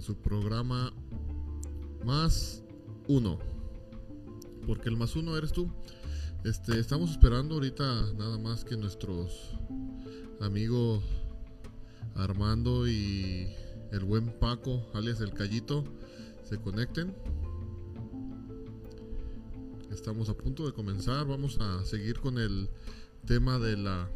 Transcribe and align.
en 0.00 0.06
su 0.06 0.16
programa 0.16 0.94
Más 2.06 2.62
Uno. 3.06 3.38
Porque 4.66 4.88
el 4.88 4.96
más 4.96 5.14
uno 5.14 5.36
eres 5.36 5.52
tú. 5.52 5.70
Este, 6.42 6.80
estamos 6.80 7.10
esperando 7.10 7.56
ahorita 7.56 8.14
nada 8.14 8.38
más 8.38 8.64
que 8.64 8.78
nuestros 8.78 9.58
amigos 10.40 11.04
Armando 12.14 12.88
y 12.88 13.46
el 13.92 14.04
buen 14.04 14.32
Paco, 14.38 14.86
alias 14.94 15.20
el 15.20 15.34
Callito, 15.34 15.84
se 16.48 16.56
conecten. 16.58 17.14
Estamos 19.90 20.30
a 20.30 20.34
punto 20.34 20.64
de 20.64 20.72
comenzar. 20.72 21.26
Vamos 21.26 21.58
a 21.60 21.84
seguir 21.84 22.20
con 22.20 22.38
el 22.38 22.70
tema 23.26 23.58
de 23.58 23.76
la 23.76 24.08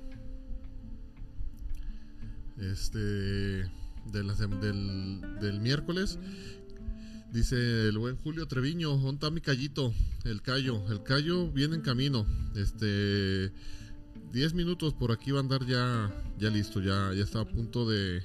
este 2.56 3.83
de 4.14 4.22
la, 4.22 4.34
del, 4.34 5.20
del 5.40 5.60
miércoles. 5.60 6.18
Dice 7.32 7.88
el 7.88 7.98
buen 7.98 8.16
Julio 8.16 8.46
Treviño 8.46 8.96
¿dónde 8.96 9.28
mi 9.32 9.40
callito? 9.40 9.92
el 10.24 10.40
callo 10.40 10.84
el 10.88 11.02
callo 11.02 11.50
viene 11.50 11.74
en 11.74 11.82
camino. 11.82 12.24
Este 12.54 13.52
10 14.32 14.54
minutos 14.54 14.94
por 14.94 15.10
aquí 15.10 15.32
va 15.32 15.38
a 15.38 15.42
andar 15.42 15.66
ya 15.66 16.14
ya 16.38 16.48
listo 16.48 16.80
ya 16.80 17.12
ya 17.12 17.24
está 17.24 17.40
a 17.40 17.48
punto 17.48 17.88
de 17.88 18.22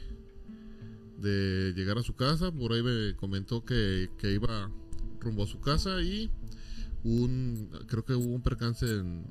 de 1.18 1.74
llegar 1.76 1.98
a 1.98 2.04
su 2.04 2.16
casa. 2.16 2.52
Por 2.52 2.72
ahí 2.72 2.84
me 2.84 3.16
comentó 3.16 3.66
que, 3.66 4.12
que 4.20 4.32
iba 4.32 4.72
rumbo 5.20 5.44
a 5.44 5.48
su 5.48 5.60
casa 5.60 6.02
y 6.02 6.30
un 7.04 7.70
creo 7.88 8.06
que 8.06 8.14
hubo 8.14 8.36
un 8.36 8.44
percance 8.44 8.86
en, 8.86 9.26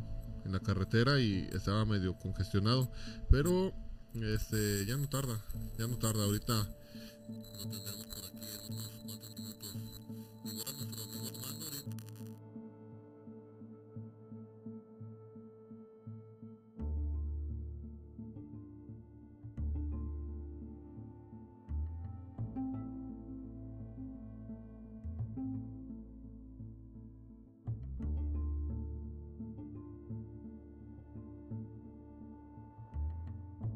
en 0.45 0.53
la 0.53 0.59
carretera 0.59 1.21
y 1.21 1.49
estaba 1.53 1.85
medio 1.85 2.19
congestionado. 2.19 2.91
Pero 3.31 3.73
este, 4.15 4.87
ya 4.87 4.97
no 4.97 5.09
tarda, 5.09 5.45
ya 5.79 5.87
no 5.87 5.99
tarda. 5.99 6.25
Ahorita 6.25 6.69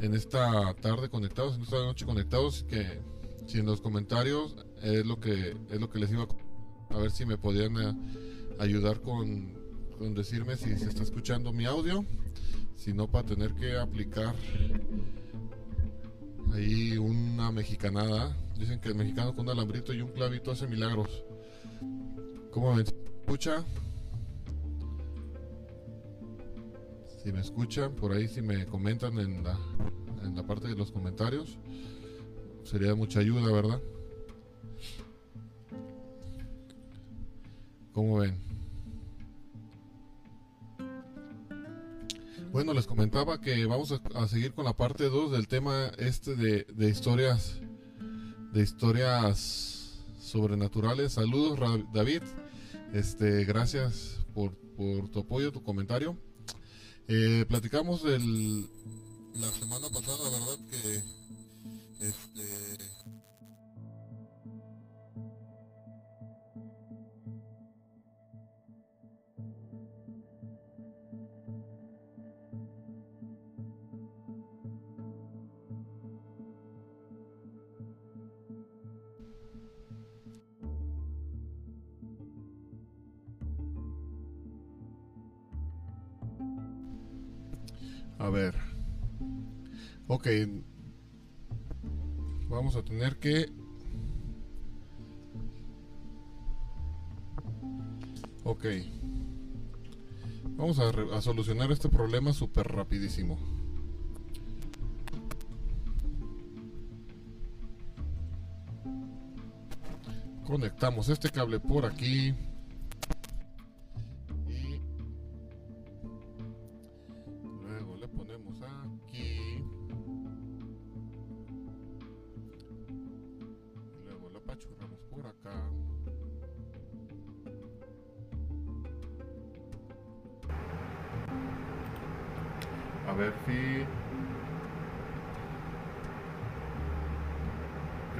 En 0.00 0.14
esta 0.14 0.74
tarde 0.74 1.08
conectados, 1.08 1.56
en 1.56 1.62
esta 1.62 1.78
noche 1.78 2.06
conectados, 2.06 2.64
que 2.68 3.00
si 3.46 3.58
en 3.58 3.66
los 3.66 3.80
comentarios 3.80 4.54
es 4.82 5.04
lo 5.04 5.18
que 5.18 5.56
es 5.70 5.80
lo 5.80 5.90
que 5.90 5.98
les 5.98 6.10
iba 6.12 6.24
a, 6.24 6.94
a 6.94 6.98
ver 6.98 7.10
si 7.10 7.26
me 7.26 7.36
podían 7.36 7.76
eh, 7.76 7.96
ayudar 8.58 9.00
con, 9.00 9.54
con 9.98 10.14
decirme 10.14 10.56
si 10.56 10.76
se 10.78 10.88
está 10.88 11.02
escuchando 11.02 11.52
mi 11.52 11.64
audio, 11.64 12.04
si 12.76 12.92
no 12.92 13.08
para 13.08 13.26
tener 13.26 13.54
que 13.54 13.76
aplicar 13.76 14.34
ahí 16.54 16.96
una 16.96 17.50
mexicanada. 17.50 18.36
Dicen 18.56 18.80
que 18.80 18.88
el 18.88 18.94
mexicano 18.94 19.34
con 19.34 19.46
un 19.46 19.52
alambrito 19.52 19.92
y 19.92 20.00
un 20.00 20.10
clavito 20.10 20.50
hace 20.50 20.66
milagros. 20.66 21.24
¿Cómo 22.50 22.74
me 22.74 22.82
escucha? 22.82 23.64
Si 27.22 27.32
me 27.32 27.40
escuchan, 27.40 27.94
por 27.94 28.12
ahí 28.12 28.26
si 28.28 28.42
me 28.42 28.66
comentan 28.66 29.18
en 29.18 29.44
la, 29.44 29.52
en 29.52 29.84
la 29.84 29.87
parte 30.48 30.66
de 30.66 30.74
los 30.74 30.90
comentarios, 30.90 31.58
sería 32.64 32.88
de 32.88 32.94
mucha 32.94 33.20
ayuda, 33.20 33.52
¿verdad? 33.52 33.82
¿Cómo 37.92 38.20
ven? 38.20 38.38
Bueno, 42.50 42.72
les 42.72 42.86
comentaba 42.86 43.42
que 43.42 43.66
vamos 43.66 43.92
a, 43.92 44.26
seguir 44.26 44.54
con 44.54 44.64
la 44.64 44.72
parte 44.72 45.10
2 45.10 45.32
del 45.32 45.48
tema 45.48 45.92
este 45.98 46.34
de, 46.34 46.64
de 46.64 46.88
historias 46.88 47.60
de 48.54 48.62
historias 48.62 50.02
sobrenaturales. 50.18 51.12
Saludos 51.12 51.58
David. 51.92 52.22
Este, 52.94 53.44
gracias 53.44 54.24
por, 54.32 54.54
por 54.54 55.10
tu 55.10 55.20
apoyo, 55.20 55.52
tu 55.52 55.62
comentario. 55.62 56.16
Eh, 57.06 57.44
platicamos 57.46 58.04
el, 58.06 58.66
la 59.38 59.52
semana 59.52 59.88
pasada, 59.88 60.30
¿verdad? 60.30 60.58
Que 60.70 61.02
este, 62.00 62.78
A 88.18 88.30
ver. 88.30 88.67
Ok. 90.08 90.26
Vamos 92.48 92.76
a 92.76 92.82
tener 92.82 93.18
que... 93.18 93.52
Ok. 98.44 98.64
Vamos 100.56 100.78
a, 100.78 100.88
a 101.14 101.20
solucionar 101.20 101.70
este 101.70 101.90
problema 101.90 102.32
súper 102.32 102.66
rapidísimo. 102.66 103.38
Conectamos 110.46 111.10
este 111.10 111.28
cable 111.28 111.60
por 111.60 111.84
aquí. 111.84 112.34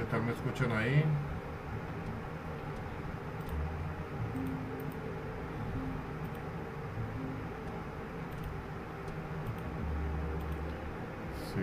Tal 0.09 0.23
me 0.23 0.31
escuchan 0.31 0.71
ahí? 0.71 1.03
Sí. 11.53 11.61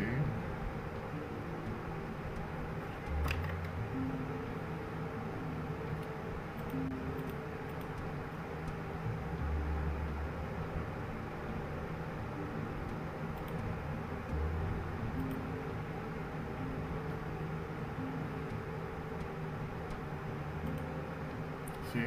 Sí, 21.93 22.01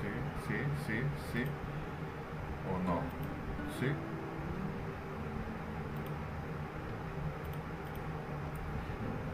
sí, 0.00 0.08
sí, 0.46 0.54
sí, 0.86 1.02
sí. 1.32 1.44
¿O 2.70 2.88
no? 2.88 3.00
Sí. 3.78 3.92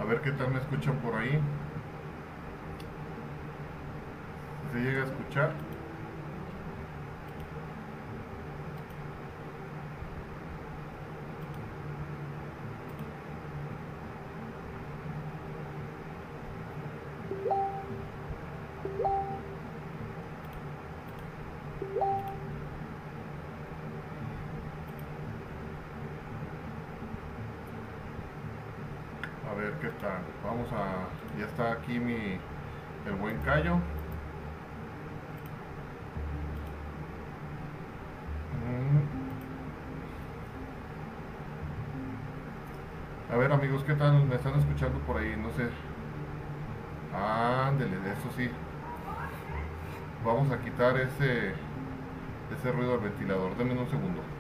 ver 0.09 0.23
qué 0.23 0.33
tal 0.33 0.51
me 0.51 0.59
escuchan 0.79 0.97
por 1.01 1.15
ahí. 1.17 1.41
¿Se 4.73 4.79
llega 4.79 5.03
a 5.03 5.05
escuchar? 5.07 5.53
A 29.51 29.55
ver 29.55 29.73
qué 29.81 29.89
tal. 30.01 30.23
Vamos 30.45 30.71
a. 30.73 31.09
Ya 31.39 31.47
está 31.58 31.72
aquí 31.72 31.99
mi. 31.99 32.38
El 33.05 33.14
buen 33.20 33.37
callo. 33.38 33.76
Mm. 38.56 39.00
A 43.32 43.37
ver 43.37 43.52
amigos, 43.52 43.82
¿qué 43.84 43.94
tal? 43.94 44.25
¿Me 44.26 44.37
están 44.37 44.55
escuchando 44.55 45.00
por 45.00 45.16
ahí? 45.16 45.37
No 45.37 45.50
sé. 45.50 45.69
Ándele, 47.12 47.96
eso 47.96 48.31
sí. 48.37 48.49
Vamos 50.25 50.52
a 50.52 50.58
quitar 50.58 50.96
ese 50.96 51.55
ese 52.56 52.72
ruido 52.72 52.93
del 52.93 53.10
ventilador. 53.10 53.56
Denme 53.56 53.72
un 53.72 53.90
segundo. 53.90 54.38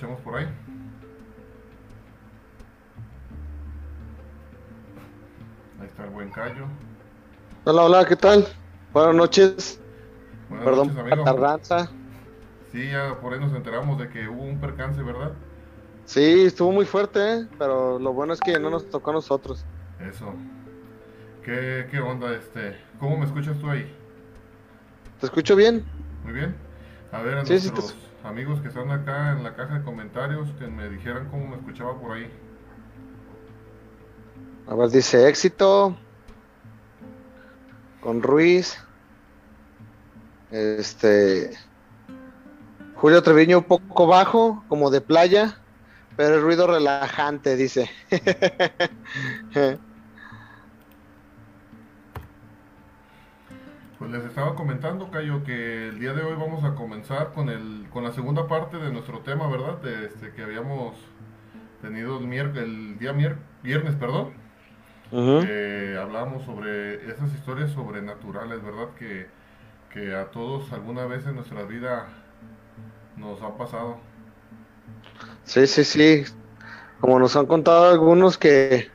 Escuchamos 0.00 0.22
por 0.22 0.36
ahí? 0.36 0.46
Ahí 5.78 5.86
está 5.86 6.04
el 6.04 6.10
buen 6.10 6.30
callo. 6.30 6.66
Hola, 7.66 7.82
hola, 7.82 8.06
¿qué 8.06 8.16
tal? 8.16 8.46
Buenas 8.94 9.14
noches. 9.14 9.78
Buenas 10.48 10.66
Perdón 10.66 10.88
noches, 10.88 10.96
por 10.96 11.04
la 11.10 11.16
amigo. 11.16 11.24
tardanza. 11.24 11.92
Sí, 12.72 12.90
ya 12.90 13.20
por 13.20 13.34
ahí 13.34 13.40
nos 13.40 13.52
enteramos 13.52 13.98
de 13.98 14.08
que 14.08 14.26
hubo 14.28 14.42
un 14.44 14.58
percance, 14.58 15.02
¿verdad? 15.02 15.32
Sí, 16.06 16.44
estuvo 16.46 16.72
muy 16.72 16.86
fuerte, 16.86 17.20
¿eh? 17.20 17.48
pero 17.58 17.98
lo 17.98 18.12
bueno 18.14 18.32
es 18.32 18.40
que 18.40 18.58
no 18.58 18.70
nos 18.70 18.88
tocó 18.88 19.10
a 19.10 19.14
nosotros. 19.14 19.66
Eso. 19.98 20.34
¿Qué, 21.44 21.86
qué 21.90 22.00
onda, 22.00 22.34
este? 22.34 22.76
¿Cómo 22.98 23.18
me 23.18 23.26
escuchas 23.26 23.58
tú 23.58 23.68
ahí? 23.70 23.86
¿Te 25.20 25.26
escucho 25.26 25.54
bien? 25.56 25.86
Muy 26.24 26.32
bien. 26.32 26.54
A 27.12 27.20
ver, 27.22 27.38
a 27.38 27.42
Sí, 27.44 27.58
sí, 27.60 27.70
nuestros 27.70 27.94
amigos 28.24 28.60
que 28.60 28.68
están 28.68 28.90
acá 28.90 29.32
en 29.32 29.42
la 29.42 29.54
caja 29.54 29.78
de 29.78 29.84
comentarios, 29.84 30.48
que 30.58 30.66
me 30.66 30.88
dijeran 30.88 31.28
cómo 31.30 31.48
me 31.48 31.56
escuchaba 31.56 31.98
por 31.98 32.12
ahí. 32.12 32.30
A 34.66 34.74
ver, 34.74 34.90
dice 34.90 35.28
éxito. 35.28 35.96
Con 38.00 38.22
Ruiz. 38.22 38.78
Este. 40.50 41.50
Julio 42.94 43.22
Treviño 43.22 43.58
un 43.58 43.64
poco 43.64 44.06
bajo, 44.06 44.64
como 44.68 44.90
de 44.90 45.00
playa, 45.00 45.58
pero 46.16 46.34
el 46.34 46.42
ruido 46.42 46.66
relajante, 46.66 47.56
dice. 47.56 47.90
les 54.10 54.24
estaba 54.24 54.54
comentando, 54.54 55.10
Cayo, 55.10 55.44
que 55.44 55.88
el 55.88 55.98
día 56.00 56.12
de 56.12 56.22
hoy 56.22 56.34
vamos 56.36 56.64
a 56.64 56.74
comenzar 56.74 57.32
con 57.32 57.48
el 57.48 57.86
con 57.92 58.04
la 58.04 58.12
segunda 58.12 58.46
parte 58.46 58.76
de 58.78 58.90
nuestro 58.92 59.20
tema, 59.20 59.48
¿verdad? 59.48 59.78
De 59.78 60.06
este 60.06 60.32
que 60.32 60.42
habíamos 60.42 60.96
tenido 61.82 62.18
el, 62.18 62.26
mier- 62.26 62.56
el 62.56 62.98
día 62.98 63.12
mier- 63.12 63.38
viernes, 63.62 63.94
perdón. 63.94 64.32
Eh, 65.12 65.98
hablábamos 66.00 66.44
sobre 66.44 67.10
esas 67.10 67.32
historias 67.34 67.70
sobrenaturales, 67.72 68.62
¿verdad? 68.62 68.90
Que, 68.96 69.26
que 69.92 70.14
a 70.14 70.30
todos 70.30 70.72
alguna 70.72 71.04
vez 71.06 71.26
en 71.26 71.34
nuestra 71.34 71.62
vida 71.64 72.06
nos 73.16 73.42
ha 73.42 73.56
pasado. 73.56 73.98
Sí, 75.44 75.66
sí, 75.66 75.82
sí. 75.84 76.24
Como 77.00 77.18
nos 77.18 77.34
han 77.34 77.46
contado 77.46 77.90
algunos 77.90 78.38
que 78.38 78.88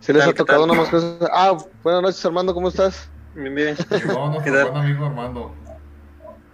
se 0.00 0.12
les 0.12 0.26
ha 0.26 0.34
tocado 0.34 0.66
tal? 0.66 0.70
una 0.70 0.80
más 0.80 0.90
cosas. 0.90 1.16
Ah, 1.32 1.56
buenas 1.82 2.02
noches, 2.02 2.26
Armando, 2.26 2.52
¿cómo 2.52 2.68
estás? 2.68 3.08
Bien, 3.34 3.54
bien. 3.54 3.76
Llegó 3.90 4.28
nuestro 4.28 4.42
¿Qué 4.44 4.50
tal? 4.50 4.70
buen 4.70 4.84
amigo 4.84 5.06
Armando. 5.06 5.54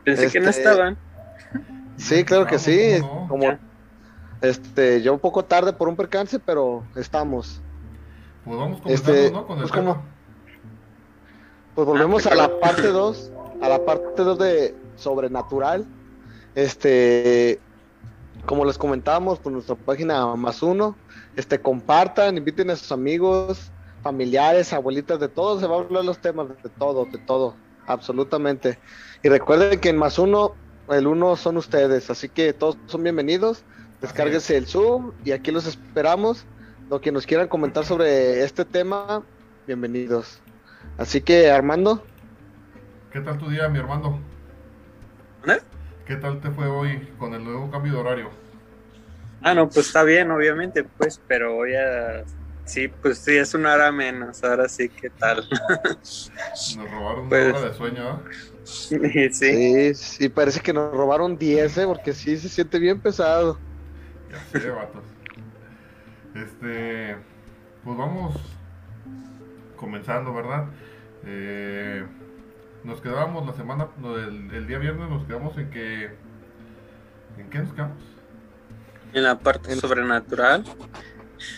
Pensé 0.05 0.31
que 0.31 0.41
no 0.41 0.49
Este- 0.51 0.63
estaban. 0.63 0.97
Sí, 1.97 2.25
claro 2.25 2.47
que 2.47 2.59
sí. 2.59 2.99
¿cómo 3.01 3.23
no? 3.23 3.29
Como 3.29 3.43
Ya. 3.45 3.59
este, 4.41 5.03
yo 5.03 5.13
un 5.13 5.19
poco 5.21 5.45
tarde 5.45 5.73
por 5.73 5.89
un 5.89 5.97
percance, 5.97 6.39
pero 6.39 6.83
estamos. 6.97 7.61
Pues 8.45 8.57
vamos 8.57 8.81
comenzando, 8.81 9.13
Este, 9.13 9.31
¿no? 9.33 9.47
Con 9.47 9.59
el 9.59 9.63
pues. 9.65 9.73
¿cómo? 9.73 10.03
Pues 11.75 11.87
volvemos 11.87 12.27
a 12.27 12.35
la 12.35 12.59
parte 12.59 12.89
2, 12.89 13.31
a 13.61 13.69
la 13.69 13.85
parte 13.85 14.23
2 14.23 14.39
de 14.39 14.75
sobrenatural. 14.97 15.87
Este, 16.55 17.61
como 18.47 18.65
les 18.65 18.79
comentábamos 18.79 19.39
por 19.39 19.53
nuestra 19.53 19.75
página 19.77 20.35
más 20.37 20.63
uno, 20.63 20.97
este, 21.37 21.61
compartan, 21.61 22.37
inviten 22.39 22.71
a 22.71 22.77
sus 22.77 22.91
amigos, 22.93 23.71
familiares, 24.03 24.73
abuelitas, 24.73 25.21
de 25.21 25.29
todo, 25.29 25.61
se 25.61 25.67
va 25.67 25.77
a 25.77 25.81
hablar 25.81 26.05
los 26.05 26.19
temas, 26.19 26.49
de 26.63 26.69
todo, 26.71 27.07
de 27.07 27.19
todo, 27.19 27.57
absolutamente. 27.87 28.79
Y 29.23 29.29
recuerden 29.29 29.81
que 29.81 29.91
en 29.91 29.99
más 29.99 30.19
uno, 30.19 30.55
el 30.89 31.07
uno 31.07 31.37
son 31.37 31.57
ustedes, 31.57 32.11
así 32.11 32.29
que 32.29 32.53
todos 32.53 32.77
son 32.87 33.03
bienvenidos. 33.03 33.65
Descárguense 34.01 34.57
el 34.57 34.67
Zoom 34.67 35.13
y 35.25 35.33
aquí 35.33 35.51
los 35.51 35.67
esperamos. 35.67 36.47
Lo 36.89 37.01
que 37.01 37.13
nos 37.13 37.27
quieran 37.27 37.49
comentar 37.49 37.85
sobre 37.85 38.43
este 38.43 38.65
tema, 38.65 39.23
bienvenidos. 39.67 40.41
Así 40.99 41.21
que 41.21 41.51
Armando, 41.51 42.03
¿Qué 43.13 43.21
tal 43.21 43.39
tu 43.39 43.49
día, 43.49 43.69
mi 43.69 43.81
hermano? 43.81 44.21
¿Eh? 45.45 45.59
¿Qué 46.07 46.15
tal 46.15 46.41
te 46.41 46.49
fue 46.51 46.69
hoy 46.69 47.09
con 47.19 47.35
el 47.35 47.43
nuevo 47.43 47.69
cambio 47.69 47.95
de 47.95 47.99
horario? 47.99 48.31
Ah, 49.43 49.53
no, 49.53 49.69
pues 49.69 49.89
está 49.89 50.05
bien, 50.05 50.31
obviamente, 50.31 50.85
pues, 50.85 51.21
pero 51.27 51.67
ya. 51.67 52.25
Sí, 52.71 52.87
pues 52.87 53.19
sí, 53.19 53.37
es 53.37 53.53
una 53.55 53.75
hora 53.75 53.91
menos. 53.91 54.45
Ahora 54.45 54.69
sí, 54.69 54.89
¿qué 54.89 55.11
tal? 55.11 55.45
Nos 56.77 56.91
robaron 56.93 57.29
Pues- 57.29 57.49
una 57.51 57.59
hora 57.59 57.69
de 57.71 57.75
sueño, 57.75 58.09
¿ah? 58.09 58.23
sí. 58.65 59.31
sí, 59.33 59.95
sí, 59.97 60.29
parece 60.29 60.61
que 60.61 60.73
nos 60.73 60.93
robaron 60.93 61.37
10, 61.37 61.77
¿eh? 61.79 61.87
porque 61.87 62.13
sí 62.13 62.37
se 62.37 62.49
siente 62.49 62.79
bien 62.79 63.01
pesado. 63.01 63.59
Ya 64.31 64.61
sé, 64.61 64.71
vatos. 64.71 65.03
Este, 66.37 67.17
pues 67.85 67.99
vamos 67.99 68.37
comenzando, 69.77 70.33
¿verdad? 70.33 70.67
Eh, 71.27 72.05
nos 72.85 73.01
quedábamos 73.01 73.45
la 73.49 73.53
semana, 73.55 73.89
no, 73.99 74.17
el, 74.17 74.49
el 74.55 74.67
día 74.69 74.79
viernes 74.79 75.11
nos 75.11 75.27
quedamos 75.27 75.59
en 75.59 75.71
que... 75.71 76.05
¿En 77.37 77.51
qué 77.51 77.59
nos 77.59 77.73
quedamos? 77.73 77.99
En 79.13 79.25
la 79.25 79.37
parte 79.41 79.73
En- 79.73 79.81
sobrenatural. 79.81 80.65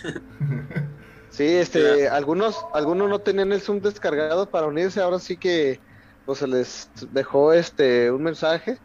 Sí, 1.43 1.57
este, 1.57 2.09
algunos, 2.09 2.65
algunos 2.73 3.11
no 3.11 3.19
tenían 3.19 3.51
el 3.51 3.61
Zoom 3.61 3.81
descargado 3.81 4.49
para 4.49 4.69
unirse, 4.69 5.01
ahora 5.01 5.19
sí 5.19 5.37
que 5.37 5.81
pues 6.25 6.39
se 6.39 6.47
les 6.47 6.89
dejó 7.11 7.53
este 7.53 8.13
un 8.13 8.23
mensaje 8.23 8.79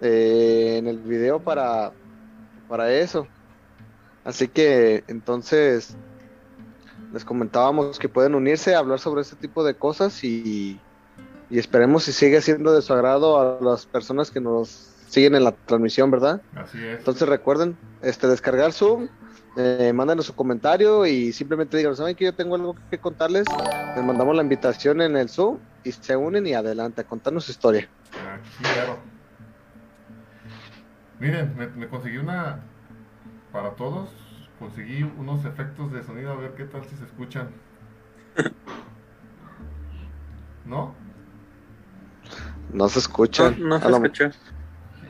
eh, 0.00 0.74
en 0.78 0.88
el 0.88 0.98
video 0.98 1.38
para, 1.38 1.92
para 2.68 2.92
eso. 2.92 3.28
Así 4.24 4.48
que 4.48 5.04
entonces 5.06 5.96
les 7.12 7.24
comentábamos 7.24 8.00
que 8.00 8.08
pueden 8.08 8.34
unirse 8.34 8.74
a 8.74 8.80
hablar 8.80 8.98
sobre 8.98 9.22
este 9.22 9.36
tipo 9.36 9.62
de 9.62 9.74
cosas 9.76 10.24
y, 10.24 10.80
y 11.48 11.58
esperemos 11.60 12.02
si 12.02 12.12
sigue 12.12 12.40
siendo 12.40 12.72
de 12.72 12.82
su 12.82 12.92
agrado 12.92 13.38
a 13.38 13.62
las 13.62 13.86
personas 13.86 14.32
que 14.32 14.40
nos 14.40 14.90
siguen 15.08 15.36
en 15.36 15.44
la 15.44 15.52
transmisión, 15.52 16.10
¿verdad? 16.10 16.42
Así 16.56 16.84
es. 16.84 16.98
Entonces 16.98 17.28
recuerden, 17.28 17.76
este, 18.02 18.26
descargar 18.26 18.72
Zoom, 18.72 19.06
eh, 19.56 19.92
mándenos 19.94 20.26
su 20.26 20.34
comentario 20.34 21.06
y 21.06 21.32
simplemente 21.32 21.76
digan, 21.76 21.94
¿saben 21.96 22.16
que 22.16 22.24
yo 22.24 22.34
tengo 22.34 22.56
algo 22.56 22.74
que 22.90 22.98
contarles? 22.98 23.46
Les 23.94 24.04
mandamos 24.04 24.34
la 24.34 24.42
invitación 24.42 25.00
en 25.00 25.16
el 25.16 25.28
Zoom 25.28 25.58
y 25.84 25.92
se 25.92 26.16
unen 26.16 26.46
y 26.46 26.54
adelante 26.54 27.02
a 27.02 27.04
contarnos 27.04 27.44
su 27.44 27.52
historia. 27.52 27.88
Aquí, 28.12 28.74
claro. 28.74 28.98
Miren, 31.20 31.56
me, 31.56 31.68
me 31.68 31.88
conseguí 31.88 32.16
una 32.16 32.60
para 33.52 33.70
todos, 33.70 34.10
conseguí 34.58 35.04
unos 35.04 35.44
efectos 35.44 35.92
de 35.92 36.02
sonido 36.02 36.32
a 36.32 36.36
ver 36.36 36.54
qué 36.54 36.64
tal 36.64 36.84
si 36.84 36.96
se 36.96 37.04
escuchan. 37.04 37.50
¿No? 40.64 40.94
No 42.72 42.88
se 42.88 42.98
escuchan. 42.98 43.56
No, 43.60 43.68
no 43.68 43.78
se 43.78 43.86
a, 43.86 43.90
lo, 43.90 43.96
escuchó. 43.98 44.30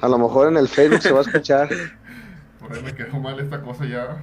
a 0.00 0.08
lo 0.08 0.18
mejor 0.18 0.48
en 0.48 0.58
el 0.58 0.68
Facebook 0.68 1.00
se 1.00 1.12
va 1.12 1.20
a 1.20 1.22
escuchar. 1.22 1.68
Ahí 2.74 2.82
me 2.82 2.94
quedó 2.94 3.18
mal 3.18 3.38
esta 3.40 3.62
cosa 3.62 3.84
ya. 3.86 4.22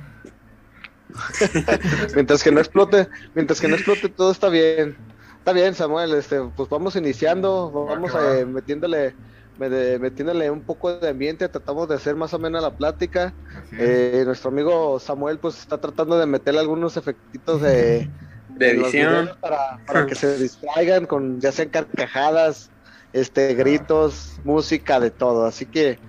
mientras 2.16 2.44
que 2.44 2.52
no 2.52 2.60
explote, 2.60 3.08
mientras 3.34 3.60
que 3.60 3.68
no 3.68 3.76
explote 3.76 4.10
todo 4.10 4.32
está 4.32 4.50
bien. 4.50 4.98
Está 5.38 5.54
bien, 5.54 5.74
Samuel, 5.74 6.14
este, 6.14 6.40
pues 6.56 6.70
vamos 6.70 6.96
iniciando, 6.96 7.72
vamos 7.72 8.14
va. 8.14 8.38
eh, 8.40 8.46
metiéndole 8.46 9.16
me- 9.58 10.00
metiéndole 10.00 10.50
un 10.50 10.62
poco 10.64 10.94
de 10.98 11.10
ambiente, 11.10 11.48
tratamos 11.50 11.88
de 11.90 11.96
hacer 11.96 12.16
más 12.16 12.34
o 12.34 12.40
menos 12.40 12.62
la 12.62 12.76
plática. 12.76 13.34
Eh, 13.78 14.24
nuestro 14.26 14.50
amigo 14.52 15.00
Samuel 15.00 15.40
pues 15.40 15.58
está 15.60 15.80
tratando 15.80 16.18
de 16.18 16.26
meterle 16.26 16.60
algunos 16.60 16.96
efectitos 16.98 17.62
de, 17.62 18.10
edición. 18.60 19.32
para 19.42 20.06
que 20.06 20.16
se 20.16 20.38
distraigan 20.38 21.06
con 21.06 21.40
ya 21.42 21.52
sean 21.52 21.70
carcajadas, 21.70 22.70
este 23.14 23.54
gritos, 23.56 24.40
música, 24.44 25.00
de 25.00 25.12
todo. 25.12 25.46
Así 25.46 25.66
que 25.66 26.00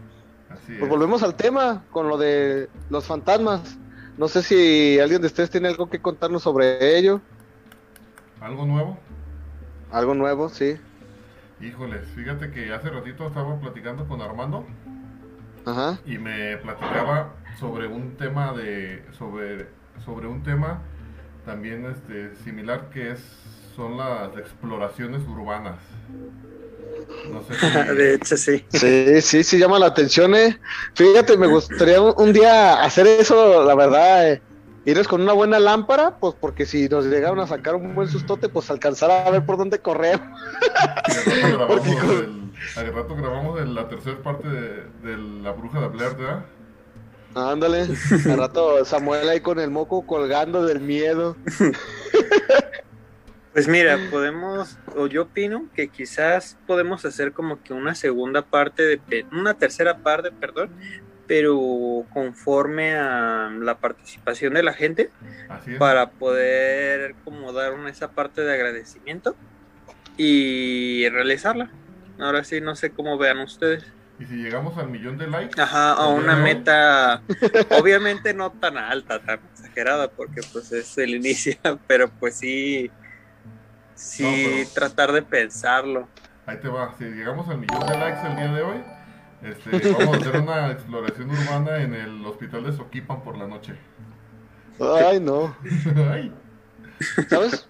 Así 0.62 0.75
pues 0.78 0.88
es. 0.88 0.88
volvemos 0.90 1.23
al 1.23 1.35
tema 1.37 1.85
con 1.90 2.09
lo 2.09 2.19
de 2.19 2.69
los 2.90 3.07
fantasmas. 3.07 3.78
No 4.16 4.28
sé 4.28 4.42
si 4.42 4.99
alguien 5.00 5.21
de 5.23 5.26
ustedes 5.28 5.50
tiene 5.50 5.69
algo 5.69 5.88
que 5.88 6.00
contarnos 6.00 6.42
sobre 6.42 6.97
ello, 6.99 7.21
¿Algo 8.40 8.66
nuevo? 8.66 8.99
algo 9.90 10.14
nuevo, 10.14 10.49
sí. 10.49 10.76
Híjoles, 11.61 12.09
fíjate 12.14 12.50
que 12.50 12.73
hace 12.73 12.90
ratito 12.90 13.26
estaba 13.28 13.59
platicando 13.61 14.07
con 14.09 14.21
Armando 14.21 14.66
Ajá. 15.64 15.99
y 16.04 16.19
me 16.19 16.57
platicaba 16.59 17.35
sobre 17.59 17.87
un 17.87 18.16
tema 18.16 18.52
de 18.52 19.04
sobre 19.12 19.69
sobre 20.04 20.26
un 20.26 20.42
tema 20.42 20.83
también 21.45 21.87
este 21.87 22.35
similar 22.37 22.90
que 22.90 23.12
es 23.12 23.21
son 23.76 23.97
las 23.97 24.37
exploraciones 24.37 25.23
urbanas. 25.26 25.78
No 27.30 27.42
sé 27.42 27.54
si 27.54 27.94
De 27.94 28.14
hecho, 28.14 28.37
sí. 28.37 28.64
Sí, 28.72 29.20
sí, 29.22 29.44
sí 29.44 29.58
llama 29.58 29.78
la 29.78 29.87
atención, 29.87 30.34
eh. 30.34 30.58
Fíjate, 30.94 31.37
me 31.37 31.46
gustaría 31.46 32.00
un, 32.00 32.14
un 32.16 32.32
día 32.32 32.82
hacer 32.82 33.06
eso, 33.06 33.64
la 33.64 33.75
verdad, 33.75 34.30
eh. 34.32 34.42
Irnos 34.84 35.06
con 35.06 35.20
una 35.22 35.32
buena 35.32 35.61
lámpara, 35.61 36.18
pues 36.18 36.34
porque 36.40 36.66
si 36.66 36.88
nos 36.88 37.04
llegaron 37.06 37.38
a 37.38 37.46
sacar 37.46 37.76
un 37.76 37.94
buen 37.94 38.08
sustote, 38.08 38.49
pues 38.49 38.68
alcanzar 38.68 39.12
a 39.12 39.30
ver 39.30 39.46
por 39.46 39.56
dónde 39.56 39.78
correr. 39.78 40.20
al 40.20 41.56
rato 41.56 41.68
Porque 41.68 41.80
grabamos, 41.80 41.80
con- 41.80 42.11
el- 42.11 42.52
al 42.76 42.92
rato 42.94 43.14
grabamos 43.16 43.61
el- 43.61 43.75
la 43.76 43.88
tercera 43.88 44.20
parte 44.22 44.49
de, 44.49 44.84
de 45.04 45.16
la 45.42 45.52
bruja 45.52 45.80
de 45.80 45.88
Blair, 45.88 46.16
¿verdad? 46.16 46.44
Ándale, 47.34 47.87
al 48.28 48.37
rato 48.38 48.84
Samuel 48.84 49.28
ahí 49.28 49.40
con 49.40 49.58
el 49.61 49.70
moco 49.70 50.04
colgando 50.04 50.64
del 50.66 50.80
miedo. 50.80 51.37
Pues 53.52 53.68
mira, 53.68 53.99
podemos, 54.11 54.78
o 54.97 55.06
yo 55.09 55.23
opino 55.23 55.66
que 55.75 55.88
quizás 55.88 56.56
podemos 56.66 57.04
hacer 57.04 57.32
como 57.32 57.62
que 57.62 57.75
una 57.75 57.94
segunda 57.94 58.42
parte, 58.42 59.00
de, 59.09 59.26
una 59.30 59.54
tercera 59.54 59.99
parte, 59.99 60.32
perdón, 60.32 60.71
pero 61.26 62.06
conforme 62.14 62.94
a 62.94 63.50
la 63.50 63.76
participación 63.76 64.54
de 64.54 64.62
la 64.62 64.73
gente 64.73 65.11
para 65.78 66.11
poder 66.11 67.14
como 67.25 67.52
dar 67.52 67.75
una, 67.75 67.90
esa 67.90 68.11
parte 68.11 68.40
de 68.40 68.54
agradecimiento 68.54 69.37
y 70.16 71.09
realizarla. 71.11 71.71
Ahora 72.18 72.44
sí, 72.44 72.61
no 72.61 72.75
sé 72.75 72.92
cómo 72.92 73.18
vean 73.18 73.40
ustedes. 73.40 73.85
Y 74.18 74.25
si 74.25 74.37
llegamos 74.37 74.78
al 74.78 74.88
millón 74.88 75.18
de 75.18 75.26
likes, 75.26 75.61
Ajá, 75.61 75.94
a 75.94 76.09
¿El 76.09 76.14
día 76.14 76.25
una 76.25 76.37
meta, 76.37 77.23
obviamente 77.71 78.32
no 78.35 78.50
tan 78.50 78.78
alta, 78.78 79.18
tan 79.21 79.40
exagerada, 79.52 80.11
porque 80.11 80.40
pues 80.52 80.71
es 80.73 80.97
el 80.99 81.14
inicio, 81.14 81.56
pero 81.87 82.09
pues 82.09 82.37
sí, 82.37 82.90
sí 83.94 84.22
No, 84.22 84.30
pero- 84.30 84.68
tratar 84.75 85.12
de 85.12 85.22
pensarlo. 85.22 86.08
ahí 86.46 86.58
te 86.58 86.68
va. 86.68 86.94
Si 86.99 87.04
llegamos 87.04 87.49
al 87.49 87.58
millón 87.58 87.80
de 87.87 87.99
likes 87.99 88.26
el 88.26 88.37
día 88.37 88.52
de 88.52 88.62
hoy, 88.62 88.82
este, 89.42 89.92
vamos 89.92 90.16
a 90.16 90.18
hacer 90.20 90.40
una 90.40 90.70
exploración 90.70 91.30
urbana 91.30 91.82
en 91.82 91.94
el 91.94 92.25
hospital 92.26 92.64
de 92.64 92.72
Soquipan 92.72 93.22
por 93.22 93.37
la 93.37 93.46
noche. 93.46 93.75
Ay, 94.80 95.20
no. 95.20 95.54
Ay, 96.12 96.32
¿Sabes? 97.28 97.68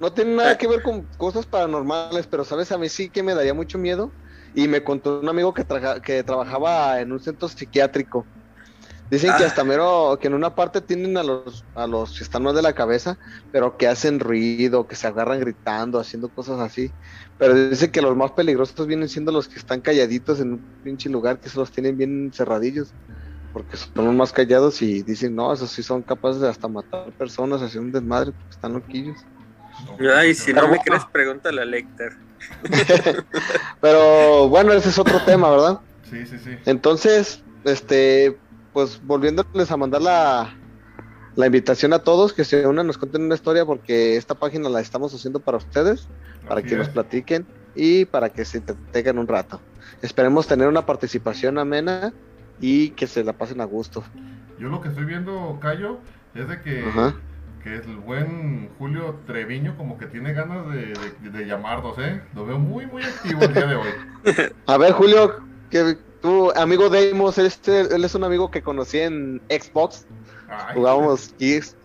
No 0.00 0.12
tiene 0.12 0.34
nada 0.36 0.58
que 0.58 0.66
ver 0.68 0.82
con 0.82 1.02
cosas 1.16 1.46
paranormales, 1.46 2.26
pero 2.26 2.44
sabes, 2.44 2.70
a 2.72 2.78
mí 2.78 2.88
sí 2.88 3.08
que 3.08 3.22
me 3.22 3.34
daría 3.34 3.54
mucho 3.54 3.78
miedo. 3.78 4.10
Y 4.54 4.68
me 4.68 4.82
contó 4.82 5.20
un 5.20 5.28
amigo 5.28 5.52
que, 5.52 5.64
traja- 5.64 6.00
que 6.00 6.22
trabajaba 6.22 7.00
en 7.00 7.12
un 7.12 7.20
centro 7.20 7.46
psiquiátrico. 7.48 8.24
Dicen 9.10 9.32
que 9.36 9.44
Ah. 9.44 9.46
hasta 9.46 9.64
mero, 9.64 10.18
que 10.20 10.26
en 10.28 10.34
una 10.34 10.54
parte 10.54 10.80
tienen 10.80 11.16
a 11.16 11.22
los, 11.22 11.66
a 11.74 11.86
los 11.86 12.16
que 12.18 12.24
están 12.24 12.42
mal 12.42 12.54
de 12.56 12.62
la 12.62 12.74
cabeza, 12.74 13.16
pero 13.52 13.76
que 13.76 13.86
hacen 13.86 14.18
ruido, 14.20 14.86
que 14.88 14.96
se 14.96 15.06
agarran 15.06 15.40
gritando, 15.40 15.98
haciendo 16.00 16.30
cosas 16.30 16.58
así. 16.60 16.94
Pero 17.38 17.54
dicen 17.68 17.90
que 17.92 18.02
los 18.02 18.16
más 18.16 18.32
peligrosos 18.32 18.86
vienen 18.86 19.08
siendo 19.08 19.30
los 19.32 19.48
que 19.48 19.58
están 19.58 19.80
calladitos 19.80 20.40
en 20.40 20.54
un 20.54 20.66
pinche 20.82 21.08
lugar, 21.08 21.38
que 21.40 21.48
se 21.48 21.58
los 21.58 21.70
tienen 21.70 21.96
bien 21.96 22.30
cerradillos. 22.34 22.94
Porque 23.52 23.76
son 23.78 24.04
los 24.04 24.14
más 24.14 24.32
callados 24.32 24.82
y 24.82 25.02
dicen, 25.02 25.34
no, 25.34 25.52
esos 25.52 25.70
sí 25.70 25.82
son 25.82 26.02
capaces 26.02 26.42
de 26.42 26.48
hasta 26.48 26.68
matar 26.68 27.12
personas, 27.16 27.62
hacer 27.62 27.80
un 27.80 27.90
desmadre, 27.92 28.32
porque 28.32 28.50
están 28.50 28.74
loquillos. 28.74 29.16
Ay, 30.14 30.34
si 30.34 30.52
Pero 30.52 30.62
no 30.62 30.62
me 30.64 30.68
bueno. 30.78 30.82
crees, 30.84 31.04
pregúntale 31.12 31.62
a 31.62 31.64
Lecter. 31.64 32.12
Pero 33.80 34.48
bueno, 34.48 34.72
ese 34.72 34.88
es 34.90 34.98
otro 34.98 35.24
tema, 35.24 35.50
¿verdad? 35.50 35.78
Sí, 36.02 36.26
sí, 36.26 36.38
sí. 36.38 36.50
Entonces, 36.66 37.44
este, 37.64 38.40
pues 38.76 39.00
volviéndoles 39.02 39.70
a 39.70 39.76
mandar 39.78 40.02
la, 40.02 40.54
la 41.34 41.46
invitación 41.46 41.94
a 41.94 41.98
todos 42.00 42.34
que 42.34 42.44
se 42.44 42.66
unan, 42.66 42.86
nos 42.86 42.98
cuenten 42.98 43.22
una 43.22 43.34
historia, 43.34 43.64
porque 43.64 44.18
esta 44.18 44.34
página 44.34 44.68
la 44.68 44.82
estamos 44.82 45.14
haciendo 45.14 45.40
para 45.40 45.56
ustedes, 45.56 46.06
para 46.46 46.60
Así 46.60 46.68
que 46.68 46.76
nos 46.76 46.90
platiquen 46.90 47.46
y 47.74 48.04
para 48.04 48.28
que 48.28 48.44
se 48.44 48.58
entretengan 48.58 49.18
un 49.18 49.28
rato. 49.28 49.62
Esperemos 50.02 50.46
tener 50.46 50.68
una 50.68 50.84
participación 50.84 51.56
amena 51.56 52.12
y 52.60 52.90
que 52.90 53.06
se 53.06 53.24
la 53.24 53.32
pasen 53.32 53.62
a 53.62 53.64
gusto. 53.64 54.04
Yo 54.58 54.68
lo 54.68 54.82
que 54.82 54.88
estoy 54.88 55.06
viendo, 55.06 55.58
Cayo, 55.58 55.96
es 56.34 56.46
de 56.46 56.60
que, 56.60 56.84
que 57.64 57.76
el 57.76 57.96
buen 57.96 58.68
Julio 58.76 59.20
Treviño 59.26 59.74
como 59.78 59.96
que 59.96 60.04
tiene 60.04 60.34
ganas 60.34 60.68
de, 60.68 60.92
de- 61.22 61.30
de 61.30 61.46
llamarnos, 61.46 61.96
¿eh? 61.98 62.20
Lo 62.34 62.44
veo 62.44 62.58
muy, 62.58 62.84
muy 62.84 63.02
activo 63.02 63.40
el 63.40 63.54
día 63.54 63.66
de 63.68 63.76
hoy. 63.76 63.88
A 64.66 64.76
ver, 64.76 64.92
Julio, 64.92 65.34
que 65.70 65.96
tu 66.26 66.50
amigo 66.56 66.90
Deimos, 66.90 67.38
este, 67.38 67.82
él 67.82 68.04
es 68.04 68.16
un 68.16 68.24
amigo 68.24 68.50
que 68.50 68.60
conocí 68.60 68.98
en 68.98 69.40
Xbox. 69.48 70.06
Ay, 70.48 70.74
Jugábamos 70.74 71.32
Gears, 71.38 71.76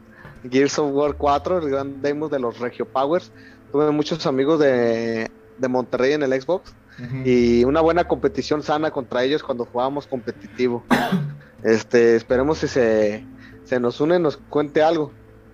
Gears 0.50 0.80
of 0.80 0.92
War 0.94 1.14
4, 1.16 1.60
el 1.60 1.70
gran 1.70 2.02
demo 2.02 2.28
de 2.28 2.40
los 2.40 2.58
Regio 2.58 2.88
Powers. 2.88 3.32
Tuve 3.72 3.92
muchos 3.92 4.26
amigos 4.26 4.60
de, 4.60 5.30
de 5.60 5.68
Monterrey 5.68 6.14
en 6.14 6.24
el 6.24 6.42
Xbox 6.42 6.74
y 7.24 7.64
una 7.66 7.82
buena 7.82 8.08
competición 8.08 8.64
sana 8.64 8.90
contra 8.90 9.24
ellos 9.24 9.44
cuando 9.44 9.66
jugábamos 9.66 10.08
competitivo. 10.08 10.84
Este, 11.64 12.16
esperemos 12.16 12.58
si 12.58 12.68
se, 12.68 13.24
se 13.64 13.80
nos 13.80 14.02
une, 14.02 14.18
nos 14.18 14.38
cuente 14.38 14.82
algo, 14.82 15.12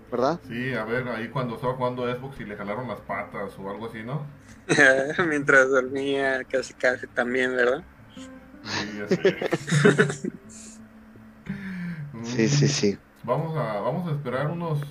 ¿verdad? 0.10 0.40
Sí, 0.48 0.74
a 0.74 0.86
ver, 0.86 1.10
ahí 1.10 1.28
cuando 1.28 1.56
estaba 1.56 1.74
jugando 1.74 2.10
Xbox 2.10 2.40
y 2.40 2.46
le 2.46 2.56
jalaron 2.56 2.88
las 2.88 3.02
patas 3.02 3.52
o 3.60 3.70
algo 3.70 3.88
así, 3.88 4.02
¿no? 4.04 4.26
Mientras 5.28 5.70
dormía, 5.70 6.46
casi 6.46 6.74
casi 6.74 7.06
también, 7.08 7.54
¿verdad? 7.54 7.84
Sí. 8.68 9.18
Sí, 12.24 12.48
sí, 12.50 12.68
sí. 12.68 12.98
Vamos 13.24 13.56
a, 13.58 13.80
vamos 13.80 14.08
a 14.08 14.12
esperar 14.16 14.50
unos, 14.50 14.82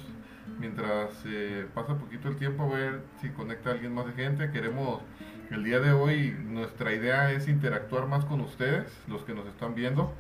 mientras 0.59 1.23
eh, 1.27 1.67
pasa 1.75 1.99
poquito 1.99 2.29
el 2.29 2.37
tiempo, 2.37 2.65
a 2.65 2.69
ver 2.69 3.03
si 3.21 3.31
conecta 3.33 3.71
alguien 3.71 3.95
más 3.95 4.07
de 4.07 4.13
gente. 4.13 4.51
Queremos, 4.51 5.03
el 5.51 5.65
día 5.65 5.81
de 5.81 5.93
hoy, 5.93 6.37
nuestra 6.45 6.93
idea 6.93 7.33
es 7.33 7.49
interactuar 7.49 8.07
más 8.07 8.25
con 8.25 8.41
ustedes, 8.41 8.93
los 9.07 9.25
que 9.25 9.35
nos 9.35 9.47
están 9.47 9.75
viendo, 9.75 10.15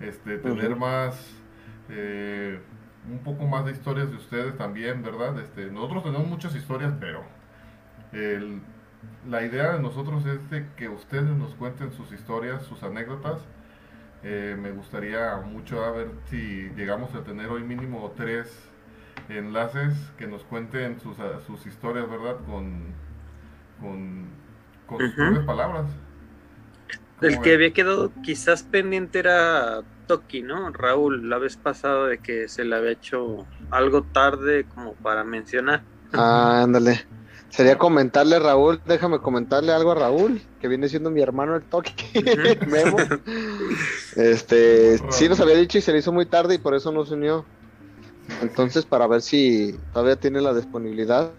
este, 0.00 0.38
tener 0.38 0.76
más, 0.76 1.44
eh, 1.88 2.60
un 3.08 3.22
poco 3.22 3.46
más 3.46 3.64
de 3.64 3.72
historias 3.72 4.10
de 4.10 4.16
ustedes 4.16 4.56
también, 4.56 5.02
¿verdad? 5.02 5.38
Este, 5.40 5.70
nosotros 5.70 6.02
tenemos 6.04 6.26
muchas 6.28 6.54
historias, 6.54 6.94
pero 7.00 7.24
el- 8.12 8.62
la 9.28 9.42
idea 9.44 9.72
de 9.72 9.80
nosotros 9.80 10.24
es 10.26 10.50
de 10.50 10.66
que 10.76 10.88
ustedes 10.88 11.24
nos 11.36 11.54
cuenten 11.54 11.92
sus 11.92 12.12
historias, 12.12 12.64
sus 12.64 12.82
anécdotas. 12.82 13.40
Eh, 14.24 14.56
me 14.60 14.72
gustaría 14.72 15.36
mucho 15.38 15.84
a 15.84 15.92
ver 15.92 16.10
si 16.30 16.70
llegamos 16.76 17.14
a 17.14 17.24
tener 17.24 17.48
hoy 17.50 17.62
mínimo 17.64 18.12
tres 18.16 18.52
enlaces 19.28 19.94
que 20.18 20.26
nos 20.26 20.44
cuenten 20.44 21.00
sus, 21.00 21.18
a- 21.20 21.40
sus 21.40 21.66
historias, 21.66 22.08
¿verdad? 22.10 22.36
Con, 22.46 22.94
con, 23.80 24.28
con 24.86 25.02
sus 25.02 25.14
Ujú. 25.14 25.16
propias 25.16 25.44
palabras. 25.44 25.86
El 27.20 27.40
¿Cómo 27.40 27.40
que 27.40 27.52
ven? 27.52 27.54
había 27.54 27.72
quedado 27.72 28.14
quizás 28.22 28.64
pendiente 28.64 29.18
era 29.18 29.82
Toki, 30.06 30.42
¿no? 30.42 30.72
Raúl, 30.72 31.28
la 31.28 31.38
vez 31.38 31.56
pasada 31.56 32.08
de 32.08 32.20
que 32.20 32.48
se 32.48 32.64
le 32.64 32.76
había 32.76 32.92
hecho 32.92 33.50
algo 33.70 34.04
tarde 34.06 34.66
como 34.68 34.96
para 34.98 35.24
mencionar. 35.24 35.86
Ah, 36.12 36.62
ándale. 36.64 37.06
Sería 37.48 37.78
comentarle 37.78 38.36
a 38.36 38.38
Raúl, 38.40 38.80
déjame 38.84 39.18
comentarle 39.20 39.72
algo 39.72 39.92
a 39.92 39.94
Raúl, 39.94 40.42
que 40.60 40.68
viene 40.68 40.88
siendo 40.88 41.10
mi 41.10 41.22
hermano 41.22 41.56
el 41.56 41.62
toque, 41.62 41.94
Memo. 42.66 42.98
Este, 44.16 44.98
sí 45.10 45.28
nos 45.28 45.40
había 45.40 45.56
dicho 45.56 45.78
y 45.78 45.80
se 45.80 45.92
le 45.92 45.98
hizo 45.98 46.12
muy 46.12 46.26
tarde 46.26 46.56
y 46.56 46.58
por 46.58 46.74
eso 46.74 46.92
no 46.92 47.06
se 47.06 47.14
unió. 47.14 47.44
Entonces, 48.42 48.84
para 48.84 49.06
ver 49.06 49.22
si 49.22 49.78
todavía 49.92 50.16
tiene 50.16 50.40
la 50.40 50.52
disponibilidad 50.52 51.30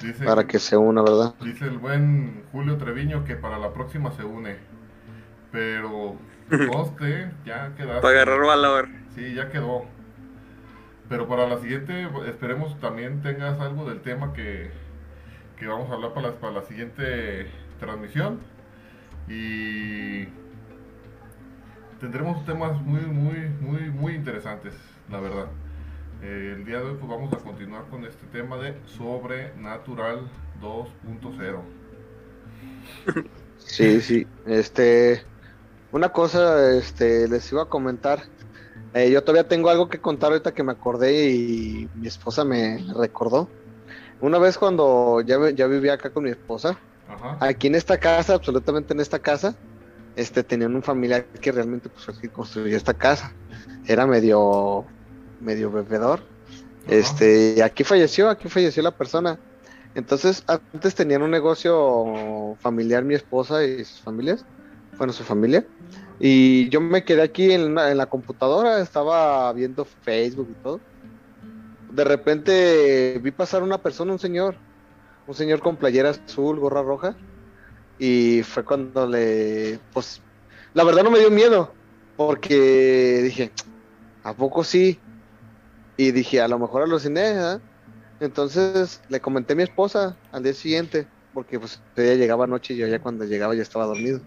Dice, 0.00 0.24
para 0.24 0.46
que 0.46 0.58
se 0.60 0.76
una, 0.76 1.02
¿verdad? 1.02 1.34
dice 1.40 1.64
el 1.64 1.78
buen 1.78 2.44
Julio 2.52 2.76
Treviño 2.76 3.24
que 3.24 3.34
para 3.34 3.58
la 3.58 3.72
próxima 3.72 4.12
se 4.12 4.22
une. 4.22 4.56
Pero 5.50 6.16
coste, 6.72 7.32
ya 7.44 7.74
quedaste. 7.76 8.00
Para 8.00 8.20
agarrar 8.20 8.46
valor. 8.46 8.88
Sí, 9.14 9.34
ya 9.34 9.48
quedó. 9.50 9.86
Pero 11.08 11.26
para 11.26 11.48
la 11.48 11.58
siguiente, 11.58 12.08
esperemos 12.26 12.78
también 12.80 13.22
tengas 13.22 13.58
algo 13.60 13.88
del 13.88 14.00
tema 14.02 14.32
que, 14.32 14.70
que 15.58 15.66
vamos 15.66 15.90
a 15.90 15.94
hablar 15.94 16.12
para 16.12 16.28
la, 16.28 16.34
para 16.34 16.52
la 16.52 16.62
siguiente 16.62 17.46
transmisión. 17.80 18.40
Y 19.28 20.26
tendremos 22.00 22.44
temas 22.44 22.80
muy, 22.82 23.00
muy, 23.00 23.48
muy, 23.60 23.90
muy 23.90 24.14
interesantes, 24.14 24.74
la 25.10 25.20
verdad. 25.20 25.46
Eh, 26.22 26.54
el 26.56 26.64
día 26.64 26.78
de 26.80 26.86
hoy 26.86 26.96
pues 26.98 27.08
vamos 27.08 27.32
a 27.32 27.36
continuar 27.36 27.84
con 27.88 28.04
este 28.04 28.26
tema 28.26 28.56
de 28.58 28.74
Sobrenatural 28.86 30.28
2.0. 30.60 31.62
Sí, 33.58 34.00
sí. 34.00 34.26
Este, 34.46 35.22
una 35.92 36.08
cosa, 36.10 36.72
este, 36.76 37.28
les 37.28 37.50
iba 37.52 37.62
a 37.62 37.66
comentar. 37.66 38.20
Eh, 38.94 39.10
yo 39.10 39.22
todavía 39.22 39.46
tengo 39.46 39.68
algo 39.68 39.88
que 39.88 40.00
contar 40.00 40.32
ahorita 40.32 40.52
que 40.52 40.62
me 40.62 40.72
acordé 40.72 41.30
y 41.30 41.88
mi 41.94 42.06
esposa 42.06 42.44
me 42.44 42.84
recordó. 42.96 43.50
Una 44.20 44.38
vez 44.38 44.58
cuando 44.58 45.20
ya, 45.20 45.38
ya 45.50 45.66
vivía 45.66 45.94
acá 45.94 46.10
con 46.10 46.24
mi 46.24 46.30
esposa, 46.30 46.78
Ajá. 47.06 47.38
aquí 47.40 47.66
en 47.66 47.74
esta 47.74 47.98
casa, 47.98 48.34
absolutamente 48.34 48.94
en 48.94 49.00
esta 49.00 49.18
casa, 49.18 49.54
este, 50.16 50.42
tenían 50.42 50.74
un 50.74 50.82
familiar 50.82 51.26
que 51.40 51.52
realmente 51.52 51.88
pues 51.88 52.08
aquí 52.08 52.28
construyó 52.28 52.76
esta 52.76 52.94
casa. 52.94 53.32
Era 53.86 54.06
medio, 54.06 54.86
medio 55.38 55.70
bebedor. 55.70 56.20
Este, 56.88 57.54
y 57.58 57.60
aquí 57.60 57.84
falleció, 57.84 58.28
aquí 58.28 58.48
falleció 58.48 58.82
la 58.82 58.96
persona. 58.96 59.38
Entonces, 59.94 60.42
antes 60.46 60.94
tenían 60.94 61.22
un 61.22 61.30
negocio 61.30 62.56
familiar 62.60 63.04
mi 63.04 63.14
esposa 63.14 63.64
y 63.64 63.84
sus 63.84 64.00
familias, 64.00 64.44
bueno, 64.96 65.12
su 65.12 65.22
familia. 65.22 65.64
Y 66.20 66.68
yo 66.68 66.80
me 66.80 67.04
quedé 67.04 67.22
aquí 67.22 67.52
en 67.52 67.74
la, 67.74 68.06
computadora, 68.06 68.80
estaba 68.80 69.52
viendo 69.52 69.84
Facebook 69.84 70.48
y 70.50 70.62
todo. 70.62 70.80
De 71.92 72.04
repente 72.04 73.20
vi 73.22 73.30
pasar 73.30 73.62
una 73.62 73.78
persona, 73.78 74.12
un 74.12 74.18
señor, 74.18 74.56
un 75.26 75.34
señor 75.34 75.60
con 75.60 75.76
playera 75.76 76.10
azul, 76.10 76.58
gorra 76.58 76.82
roja. 76.82 77.16
Y 77.98 78.42
fue 78.42 78.64
cuando 78.64 79.06
le, 79.06 79.78
pues, 79.92 80.20
la 80.74 80.84
verdad 80.84 81.02
no 81.02 81.10
me 81.10 81.18
dio 81.18 81.30
miedo, 81.30 81.72
porque 82.16 83.20
dije, 83.22 83.52
¿a 84.22 84.34
poco 84.34 84.64
sí? 84.64 84.98
Y 85.96 86.12
dije, 86.12 86.40
a 86.40 86.48
lo 86.48 86.58
mejor 86.58 86.82
aluciné, 86.82 87.32
¿verdad? 87.32 87.60
Entonces 88.20 89.00
le 89.08 89.20
comenté 89.20 89.52
a 89.52 89.56
mi 89.56 89.62
esposa 89.62 90.16
al 90.32 90.42
día 90.42 90.52
siguiente, 90.52 91.06
porque 91.32 91.58
pues 91.58 91.80
ella 91.96 92.14
llegaba 92.14 92.44
anoche 92.44 92.74
y 92.74 92.76
yo 92.76 92.86
ya 92.88 93.00
cuando 93.00 93.24
llegaba 93.24 93.54
ya 93.54 93.62
estaba 93.62 93.86
dormido. 93.86 94.20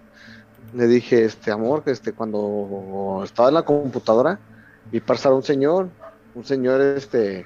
Le 0.73 0.87
dije, 0.87 1.25
este 1.25 1.51
amor, 1.51 1.83
que 1.83 1.91
este, 1.91 2.13
cuando 2.13 3.21
estaba 3.23 3.49
en 3.49 3.55
la 3.55 3.63
computadora, 3.63 4.39
vi 4.91 4.99
pasar 4.99 5.33
un 5.33 5.43
señor, 5.43 5.89
un 6.33 6.45
señor 6.45 6.81
este, 6.81 7.45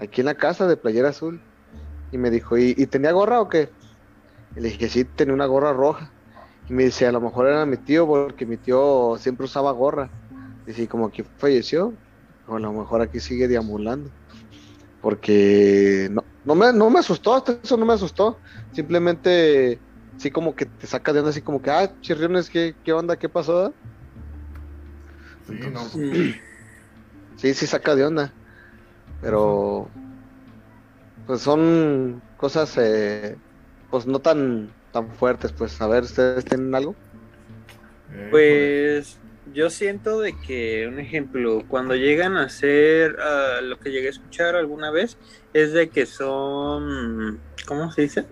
aquí 0.00 0.20
en 0.20 0.26
la 0.26 0.34
casa 0.34 0.66
de 0.66 0.76
playera 0.76 1.10
azul. 1.10 1.40
Y 2.12 2.18
me 2.18 2.30
dijo, 2.30 2.56
¿y, 2.56 2.74
y 2.76 2.86
tenía 2.86 3.12
gorra 3.12 3.40
o 3.40 3.48
qué? 3.48 3.70
Y 4.56 4.60
le 4.60 4.68
dije, 4.70 4.88
sí, 4.88 5.04
tenía 5.04 5.34
una 5.34 5.46
gorra 5.46 5.72
roja. 5.72 6.10
Y 6.68 6.72
me 6.72 6.84
dice, 6.84 7.06
a 7.06 7.12
lo 7.12 7.20
mejor 7.20 7.46
era 7.46 7.64
mi 7.66 7.76
tío, 7.76 8.06
porque 8.06 8.46
mi 8.46 8.56
tío 8.56 9.16
siempre 9.18 9.44
usaba 9.44 9.70
gorra. 9.72 10.10
Dice, 10.66 10.82
¿y 10.82 10.86
como 10.86 11.10
que 11.10 11.22
falleció? 11.22 11.92
O 12.48 12.56
a 12.56 12.60
lo 12.60 12.72
mejor 12.72 13.02
aquí 13.02 13.20
sigue 13.20 13.46
deambulando. 13.46 14.10
Porque 15.00 16.08
no, 16.10 16.24
no, 16.44 16.54
me, 16.54 16.72
no 16.72 16.90
me 16.90 16.98
asustó, 16.98 17.34
hasta 17.34 17.58
eso 17.62 17.76
no 17.76 17.86
me 17.86 17.92
asustó. 17.92 18.38
Simplemente, 18.72 19.78
sí 20.18 20.30
como 20.30 20.54
que 20.54 20.66
te 20.66 20.86
saca 20.86 21.12
de 21.12 21.20
onda, 21.20 21.30
así 21.30 21.42
como 21.42 21.60
que, 21.62 21.70
ah, 21.70 21.94
chirriones, 22.00 22.50
¿qué, 22.50 22.76
qué 22.82 22.92
onda? 22.92 23.16
¿Qué 23.18 23.28
pasó? 23.28 23.76
Sí, 25.42 25.54
no, 25.70 25.90
Mm, 25.94 26.32
Sí, 27.36 27.54
sí 27.54 27.66
saca 27.66 27.94
de 27.94 28.04
onda. 28.04 28.36
Pero, 29.20 29.96
pues 31.24 31.42
son 31.42 32.24
cosas, 32.36 32.76
eh, 32.78 33.40
pues 33.88 34.06
no 34.06 34.20
tan, 34.20 34.76
tan 34.90 35.12
fuertes. 35.14 35.52
Pues, 35.52 35.80
a 35.80 35.86
ver, 35.88 36.04
¿ustedes 36.04 36.44
tienen 36.44 36.74
algo? 36.74 36.98
Pues 38.28 39.22
yo 39.44 39.70
siento 39.70 40.20
de 40.20 40.38
que, 40.40 40.86
un 40.88 40.98
ejemplo, 40.98 41.66
cuando 41.68 41.94
llegan 41.94 42.36
a 42.36 42.44
hacer 42.46 43.16
ah, 43.20 43.60
lo 43.62 43.78
que 43.78 43.90
llegué 43.90 44.08
a 44.08 44.10
escuchar 44.10 44.56
alguna 44.56 44.90
vez, 44.90 45.18
es 45.52 45.72
de 45.72 45.90
que 45.90 46.06
son, 46.06 47.44
¿cómo 47.66 47.90
se 47.92 48.02
dice? 48.02 48.26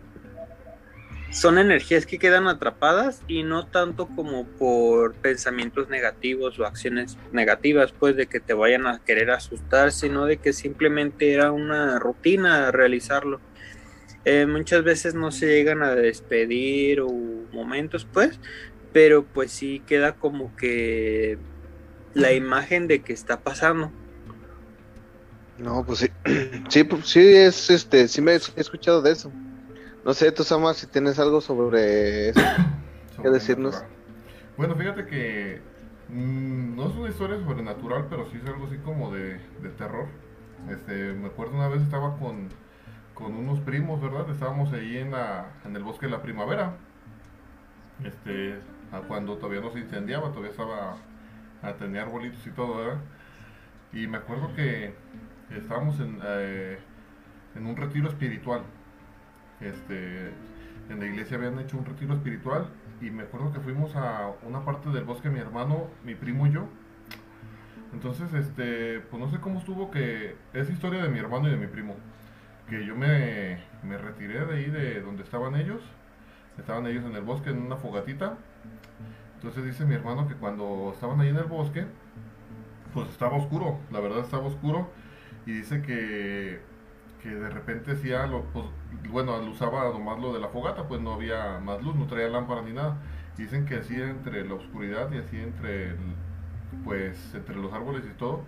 Son 1.35 1.59
energías 1.59 2.07
que 2.07 2.21
quedan 2.21 2.47
atrapadas 2.47 3.21
y 3.27 3.43
no 3.43 3.67
tanto 3.67 4.07
como 4.07 4.47
por 4.47 5.15
pensamientos 5.15 5.89
negativos 5.89 6.61
o 6.61 6.65
acciones 6.65 7.19
negativas, 7.33 7.91
pues 7.91 8.15
de 8.15 8.29
que 8.29 8.39
te 8.39 8.55
vayan 8.55 8.87
a 8.87 9.01
querer 9.01 9.33
asustar, 9.33 9.91
sino 9.91 10.27
de 10.27 10.37
que 10.37 10.53
simplemente 10.53 11.33
era 11.33 11.51
una 11.51 11.99
rutina 11.99 12.71
realizarlo. 12.71 13.41
Eh, 14.25 14.47
muchas 14.47 14.85
veces 14.85 15.17
no 15.17 15.33
se 15.33 15.49
llegan 15.49 15.83
a 15.83 15.97
despedir 15.97 17.01
o 17.01 17.09
momentos, 17.09 18.07
pues, 18.13 18.39
pero 18.93 19.25
pues 19.25 19.51
sí 19.51 19.83
queda 19.89 20.13
como 20.13 20.55
que 20.55 21.37
la 22.15 22.33
imagen 22.33 22.87
de 22.87 23.03
que 23.03 23.13
está 23.13 23.41
pasando. 23.41 23.91
No, 25.59 25.85
pues 25.85 25.99
sí. 25.99 26.09
Sí, 26.69 26.85
pues, 26.85 27.09
sí, 27.09 27.21
es, 27.21 27.71
este, 27.71 28.07
sí 28.07 28.23
me 28.23 28.35
he 28.35 28.41
escuchado 28.57 29.03
de 29.03 29.11
eso. 29.11 29.33
No 30.05 30.13
sé, 30.13 30.31
tú, 30.33 30.45
Sama, 30.45 30.75
si 30.75 30.87
tienes 30.87 31.19
algo 31.19 31.41
sobre 31.41 32.29
eso. 32.29 32.41
¿Qué 33.23 33.31
decirnos? 33.31 33.83
Bueno, 34.59 34.77
fíjate 34.77 35.07
que 35.07 35.63
mm, 36.11 36.77
no 36.77 36.89
es 36.91 36.95
una 36.95 37.09
historia 37.09 37.39
sobrenatural, 37.39 38.09
pero 38.11 38.29
sí 38.31 38.39
es 38.43 38.47
algo 38.47 38.67
así 38.67 38.77
como 38.79 39.11
de, 39.15 39.41
de 39.63 39.71
terror. 39.79 40.09
Este, 40.69 41.15
me 41.15 41.29
acuerdo 41.29 41.55
una 41.55 41.69
vez 41.69 41.81
estaba 41.81 42.19
con, 42.19 42.51
con 43.15 43.35
unos 43.35 43.61
primos, 43.61 44.03
¿verdad? 44.03 44.29
Estábamos 44.29 44.75
ahí 44.75 44.99
en, 44.99 45.13
la, 45.13 45.47
en 45.65 45.75
el 45.75 45.83
bosque 45.83 46.05
de 46.05 46.13
la 46.13 46.21
primavera. 46.21 46.77
Este, 48.05 48.59
a 48.93 49.01
cuando 49.01 49.39
todavía 49.39 49.63
no 49.63 49.71
se 49.73 49.79
incendiaba, 49.79 50.29
todavía 50.29 50.51
estaba, 50.51 50.97
a 51.63 51.73
tenía 51.77 52.03
arbolitos 52.03 52.47
y 52.47 52.51
todo, 52.51 52.77
¿verdad? 52.77 53.01
Y 53.91 54.07
me 54.07 54.19
acuerdo 54.19 54.55
que 54.55 54.93
estábamos 55.51 55.99
en, 56.01 56.21
eh, 56.23 56.79
en 57.55 57.67
un 57.67 57.77
retiro 57.77 58.11
espiritual. 58.11 58.65
Este, 59.65 60.31
en 60.91 61.01
la 61.01 61.07
iglesia 61.07 61.37
habían 61.37 61.59
hecho 61.59 61.79
un 61.79 61.85
retiro 61.85 62.15
espiritual 62.15 62.69
y 63.01 63.11
me 63.11 63.25
acuerdo 63.25 63.53
que 63.53 63.61
fuimos 63.61 63.97
a 63.97 64.33
una 64.47 64.65
parte 64.65 64.91
del 64.91 65.05
bosque 65.05 65.31
mi 65.31 65.41
hermano, 65.41 65.89
mi 66.05 66.15
primo 66.15 66.47
y 66.47 66.53
yo. 66.53 66.69
Entonces, 67.93 68.33
este, 68.35 69.01
pues 69.01 69.23
no 69.23 69.31
sé 69.31 69.39
cómo 69.41 69.59
estuvo 69.59 69.91
que 69.91 70.37
es 70.53 70.69
historia 70.69 71.03
de 71.03 71.09
mi 71.09 71.19
hermano 71.19 71.49
y 71.49 71.53
de 71.53 71.57
mi 71.57 71.67
primo. 71.67 71.95
Que 72.69 72.85
yo 72.85 72.97
me, 72.97 73.63
me 73.83 73.99
retiré 73.99 74.45
de 74.47 74.55
ahí 74.55 74.71
de 74.71 75.01
donde 75.01 75.23
estaban 75.23 75.55
ellos. 75.55 75.83
Estaban 76.59 76.87
ellos 76.87 77.05
en 77.05 77.15
el 77.15 77.23
bosque 77.23 77.51
en 77.51 77.63
una 77.63 77.77
fogatita. 77.77 78.37
Entonces 79.37 79.65
dice 79.65 79.85
mi 79.85 79.95
hermano 79.95 80.27
que 80.27 80.35
cuando 80.35 80.91
estaban 80.93 81.21
ahí 81.21 81.29
en 81.29 81.37
el 81.37 81.45
bosque, 81.45 81.85
pues 82.93 83.09
estaba 83.11 83.37
oscuro, 83.37 83.79
la 83.93 84.01
verdad 84.01 84.21
estaba 84.21 84.47
oscuro. 84.47 84.91
Y 85.47 85.53
dice 85.53 85.83
que, 85.83 86.61
que 87.25 87.31
de 87.31 87.51
repente 87.51 87.93
hacía, 87.95 88.29
lo, 88.29 88.45
pues, 88.53 88.67
bueno, 89.11 89.41
él 89.41 89.49
usaba 89.49 89.85
nomás 89.91 90.21
lo 90.21 90.35
de 90.35 90.41
la 90.41 90.51
fogata, 90.51 90.89
pues 90.89 91.01
no 91.03 91.15
había 91.15 91.59
más 91.61 91.83
luz, 91.83 91.97
no 91.97 92.07
traía 92.07 92.29
lámpara 92.29 92.63
ni 92.63 92.73
nada. 92.75 92.99
Dicen 93.39 93.67
que 93.67 93.77
así 93.77 94.01
entre 94.01 94.47
la 94.47 94.55
oscuridad 94.55 95.11
y 95.13 95.19
así 95.19 95.39
entre, 95.41 95.91
el- 95.93 95.99
pues, 96.85 97.35
entre 97.35 97.57
los 97.57 97.73
árboles 97.73 98.05
y 98.07 98.15
todo, 98.19 98.45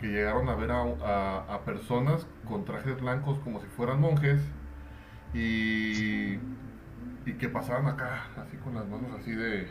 que 0.00 0.08
llegaron 0.08 0.48
a 0.50 0.56
ver 0.56 0.72
a, 0.72 0.82
a- 0.82 1.54
a 1.54 1.64
personas 1.66 2.26
con 2.48 2.64
trajes 2.64 3.00
blancos 3.00 3.40
como 3.40 3.60
si 3.60 3.68
fueran 3.68 4.00
monjes 4.00 4.40
y, 5.34 6.34
y 7.26 7.32
que 7.38 7.48
pasaban 7.48 7.86
acá, 7.88 8.26
así 8.36 8.56
con 8.58 8.74
las 8.74 8.86
manos 8.88 9.10
así 9.20 9.32
de, 9.32 9.68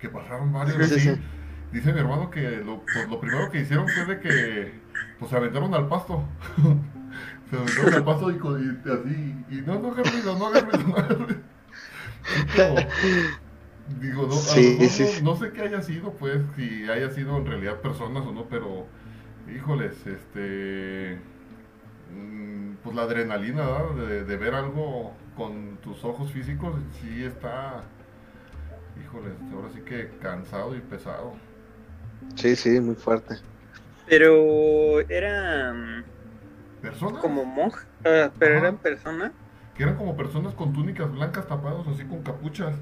que 0.00 0.08
pasaron 0.10 0.52
varios 0.52 0.76
Sí, 0.76 0.84
sí, 0.84 0.94
así. 0.96 1.00
sí. 1.16 1.22
Dice 1.72 1.92
mi 1.92 2.00
hermano 2.00 2.30
que 2.30 2.58
lo, 2.64 2.82
pues, 2.92 3.08
lo 3.08 3.20
primero 3.20 3.50
que 3.50 3.60
hicieron 3.60 3.92
fue 3.92 4.04
de 4.04 4.20
que 4.20 4.72
pues 5.18 5.30
se 5.30 5.36
aventaron 5.36 5.74
al 5.74 5.88
pasto. 5.88 6.24
se 7.52 7.56
aventaron 7.58 7.94
al 7.94 8.04
pasto 8.04 8.30
y, 8.30 8.34
y 8.36 8.90
así, 8.90 9.44
y 9.50 9.62
no, 9.66 9.78
no 9.78 9.92
hagas 9.92 10.10
ruido, 10.12 10.36
no 10.38 10.46
hagas 10.46 10.64
ruido, 10.64 10.88
no 10.88 10.96
hagas 10.96 11.18
ruido. 11.18 11.40
Pero, 12.52 12.74
digo, 14.00 14.26
no, 14.26 14.34
Sí, 14.36 14.88
sí, 14.88 15.22
no- 15.22 15.36
sé 15.36 15.52
qué 15.52 15.62
haya 15.62 15.82
sido, 15.82 16.14
pues, 16.14 16.40
si 16.56 16.88
haya 16.88 17.10
sido 17.10 17.36
en 17.38 17.46
realidad 17.46 17.80
personas 17.80 18.24
o 18.26 18.32
no, 18.32 18.46
pero, 18.48 18.86
híjoles, 19.54 20.06
este, 20.06 21.18
mm, 22.14 22.74
pues 22.82 22.96
la 22.96 23.02
adrenalina. 23.02 23.82
De, 23.96 24.24
de 24.24 24.36
ver 24.36 24.54
algo 24.54 25.14
con 25.36 25.78
tus 25.78 26.04
ojos 26.04 26.32
físicos, 26.32 26.74
sí 27.00 27.24
está, 27.24 27.84
híjoles, 29.02 29.34
ahora 29.52 29.68
sí 29.74 29.80
que 29.82 30.10
cansado 30.20 30.74
y 30.76 30.80
pesado. 30.80 31.34
Sí, 32.36 32.56
sí, 32.56 32.80
muy 32.80 32.94
fuerte. 32.94 33.36
Pero 34.06 35.00
eran 35.08 36.04
¿Personas? 36.82 37.20
como 37.20 37.44
monjas, 37.44 37.86
ah, 38.04 38.30
pero 38.38 38.56
Ajá. 38.56 38.66
eran 38.66 38.76
personas. 38.78 39.32
Que 39.74 39.84
eran 39.84 39.96
como 39.96 40.16
personas 40.16 40.54
con 40.54 40.72
túnicas 40.72 41.10
blancas 41.10 41.46
tapados 41.46 41.86
así 41.88 42.04
con 42.04 42.22
capuchas. 42.22 42.74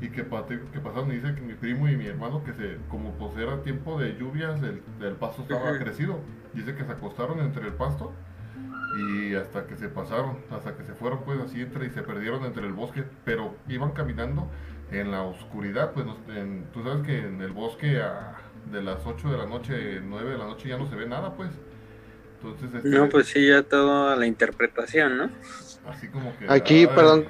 Y 0.00 0.08
que, 0.08 0.24
pasaron 0.24 1.12
y 1.12 1.16
dice 1.16 1.32
que 1.36 1.40
mi 1.42 1.54
primo 1.54 1.88
y 1.88 1.96
mi 1.96 2.06
hermano 2.06 2.42
que 2.42 2.52
se, 2.54 2.78
como 2.88 3.12
pues 3.12 3.36
era 3.36 3.62
tiempo 3.62 4.00
de 4.00 4.16
lluvias, 4.16 4.60
el, 4.62 4.82
el 5.00 5.12
pasto 5.14 5.42
estaba 5.42 5.78
crecido. 5.78 6.18
Dice 6.54 6.74
que 6.74 6.82
se 6.84 6.90
acostaron 6.90 7.38
entre 7.38 7.66
el 7.68 7.74
pasto 7.74 8.12
y 8.98 9.34
hasta 9.36 9.66
que 9.66 9.76
se 9.76 9.88
pasaron, 9.88 10.38
hasta 10.50 10.74
que 10.76 10.82
se 10.84 10.94
fueron 10.94 11.20
pues 11.24 11.38
así 11.40 11.60
entre 11.62 11.86
y 11.86 11.90
se 11.90 12.02
perdieron 12.02 12.44
entre 12.44 12.66
el 12.66 12.72
bosque, 12.72 13.04
pero 13.24 13.54
iban 13.68 13.92
caminando 13.92 14.48
en 14.90 15.12
la 15.12 15.22
oscuridad, 15.22 15.92
pues 15.92 16.04
no- 16.04 16.16
en- 16.34 16.64
tú 16.72 16.82
sabes 16.82 17.06
que 17.06 17.18
en 17.26 17.40
el 17.40 17.52
bosque 17.52 18.00
a- 18.02 18.36
de 18.72 18.82
las 18.82 19.06
8 19.06 19.30
de 19.30 19.38
la 19.38 19.46
noche, 19.46 20.00
9 20.02 20.30
de 20.32 20.38
la 20.38 20.44
noche 20.46 20.68
ya 20.68 20.78
no 20.78 20.86
se 20.86 20.96
ve 20.96 21.06
nada 21.06 21.34
pues. 21.36 21.50
Entonces, 22.42 22.74
este, 22.74 22.88
No, 22.88 23.08
pues 23.08 23.28
sí, 23.28 23.46
ya 23.48 23.62
toda 23.62 24.16
la 24.16 24.26
interpretación, 24.26 25.16
¿no? 25.18 25.30
así 25.86 26.08
como 26.08 26.36
que... 26.38 26.46
Aquí, 26.48 26.80
ay, 26.80 26.86
perdón, 26.88 27.28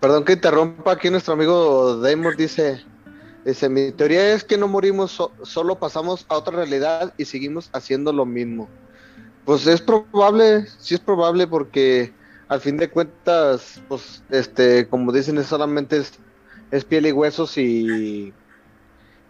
perdón 0.00 0.24
que 0.24 0.32
interrumpa, 0.34 0.92
aquí 0.92 1.10
nuestro 1.10 1.34
amigo 1.34 1.96
Damon 1.96 2.36
dice, 2.36 2.82
dice, 3.44 3.68
mi 3.68 3.92
teoría 3.92 4.32
es 4.34 4.44
que 4.44 4.56
no 4.58 4.68
morimos, 4.68 5.12
so- 5.12 5.32
solo 5.42 5.78
pasamos 5.78 6.26
a 6.28 6.36
otra 6.36 6.56
realidad 6.56 7.12
y 7.16 7.24
seguimos 7.24 7.70
haciendo 7.72 8.12
lo 8.12 8.26
mismo. 8.26 8.68
Pues 9.44 9.66
es 9.66 9.80
probable, 9.80 10.66
sí 10.78 10.94
es 10.94 11.00
probable 11.00 11.46
porque 11.46 12.12
al 12.48 12.60
fin 12.60 12.76
de 12.76 12.88
cuentas, 12.90 13.82
pues, 13.88 14.22
este, 14.30 14.88
como 14.88 15.12
dicen, 15.12 15.38
es 15.38 15.46
solamente 15.46 15.98
es, 15.98 16.12
es 16.70 16.84
piel 16.84 17.06
y 17.06 17.12
huesos 17.12 17.56
y, 17.58 18.32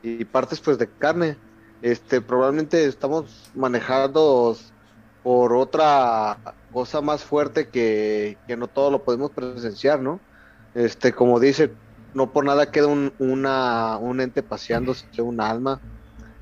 y 0.03 0.25
partes 0.27 0.61
pues 0.61 0.79
de 0.79 0.89
carne. 0.89 1.37
Este, 1.83 2.21
probablemente 2.21 2.85
estamos 2.87 3.51
manejados 3.55 4.73
por 5.25 5.55
otra 5.55 6.39
cosa 6.71 7.01
más 7.01 7.25
fuerte 7.25 7.69
que, 7.69 8.37
que 8.47 8.59
no 8.59 8.69
todo 8.69 8.91
lo 8.91 9.05
podemos 9.05 9.31
presenciar, 9.31 9.99
¿no? 10.01 10.21
Este, 10.75 11.15
como 11.15 11.41
dice, 11.41 11.73
no 12.13 12.31
por 12.31 12.45
nada 12.45 12.71
queda 12.71 12.89
un, 12.89 13.11
una, 13.19 13.97
un 13.97 14.21
ente 14.21 14.43
paseándose, 14.43 15.07
un 15.23 15.41
alma. 15.41 15.81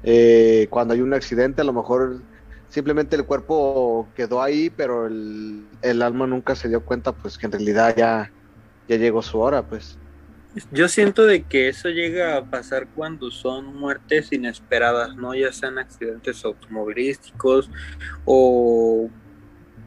Eh, 0.02 0.66
cuando 0.68 0.94
hay 0.94 1.00
un 1.00 1.14
accidente, 1.14 1.62
a 1.62 1.64
lo 1.64 1.72
mejor 1.72 2.22
simplemente 2.68 3.14
el 3.14 3.24
cuerpo 3.24 4.08
quedó 4.16 4.42
ahí, 4.42 4.68
pero 4.68 5.06
el, 5.06 5.64
el 5.80 6.02
alma 6.02 6.26
nunca 6.26 6.56
se 6.56 6.68
dio 6.68 6.84
cuenta, 6.84 7.12
pues 7.12 7.38
que 7.38 7.46
en 7.46 7.52
realidad 7.52 7.94
ya, 7.96 8.32
ya 8.88 8.96
llegó 8.96 9.22
su 9.22 9.38
hora, 9.38 9.62
pues. 9.62 10.01
Yo 10.70 10.88
siento 10.88 11.24
de 11.24 11.44
que 11.44 11.68
eso 11.68 11.88
llega 11.88 12.36
a 12.36 12.44
pasar 12.44 12.86
cuando 12.94 13.30
son 13.30 13.74
muertes 13.74 14.32
inesperadas, 14.32 15.16
¿no? 15.16 15.34
Ya 15.34 15.50
sean 15.50 15.78
accidentes 15.78 16.44
automovilísticos 16.44 17.70
o 18.26 19.08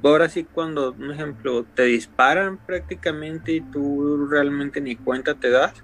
ahora 0.03 0.27
sí 0.29 0.43
cuando, 0.43 0.93
un 0.93 1.11
ejemplo, 1.11 1.65
te 1.75 1.83
disparan 1.83 2.57
prácticamente 2.57 3.51
y 3.53 3.61
tú 3.61 4.27
realmente 4.27 4.81
ni 4.81 4.95
cuenta 4.95 5.35
te 5.35 5.49
das. 5.51 5.83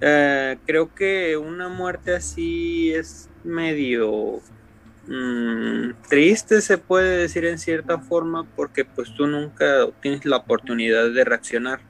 Eh, 0.00 0.58
creo 0.64 0.94
que 0.94 1.36
una 1.36 1.68
muerte 1.68 2.14
así 2.14 2.92
es 2.92 3.28
medio 3.44 4.40
mm, 5.06 5.90
triste, 6.08 6.60
se 6.60 6.78
puede 6.78 7.18
decir 7.18 7.44
en 7.44 7.58
cierta 7.58 7.98
forma, 7.98 8.46
porque 8.54 8.84
pues 8.84 9.12
tú 9.14 9.26
nunca 9.26 9.86
tienes 10.00 10.24
la 10.24 10.38
oportunidad 10.38 11.10
de 11.10 11.24
reaccionar. 11.24 11.87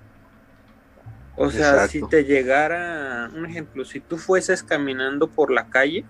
O 1.38 1.51
sea, 1.51 1.70
Exacto. 1.70 1.92
si 1.92 2.09
te 2.09 2.24
llegara, 2.24 3.31
un 3.33 3.46
ejemplo, 3.46 3.85
si 3.85 4.01
tú 4.01 4.18
fueses 4.18 4.64
caminando 4.64 5.29
por 5.29 5.53
la 5.53 5.68
calle 5.70 6.05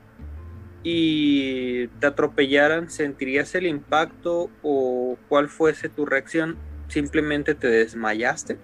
y 0.83 1.89
te 2.01 2.07
atropellaran, 2.07 2.89
¿sentirías 2.89 3.55
el 3.55 3.67
impacto 3.67 4.51
o 4.63 5.19
cuál 5.29 5.51
fuese 5.51 5.91
tu 5.91 6.07
reacción? 6.07 6.57
¿Simplemente 6.89 7.55
te 7.55 7.69
desmayaste? 7.69 8.57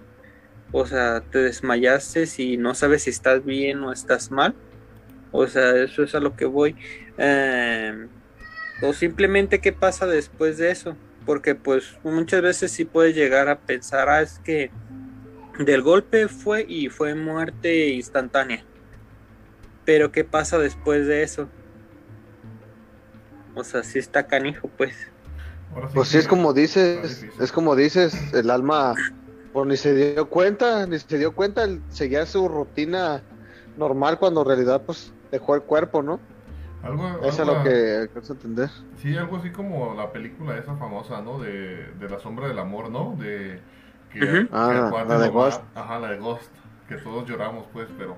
O 0.71 0.87
sea, 0.87 1.21
te 1.21 1.37
desmayaste 1.37 2.25
si 2.25 2.57
no 2.57 2.73
sabes 2.73 3.03
si 3.03 3.11
estás 3.11 3.45
bien 3.45 3.83
o 3.83 3.91
estás 3.91 4.31
mal. 4.31 4.55
O 5.31 5.45
sea, 5.45 5.75
eso 5.83 6.01
es 6.01 6.15
a 6.15 6.19
lo 6.19 6.35
que 6.35 6.45
voy. 6.45 6.75
Eh, 7.19 8.07
o 8.81 8.91
simplemente 8.93 9.61
qué 9.61 9.71
pasa 9.71 10.07
después 10.07 10.57
de 10.57 10.71
eso. 10.71 10.97
Porque 11.27 11.53
pues 11.53 11.95
muchas 12.03 12.41
veces 12.41 12.71
sí 12.71 12.85
puedes 12.85 13.15
llegar 13.15 13.49
a 13.49 13.59
pensar, 13.59 14.09
ah, 14.09 14.21
es 14.21 14.39
que 14.39 14.71
del 15.59 15.81
golpe 15.81 16.27
fue 16.27 16.65
y 16.67 16.89
fue 16.89 17.15
muerte 17.15 17.89
instantánea. 17.89 18.63
Pero 19.85 20.11
¿qué 20.11 20.23
pasa 20.23 20.57
después 20.57 21.07
de 21.07 21.23
eso? 21.23 21.47
O 23.53 23.63
sea, 23.63 23.83
sí 23.83 23.99
está 23.99 24.27
canijo, 24.27 24.69
pues. 24.75 24.95
sí 24.95 25.89
Pues 25.93 26.09
sí, 26.09 26.17
es 26.17 26.27
como 26.27 26.53
dices, 26.53 27.25
es 27.39 27.51
como 27.51 27.75
dices, 27.75 28.33
el 28.33 28.49
alma, 28.49 28.93
pues 29.53 29.67
ni 29.67 29.77
se 29.77 29.93
dio 29.93 30.29
cuenta, 30.29 30.85
ni 30.87 30.99
se 30.99 31.17
dio 31.17 31.33
cuenta, 31.33 31.63
él 31.63 31.81
seguía 31.89 32.25
su 32.25 32.47
rutina 32.49 33.21
normal 33.77 34.19
cuando 34.19 34.41
en 34.41 34.47
realidad 34.47 34.81
pues 34.85 35.13
dejó 35.31 35.55
el 35.55 35.61
cuerpo, 35.61 36.01
¿no? 36.01 36.19
Algo, 36.83 37.07
Eso 37.23 37.41
es 37.41 37.47
lo 37.47 37.63
que 37.63 37.97
alcanzo 38.01 38.33
a 38.33 38.35
entender. 38.35 38.69
Sí, 38.97 39.17
algo 39.17 39.37
así 39.37 39.51
como 39.51 39.95
la 39.95 40.11
película 40.11 40.57
esa 40.57 40.75
famosa, 40.75 41.21
¿no? 41.21 41.39
De, 41.39 41.93
de 41.99 42.09
la 42.09 42.19
sombra 42.19 42.47
del 42.47 42.59
amor, 42.59 42.91
¿no? 42.91 43.15
De 43.17 43.59
que, 44.17 44.25
Ujú. 44.25 44.47
que 44.47 44.49
Ah, 44.51 44.85
al 44.85 44.89
cuate 44.91 45.09
la 45.09 45.19
de 45.19 45.29
Ghost. 45.29 45.61
Ajá, 45.75 45.99
la 45.99 46.09
de 46.11 46.17
Ghost, 46.17 46.51
que 46.87 46.95
todos 46.95 47.27
lloramos, 47.27 47.67
pues, 47.73 47.87
pero 47.97 48.17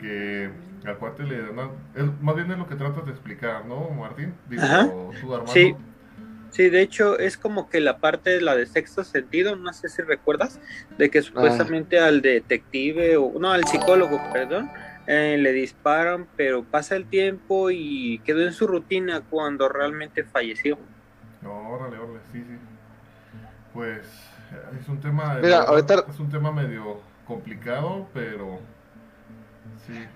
que 0.00 0.50
al 0.84 0.98
cuate 0.98 1.22
le 1.22 1.42
dan... 1.42 1.70
más 2.20 2.34
bien 2.34 2.50
es 2.50 2.58
lo 2.58 2.66
que 2.66 2.74
tratas 2.74 3.04
de 3.06 3.12
explicar, 3.12 3.64
¿no, 3.66 3.90
Martín? 3.90 4.34
Digo, 4.48 4.62
Ajá. 4.64 4.92
tú, 5.20 5.34
Armando. 5.34 5.52
Sí. 5.52 5.76
Sí, 6.52 6.68
de 6.68 6.82
hecho 6.82 7.18
es 7.18 7.38
como 7.38 7.70
que 7.70 7.80
la 7.80 7.98
parte 7.98 8.28
de 8.28 8.42
la 8.42 8.54
de 8.54 8.66
sexto 8.66 9.04
sentido, 9.04 9.56
no 9.56 9.72
sé 9.72 9.88
si 9.88 10.02
recuerdas, 10.02 10.60
de 10.98 11.10
que 11.10 11.22
supuestamente 11.22 11.98
al 11.98 12.20
detective 12.20 13.16
o 13.16 13.38
no, 13.40 13.52
al 13.52 13.64
psicólogo, 13.66 14.20
perdón, 14.34 14.70
eh, 15.06 15.38
le 15.38 15.52
disparan, 15.52 16.28
pero 16.36 16.62
pasa 16.62 16.94
el 16.96 17.06
tiempo 17.06 17.70
y 17.70 18.20
quedó 18.26 18.42
en 18.42 18.52
su 18.52 18.66
rutina 18.66 19.22
cuando 19.30 19.66
realmente 19.70 20.24
falleció. 20.24 20.78
No, 21.40 21.70
órale, 21.70 21.96
órale, 21.96 22.20
sí, 22.30 22.44
sí. 22.44 22.58
Pues 23.72 24.21
es 24.80 24.88
un 24.88 25.00
tema... 25.00 25.34
Mira, 25.34 25.60
verdad, 25.60 25.68
ahorita- 25.68 26.04
Es 26.08 26.20
un 26.20 26.30
tema 26.30 26.52
medio 26.52 27.00
complicado, 27.26 28.08
pero... 28.12 28.58
Sí. 29.86 30.06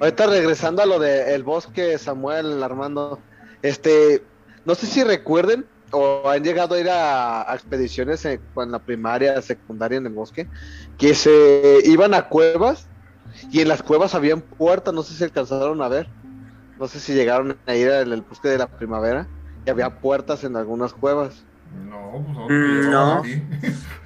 Ahorita 0.00 0.26
regresando 0.26 0.82
a 0.82 0.86
lo 0.86 0.98
de 0.98 1.34
el 1.34 1.42
bosque, 1.42 1.98
Samuel, 1.98 2.62
Armando, 2.62 3.20
este, 3.62 4.22
no 4.64 4.74
sé 4.74 4.86
si 4.86 5.04
recuerden 5.04 5.66
o 5.90 6.28
han 6.28 6.42
llegado 6.42 6.74
a 6.74 6.80
ir 6.80 6.88
a, 6.90 7.50
a 7.50 7.54
expediciones 7.54 8.24
en, 8.24 8.40
en 8.56 8.72
la 8.72 8.78
primaria, 8.78 9.40
secundaria 9.42 9.98
en 9.98 10.06
el 10.06 10.12
bosque, 10.12 10.48
que 10.98 11.14
se 11.14 11.78
iban 11.84 12.14
a 12.14 12.28
cuevas 12.28 12.88
y 13.50 13.60
en 13.60 13.68
las 13.68 13.82
cuevas 13.82 14.14
habían 14.14 14.40
puertas, 14.40 14.92
no 14.94 15.02
sé 15.02 15.14
si 15.14 15.24
alcanzaron 15.24 15.80
a 15.82 15.88
ver, 15.88 16.08
no 16.78 16.88
sé 16.88 17.00
si 17.00 17.14
llegaron 17.14 17.56
a 17.66 17.74
ir 17.74 17.90
al 17.90 18.20
bosque 18.22 18.48
de 18.48 18.58
la 18.58 18.66
primavera 18.66 19.26
y 19.66 19.70
había 19.70 20.00
puertas 20.00 20.44
en 20.44 20.56
algunas 20.56 20.92
cuevas. 20.92 21.44
No, 21.70 22.24
pues 22.46 22.54
Mm, 22.54 22.80
que 22.82 22.90
no. 22.90 23.18
aquí. 23.20 23.42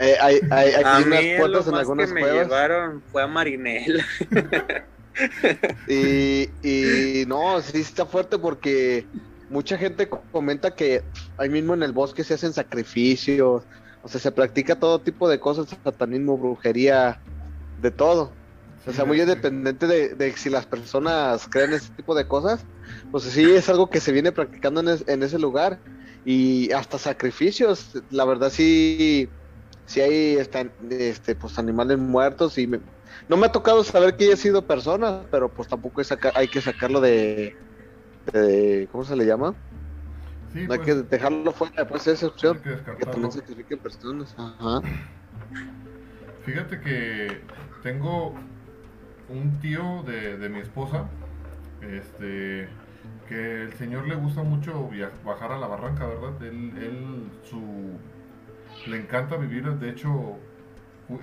Eh, 0.01 0.17
hay, 0.21 0.41
hay, 0.51 0.71
hay 0.73 0.85
A 0.85 1.01
unas 1.01 1.25
mí 1.25 1.39
lo 1.39 1.39
puertas 1.39 1.65
en 1.67 1.71
más 1.73 1.81
que 1.81 1.81
algunas 1.81 2.09
me 2.09 2.21
cuevas. 2.21 2.47
llevaron 2.47 3.03
fue 3.11 3.23
a 3.23 3.27
Marinela. 3.27 4.05
Y, 5.87 6.55
y 6.63 7.27
no, 7.27 7.61
sí 7.61 7.81
está 7.81 8.07
fuerte 8.07 8.39
porque 8.39 9.09
mucha 9.49 9.77
gente 9.79 10.09
co- 10.09 10.27
comenta 10.31 10.75
que 10.75 11.05
ahí 11.37 11.49
mismo 11.51 11.75
en 11.75 11.83
el 11.83 11.93
bosque 11.93 12.25
se 12.25 12.35
hacen 12.35 12.53
sacrificios, 12.53 13.65
o 14.01 14.09
sea, 14.09 14.21
se 14.21 14.33
practica 14.33 14.79
todo 14.79 15.03
tipo 15.03 15.29
de 15.29 15.41
cosas, 15.41 15.69
satanismo, 15.85 16.39
brujería, 16.39 17.21
de 17.77 17.91
todo. 17.91 18.39
O 18.87 18.93
sea, 18.93 19.05
muy 19.05 19.21
independiente 19.21 19.87
de, 19.87 20.15
de 20.17 20.33
si 20.37 20.51
las 20.51 20.67
personas 20.67 21.49
creen 21.49 21.73
ese 21.73 21.91
tipo 21.97 22.15
de 22.15 22.27
cosas, 22.27 22.67
pues 23.11 23.25
sí 23.25 23.53
es 23.53 23.69
algo 23.69 23.91
que 23.91 24.01
se 24.01 24.13
viene 24.13 24.33
practicando 24.33 24.81
en, 24.81 24.89
es- 24.89 25.05
en 25.09 25.23
ese 25.23 25.39
lugar. 25.39 25.83
Y 26.25 26.71
hasta 26.73 26.99
sacrificios, 26.99 27.91
la 28.11 28.25
verdad 28.25 28.51
sí, 28.51 29.35
sí 29.87 30.01
hay 30.01 30.37
este, 30.37 30.75
este, 30.91 31.35
pues 31.37 31.59
animales 31.59 31.99
muertos 31.99 32.59
y 32.59 32.67
me- 32.69 32.81
no 33.29 33.37
me 33.37 33.47
ha 33.47 33.53
tocado 33.53 33.83
saber 33.85 34.17
que 34.17 34.27
haya 34.27 34.37
sido 34.37 34.67
personas, 34.67 35.27
pero 35.31 35.53
pues 35.55 35.69
tampoco 35.69 36.01
hay, 36.01 36.05
saca- 36.07 36.33
hay 36.37 36.49
que 36.49 36.61
sacarlo 36.63 37.01
de, 37.01 37.59
de- 38.33 38.89
¿cómo 38.91 39.05
se 39.05 39.17
le 39.17 39.27
llama? 39.27 39.59
Sí, 40.53 40.67
No 40.67 40.75
hay 40.75 40.79
pues, 40.79 40.81
que 40.81 40.95
dejarlo 40.95 41.53
fuera, 41.53 41.87
pues 41.89 42.07
esa 42.07 42.27
opción, 42.29 42.61
que 42.97 43.07
también 43.07 43.33
sacrifiquen 43.33 43.81
personas. 43.81 44.35
Ajá. 44.37 44.83
Fíjate 46.45 46.81
que 46.81 47.41
tengo 47.83 48.31
un 49.29 49.59
tío 49.61 50.03
de, 50.05 50.37
de 50.39 50.49
mi 50.49 50.61
esposa, 50.61 51.09
este, 51.81 52.69
que 53.29 53.63
el 53.63 53.73
señor 53.75 54.07
le 54.07 54.15
gusta 54.15 54.43
mucho 54.43 54.91
bajar 55.25 55.53
a 55.53 55.59
la 55.59 55.67
barranca, 55.67 56.07
¿verdad? 56.07 56.43
Él, 56.43 56.73
él 56.77 57.31
su, 57.45 57.99
le 58.87 58.97
encanta 58.99 59.37
vivir, 59.37 59.65
de 59.65 59.91
hecho, 59.91 60.39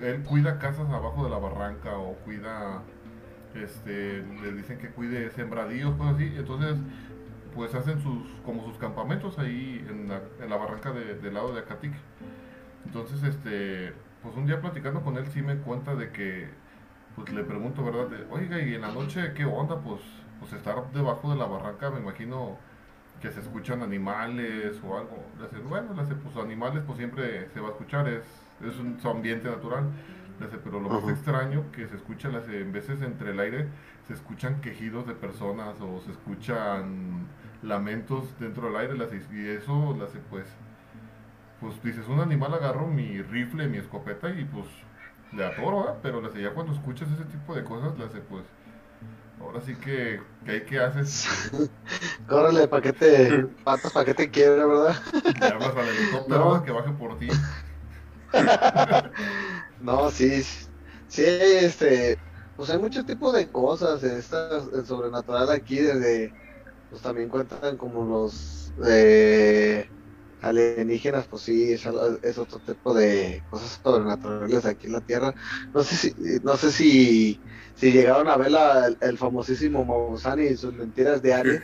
él 0.02 0.22
cuida 0.22 0.58
casas 0.58 0.88
abajo 0.90 1.24
de 1.24 1.30
la 1.30 1.38
barranca 1.38 1.96
o 1.96 2.14
cuida, 2.24 2.82
este, 3.54 4.22
le 4.42 4.52
dicen 4.52 4.78
que 4.78 4.88
cuide 4.90 5.30
sembradíos, 5.30 5.94
cosas 5.96 6.14
así, 6.14 6.32
entonces 6.36 6.76
pues 7.54 7.74
hacen 7.74 8.00
sus 8.00 8.22
como 8.44 8.64
sus 8.64 8.78
campamentos 8.78 9.38
ahí 9.38 9.84
en 9.90 10.08
la, 10.08 10.56
barranca 10.56 10.92
de- 10.92 11.16
del 11.16 11.34
lado 11.34 11.52
de 11.52 11.60
Acatique. 11.60 11.96
Entonces, 12.86 13.22
este, 13.24 13.92
pues 14.22 14.36
un 14.36 14.46
día 14.46 14.60
platicando 14.60 15.02
con 15.02 15.16
él 15.16 15.26
sí 15.26 15.42
me 15.42 15.56
cuenta 15.58 15.94
de 15.94 16.10
que, 16.10 16.48
pues 17.16 17.32
le 17.32 17.42
pregunto, 17.44 17.84
¿verdad? 17.84 18.06
Oiga, 18.30 18.60
y 18.60 18.74
en 18.74 18.82
la 18.82 18.92
noche, 18.92 19.32
¿qué 19.34 19.44
onda? 19.44 19.80
Pues, 19.80 20.00
pues 20.40 20.52
estar 20.54 20.90
debajo 20.92 21.30
de 21.30 21.36
la 21.36 21.46
barranca, 21.46 21.90
me 21.90 22.00
imagino 22.00 22.56
que 23.20 23.30
se 23.30 23.40
escuchan 23.40 23.82
animales 23.82 24.80
o 24.82 24.96
algo. 24.96 25.22
Le 25.38 25.48
dice, 25.48 25.58
bueno, 25.68 25.92
le 25.94 26.02
dice, 26.02 26.14
pues 26.16 26.36
animales 26.36 26.82
pues 26.86 26.98
siempre 26.98 27.48
se 27.50 27.60
va 27.60 27.68
a 27.68 27.70
escuchar, 27.72 28.08
es, 28.08 28.24
es 28.66 28.78
un, 28.78 28.98
su 29.00 29.08
ambiente 29.08 29.48
natural. 29.48 29.84
Le 30.40 30.46
dice, 30.46 30.58
pero 30.64 30.80
lo 30.80 30.88
más 30.88 31.02
Ajá. 31.02 31.12
extraño 31.12 31.70
que 31.70 31.86
se 31.86 31.96
escucha, 31.96 32.28
le 32.30 32.60
en 32.60 32.72
veces 32.72 33.02
entre 33.02 33.32
el 33.32 33.40
aire 33.40 33.68
se 34.08 34.14
escuchan 34.14 34.60
quejidos 34.62 35.06
de 35.06 35.14
personas 35.14 35.80
o 35.80 36.00
se 36.00 36.12
escuchan 36.12 37.26
lamentos 37.62 38.24
dentro 38.40 38.66
del 38.68 38.76
aire, 38.76 38.94
le 38.96 39.06
y 39.06 39.48
eso, 39.48 39.94
le 39.96 40.04
hace, 40.04 40.18
pues, 40.30 40.46
pues 41.60 41.82
dices, 41.82 42.08
un 42.08 42.20
animal 42.20 42.54
agarro 42.54 42.86
mi 42.86 43.20
rifle, 43.22 43.68
mi 43.68 43.78
escopeta 43.78 44.30
y 44.30 44.44
pues 44.46 44.66
le 45.32 45.44
atoro. 45.44 45.98
Pero 46.02 46.20
le 46.20 46.28
hace, 46.28 46.42
ya 46.42 46.54
cuando 46.54 46.72
escuchas 46.72 47.10
ese 47.12 47.24
tipo 47.24 47.54
de 47.54 47.64
cosas, 47.64 47.98
le 47.98 48.06
hace, 48.06 48.20
pues, 48.20 48.44
ahora 49.40 49.60
sí 49.60 49.74
que, 49.76 50.20
que 50.44 50.50
hay 50.52 50.64
que 50.64 50.78
haces, 50.78 51.26
Córrele, 52.28 52.68
paquete, 52.68 53.46
patas, 53.64 53.92
paquete 53.92 54.30
quiebra, 54.30 54.66
¿verdad? 54.66 54.96
le 55.40 55.46
hablas 55.46 55.76
al 55.76 55.88
helicóptero 55.88 56.38
No. 56.44 56.50
¿verdad? 56.50 56.64
que 56.64 56.72
baje 56.72 56.92
por 56.92 57.18
ti. 57.18 57.28
No, 59.78 60.10
sí, 60.10 60.42
sí, 61.08 61.22
este, 61.24 62.18
pues 62.54 62.70
hay 62.70 62.78
muchos 62.78 63.04
tipos 63.06 63.32
de 63.34 63.50
cosas, 63.50 64.02
estas, 64.02 64.68
el 64.72 64.86
sobrenatural 64.86 65.50
aquí, 65.50 65.78
desde, 65.78 66.34
pues 66.88 67.02
también 67.02 67.28
cuentan 67.28 67.76
como 67.76 68.04
los 68.04 68.72
eh, 68.86 69.90
alienígenas, 70.40 71.28
pues 71.28 71.42
sí, 71.42 71.72
es, 71.72 71.86
algo- 71.86 72.18
es 72.22 72.38
otro 72.38 72.60
tipo 72.60 72.94
de 72.94 73.44
cosas 73.48 73.80
sobrenaturales 73.82 74.64
aquí 74.66 74.86
en 74.86 74.92
la 74.94 75.00
Tierra. 75.00 75.34
No 75.72 75.82
sé 75.82 75.96
si, 75.96 76.14
no 76.42 76.56
sé 76.56 76.70
si, 76.72 77.42
si 77.74 77.92
llegaron 77.92 78.28
a 78.28 78.36
ver 78.36 78.50
la- 78.52 78.86
el, 78.86 78.96
el 79.00 79.18
famosísimo 79.18 79.84
Maussan 79.84 80.40
y 80.40 80.56
sus 80.56 80.74
mentiras 80.74 81.22
de. 81.22 81.60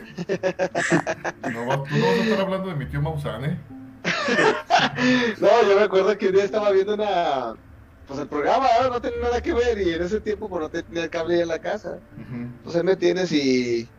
No, 1.45 1.87
tú 1.89 1.97
no 1.99 2.07
vas 2.07 2.19
a 2.19 2.23
estar 2.23 2.41
hablando 2.41 2.69
de 2.69 2.75
mi 2.77 2.89
tío 2.89 3.01
Maussan, 3.01 3.45
¿eh? 3.45 3.67
No, 5.41 5.49
yo 5.69 5.77
me 5.77 5.83
acuerdo 5.83 6.17
que 6.17 6.29
un 6.29 6.35
día 6.35 6.45
estaba 6.45 6.71
viendo 6.73 6.95
una, 6.95 7.55
pues 8.07 8.21
el 8.21 8.29
programa, 8.29 8.67
¿no? 8.83 8.91
no 8.91 9.01
tenía 9.01 9.21
nada 9.23 9.41
que 9.41 9.53
ver 9.53 9.79
y 9.81 9.93
en 9.93 10.03
ese 10.03 10.21
tiempo 10.21 10.49
pues 10.49 10.61
no 10.63 10.71
tenía 10.71 11.05
el 11.05 11.11
cable 11.11 11.41
en 11.41 11.49
la 11.49 11.59
casa. 11.59 12.01
Ujú. 12.17 12.61
Pues 12.63 12.77
ahí 12.77 12.83
me 12.83 12.97
tienes 12.97 13.33
y, 13.33 13.93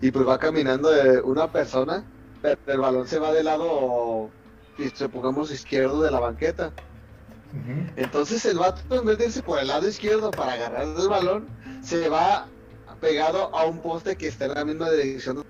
y 0.00 0.10
pues 0.10 0.26
va 0.26 0.38
caminando 0.38 0.94
eh, 0.94 1.20
una 1.22 1.50
persona, 1.50 2.06
pero 2.64 2.74
el 2.74 2.80
balón 2.80 3.08
se 3.08 3.18
va 3.18 3.32
del 3.32 3.46
lado, 3.46 4.30
supongamos 4.94 5.50
izquierdo 5.50 6.02
de 6.02 6.10
la 6.10 6.20
banqueta. 6.20 6.72
Entonces 7.96 8.44
el 8.44 8.58
vato 8.58 8.94
en 8.94 9.06
vez 9.06 9.18
de 9.18 9.26
irse 9.26 9.42
por 9.42 9.58
el 9.58 9.68
lado 9.68 9.88
izquierdo 9.88 10.30
para 10.30 10.52
agarrar 10.52 10.82
el 10.82 11.08
balón, 11.08 11.48
se 11.82 12.08
va 12.08 12.48
pegado 13.00 13.54
a 13.56 13.64
un 13.66 13.80
poste 13.80 14.16
que 14.16 14.28
está 14.28 14.46
en 14.46 14.54
la 14.54 14.64
misma 14.64 14.90
dirección 14.90 15.42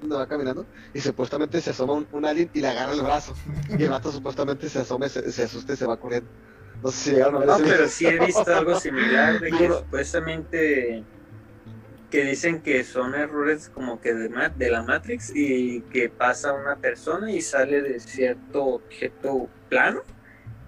donde 0.00 0.16
va 0.16 0.26
caminando 0.26 0.66
y 0.94 1.00
supuestamente 1.00 1.60
se 1.60 1.70
asoma 1.70 1.94
un, 1.94 2.06
un 2.12 2.24
alien 2.24 2.50
y 2.54 2.60
le 2.60 2.68
agarra 2.68 2.92
el 2.92 3.02
brazo 3.02 3.34
y 3.68 3.82
el 3.82 3.90
vato 3.90 4.10
supuestamente 4.10 4.68
se 4.68 4.80
asoma, 4.80 5.08
se, 5.08 5.30
se 5.30 5.44
asusta 5.44 5.74
y 5.74 5.76
se 5.76 5.86
va 5.86 5.98
corriendo. 5.98 6.30
No 6.82 6.90
sé 6.90 6.96
si 6.96 7.10
llegaron 7.10 7.36
a 7.36 7.38
ver 7.40 7.48
No, 7.48 7.58
pero 7.58 7.88
sí 7.88 8.06
he 8.06 8.18
visto 8.18 8.54
algo 8.54 8.78
similar 8.80 9.38
de 9.40 9.50
que 9.50 9.68
supuestamente 9.68 11.04
que 12.10 12.24
dicen 12.24 12.60
que 12.62 12.82
son 12.84 13.14
errores 13.14 13.68
como 13.68 14.00
que 14.00 14.12
de, 14.12 14.28
de 14.56 14.70
la 14.70 14.82
Matrix 14.82 15.32
y 15.34 15.82
que 15.82 16.08
pasa 16.08 16.52
una 16.52 16.76
persona 16.76 17.30
y 17.30 17.40
sale 17.40 17.82
de 17.82 18.00
cierto 18.00 18.64
objeto 18.64 19.48
plano 19.68 20.02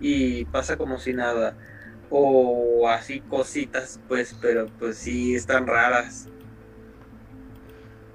y 0.01 0.45
pasa 0.47 0.77
como 0.77 0.99
si 0.99 1.13
nada. 1.13 1.57
O 2.11 2.89
así 2.89 3.21
cositas 3.21 3.99
pues 4.07 4.37
pero 4.41 4.67
pues 4.79 4.99
sí 4.99 5.35
están 5.35 5.67
raras. 5.67 6.29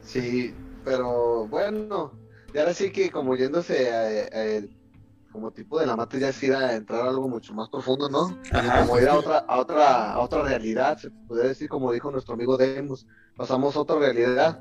Sí, 0.03 0.53
pero 0.85 1.47
bueno, 1.47 2.13
y 2.53 2.57
ahora 2.57 2.73
sí 2.73 2.91
que 2.91 3.11
como 3.11 3.35
yéndose 3.35 3.91
a, 3.91 4.61
como 5.37 5.51
tipo 5.51 5.79
de 5.79 5.85
la 5.85 5.95
matriz 5.95 6.21
ya 6.21 6.29
es 6.29 6.41
ir 6.41 6.55
a 6.55 6.75
entrar 6.75 7.05
a 7.05 7.09
algo 7.09 7.29
mucho 7.29 7.53
más 7.53 7.69
profundo, 7.69 8.09
¿no? 8.09 8.35
Ajá. 8.51 8.81
Como 8.81 8.99
ir 8.99 9.07
a 9.07 9.15
otra, 9.15 9.37
a 9.47 9.59
otra, 9.59 10.13
a 10.13 10.19
otra 10.19 10.41
realidad, 10.41 10.97
se 10.97 11.11
puede 11.11 11.49
decir 11.49 11.69
como 11.69 11.91
dijo 11.91 12.09
nuestro 12.09 12.33
amigo 12.33 12.57
Demus, 12.57 13.05
pasamos 13.35 13.75
a 13.75 13.81
otra 13.81 13.99
realidad. 13.99 14.59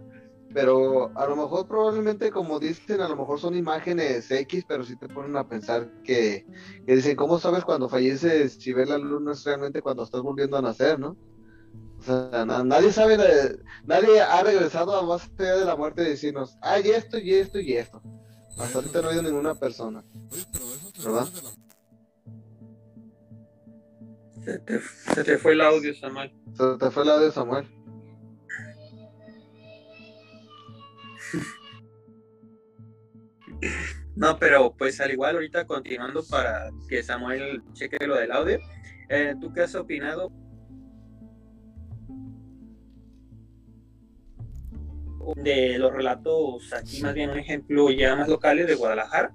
Pero 0.53 1.11
a 1.17 1.27
lo 1.27 1.35
mejor 1.35 1.67
probablemente 1.67 2.31
como 2.31 2.61
dicen, 2.61 3.01
a 3.01 3.09
lo 3.09 3.17
mejor 3.17 3.41
son 3.41 3.57
imágenes 3.57 4.31
X, 4.31 4.65
pero 4.69 4.85
sí 4.85 4.97
te 4.97 5.09
ponen 5.09 5.35
a 5.37 5.49
pensar 5.49 5.91
que, 6.05 6.45
que 6.87 6.95
dicen, 6.97 7.17
¿cómo 7.17 7.39
sabes 7.39 7.65
cuando 7.65 7.89
falleces 7.89 8.59
si 8.61 8.75
ves 8.75 8.89
la 8.91 8.99
luz 8.99 9.23
no 9.23 9.33
es 9.33 9.43
realmente 9.45 9.81
cuando 9.81 10.03
estás 10.03 10.21
volviendo 10.21 10.59
a 10.59 10.63
nacer, 10.63 10.99
¿no? 11.01 11.17
O 11.99 12.03
sea, 12.03 12.45
na- 12.45 12.63
nadie 12.63 12.93
sabe, 12.93 13.17
nadie 13.87 14.21
ha 14.21 14.43
regresado 14.43 14.95
a 14.95 15.03
más 15.07 15.29
allá 15.39 15.57
de 15.57 15.65
la 15.65 15.75
muerte 15.77 16.03
de 16.03 16.11
decirnos, 16.11 16.59
hay 16.61 16.91
esto 16.91 17.19
y 17.19 17.33
esto 17.35 17.59
y 17.59 17.73
esto. 17.73 18.03
Hasta 18.59 18.79
ahorita 18.79 19.01
no 19.03 19.09
ha 19.09 19.11
habido 19.11 19.23
ninguna 19.23 19.55
persona. 19.55 20.03
¿Verdad? 21.05 21.29
se 24.45 24.59
te, 24.61 24.81
se 24.81 25.25
te 25.25 25.39
fue 25.39 25.55
el 25.55 25.61
audio 25.61 25.93
Samuel 25.93 26.33
Se 26.57 26.79
te 26.79 26.91
fue 26.91 27.03
el 27.03 27.11
audio, 27.11 27.33
Samuel. 27.33 27.67
No, 34.17 34.39
pero 34.39 34.75
pues 34.77 34.99
al 35.03 35.11
igual 35.11 35.35
ahorita 35.35 35.67
continuando 35.67 36.25
para 36.27 36.71
que 36.89 37.03
Samuel 37.03 37.63
cheque 37.75 38.07
lo 38.07 38.17
del 38.17 38.33
audio, 38.33 38.59
eh, 39.11 39.35
¿tú 39.39 39.53
qué 39.53 39.63
has 39.63 39.75
opinado 39.75 40.33
de 45.35 45.79
los 45.79 45.93
relatos 45.93 46.73
aquí 46.73 47.01
más 47.03 47.15
bien 47.15 47.31
un 47.31 47.39
ejemplo 47.39 47.91
ya 47.91 48.15
más 48.17 48.29
locales 48.29 48.67
de 48.67 48.75
Guadalajara, 48.75 49.33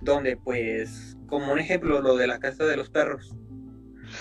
donde 0.00 0.36
pues 0.36 1.16
como 1.28 1.52
un 1.52 1.58
ejemplo 1.58 2.00
lo 2.00 2.16
de 2.16 2.26
la 2.26 2.38
casa 2.38 2.64
de 2.64 2.76
los 2.76 2.90
perros. 2.90 3.34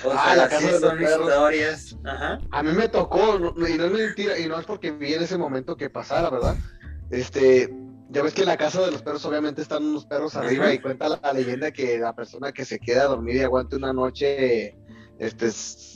O 0.05 0.11
Ah, 0.11 0.35
la 0.35 0.49
casa 0.49 0.71
de 0.71 0.79
los 0.79 0.99
historias, 0.99 1.97
ajá, 2.03 2.39
A 2.51 2.63
mí 2.63 2.71
me 2.73 2.87
tocó, 2.89 3.37
no- 3.39 3.67
y 3.67 3.77
no 3.77 3.85
es 3.85 3.91
mentira, 3.91 4.37
y 4.39 4.47
no 4.47 4.59
es 4.59 4.65
porque 4.65 4.91
vi 4.91 5.13
en 5.13 5.21
ese 5.23 5.37
momento 5.37 5.75
que 5.77 5.89
pasara, 5.89 6.29
¿verdad? 6.29 6.55
Este, 7.11 7.73
ya 8.09 8.21
ves 8.23 8.33
que 8.33 8.41
en 8.41 8.47
la 8.47 8.57
casa 8.57 8.81
de 8.83 8.91
los 8.91 9.01
perros 9.03 9.23
obviamente 9.25 9.61
están 9.61 9.83
unos 9.85 10.05
perros 10.05 10.35
arriba 10.35 10.65
Ajá. 10.65 10.73
y 10.73 10.79
cuenta 10.79 11.07
la, 11.09 11.19
la 11.21 11.33
leyenda 11.33 11.71
que 11.71 11.99
la 11.99 12.13
persona 12.15 12.51
que 12.51 12.65
se 12.65 12.79
queda 12.79 13.03
a 13.03 13.07
dormir 13.07 13.35
y 13.35 13.41
aguante 13.41 13.75
una 13.75 13.93
noche, 13.93 14.75
este, 15.17 15.49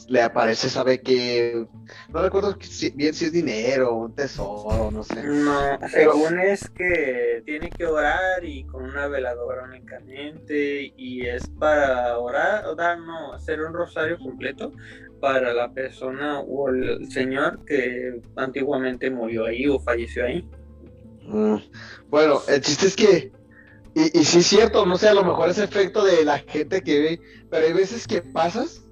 le 0.08 0.22
aparece, 0.22 0.70
sabe 0.70 1.02
que, 1.02 1.68
no 2.14 2.22
recuerdo 2.22 2.58
si- 2.62 2.92
bien 2.92 3.14
si 3.14 3.26
es 3.26 3.32
dinero, 3.32 3.96
un 3.96 4.14
tesoro, 4.14 4.92
no 4.92 5.04
sé. 5.04 5.24
No, 5.24 5.80
según 5.90 6.40
es 6.40 6.70
que 6.70 7.42
tiene 7.46 7.72
que 7.72 7.86
orar 7.88 8.44
y 8.46 8.66
con 8.66 8.84
una 8.84 9.08
veladora 9.08 9.64
únicamente 9.64 10.94
y 10.96 11.26
es 11.26 11.50
para 11.50 12.18
orar, 12.20 12.66
o 12.68 12.76
dar, 12.76 13.00
no, 13.00 13.34
hacer 13.34 13.62
un 13.62 13.74
rosario 13.74 14.20
completo 14.20 14.74
para 15.20 15.54
la 15.54 15.74
persona 15.74 16.40
o 16.42 16.70
el 16.70 17.10
señor 17.10 17.64
que 17.66 18.22
antiguamente 18.36 19.10
murió 19.10 19.46
ahí 19.46 19.68
o 19.68 19.80
falleció 19.80 20.26
ahí. 20.26 20.48
Mm, 21.22 21.58
Bueno, 22.10 22.44
el 22.48 22.62
chiste 22.62 22.88
es 22.88 22.96
que, 22.96 23.34
y, 23.96 24.20
y 24.20 24.26
sí 24.26 24.40
es 24.40 24.48
cierto, 24.48 24.86
no 24.86 24.98
sé, 24.98 25.10
a 25.10 25.16
lo 25.16 25.24
mejor 25.26 25.50
es 25.50 25.60
efecto 25.60 26.06
de 26.06 26.26
la 26.26 26.40
gente 26.40 26.82
que 26.84 27.00
ve, 27.02 27.22
pero 27.50 27.68
hay 27.68 27.74
veces 27.74 28.08
que 28.08 28.24
pasas 28.24 28.87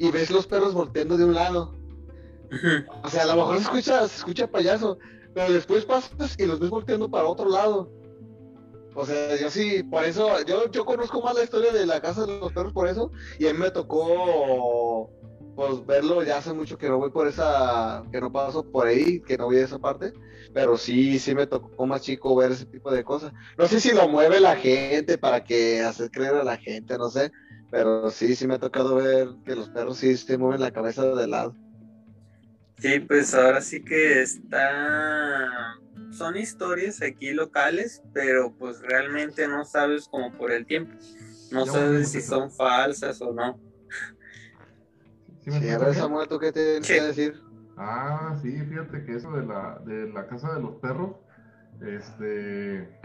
y 0.00 0.10
ves 0.10 0.30
los 0.30 0.46
perros 0.46 0.72
volteando 0.72 1.18
de 1.18 1.26
un 1.26 1.34
lado. 1.34 1.74
O 3.04 3.08
sea, 3.10 3.24
a 3.24 3.26
lo 3.26 3.36
mejor 3.36 3.56
se 3.56 3.62
escucha, 3.64 4.08
se 4.08 4.16
escucha 4.16 4.50
payaso, 4.50 4.98
pero 5.34 5.52
después 5.52 5.84
pasas 5.84 6.34
y 6.38 6.46
los 6.46 6.58
ves 6.58 6.70
volteando 6.70 7.10
para 7.10 7.28
otro 7.28 7.50
lado. 7.50 7.92
O 8.94 9.04
sea, 9.04 9.36
yo 9.38 9.50
sí, 9.50 9.82
por 9.82 10.04
eso, 10.04 10.42
yo, 10.46 10.70
yo 10.70 10.86
conozco 10.86 11.20
más 11.20 11.34
la 11.34 11.44
historia 11.44 11.70
de 11.72 11.84
la 11.84 12.00
casa 12.00 12.24
de 12.24 12.40
los 12.40 12.50
perros 12.50 12.72
por 12.72 12.88
eso, 12.88 13.12
y 13.38 13.46
a 13.46 13.52
mí 13.52 13.58
me 13.58 13.70
tocó 13.70 15.10
pues 15.54 15.84
verlo, 15.84 16.22
ya 16.22 16.38
hace 16.38 16.54
mucho 16.54 16.78
que 16.78 16.88
no 16.88 16.96
voy 16.96 17.10
por 17.10 17.28
esa, 17.28 18.02
que 18.10 18.22
no 18.22 18.32
paso 18.32 18.64
por 18.64 18.86
ahí, 18.86 19.20
que 19.20 19.36
no 19.36 19.44
voy 19.44 19.58
a 19.58 19.64
esa 19.64 19.78
parte, 19.78 20.14
pero 20.54 20.78
sí, 20.78 21.18
sí 21.18 21.34
me 21.34 21.46
tocó 21.46 21.86
más 21.86 22.00
chico 22.00 22.34
ver 22.34 22.52
ese 22.52 22.64
tipo 22.64 22.90
de 22.90 23.04
cosas. 23.04 23.34
No 23.58 23.66
sé 23.66 23.80
si 23.80 23.92
lo 23.92 24.08
mueve 24.08 24.40
la 24.40 24.56
gente 24.56 25.18
para 25.18 25.44
que 25.44 25.82
hacer 25.82 26.10
creer 26.10 26.36
a 26.36 26.44
la 26.44 26.56
gente, 26.56 26.96
no 26.96 27.10
sé, 27.10 27.30
pero 27.70 28.10
sí, 28.10 28.34
sí 28.34 28.46
me 28.46 28.54
ha 28.54 28.58
tocado 28.58 28.96
ver 28.96 29.28
que 29.44 29.54
los 29.56 29.68
perros 29.68 29.98
sí 29.98 30.16
se 30.16 30.38
mueven 30.38 30.60
la 30.60 30.70
cabeza 30.70 31.04
de 31.14 31.26
lado. 31.26 31.54
Sí, 32.78 33.00
pues 33.00 33.34
ahora 33.34 33.60
sí 33.60 33.82
que 33.84 34.22
está... 34.22 35.76
Son 36.12 36.36
historias 36.36 37.02
aquí 37.02 37.32
locales, 37.32 38.02
pero 38.12 38.52
pues 38.58 38.80
realmente 38.80 39.46
no 39.46 39.64
sabes 39.64 40.08
como 40.08 40.32
por 40.32 40.50
el 40.50 40.66
tiempo. 40.66 40.92
No 41.52 41.66
sabes 41.66 42.10
si 42.10 42.20
son 42.20 42.50
falsas 42.50 43.20
o 43.22 43.32
no. 43.32 43.58
¿Sí 45.44 45.50
Sí, 45.52 45.68
a 45.68 45.78
ver? 45.78 45.94
Samuel, 45.94 46.28
¿tú 46.28 46.38
qué 46.38 46.52
tienes 46.52 46.86
Sí. 46.86 46.94
que 46.94 47.02
decir? 47.02 47.40
Ah, 47.76 48.38
sí, 48.42 48.50
fíjate 48.52 49.04
que 49.04 49.16
eso 49.16 49.30
de 49.32 49.46
la, 49.46 49.80
de 49.86 50.12
la 50.12 50.26
casa 50.26 50.54
de 50.54 50.60
los 50.60 50.76
perros, 50.76 51.16
este, 51.80 53.00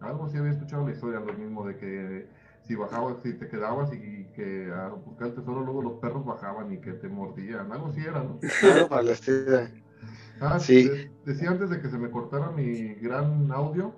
algo 0.00 0.28
sí 0.28 0.38
había 0.38 0.52
escuchado 0.52 0.86
la 0.86 0.94
historia, 0.94 1.20
lo 1.20 1.32
mismo 1.34 1.66
de 1.66 1.76
que 1.76 2.28
si 2.66 2.74
bajabas, 2.74 3.16
si 3.22 3.34
te 3.34 3.48
quedabas 3.48 3.92
y, 3.92 4.26
que 4.34 4.70
a 4.72 4.88
buscar 4.88 5.28
el 5.28 5.34
tesoro, 5.34 5.62
luego 5.62 5.80
los 5.82 5.92
perros 5.94 6.24
bajaban 6.24 6.70
y 6.72 6.80
que 6.80 6.92
te 6.92 7.08
mordían, 7.08 7.72
algo 7.72 7.90
sí 7.92 8.02
era, 8.02 8.22
¿no? 8.22 8.38
Claro, 8.60 8.88
Palestina. 8.88 9.70
Ah, 10.40 10.58
Sí. 10.60 10.88
de- 10.88 11.10
decía 11.24 11.50
antes 11.50 11.70
de 11.70 11.80
que 11.80 11.88
se 11.88 11.96
me 11.98 12.10
cortara 12.10 12.50
mi 12.50 12.94
gran 12.96 13.50
audio, 13.50 13.94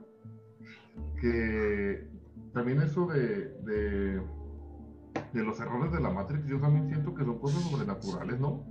que 1.21 2.09
también 2.55 2.81
eso 2.83 3.07
de, 3.07 3.49
de, 3.65 4.23
de 5.33 5.43
los 5.43 5.59
errores 5.61 5.93
de 5.93 6.01
la 6.01 6.11
Matrix, 6.11 6.47
yo 6.47 6.61
también 6.61 6.89
siento 6.89 7.15
que 7.15 7.25
son 7.25 7.39
cosas 7.39 7.63
sobrenaturales, 7.63 8.39
¿no? 8.39 8.65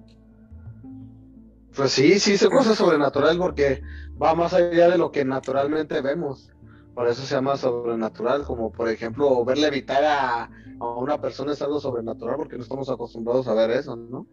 Pues 1.76 1.92
sí, 1.92 2.20
sí, 2.20 2.38
son 2.38 2.50
cosas 2.52 2.76
sobrenaturales 2.78 3.38
porque 3.38 3.82
va 4.22 4.34
más 4.34 4.54
allá 4.54 4.90
de 4.90 4.98
lo 4.98 5.12
que 5.12 5.24
naturalmente 5.26 6.02
vemos. 6.02 6.50
Por 6.98 7.08
eso 7.08 7.22
se 7.22 7.36
llama 7.36 7.56
sobrenatural, 7.56 8.44
como 8.44 8.72
por 8.72 8.90
ejemplo 8.90 9.46
ver 9.46 9.60
levitar 9.60 10.04
a, 10.04 10.50
a 10.80 10.86
una 10.96 11.22
persona 11.22 11.52
es 11.52 11.62
algo 11.62 11.80
sobrenatural 11.80 12.38
porque 12.38 12.58
no 12.58 12.64
estamos 12.64 12.90
acostumbrados 12.90 13.48
a 13.48 13.54
ver 13.54 13.70
eso, 13.70 13.96
¿no? 13.96 14.26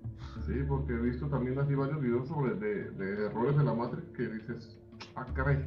Sí, 0.47 0.55
porque 0.67 0.95
he 0.95 0.99
visto 0.99 1.29
también 1.29 1.59
así 1.59 1.75
varios 1.75 2.01
videos 2.01 2.27
sobre 2.27 2.55
de, 2.55 2.91
de 2.93 3.27
errores 3.27 3.59
de 3.59 3.65
la 3.65 3.75
Matrix 3.75 4.09
que 4.17 4.29
dices, 4.29 4.79
ah, 5.15 5.27
caray. 5.35 5.59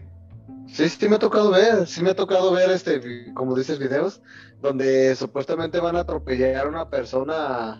Sí, 0.65 0.89
sí 0.89 1.07
me 1.07 1.17
ha 1.17 1.19
tocado 1.19 1.51
ver, 1.51 1.85
sí 1.85 2.01
me 2.01 2.09
ha 2.09 2.15
tocado 2.15 2.51
ver 2.51 2.71
este, 2.71 3.31
como 3.35 3.55
dices, 3.55 3.77
videos 3.77 4.23
donde 4.63 5.15
supuestamente 5.15 5.79
van 5.79 5.97
a 5.97 5.99
atropellar 5.99 6.65
a 6.65 6.69
una 6.69 6.89
persona 6.89 7.79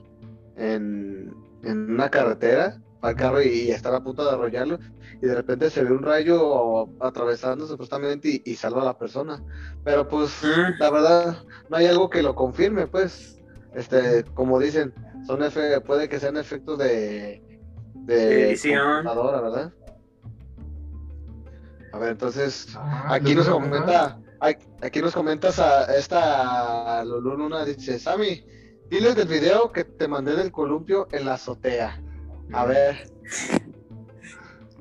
en, 0.58 1.36
en 1.64 1.90
una 1.90 2.10
carretera 2.10 2.80
al 3.02 3.16
carro 3.16 3.42
y, 3.42 3.48
y 3.48 3.72
están 3.72 3.94
a 3.94 4.04
punto 4.04 4.24
de 4.26 4.32
arrollarlo 4.32 4.80
y 5.22 5.26
de 5.28 5.36
repente 5.36 5.70
se 5.70 5.84
ve 5.84 5.92
un 5.92 6.04
rayo 6.04 6.90
atravesando 7.00 7.66
supuestamente 7.68 8.30
y, 8.30 8.42
y 8.46 8.56
salva 8.56 8.82
a 8.82 8.86
la 8.86 8.98
persona. 8.98 9.44
Pero 9.84 10.08
pues 10.08 10.32
Mm. 10.44 10.80
la 10.80 10.90
verdad 10.90 11.38
no 11.70 11.78
hay 11.78 11.86
algo 11.88 12.10
que 12.10 12.22
lo 12.24 12.36
confirme, 12.36 12.88
pues, 12.88 13.40
este, 13.76 14.24
como 14.34 14.60
dicen, 14.60 14.94
son 15.26 15.42
efe- 15.42 15.82
puede 15.84 16.08
que 16.10 16.20
sean 16.20 16.38
efectos 16.38 16.78
de, 16.80 17.42
de 17.94 18.60
computadora, 19.04 19.42
¿verdad? 19.42 19.74
A 21.94 22.00
ver, 22.00 22.12
entonces 22.12 22.68
Ah, 22.76 23.14
Aquí 23.16 23.34
nos 23.34 23.48
comenta, 23.50 24.20
aquí 24.82 25.02
nos 25.02 25.14
comentas 25.14 25.58
a 25.60 25.84
esta 25.96 27.04
Lulu 27.06 27.38
Luna, 27.38 27.66
dice, 27.66 27.98
Sammy, 28.00 28.46
diles 28.90 29.16
del 29.16 29.28
video 29.28 29.72
que 29.72 29.84
te 29.84 30.08
mandé 30.08 30.36
del 30.36 30.52
columpio 30.52 31.08
en 31.12 31.26
la 31.26 31.34
azotea. 31.36 32.02
A 32.54 32.66
ver, 32.66 33.10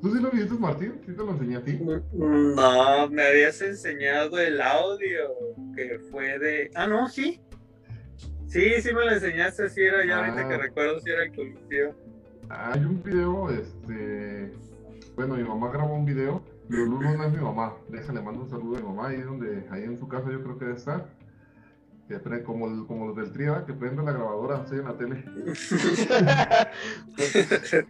¿Tú 0.01 0.15
sí 0.15 0.23
lo 0.23 0.31
viste, 0.31 0.55
Martín? 0.55 1.01
¿Sí 1.05 1.13
te 1.13 1.19
lo 1.19 1.31
enseñé 1.33 1.57
a 1.57 1.65
ti? 1.65 1.81
No, 2.13 3.09
me 3.09 3.23
habías 3.27 3.61
enseñado 3.63 4.39
el 4.39 4.61
audio 4.61 5.31
que 5.75 5.99
fue 6.11 6.39
de. 6.39 6.71
Ah, 6.75 6.87
no, 6.87 7.09
sí. 7.09 7.41
Sí, 8.47 8.81
sí 8.81 8.95
me 8.95 9.05
lo 9.05 9.11
enseñaste, 9.13 9.69
sí 9.69 9.83
era, 9.83 10.07
ya 10.07 10.19
ahorita 10.19 10.43
Ah. 10.45 10.49
que 10.49 10.57
recuerdo, 10.59 11.01
si 11.01 11.11
era 11.11 11.25
el 11.25 11.35
columpio. 11.35 11.95
Hay 12.49 12.81
un 12.85 13.03
video, 13.03 13.51
este. 13.51 14.53
Bueno, 15.17 15.35
mi 15.35 15.43
mamá 15.43 15.71
grabó 15.73 15.95
un 15.95 16.05
video. 16.05 16.43
Lulu 16.69 17.01
no 17.01 17.25
es 17.25 17.33
mi 17.33 17.39
mamá. 17.39 17.75
Déjale, 17.89 18.21
mando 18.23 18.43
un 18.43 18.51
saludo 18.51 18.77
a 18.77 18.81
mi 18.81 18.87
mamá 18.87 19.09
ahí 19.09 19.23
donde, 19.23 19.67
ahí 19.71 19.83
en 19.85 19.99
su 19.99 20.07
casa 20.07 20.31
yo 20.31 20.43
creo 20.43 20.59
que 20.59 20.65
debe 20.67 20.77
estar. 20.77 21.09
Que 22.09 22.19
pre- 22.21 22.45
como, 22.45 22.69
el- 22.69 22.87
como 22.87 23.07
los 23.09 23.17
del 23.17 23.33
Tria, 23.33 23.65
que 23.67 23.73
prende 23.73 24.03
la 24.03 24.13
grabadora, 24.13 24.59
estoy 24.63 24.79
en 24.79 24.85
la 24.85 24.97
tele. 24.97 25.25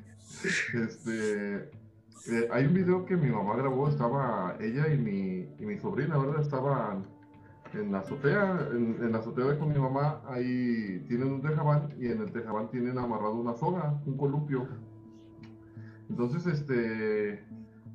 Este, 0.74 1.70
eh, 2.29 2.48
hay 2.52 2.66
un 2.66 2.74
video 2.74 3.07
que 3.07 3.16
mi 3.16 3.31
mamá 3.31 3.57
grabó, 3.57 3.88
estaba 3.88 4.57
ella 4.61 4.92
y 4.92 4.98
mi, 4.98 5.48
y 5.59 5.66
mi 5.66 5.79
sobrina, 5.79 6.18
¿verdad? 6.18 6.42
Estaban 6.42 7.07
en 7.72 7.90
la 7.92 7.98
azotea, 8.00 8.68
en, 8.70 8.98
en 9.02 9.12
la 9.12 9.18
azotea 9.18 9.59
con 9.59 9.68
mi 9.72 9.79
mamá, 9.79 10.20
ahí 10.29 11.05
tienen 11.09 11.33
un 11.33 11.42
tejabán 11.42 11.94
y 11.98 12.07
en 12.09 12.20
el 12.20 12.33
tejabán 12.33 12.70
tienen 12.70 12.98
amarrado 12.98 13.35
una 13.35 13.55
soga, 13.55 13.98
un 14.05 14.16
columpio. 14.16 14.68
Entonces, 16.11 16.46
este, 16.46 17.42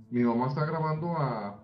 mi 0.10 0.24
mamá 0.24 0.48
está 0.48 0.66
grabando 0.66 1.16
a, 1.18 1.64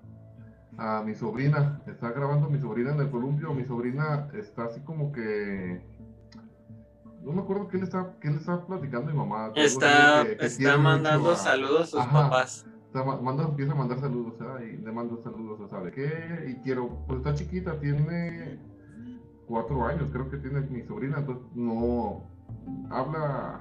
a 0.78 1.02
mi 1.04 1.16
sobrina, 1.16 1.82
está 1.88 2.12
grabando 2.12 2.48
a 2.48 2.50
mi 2.50 2.60
sobrina 2.60 2.92
en 2.94 3.00
el 3.02 3.10
columpio, 3.10 3.54
mi 3.54 3.66
sobrina 3.66 4.30
está 4.34 4.66
así 4.66 4.80
como 4.82 5.12
que... 5.12 5.82
No 7.24 7.32
me 7.34 7.42
acuerdo 7.42 7.68
qué 7.68 7.78
le 7.78 7.84
está, 7.84 8.16
qué 8.22 8.30
le 8.30 8.38
está 8.38 8.66
platicando 8.66 9.12
mi 9.12 9.18
mamá. 9.18 9.52
Está, 9.56 10.24
de 10.24 10.30
que- 10.32 10.38
que 10.38 10.46
está 10.46 10.78
mandando 10.78 11.32
a- 11.32 11.36
saludos 11.36 11.82
a 11.82 11.86
sus 11.88 12.00
Ajá. 12.00 12.12
papás. 12.30 12.66
Está 12.86 13.04
ma- 13.04 13.20
manda, 13.20 13.44
empieza 13.44 13.74
a 13.74 13.76
mandar 13.76 14.00
saludos, 14.00 14.36
¿ah? 14.42 14.63
y 14.63 14.78
le 14.78 14.92
mando 14.92 15.18
saludos, 15.24 15.60
¿a 15.62 15.68
¿sabe 15.68 15.92
qué? 15.92 16.48
Y 16.52 16.56
quiero, 16.63 17.04
pues 17.06 17.18
está 17.20 17.34
chiquita, 17.34 17.78
tiene 17.80 18.60
cuatro 19.48 19.86
años, 19.86 20.10
creo 20.12 20.30
que 20.30 20.38
tiene 20.38 20.62
mi 20.62 20.84
sobrina, 20.84 21.18
entonces 21.20 21.44
no 21.54 22.23
habla, 22.90 23.60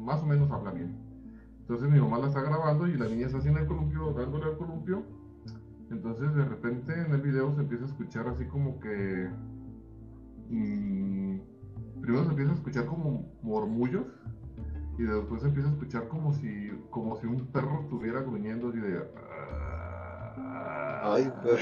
más 0.00 0.20
o 0.20 0.26
menos 0.26 0.50
habla 0.50 0.72
bien. 0.72 0.94
Entonces 1.60 1.88
mi 1.88 2.00
mamá 2.00 2.18
la 2.18 2.26
está 2.26 2.42
grabando 2.42 2.86
y 2.86 2.96
la 2.98 3.06
niña 3.06 3.26
está 3.26 3.38
haciendo 3.38 3.60
el 3.60 3.66
columpio, 3.66 4.12
dándole 4.12 4.44
al 4.44 4.58
columpio. 4.58 5.04
Entonces 5.92 6.34
de 6.34 6.44
repente 6.44 6.92
en 6.98 7.12
el 7.12 7.20
video 7.20 7.54
se 7.54 7.60
empieza 7.60 7.84
a 7.84 7.88
escuchar 7.88 8.26
así 8.26 8.46
como 8.46 8.80
que... 8.80 9.28
mm, 10.48 11.38
primero 12.00 12.24
se 12.24 12.30
empieza 12.30 12.52
a 12.52 12.54
escuchar 12.54 12.86
como 12.86 13.30
murmullos 13.42 14.06
y 14.98 15.02
después 15.02 15.42
se 15.42 15.48
empieza 15.48 15.68
a 15.68 15.72
escuchar 15.72 16.08
como 16.08 16.32
si 16.34 16.70
como 16.90 17.16
si 17.16 17.26
un 17.26 17.46
perro 17.46 17.82
estuviera 17.82 18.20
gruñendo 18.22 18.68
así 18.68 18.78
de 18.78 19.02
ay, 21.02 21.30
güey. 21.42 21.58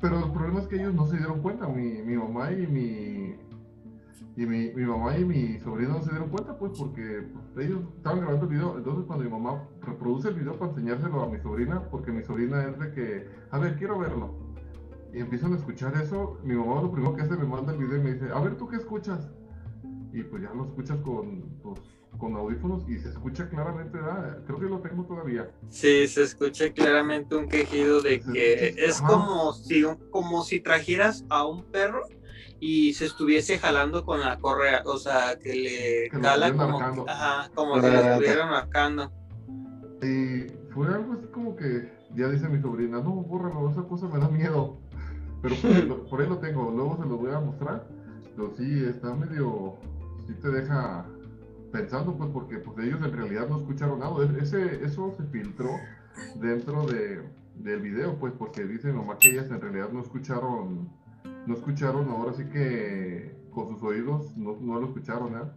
Pero 0.00 0.24
el 0.26 0.32
problema 0.32 0.60
es 0.60 0.66
que 0.66 0.76
ellos 0.76 0.94
no 0.94 1.06
se 1.06 1.16
dieron 1.16 1.40
cuenta 1.42 1.68
mi, 1.68 2.02
mi 2.02 2.16
mamá 2.16 2.52
y 2.52 2.66
mi 2.66 3.36
y 4.36 4.46
mi, 4.46 4.70
mi 4.72 4.84
mamá 4.84 5.16
y 5.16 5.24
mi 5.24 5.60
sobrino 5.60 5.94
no 5.94 6.02
se 6.02 6.10
dieron 6.10 6.30
cuenta 6.30 6.56
pues 6.58 6.72
porque 6.78 7.24
pues, 7.32 7.66
ellos 7.66 7.80
estaban 7.96 8.20
grabando 8.20 8.46
el 8.46 8.50
video. 8.50 8.78
Entonces 8.78 9.04
cuando 9.06 9.24
mi 9.24 9.30
mamá 9.30 9.68
reproduce 9.82 10.28
el 10.28 10.34
video 10.34 10.58
para 10.58 10.70
enseñárselo 10.70 11.22
a 11.22 11.28
mi 11.28 11.38
sobrina 11.38 11.88
porque 11.90 12.12
mi 12.12 12.22
sobrina 12.22 12.64
es 12.64 12.78
de 12.78 12.92
que 12.92 13.28
a 13.50 13.58
ver 13.58 13.76
quiero 13.76 13.98
verlo 13.98 14.34
y 15.12 15.20
empiezan 15.20 15.52
a 15.52 15.56
escuchar 15.56 15.94
eso. 16.02 16.38
Mi 16.44 16.54
mamá 16.54 16.80
lo 16.80 16.90
primero 16.90 17.14
que 17.14 17.22
hace 17.22 17.36
me 17.36 17.44
manda 17.44 17.72
el 17.72 17.78
video 17.78 17.98
y 17.98 18.00
me 18.00 18.14
dice 18.14 18.30
a 18.32 18.40
ver 18.40 18.56
tú 18.56 18.68
qué 18.68 18.76
escuchas 18.76 19.30
y 20.12 20.22
pues 20.22 20.42
ya 20.42 20.52
lo 20.54 20.64
escuchas 20.64 20.98
con 21.00 21.42
pues, 21.62 21.80
con 22.18 22.36
audífonos 22.36 22.88
y 22.88 22.98
se 22.98 23.08
escucha 23.08 23.48
claramente 23.48 23.96
¿verdad? 23.98 24.44
creo 24.46 24.60
que 24.60 24.66
lo 24.66 24.80
tengo 24.80 25.04
todavía. 25.04 25.50
Sí, 25.68 26.06
se 26.06 26.22
escucha 26.22 26.72
claramente 26.72 27.34
un 27.34 27.48
quejido 27.48 28.00
de 28.00 28.20
que 28.20 28.74
es 28.78 29.00
Ajá. 29.00 29.08
como 29.08 29.52
si, 29.52 29.84
como 30.10 30.42
si 30.42 30.60
trajeras 30.60 31.24
a 31.28 31.46
un 31.46 31.64
perro 31.64 32.02
y 32.64 32.94
se 32.94 33.06
estuviese 33.06 33.58
jalando 33.58 34.04
con 34.04 34.20
la 34.20 34.38
correa, 34.38 34.82
o 34.86 34.96
sea, 34.96 35.36
que 35.36 35.52
le 35.52 36.08
Que 36.10 36.10
como, 36.52 36.78
marcando. 36.78 37.04
ajá, 37.08 37.50
como 37.56 37.74
si 37.82 37.90
lo 37.90 37.98
Ah, 37.98 38.10
estuvieran 38.12 38.50
marcando. 38.50 39.12
Y 40.00 40.46
fue 40.72 40.86
algo 40.86 41.14
así 41.14 41.26
como 41.32 41.56
que 41.56 41.92
ya 42.14 42.28
dice 42.28 42.48
mi 42.48 42.62
sobrina, 42.62 42.98
no, 43.00 43.10
bórralo, 43.16 43.68
esa 43.68 43.82
cosa 43.82 44.06
me 44.06 44.20
da 44.20 44.28
miedo. 44.28 44.78
Pero 45.42 45.56
por 45.56 45.72
ahí, 45.72 45.82
lo, 45.88 46.06
por 46.06 46.20
ahí 46.20 46.28
lo 46.28 46.38
tengo, 46.38 46.70
luego 46.70 46.98
se 47.02 47.08
lo 47.08 47.16
voy 47.16 47.32
a 47.32 47.40
mostrar. 47.40 47.84
Pero 48.36 48.52
sí, 48.56 48.84
está 48.88 49.12
medio, 49.12 49.74
sí 50.28 50.34
te 50.34 50.48
deja 50.48 51.04
pensando, 51.72 52.16
pues, 52.16 52.30
porque 52.32 52.58
pues, 52.58 52.78
ellos 52.86 53.00
en 53.04 53.12
realidad 53.12 53.48
no 53.48 53.56
escucharon 53.58 53.98
nada. 53.98 54.24
E- 54.24 54.40
Ese, 54.40 54.84
eso 54.84 55.12
se 55.16 55.24
filtró 55.24 55.70
dentro 56.36 56.86
de, 56.86 57.28
del 57.56 57.80
video, 57.80 58.14
pues, 58.20 58.32
porque 58.38 58.62
dice 58.64 58.92
mi 58.92 58.98
mamá 59.00 59.18
que 59.18 59.30
ellas 59.30 59.50
en 59.50 59.60
realidad 59.60 59.88
no 59.92 60.00
escucharon, 60.00 60.88
no 61.46 61.54
escucharon, 61.54 62.08
ahora 62.08 62.32
sí 62.34 62.44
que 62.46 63.34
con 63.50 63.74
sus 63.74 63.82
oídos 63.82 64.36
no, 64.36 64.56
no 64.60 64.80
lo 64.80 64.86
escucharon, 64.86 65.36
¿eh? 65.36 65.50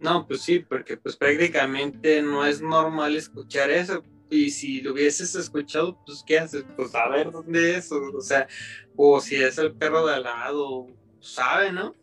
No, 0.00 0.26
pues 0.26 0.42
sí, 0.42 0.60
porque 0.60 0.96
pues 0.96 1.16
prácticamente 1.16 2.22
no 2.22 2.44
es 2.44 2.62
normal 2.62 3.16
escuchar 3.16 3.70
eso. 3.70 4.02
Y 4.30 4.50
si 4.50 4.80
lo 4.82 4.92
hubieses 4.92 5.34
escuchado, 5.34 5.98
pues 6.04 6.22
¿qué 6.26 6.38
haces? 6.38 6.64
Pues 6.76 6.94
a 6.94 7.08
ver 7.08 7.30
dónde 7.30 7.76
es, 7.76 7.90
o, 7.90 8.16
o 8.16 8.20
sea, 8.20 8.46
o 8.96 9.20
si 9.20 9.36
es 9.36 9.58
el 9.58 9.72
perro 9.72 10.06
de 10.06 10.14
al 10.14 10.24
lado, 10.24 10.86
sabe, 11.20 11.72
¿no? 11.72 11.94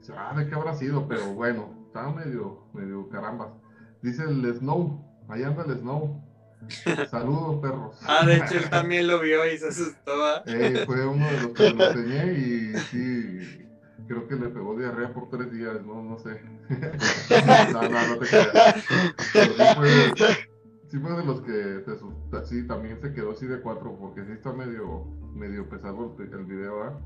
Sabe 0.00 0.48
qué 0.48 0.54
habrá 0.54 0.74
sido, 0.74 1.06
pero 1.06 1.32
bueno, 1.34 1.84
está 1.86 2.08
medio, 2.10 2.66
medio 2.72 3.08
carambas. 3.08 3.48
Dice 4.02 4.22
el 4.24 4.54
Snow, 4.54 5.04
ahí 5.28 5.42
anda 5.42 5.64
el 5.64 5.78
Snow. 5.78 6.22
Saludos, 7.10 7.60
perros. 7.60 7.96
Ah, 8.06 8.24
de 8.26 8.36
hecho 8.36 8.54
él 8.54 8.68
también 8.70 9.06
lo 9.06 9.20
vio 9.20 9.46
y 9.46 9.58
se 9.58 9.68
asustó. 9.68 10.12
¿ah? 10.24 10.42
Eh, 10.46 10.84
fue 10.86 11.06
uno 11.06 11.26
de 11.26 11.40
los 11.42 11.52
que 11.52 11.70
lo 11.70 11.86
enseñé 11.86 12.32
y 12.32 12.78
sí, 12.90 13.66
creo 14.06 14.28
que 14.28 14.36
le 14.36 14.48
pegó 14.48 14.76
diarrea 14.76 15.12
por 15.12 15.30
tres 15.30 15.52
días, 15.52 15.82
no, 15.84 16.02
no 16.02 16.18
sé. 16.18 16.40
no, 17.72 17.82
no, 17.82 18.08
no 18.08 18.18
te 18.18 18.26
creas. 18.26 18.84
Pero 19.32 19.52
sí 19.52 19.62
fue, 19.76 20.26
sí 20.88 20.98
fue 20.98 21.12
de 21.16 21.24
los 21.24 21.40
que 21.42 21.82
se 21.84 21.90
asusta, 21.92 22.44
sí, 22.44 22.66
también 22.66 23.00
se 23.00 23.12
quedó 23.12 23.32
así 23.32 23.46
de 23.46 23.60
cuatro, 23.60 23.96
porque 23.98 24.24
sí 24.24 24.32
está 24.32 24.52
medio, 24.52 25.04
medio 25.34 25.68
pesado 25.68 26.16
el, 26.18 26.32
el 26.32 26.44
video, 26.44 26.82
¿ah? 26.82 27.00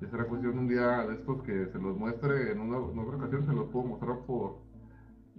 Ya 0.00 0.10
será 0.10 0.24
cuestión 0.24 0.58
un 0.58 0.66
día 0.66 1.06
de 1.06 1.14
estos 1.14 1.42
que 1.44 1.68
se 1.70 1.78
los 1.78 1.96
muestre 1.96 2.50
en 2.50 2.58
una, 2.58 2.78
en 2.78 2.98
otra 2.98 3.16
ocasión, 3.16 3.46
se 3.46 3.52
los 3.52 3.70
puedo 3.70 3.86
mostrar 3.86 4.18
por, 4.26 4.58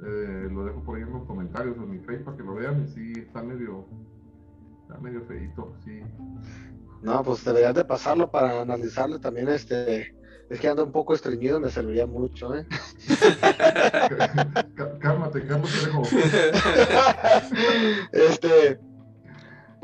eh, 0.02 0.48
lo 0.52 0.66
dejo 0.66 0.84
por 0.84 0.98
ahí 0.98 1.04
en 1.04 1.12
los 1.12 1.24
comentarios 1.26 1.78
en 1.78 1.91
mi 1.91 2.00
Facebook 2.00 2.26
para 2.26 2.38
que 2.38 2.44
lo 2.44 2.56
vean 2.56 2.84
y 2.84 2.88
sí, 2.88 3.14
está 3.18 3.44
medio, 3.44 3.86
está 4.82 4.98
medio 5.00 5.24
feito, 5.26 5.76
sí. 5.84 6.02
No, 7.02 7.22
pues 7.24 7.44
deberías 7.44 7.76
de 7.76 7.86
pasarlo 7.86 8.32
para 8.32 8.62
analizarlo 8.62 9.20
también, 9.20 9.50
este, 9.50 10.16
es 10.50 10.60
que 10.60 10.68
anda 10.68 10.84
un 10.84 10.91
poco 10.91 11.14
estreñido, 11.14 11.60
me 11.60 11.70
serviría 11.70 12.08
mucho, 12.08 12.56
¿eh? 12.56 12.66
cálmate, 15.00 15.46
cálmate, 15.46 15.70
este, 18.14 18.80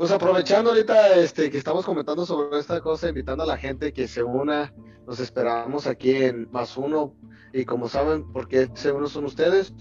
pues 0.00 0.12
aprovechando 0.12 0.70
ahorita 0.70 1.16
este, 1.16 1.50
que 1.50 1.58
estamos 1.58 1.84
comentando 1.84 2.24
sobre 2.24 2.58
esta 2.58 2.80
cosa, 2.80 3.10
invitando 3.10 3.44
a 3.44 3.46
la 3.46 3.58
gente 3.58 3.92
que 3.92 4.08
se 4.08 4.22
una, 4.22 4.72
nos 5.06 5.20
esperamos 5.20 5.86
aquí 5.86 6.12
en 6.12 6.50
Más 6.50 6.78
Uno, 6.78 7.14
y 7.52 7.66
como 7.66 7.86
saben, 7.86 8.32
porque 8.32 8.70
se 8.72 8.92
uno 8.92 9.08
son 9.08 9.26
ustedes, 9.26 9.74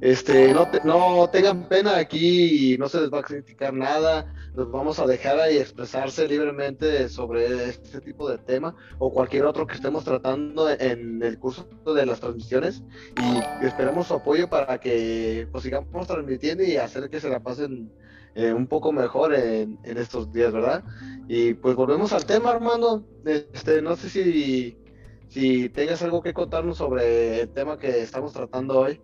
este, 0.00 0.54
no, 0.54 0.68
no 0.84 1.28
tengan 1.28 1.68
pena 1.68 1.96
aquí 1.96 2.74
y 2.74 2.78
no 2.78 2.88
se 2.88 3.00
les 3.00 3.12
va 3.12 3.18
a 3.18 3.22
criticar 3.24 3.74
nada, 3.74 4.32
nos 4.54 4.70
vamos 4.70 5.00
a 5.00 5.08
dejar 5.08 5.40
ahí 5.40 5.56
expresarse 5.56 6.28
libremente 6.28 7.08
sobre 7.08 7.70
este 7.70 8.00
tipo 8.00 8.30
de 8.30 8.38
tema 8.38 8.76
o 9.00 9.12
cualquier 9.12 9.44
otro 9.44 9.66
que 9.66 9.74
estemos 9.74 10.04
tratando 10.04 10.70
en 10.70 11.20
el 11.20 11.36
curso 11.40 11.66
de 11.92 12.06
las 12.06 12.20
transmisiones. 12.20 12.84
Y 13.20 13.66
esperamos 13.66 14.06
su 14.06 14.14
apoyo 14.14 14.48
para 14.48 14.78
que 14.78 15.48
pues, 15.50 15.64
sigamos 15.64 16.06
transmitiendo 16.06 16.62
y 16.62 16.76
hacer 16.76 17.10
que 17.10 17.18
se 17.18 17.28
la 17.28 17.40
pasen 17.40 17.90
eh, 18.34 18.52
un 18.52 18.66
poco 18.66 18.92
mejor 18.92 19.34
en, 19.34 19.78
estos 19.84 20.32
días, 20.32 20.52
¿verdad? 20.52 20.84
Y 21.28 21.54
pues 21.54 21.76
volvemos 21.76 22.12
al 22.12 22.26
tema, 22.26 22.52
hermano. 22.52 23.04
Este, 23.24 23.80
no 23.80 23.96
sé 23.96 24.08
si, 24.08 24.76
si 25.28 25.68
tengas 25.68 26.02
algo 26.02 26.22
que 26.22 26.34
contarnos 26.34 26.78
sobre 26.78 27.42
el 27.42 27.48
tema 27.50 27.78
que 27.78 28.00
estamos 28.02 28.32
tratando 28.32 28.80
hoy. 28.80 29.00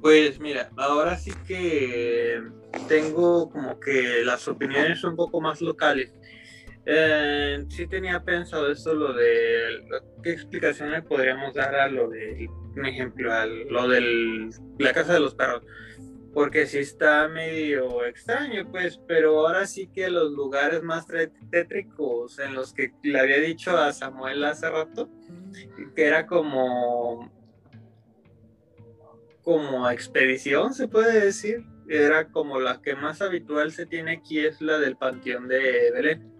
Pues 0.00 0.38
mira, 0.38 0.70
ahora 0.76 1.16
sí 1.16 1.32
que 1.46 2.42
tengo 2.88 3.50
como 3.50 3.80
que 3.80 4.22
las 4.22 4.46
opiniones 4.48 5.02
un 5.02 5.16
poco 5.16 5.40
más 5.40 5.62
locales. 5.62 6.12
Eh, 6.86 7.64
sí 7.70 7.86
tenía 7.86 8.22
pensado 8.22 8.70
esto, 8.70 8.92
lo 8.92 9.14
de 9.14 9.86
qué 10.22 10.32
explicación 10.32 10.90
le 10.90 11.00
podríamos 11.00 11.54
dar 11.54 11.74
a 11.74 11.88
lo 11.88 12.10
de, 12.10 12.46
un 12.76 12.84
ejemplo, 12.84 13.32
a 13.32 13.46
lo 13.46 13.88
de 13.88 14.50
la 14.78 14.92
casa 14.92 15.14
de 15.14 15.20
los 15.20 15.34
perros, 15.34 15.62
porque 16.34 16.66
sí 16.66 16.78
está 16.78 17.28
medio 17.28 18.04
extraño, 18.04 18.68
pues, 18.70 19.00
pero 19.06 19.38
ahora 19.38 19.66
sí 19.66 19.86
que 19.86 20.10
los 20.10 20.32
lugares 20.32 20.82
más 20.82 21.06
tétricos 21.50 22.40
en 22.40 22.54
los 22.54 22.74
que 22.74 22.92
le 23.04 23.20
había 23.20 23.38
dicho 23.38 23.76
a 23.76 23.92
Samuel 23.92 24.44
hace 24.44 24.68
rato, 24.68 25.08
que 25.94 26.04
era 26.04 26.26
como 26.26 27.32
como 29.44 29.88
expedición, 29.90 30.74
se 30.74 30.88
puede 30.88 31.20
decir. 31.20 31.64
Era 31.86 32.28
como 32.28 32.58
la 32.58 32.80
que 32.80 32.96
más 32.96 33.20
habitual 33.20 33.70
se 33.70 33.84
tiene 33.84 34.12
aquí, 34.12 34.40
es 34.40 34.62
la 34.62 34.78
del 34.78 34.96
Panteón 34.96 35.48
de 35.48 35.90
Belén. 35.92 36.32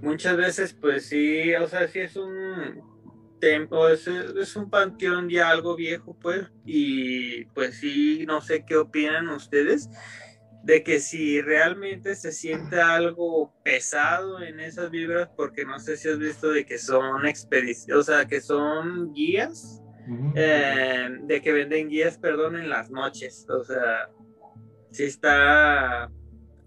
Muchas 0.00 0.36
veces, 0.36 0.74
pues 0.74 1.06
sí, 1.06 1.52
o 1.56 1.66
sea, 1.66 1.88
sí 1.88 1.98
es 1.98 2.14
un 2.14 2.87
templo, 3.38 3.88
es, 3.88 4.06
es 4.06 4.56
un 4.56 4.70
panteón 4.70 5.28
ya 5.28 5.50
algo 5.50 5.76
viejo, 5.76 6.16
pues, 6.20 6.46
y 6.64 7.44
pues 7.46 7.78
sí, 7.78 8.24
no 8.26 8.40
sé 8.40 8.64
qué 8.64 8.76
opinan 8.76 9.28
ustedes 9.28 9.88
de 10.62 10.82
que 10.82 11.00
si 11.00 11.40
realmente 11.40 12.14
se 12.14 12.32
siente 12.32 12.80
algo 12.80 13.54
pesado 13.64 14.42
en 14.42 14.60
esas 14.60 14.90
vibras, 14.90 15.30
porque 15.36 15.64
no 15.64 15.78
sé 15.78 15.96
si 15.96 16.08
has 16.08 16.18
visto 16.18 16.50
de 16.50 16.66
que 16.66 16.78
son 16.78 17.26
expediciones, 17.26 18.00
o 18.00 18.02
sea, 18.02 18.26
que 18.26 18.40
son 18.40 19.12
guías 19.14 19.82
eh, 20.34 21.08
de 21.22 21.42
que 21.42 21.52
venden 21.52 21.88
guías, 21.88 22.18
perdón, 22.18 22.56
en 22.56 22.68
las 22.68 22.90
noches. 22.90 23.46
O 23.48 23.62
sea, 23.64 24.10
si 24.90 25.04
está 25.04 26.10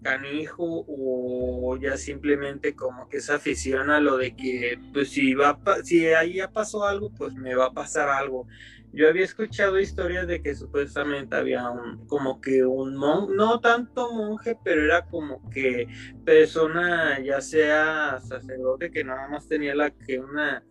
canijo 0.02 0.84
o 0.88 1.76
ya 1.80 1.96
simplemente 1.96 2.74
como 2.74 3.08
que 3.08 3.20
se 3.20 3.32
aficiona 3.32 3.96
a 3.96 4.00
lo 4.00 4.16
de 4.16 4.34
que 4.36 4.78
pues 4.92 5.10
si 5.10 5.34
va 5.34 5.58
si 5.84 6.06
ahí 6.06 6.34
ya 6.34 6.50
pasó 6.50 6.84
algo 6.84 7.10
pues 7.10 7.34
me 7.34 7.54
va 7.54 7.66
a 7.66 7.72
pasar 7.72 8.08
algo 8.08 8.46
yo 8.92 9.08
había 9.08 9.24
escuchado 9.24 9.80
historias 9.80 10.26
de 10.26 10.42
que 10.42 10.54
supuestamente 10.54 11.36
había 11.36 11.70
un 11.70 12.06
como 12.06 12.40
que 12.40 12.64
un 12.64 12.96
monje 12.96 13.34
no 13.34 13.60
tanto 13.60 14.12
monje 14.12 14.58
pero 14.62 14.82
era 14.82 15.06
como 15.06 15.48
que 15.50 15.88
persona 16.24 17.18
ya 17.20 17.40
sea 17.40 18.20
sacerdote 18.20 18.90
que 18.90 19.04
nada 19.04 19.28
más 19.28 19.48
tenía 19.48 19.74
la 19.74 19.90
que 19.90 20.18
una 20.18 20.62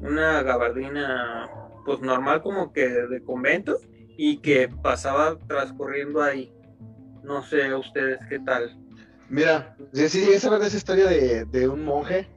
una 0.00 0.42
gabardina 0.42 1.48
pues 1.84 2.00
normal 2.00 2.42
como 2.42 2.72
que 2.72 2.88
de 2.88 3.22
convento 3.22 3.78
y 4.16 4.38
que 4.38 4.68
pasaba 4.68 5.38
transcurriendo 5.46 6.22
ahí. 6.22 6.52
No 7.22 7.42
sé 7.42 7.74
ustedes 7.74 8.18
qué 8.28 8.38
tal. 8.40 8.76
Mira, 9.28 9.76
sí, 9.92 10.08
sí, 10.08 10.22
esa 10.32 10.56
esa 10.56 10.76
historia 10.76 11.06
de, 11.06 11.68
un 11.68 11.84
monje 11.84 12.28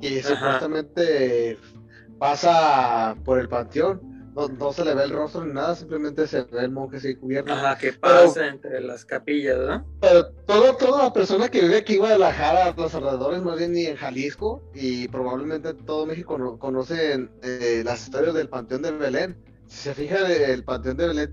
que 0.00 0.22
supuestamente 0.22 1.58
pasa 2.18 3.16
por 3.24 3.38
el 3.38 3.48
panteón. 3.48 4.18
No, 4.56 4.72
se 4.72 4.84
le 4.84 4.94
ve 4.94 5.02
el 5.02 5.10
rostro 5.10 5.44
ni 5.44 5.52
nada, 5.52 5.74
simplemente 5.74 6.24
se 6.28 6.42
ve 6.42 6.60
el 6.60 6.70
monje 6.70 6.98
así 6.98 7.16
cubierto. 7.16 7.52
Ajá, 7.52 7.76
que 7.76 7.92
pasa 7.92 8.46
entre 8.46 8.80
las 8.80 9.04
capillas, 9.04 9.58
¿no? 9.58 9.84
Pero 10.00 10.30
todo, 10.46 10.76
toda 10.76 11.02
la 11.02 11.12
persona 11.12 11.48
que 11.48 11.62
vive 11.62 11.78
aquí 11.78 11.94
en 11.94 12.00
Guadalajara, 12.00 12.72
los 12.76 12.94
alrededores, 12.94 13.42
más 13.42 13.58
bien 13.58 13.72
ni 13.72 13.86
en 13.86 13.96
Jalisco, 13.96 14.62
y 14.74 15.08
probablemente 15.08 15.74
todo 15.74 16.06
México 16.06 16.56
conocen 16.60 17.32
eh, 17.42 17.82
las 17.84 18.04
historias 18.04 18.34
del 18.34 18.48
Panteón 18.48 18.82
de 18.82 18.92
Belén. 18.92 19.36
Si 19.66 19.78
se 19.78 19.94
fija, 19.94 20.18
el 20.28 20.62
Panteón 20.62 20.98
de 20.98 21.08
Belén 21.08 21.32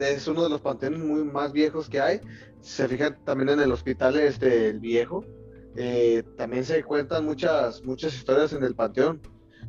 es 0.00 0.26
uno 0.26 0.42
de 0.42 0.50
los 0.50 0.60
panteones 0.60 1.00
muy 1.00 1.24
más 1.24 1.52
viejos 1.52 1.88
que 1.88 2.00
hay. 2.00 2.20
Se 2.60 2.88
fija 2.88 3.14
también 3.24 3.50
en 3.50 3.60
el 3.60 3.72
hospital 3.72 4.18
este, 4.18 4.68
el 4.68 4.80
viejo. 4.80 5.24
Eh, 5.76 6.22
también 6.36 6.64
se 6.64 6.82
cuentan 6.82 7.24
muchas, 7.24 7.84
muchas 7.84 8.14
historias 8.14 8.52
en 8.52 8.64
el 8.64 8.74
panteón 8.74 9.20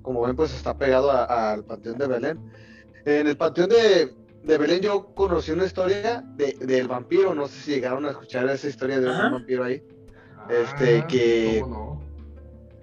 como 0.02 0.22
ven, 0.22 0.36
pues 0.36 0.54
está 0.54 0.78
pegado 0.78 1.12
al 1.12 1.64
Panteón 1.64 1.98
de 1.98 2.08
Belén. 2.08 2.52
En 3.06 3.28
el 3.28 3.38
Panteón 3.38 3.70
de, 3.70 4.14
Belén 4.44 4.82
yo 4.82 5.14
conocí 5.14 5.52
una 5.52 5.66
historia 5.66 6.24
del 6.36 6.88
vampiro, 6.88 7.36
no 7.36 7.48
sé 7.48 7.60
si 7.60 7.72
llegaron 7.72 8.06
a 8.06 8.12
escuchar 8.12 8.50
esa 8.50 8.68
historia 8.68 9.00
de 9.00 9.10
un 9.10 9.32
vampiro 9.32 9.64
ahí. 9.64 9.84
Este, 10.50 11.00
ah, 11.00 11.08
que, 11.08 11.64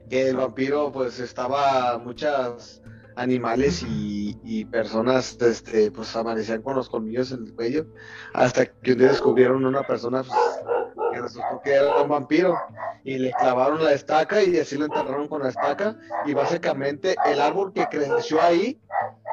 que 0.08 0.28
el 0.28 0.36
vampiro 0.36 0.92
pues 0.92 1.18
estaba 1.18 1.98
muchas 1.98 2.82
animales 3.18 3.84
y, 3.86 4.64
personas 4.70 5.36
este, 5.40 5.90
pues 5.90 6.14
amanecían 6.16 6.62
con 6.62 6.74
los 6.74 6.88
colmillos 6.88 7.32
en 7.32 7.44
el 7.44 7.54
cuello 7.54 7.86
hasta 8.34 8.66
que 8.66 8.92
un 8.92 8.98
día 8.98 9.08
descubrieron 9.08 9.64
una 9.64 9.82
persona 9.82 10.22
pues, 10.22 11.12
que 11.12 11.20
resultó 11.20 11.60
que 11.62 11.72
era 11.72 12.02
un 12.02 12.08
vampiro 12.08 12.58
y 13.04 13.18
le 13.18 13.32
clavaron 13.32 13.82
la 13.82 13.92
estaca 13.92 14.42
y 14.42 14.58
así 14.58 14.76
lo 14.76 14.86
enterraron 14.86 15.28
con 15.28 15.42
la 15.42 15.48
estaca 15.50 15.96
y 16.26 16.34
básicamente 16.34 17.16
el 17.26 17.40
árbol 17.40 17.72
que 17.72 17.86
creció 17.86 18.42
ahí 18.42 18.80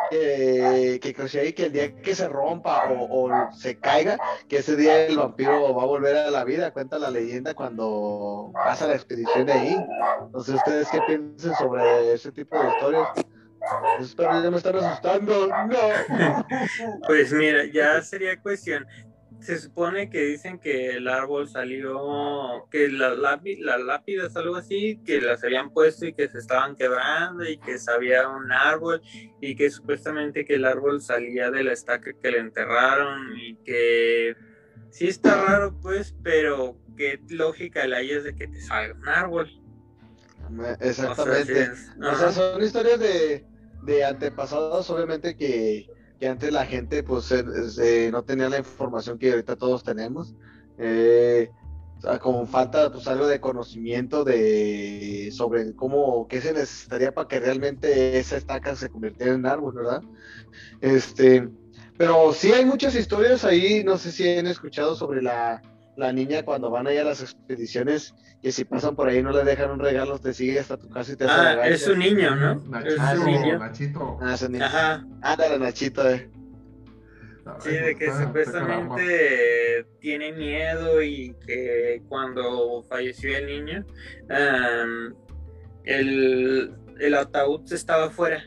que 0.10 1.14
creció 1.16 1.42
ahí 1.42 1.54
que 1.54 1.66
el 1.66 1.74
día 1.74 1.96
que 1.96 2.16
se 2.16 2.28
rompa 2.28 2.84
o, 2.90 3.52
se 3.52 3.78
caiga 3.80 4.18
que 4.48 4.58
ese 4.58 4.76
día 4.76 5.08
el 5.08 5.18
vampiro 5.18 5.74
va 5.74 5.84
a 5.84 5.88
volver 5.88 6.16
a 6.16 6.32
la 6.32 6.44
vida 6.44 6.72
cuenta 6.72 7.00
la 7.00 7.10
leyenda 7.10 7.54
cuando 7.54 8.52
pasa 8.54 8.88
la 8.88 8.96
expedición 8.96 9.48
de 9.48 9.54
ahí. 9.54 9.86
Entonces 10.22 10.56
ustedes 10.56 10.88
qué 10.90 11.00
piensan 11.08 11.56
sobre 11.56 12.14
ese 12.14 12.32
tipo 12.32 12.58
de 12.58 12.70
historias 12.70 13.10
Espero 14.00 14.44
ya 14.44 14.52
me 14.52 14.58
están 14.58 14.76
asustando. 14.78 15.48
No. 15.48 16.46
Pues 17.08 17.34
mira, 17.34 17.66
ya 17.66 18.02
sería 18.02 18.40
cuestión 18.40 18.86
se 19.46 19.60
supone 19.60 20.10
que 20.10 20.22
dicen 20.22 20.60
que 20.60 20.96
el 20.96 21.08
árbol 21.08 21.48
salió, 21.48 22.68
que 22.72 22.90
las, 22.90 23.18
las 23.18 23.82
lápidas, 23.82 24.36
algo 24.36 24.56
así, 24.56 25.00
que 25.06 25.22
las 25.22 25.44
habían 25.44 25.72
puesto 25.72 26.06
y 26.06 26.14
que 26.14 26.28
se 26.28 26.40
estaban 26.40 26.76
quebrando 26.76 27.48
y 27.48 27.58
que 27.58 27.78
sabía 27.78 28.28
un 28.28 28.52
árbol 28.52 29.02
y 29.42 29.56
que 29.56 29.70
supuestamente 29.70 30.46
que 30.46 30.56
el 30.56 30.66
árbol 30.66 31.02
salía 31.02 31.52
de 31.52 31.64
la 31.64 31.74
estaca 31.74 32.12
que 32.14 32.32
le 32.32 32.40
enterraron 32.40 33.38
y 33.38 33.56
que 33.58 34.36
sí 34.90 35.08
está 35.08 35.46
raro 35.46 35.78
pues, 35.80 36.16
pero 36.24 36.78
qué 36.98 37.20
lógica 37.30 37.86
le 37.86 37.98
hay 37.98 38.12
es 38.12 38.24
de 38.24 38.36
que 38.36 38.48
te 38.48 38.62
salga 38.62 38.96
un 38.96 39.08
árbol. 39.08 39.62
Exactamente. 40.80 41.72
O 42.02 42.16
sea, 42.16 42.32
son 42.32 42.64
historias 42.64 43.00
de, 43.00 43.46
de 43.86 44.06
antepasados, 44.06 44.90
obviamente 44.90 45.36
que 45.36 45.88
que 46.20 46.28
antes 46.28 46.52
la 46.52 46.66
gente 46.66 47.04
pues 47.04 47.34
no 48.12 48.24
tenía 48.24 48.50
la 48.50 48.60
información 48.60 49.18
que 49.18 49.32
ahorita 49.32 49.56
todos 49.56 49.84
tenemos. 49.84 50.34
Eh, 50.78 51.50
como 52.22 52.46
falta 52.46 52.92
pues 52.92 53.08
algo 53.08 53.26
de 53.26 53.40
conocimiento 53.40 54.24
de 54.24 55.30
sobre 55.32 55.74
cómo 55.76 56.28
qué 56.28 56.40
se 56.42 56.54
necesitaría 56.54 57.14
para 57.14 57.28
que 57.28 57.40
realmente 57.40 58.20
esa 58.20 58.38
estaca 58.38 58.76
se 58.76 58.90
convirtiera 58.90 59.34
en 59.34 59.46
árbol, 59.46 59.74
¿verdad? 59.74 60.04
Este, 60.82 61.50
pero 61.98 62.32
sí 62.34 62.52
hay 62.52 62.66
muchas 62.66 62.96
historias 62.96 63.44
ahí, 63.44 63.84
no 63.84 63.98
sé 63.98 64.12
si 64.12 64.30
han 64.30 64.46
escuchado 64.46 64.96
sobre 64.96 65.22
la, 65.22 65.62
la 65.98 66.12
niña 66.12 66.44
cuando 66.44 66.70
van 66.70 66.88
allá 66.88 67.02
a 67.02 67.06
las 67.06 67.22
expediciones, 67.22 68.14
que 68.42 68.52
si 68.52 68.66
pasan 68.66 68.96
por 68.96 69.08
ahí 69.08 69.24
no 69.24 69.32
le 69.32 69.44
dejan 69.44 69.72
un 69.72 69.80
regalo, 69.80 70.20
te 70.20 70.34
sigue 70.34 70.60
hasta 70.60 70.78
tu 70.78 70.90
casa 70.90 71.14
y 71.14 71.16
te 71.16 71.24
hace 71.26 71.34
Ah, 71.34 71.56
regalos. 71.56 71.82
es 71.82 71.88
un 71.88 72.00
niño, 72.00 72.36
¿no? 72.36 72.56
Nachito, 72.70 72.96
Ah, 73.00 73.16
sí. 73.16 73.32
Nachito. 73.58 74.18
Ah, 74.22 74.34
ese 74.34 74.50
niño. 74.50 74.66
Ajá. 74.66 75.06
Ándale, 75.22 75.60
Nachito, 75.60 76.10
eh. 76.10 76.30
Sí, 77.60 77.70
de 77.70 77.96
que 77.96 78.12
supuestamente 78.12 79.86
tiene 80.00 80.34
miedo 80.34 81.02
y 81.04 81.36
que 81.46 82.02
cuando 82.10 82.84
falleció 82.90 83.38
el 83.38 83.46
niño, 83.46 83.86
el, 85.84 86.74
el 87.00 87.14
ataúd 87.14 87.72
estaba 87.72 88.06
afuera. 88.06 88.44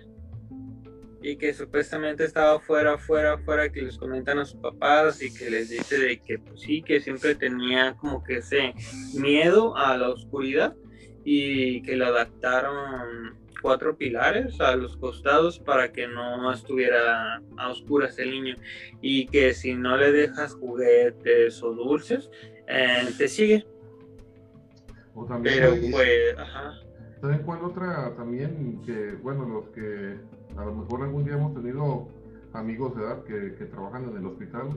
Y 1.20 1.36
que 1.36 1.52
supuestamente 1.52 2.24
estaba 2.24 2.56
afuera, 2.56 2.94
afuera, 2.94 3.34
afuera, 3.34 3.70
que 3.70 3.82
les 3.82 3.98
comentan 3.98 4.38
a 4.38 4.44
sus 4.44 4.60
papás 4.60 5.20
y 5.20 5.34
que 5.34 5.50
les 5.50 5.68
dice 5.68 5.98
de 5.98 6.20
que 6.20 6.38
pues 6.38 6.60
sí, 6.60 6.82
que 6.82 7.00
siempre 7.00 7.34
tenía 7.34 7.96
como 7.96 8.22
que 8.22 8.38
ese 8.38 8.72
miedo 9.14 9.76
a 9.76 9.96
la 9.96 10.10
oscuridad 10.10 10.76
y 11.24 11.82
que 11.82 11.96
le 11.96 12.04
adaptaron 12.04 13.36
cuatro 13.60 13.96
pilares 13.96 14.60
a 14.60 14.76
los 14.76 14.96
costados 14.96 15.58
para 15.58 15.92
que 15.92 16.06
no 16.06 16.52
estuviera 16.52 17.42
a 17.56 17.68
oscuras 17.70 18.18
el 18.18 18.30
niño 18.30 18.56
y 19.00 19.26
que 19.26 19.52
si 19.54 19.74
no 19.74 19.96
le 19.96 20.12
dejas 20.12 20.54
juguetes 20.54 21.62
o 21.62 21.72
dulces, 21.74 22.30
eh, 22.68 23.08
te 23.16 23.28
sigue. 23.28 23.66
O 25.14 25.24
también, 25.24 25.56
Pero 25.58 25.74
pues, 25.90 26.38
ajá. 26.38 26.74
¿saben 27.20 27.42
cuál 27.42 27.64
otra 27.64 28.14
también? 28.14 28.80
Que, 28.82 29.12
bueno, 29.20 29.44
los 29.46 29.68
que 29.70 30.16
a 30.58 30.64
lo 30.64 30.74
mejor 30.74 31.02
algún 31.02 31.24
día 31.24 31.34
hemos 31.34 31.54
tenido 31.54 32.08
amigos 32.52 32.96
de 32.96 33.02
edad 33.02 33.22
que, 33.24 33.54
que 33.54 33.64
trabajan 33.66 34.04
en 34.08 34.16
el 34.16 34.26
hospital. 34.26 34.70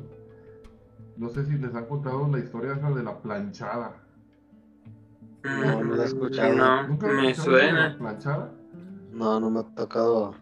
No 1.18 1.30
sé 1.30 1.46
si 1.46 1.54
les 1.58 1.74
han 1.74 1.86
contado 1.86 2.28
la 2.28 2.40
historia 2.40 2.74
esa 2.74 2.92
de 2.92 3.04
la 3.04 3.20
planchada. 3.20 3.96
No, 5.44 5.84
no 5.84 5.96
la 5.96 6.04
he 6.04 6.06
escuchado. 6.06 6.56
No, 6.56 6.88
¿Nunca 6.88 7.08
me 7.08 7.34
suena. 7.34 7.90
La 7.90 7.98
planchada. 7.98 8.52
No, 9.12 9.40
no 9.40 9.50
me 9.50 9.60
ha 9.62 9.64
tocado 9.64 10.36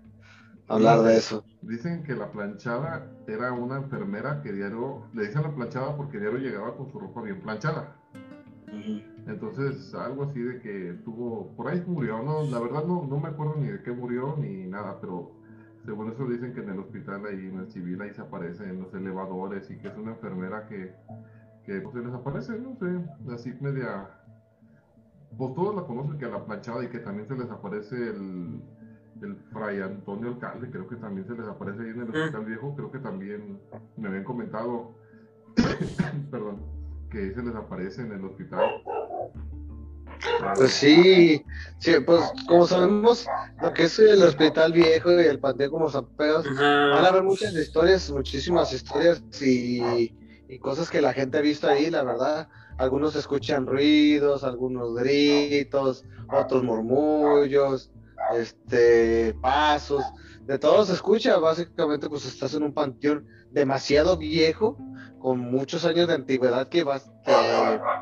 hablar 0.68 1.02
de 1.04 1.18
eso. 1.18 1.44
Dicen 1.62 2.04
que 2.04 2.16
la 2.16 2.32
planchada 2.32 3.10
era 3.28 3.54
una 3.54 3.78
enfermera 3.78 4.42
que 4.42 4.52
diario, 4.52 5.04
le 5.14 5.28
dicen 5.28 5.44
la 5.44 5.56
planchada 5.56 5.96
porque 5.96 6.20
diario 6.20 6.40
llegaba 6.40 6.76
con 6.76 6.92
su 6.92 7.00
ropa 7.00 7.22
bien 7.22 7.42
planchada. 7.42 7.96
Entonces, 9.28 9.93
algo 9.93 10.24
así 10.24 10.39
de 10.41 10.59
que 10.59 10.97
tuvo, 11.05 11.55
por 11.55 11.67
ahí 11.67 11.84
murió, 11.86 12.22
no, 12.24 12.43
la 12.43 12.59
verdad 12.59 12.86
no, 12.86 13.05
no 13.05 13.20
me 13.20 13.30
acuerdo 13.30 13.55
ni 13.57 13.67
de 13.67 13.82
qué 13.84 13.91
murió 13.91 14.36
ni 14.38 14.65
nada, 14.65 14.99
pero 14.99 15.32
según 15.86 16.11
eso 16.11 16.26
dicen 16.26 16.53
que 16.53 16.61
en 16.61 16.70
el 16.70 16.80
hospital 16.80 17.26
ahí, 17.26 17.47
en 17.47 17.59
el 17.59 17.72
civil, 17.72 18.01
ahí 18.01 18.13
se 18.13 18.22
aparece 18.22 18.63
en 18.63 18.80
los 18.82 18.93
elevadores 18.93 19.70
y 19.70 19.78
que 19.78 19.88
es 19.88 19.97
una 19.97 20.11
enfermera 20.11 20.65
que, 20.67 20.93
que 21.63 21.82
pues, 21.82 21.93
se 21.93 22.01
les 22.01 22.13
aparece, 22.13 22.59
no 22.59 22.76
sé, 22.76 23.34
así 23.34 23.53
media, 23.61 24.09
pues 25.38 25.53
todos 25.53 25.76
la 25.76 25.84
conocen 25.84 26.17
que 26.17 26.26
a 26.26 26.30
la 26.30 26.45
planchada 26.45 26.84
y 26.84 26.88
que 26.88 26.99
también 26.99 27.28
se 27.28 27.36
les 27.36 27.49
aparece 27.49 27.95
el, 27.95 28.61
el 29.22 29.36
fray 29.51 29.82
Antonio 29.82 30.30
Alcalde, 30.30 30.70
creo 30.70 30.88
que 30.88 30.95
también 30.95 31.28
se 31.28 31.34
les 31.34 31.47
aparece 31.47 31.84
ahí 31.84 31.89
en 31.89 32.01
el 32.01 32.09
hospital 32.09 32.45
viejo, 32.45 32.76
creo 32.76 32.91
que 32.91 32.99
también 32.99 33.59
me 33.97 34.07
habían 34.07 34.24
comentado, 34.24 34.95
perdón, 36.32 36.78
que 37.10 37.34
se 37.34 37.41
les 37.41 37.55
aparece 37.55 38.01
en 38.01 38.12
el 38.14 38.26
hospital. 38.26 38.84
Pues 40.55 40.72
sí, 40.72 41.43
sí, 41.80 41.91
pues 42.05 42.22
como 42.47 42.68
sabemos, 42.68 43.26
lo 43.62 43.74
que 43.74 43.84
es 43.84 43.99
el 43.99 44.22
hospital 44.22 44.74
viejo 44.74 45.12
y 45.14 45.26
el 45.26 45.39
panteón 45.39 45.72
como 45.72 45.89
San 45.89 46.05
Pedro, 46.18 46.43
van 46.43 47.05
a 47.05 47.07
haber 47.07 47.24
muchas 47.24 47.53
historias, 47.53 48.12
muchísimas 48.12 48.74
historias 48.74 49.22
y, 49.41 50.14
y 50.49 50.60
cosas 50.60 50.89
que 50.89 51.01
la 51.01 51.14
gente 51.14 51.38
ha 51.38 51.41
visto 51.41 51.68
ahí, 51.68 51.89
la 51.89 52.03
verdad. 52.03 52.49
Algunos 52.78 53.16
escuchan 53.16 53.66
ruidos, 53.66 54.43
algunos 54.43 54.95
gritos, 54.95 56.05
otros 56.32 56.64
murmullos, 56.64 57.91
este, 58.36 59.34
pasos, 59.41 60.03
de 60.43 60.57
todo 60.57 60.86
se 60.86 60.93
escucha. 60.93 61.38
Básicamente, 61.38 62.10
pues 62.10 62.26
estás 62.26 62.53
en 62.53 62.64
un 62.64 62.74
panteón 62.74 63.28
demasiado 63.51 64.18
viejo, 64.18 64.78
con 65.20 65.39
muchos 65.39 65.86
años 65.86 66.07
de 66.07 66.13
antigüedad 66.15 66.67
que 66.67 66.84
vas, 66.84 67.11
que, 67.26 67.32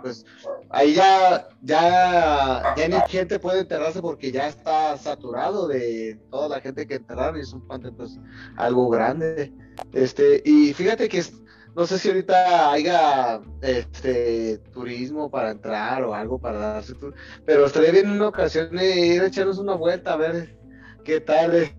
pues 0.01 0.23
ahí 0.69 0.93
ya, 0.93 1.47
ya, 1.61 2.73
ya 2.77 2.87
ni 2.87 2.99
gente 3.09 3.39
puede 3.39 3.61
enterrarse 3.61 4.01
porque 4.01 4.31
ya 4.31 4.47
está 4.47 4.95
saturado 4.97 5.67
de 5.67 6.19
toda 6.29 6.47
la 6.49 6.61
gente 6.61 6.85
que 6.87 6.95
enterraron 6.95 7.37
y 7.37 7.41
es 7.41 7.53
un 7.53 7.65
panteón 7.67 7.95
pues 7.95 8.19
algo 8.55 8.89
grande. 8.89 9.51
Este, 9.93 10.41
y 10.45 10.73
fíjate 10.73 11.09
que 11.09 11.19
es- 11.19 11.33
no 11.75 11.85
sé 11.85 11.99
si 11.99 12.07
ahorita 12.09 12.71
haya 12.71 13.39
este 13.61 14.57
turismo 14.73 15.29
para 15.29 15.51
entrar 15.51 16.03
o 16.03 16.13
algo 16.15 16.39
para 16.39 16.57
darse 16.57 16.95
tour, 16.95 17.13
pero 17.45 17.65
estaría 17.67 17.91
bien 17.91 18.05
en 18.07 18.11
una 18.13 18.29
ocasión 18.29 18.69
ir 18.79 19.21
a 19.21 19.27
echarnos 19.27 19.59
una 19.59 19.75
vuelta 19.75 20.13
a 20.13 20.17
ver 20.17 20.57
qué 21.03 21.19
tal. 21.21 21.55
eh. 21.55 21.75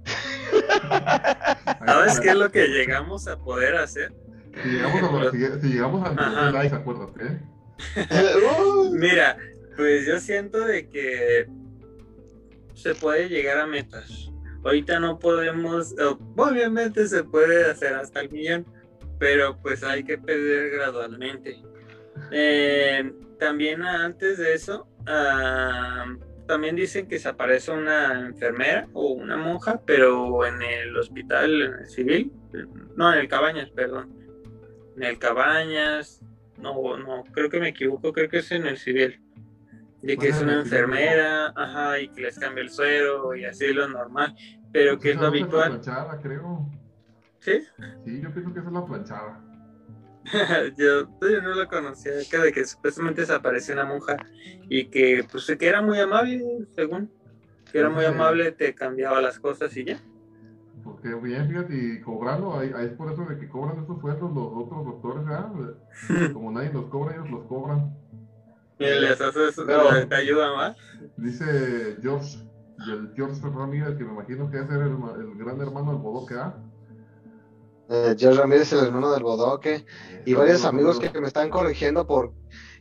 ¿Sabes 1.87 2.21
qué 2.21 2.29
es 2.31 2.37
lo 2.37 2.51
que 2.51 2.69
llegamos 2.69 3.27
a 3.29 3.37
poder 3.39 3.77
hacer? 3.77 4.13
Si 4.63 4.69
llegamos 4.69 5.03
a, 5.03 5.25
los- 5.25 5.33
si, 5.33 5.69
llegamos 5.69 6.53
likes, 6.53 6.75
acuérdate, 6.75 7.25
¿eh? 7.27 7.41
Uh, 8.37 8.91
Mira, 8.95 9.37
pues 9.77 10.07
yo 10.07 10.19
siento 10.19 10.65
de 10.65 10.89
que 10.89 11.47
se 12.75 12.95
puede 12.95 13.29
llegar 13.29 13.59
a 13.59 13.67
metas. 13.67 14.31
Ahorita 14.65 14.99
no 14.99 15.19
podemos, 15.19 15.95
obviamente 16.37 17.07
se 17.07 17.23
puede 17.25 17.71
hacer 17.71 17.95
hasta 17.95 18.21
el 18.21 18.31
millón, 18.31 18.67
pero 19.19 19.57
pues 19.63 19.85
hay 19.85 20.03
que 20.05 20.19
pedir 20.19 20.71
gradualmente. 20.73 21.63
Eh, 22.33 23.13
también 23.39 23.83
antes 23.83 24.39
de 24.39 24.55
eso, 24.55 24.89
ah, 25.07 26.07
también 26.49 26.75
dicen 26.75 27.07
que 27.07 27.19
se 27.21 27.29
aparece 27.29 27.71
una 27.71 28.27
enfermera 28.27 28.89
o 28.93 29.13
una 29.13 29.37
monja, 29.37 29.81
pero 29.87 30.45
en 30.45 30.61
el 30.61 30.97
hospital 30.97 31.87
civil, 31.87 32.33
no, 32.97 33.13
en 33.13 33.21
el 33.21 33.29
Cabañas, 33.29 33.71
perdón. 33.71 34.18
En 34.99 35.05
el 35.05 35.19
Cabañas, 35.21 36.21
no, 36.57 36.97
no, 36.97 37.23
creo 37.31 37.49
que 37.49 37.61
me 37.61 37.69
equivoco, 37.69 38.13
creo 38.13 38.29
que 38.29 38.39
es 38.39 38.51
en 38.51 38.67
el 38.67 38.77
civil. 38.79 39.21
De 40.03 40.17
que 40.17 40.17
Bueno, 40.17 40.31
es 40.35 40.43
una 40.43 40.55
enfermera, 40.61 41.53
ajá, 41.55 42.01
y 42.01 42.09
que 42.09 42.23
les 42.23 42.37
cambia 42.37 42.63
el 42.63 42.71
suero 42.71 43.33
y 43.37 43.45
así 43.45 43.73
lo 43.73 43.87
normal, 43.87 44.35
pero 44.73 44.99
que 44.99 45.11
es 45.13 45.17
lo 45.17 45.29
es 45.29 45.33
la 45.33 45.39
habitual. 45.39 45.69
planchada, 45.81 46.21
creo. 46.21 46.69
¿Sí? 47.39 47.61
Sí, 48.05 48.21
yo 48.21 48.33
pienso 48.33 48.53
que 48.53 48.59
esa 48.59 48.69
es 48.69 48.75
la 48.75 48.85
planchada. 48.87 49.45
yo, 50.77 51.09
yo 51.21 51.43
no 51.43 51.55
lo 51.55 51.69
conocía, 51.69 52.13
que 52.29 52.39
de 52.39 52.53
que 52.53 52.65
supuestamente 52.65 53.21
desapareció 53.21 53.75
una 53.75 53.85
monja 53.85 54.17
y 54.69 54.87
que 54.87 55.25
pues 55.31 55.47
que 55.47 55.67
era 55.69 55.81
muy 55.81 56.01
amable, 56.01 56.43
según, 56.75 57.09
que 57.71 57.79
era 57.79 57.89
muy 57.89 58.03
Sí. 58.05 58.11
amable, 58.11 58.51
te 58.51 58.75
cambiaba 58.75 59.21
las 59.21 59.39
cosas 59.39 59.77
y 59.77 59.85
ya. 59.85 60.01
Porque 60.85 61.15
bien, 61.15 61.49
fíjate, 61.49 61.75
y 61.75 62.01
cobrando, 62.01 62.59
ahí, 62.59 62.73
ahí 62.75 62.87
es 62.87 62.93
por 62.93 63.13
eso 63.13 63.25
de 63.25 63.39
que 63.39 63.49
cobran 63.49 63.83
esos 63.83 64.01
sueldos 64.01 64.35
los 64.35 64.53
otros 64.55 64.85
doctores, 64.85 65.25
¿verdad? 65.25 65.53
Como 66.33 66.51
nadie 66.53 66.73
los 66.73 66.87
cobra, 66.87 67.15
ellos 67.15 67.31
los 67.31 67.47
cobran. 67.47 67.97
Y 68.79 68.85
les 68.85 69.21
haces, 69.21 69.61
Pero- 69.67 70.09
te 70.09 70.15
ayuda 70.15 70.55
más. 70.55 70.77
Dice 71.17 71.97
George, 72.01 72.39
y 72.87 72.91
el 72.93 73.13
George 73.17 73.41
Ramírez, 73.43 73.97
que 73.97 74.05
me 74.05 74.13
imagino 74.13 74.51
que 74.51 74.59
es 74.59 74.71
el, 74.71 74.81
el 74.83 75.35
gran 75.37 75.61
hermano 75.61 75.93
del 75.93 76.01
bodoque, 76.01 76.35
¿ah? 76.35 76.55
eh, 77.89 78.15
George 78.17 78.41
Ramírez, 78.41 78.73
el 78.73 78.85
hermano 78.87 79.11
del 79.13 79.23
bodoque, 79.23 79.85
y 80.25 80.35
varios 80.35 80.65
amigos 80.65 81.01
que 81.01 81.21
me 81.21 81.27
están 81.27 81.51
corrigiendo 81.51 82.07
por 82.07 82.33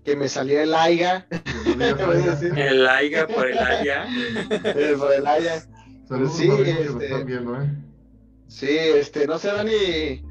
que 0.04 0.16
me 0.16 0.30
salía 0.30 0.64
el 0.64 0.74
AIGA. 0.74 1.28
El 2.56 2.88
AIGA 2.88 3.28
por 3.28 3.45
el 3.45 3.58
allá. 3.58 4.06
eh, 4.64 4.95
por 4.98 5.14
el 5.14 5.28
AIGA. 5.28 5.60
Saludos 6.08 6.38
Sí, 6.38 6.50
amigos 6.50 6.64
que 6.64 6.86
nos 6.86 7.04
están 7.04 7.26
viendo. 7.26 7.58
Sí, 8.48 8.68
este, 8.70 9.28
no 9.28 9.38
sé, 9.38 9.50
Dani, 9.50 10.24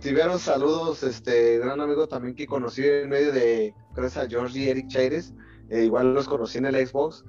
Tiveros, 0.00 0.42
saludos, 0.42 1.02
este, 1.02 1.58
gran 1.58 1.80
amigo 1.80 2.06
también 2.06 2.34
que 2.34 2.46
conocí 2.46 2.82
en 2.84 3.08
medio 3.08 3.32
de, 3.32 3.74
gracias 3.94 4.24
a 4.24 4.28
George 4.28 4.58
y 4.58 4.68
Eric 4.68 4.88
Chaires, 4.88 5.34
eh, 5.70 5.84
igual 5.84 6.14
los 6.14 6.28
conocí 6.28 6.58
en 6.58 6.66
el 6.66 6.86
Xbox. 6.86 7.24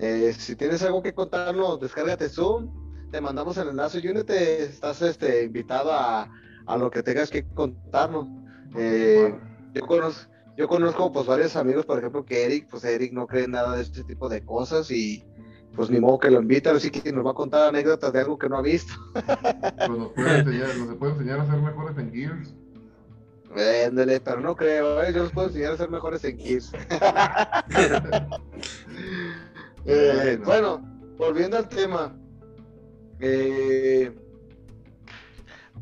Eh, 0.00 0.34
si 0.36 0.56
tienes 0.56 0.82
algo 0.82 1.02
que 1.02 1.14
contarnos, 1.14 1.80
descárgate 1.80 2.28
Zoom, 2.28 2.70
te 3.10 3.20
mandamos 3.20 3.56
el 3.58 3.68
enlace 3.68 4.00
y 4.02 4.08
únete, 4.08 4.64
estás 4.64 5.00
este, 5.02 5.44
invitado 5.44 5.92
a, 5.92 6.30
a 6.66 6.76
lo 6.76 6.90
que 6.90 7.02
tengas 7.02 7.30
que 7.30 7.46
contarnos. 7.54 8.26
Eh, 8.76 9.34
yo 9.74 9.86
conozco, 9.86 10.30
yo 10.56 10.68
conozco 10.68 11.12
pues 11.12 11.26
varios 11.26 11.54
amigos, 11.56 11.86
por 11.86 11.98
ejemplo, 11.98 12.24
que 12.24 12.44
Eric, 12.44 12.68
pues 12.68 12.84
Eric 12.84 13.12
no 13.12 13.26
cree 13.26 13.44
en 13.44 13.52
nada 13.52 13.76
de 13.76 13.82
este 13.82 14.02
tipo 14.04 14.28
de 14.28 14.44
cosas 14.44 14.90
y 14.90 15.24
pues 15.76 15.90
ni 15.90 16.00
modo 16.00 16.18
que 16.18 16.30
lo 16.30 16.40
invita, 16.40 16.72
así 16.72 16.90
que 16.90 17.12
nos 17.12 17.26
va 17.26 17.30
a 17.32 17.34
contar 17.34 17.68
anécdotas 17.68 18.12
de 18.12 18.20
algo 18.20 18.38
que 18.38 18.48
no 18.48 18.56
ha 18.56 18.62
visto. 18.62 18.94
Pues 19.12 19.88
nos 19.88 20.12
puede 20.12 20.38
enseñar, 20.38 20.76
nos 20.76 20.96
puede 20.96 21.12
enseñar 21.12 21.40
a 21.40 21.46
ser 21.46 21.60
mejores 21.60 21.98
en 21.98 22.12
Gears. 22.12 22.54
Véndele, 23.56 24.20
pero 24.20 24.40
no 24.40 24.54
creo, 24.54 25.02
¿eh? 25.02 25.12
yo 25.14 25.22
los 25.22 25.32
puedo 25.32 25.48
enseñar 25.48 25.72
a 25.72 25.76
ser 25.78 25.90
mejores 25.90 26.24
en 26.24 26.36
Kids. 26.36 26.72
Eh, 29.88 30.40
bueno, 30.44 30.80
volviendo 31.16 31.56
al 31.56 31.68
tema, 31.68 32.18
eh, 33.20 34.12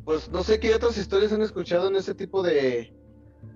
pues 0.05 0.29
no 0.29 0.43
sé 0.43 0.61
qué 0.61 0.75
otras 0.75 0.99
historias 0.99 1.33
han 1.33 1.41
escuchado 1.41 1.89
en 1.89 1.97
ese 1.97 2.15
tipo 2.15 2.43
de, 2.43 2.93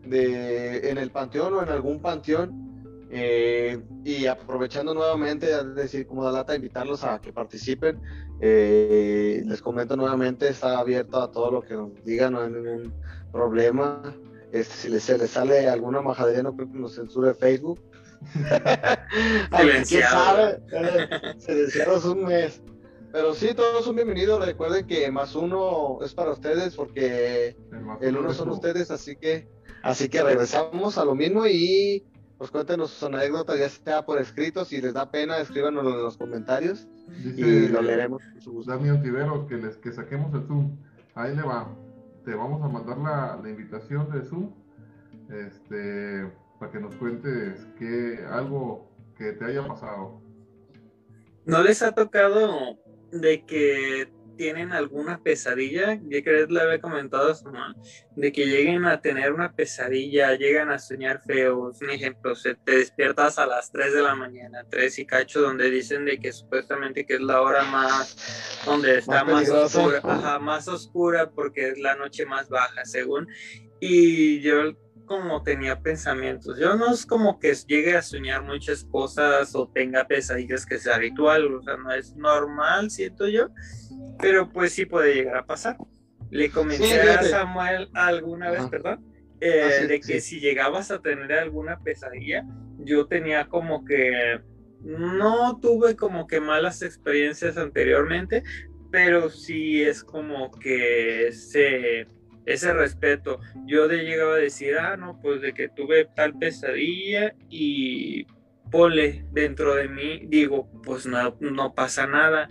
de, 0.06 0.88
en 0.88 0.96
el 0.96 1.10
panteón 1.10 1.52
o 1.52 1.62
en 1.62 1.68
algún 1.68 2.00
panteón. 2.00 2.77
Eh, 3.10 3.80
y 4.04 4.26
aprovechando 4.26 4.92
nuevamente, 4.92 5.50
es 5.50 5.74
decir, 5.74 6.06
como 6.06 6.24
da 6.24 6.32
lata, 6.32 6.54
invitarlos 6.54 7.04
a 7.04 7.20
que 7.20 7.32
participen. 7.32 8.00
Eh, 8.40 9.42
les 9.46 9.62
comento 9.62 9.96
nuevamente, 9.96 10.48
está 10.48 10.78
abierto 10.78 11.20
a 11.20 11.30
todo 11.30 11.50
lo 11.50 11.62
que 11.62 11.74
nos 11.74 12.04
digan, 12.04 12.34
no 12.34 12.40
hay 12.42 12.50
ningún 12.50 12.92
problema. 13.32 14.14
Este, 14.52 14.74
si 14.74 14.88
les, 14.88 15.02
se 15.02 15.18
les 15.18 15.30
sale 15.30 15.68
alguna 15.68 16.02
majadería, 16.02 16.42
no 16.42 16.54
creo 16.54 16.70
que 16.70 16.78
nos 16.78 16.94
censure 16.94 17.34
Facebook. 17.34 17.80
¿Quién 19.86 20.02
sabe? 20.02 20.60
Silenciados 21.38 22.04
un 22.04 22.24
mes. 22.24 22.62
Pero 23.10 23.32
sí, 23.32 23.54
todos 23.54 23.84
son 23.84 23.96
bienvenidos. 23.96 24.44
Recuerden 24.44 24.86
que 24.86 25.10
más 25.10 25.34
uno 25.34 25.98
es 26.02 26.12
para 26.12 26.32
ustedes 26.32 26.76
porque 26.76 27.56
El, 28.00 28.08
el 28.08 28.16
uno 28.16 28.34
son 28.34 28.50
ustedes, 28.50 28.90
así 28.90 29.16
que 29.16 29.48
así 29.82 30.08
que 30.10 30.22
regresamos 30.22 30.98
a 30.98 31.04
lo 31.04 31.14
mismo 31.14 31.46
y 31.46 32.04
pues 32.38 32.52
cuéntenos 32.52 32.90
sus 32.90 33.02
anécdotas, 33.02 33.58
ya 33.58 33.68
sea 33.68 34.06
por 34.06 34.18
escrito, 34.20 34.64
si 34.64 34.80
les 34.80 34.94
da 34.94 35.10
pena, 35.10 35.38
escríbanoslo 35.38 35.90
en 35.90 36.02
los 36.02 36.16
comentarios 36.16 36.86
y 37.36 37.68
lo 37.68 37.82
leeremos 37.82 38.22
con 38.22 38.40
su 38.40 38.52
gusto. 38.52 38.70
Dami 38.70 38.90
Ontiveros 38.90 39.48
que, 39.48 39.56
les, 39.56 39.76
que 39.76 39.92
saquemos 39.92 40.32
el 40.34 40.46
Zoom. 40.46 40.76
Ahí 41.14 41.34
le 41.34 41.42
va. 41.42 41.68
Te 42.24 42.34
vamos 42.34 42.62
a 42.62 42.68
mandar 42.68 42.98
la, 42.98 43.40
la 43.42 43.50
invitación 43.50 44.10
de 44.12 44.22
Zoom 44.22 44.52
este, 45.30 46.30
para 46.60 46.70
que 46.70 46.80
nos 46.80 46.94
cuentes 46.94 47.66
que, 47.76 48.24
algo 48.30 48.88
que 49.16 49.32
te 49.32 49.44
haya 49.44 49.66
pasado. 49.66 50.20
¿No 51.44 51.62
les 51.62 51.82
ha 51.82 51.92
tocado 51.92 52.78
de 53.10 53.44
que 53.44 54.12
tienen 54.38 54.72
alguna 54.72 55.20
pesadilla? 55.22 56.00
Creo 56.08 56.46
que 56.46 56.52
le 56.52 56.60
había 56.60 56.80
comentado 56.80 57.30
a 57.30 57.34
su 57.34 57.44
mamá, 57.44 57.74
de 58.16 58.32
que 58.32 58.46
lleguen 58.46 58.86
a 58.86 59.02
tener 59.02 59.32
una 59.32 59.52
pesadilla, 59.52 60.34
llegan 60.36 60.70
a 60.70 60.78
soñar 60.78 61.20
feos. 61.20 61.82
Un 61.82 61.90
ejemplo, 61.90 62.34
se 62.34 62.54
te 62.54 62.78
despiertas 62.78 63.38
a 63.38 63.46
las 63.46 63.70
3 63.72 63.92
de 63.92 64.02
la 64.02 64.14
mañana, 64.14 64.64
3 64.70 65.00
y 65.00 65.06
cacho, 65.06 65.42
donde 65.42 65.70
dicen 65.70 66.04
de 66.06 66.18
que 66.18 66.32
supuestamente 66.32 67.04
que 67.04 67.16
es 67.16 67.20
la 67.20 67.42
hora 67.42 67.64
más, 67.64 68.62
donde 68.64 68.98
está 68.98 69.24
más, 69.24 69.42
peligrosa. 69.42 69.80
oscura, 69.80 70.00
ajá, 70.04 70.38
más 70.38 70.68
oscura 70.68 71.30
porque 71.30 71.70
es 71.70 71.78
la 71.78 71.96
noche 71.96 72.24
más 72.24 72.48
baja, 72.48 72.84
según. 72.84 73.26
Y 73.80 74.40
yo 74.40 74.72
como 75.08 75.42
tenía 75.42 75.80
pensamientos. 75.80 76.58
Yo 76.58 76.76
no 76.76 76.92
es 76.92 77.04
como 77.04 77.40
que 77.40 77.52
llegue 77.66 77.96
a 77.96 78.02
soñar 78.02 78.44
muchas 78.44 78.84
cosas 78.84 79.54
o 79.56 79.66
tenga 79.66 80.06
pesadillas 80.06 80.64
que 80.64 80.78
sea 80.78 80.96
habitual, 80.96 81.52
o 81.52 81.62
sea, 81.62 81.76
no 81.76 81.90
es 81.92 82.14
normal, 82.14 82.90
siento 82.90 83.26
yo, 83.26 83.48
pero 84.20 84.48
pues 84.50 84.72
sí 84.72 84.86
puede 84.86 85.14
llegar 85.14 85.36
a 85.38 85.46
pasar. 85.46 85.76
Le 86.30 86.50
comenté 86.50 86.84
Sí, 86.84 86.94
a. 86.94 87.22
Samuel 87.22 87.88
alguna 87.94 88.50
vez, 88.50 88.66
perdón, 88.66 89.04
eh, 89.40 89.62
Ah, 89.64 89.70
sí, 89.80 89.86
de 89.86 90.00
que 90.00 90.20
sí. 90.20 90.36
si 90.36 90.40
llegabas 90.40 90.90
a 90.90 91.00
tener 91.00 91.32
alguna 91.32 91.78
pesadilla, 91.80 92.44
yo 92.78 93.06
tenía 93.06 93.46
como 93.48 93.84
que 93.84 94.40
no 94.82 95.58
tuve 95.60 95.96
como 95.96 96.26
que 96.26 96.40
malas 96.40 96.82
experiencias 96.82 97.56
anteriormente, 97.56 98.42
pero 98.90 99.30
sí 99.30 99.82
es 99.82 100.04
como 100.04 100.50
que 100.50 101.28
ese, 101.28 102.06
ese 102.46 102.72
respeto. 102.72 103.40
Yo 103.66 103.86
le 103.86 104.04
llegaba 104.04 104.34
a 104.34 104.38
decir, 104.38 104.76
ah, 104.78 104.96
no, 104.96 105.18
pues 105.20 105.40
de 105.40 105.52
que 105.54 105.68
tuve 105.68 106.06
tal 106.14 106.38
pesadilla 106.38 107.34
y 107.48 108.26
pole 108.70 109.24
dentro 109.32 109.74
de 109.74 109.88
mí, 109.88 110.22
digo, 110.26 110.70
pues 110.82 111.06
no, 111.06 111.36
no 111.40 111.74
pasa 111.74 112.06
nada. 112.06 112.48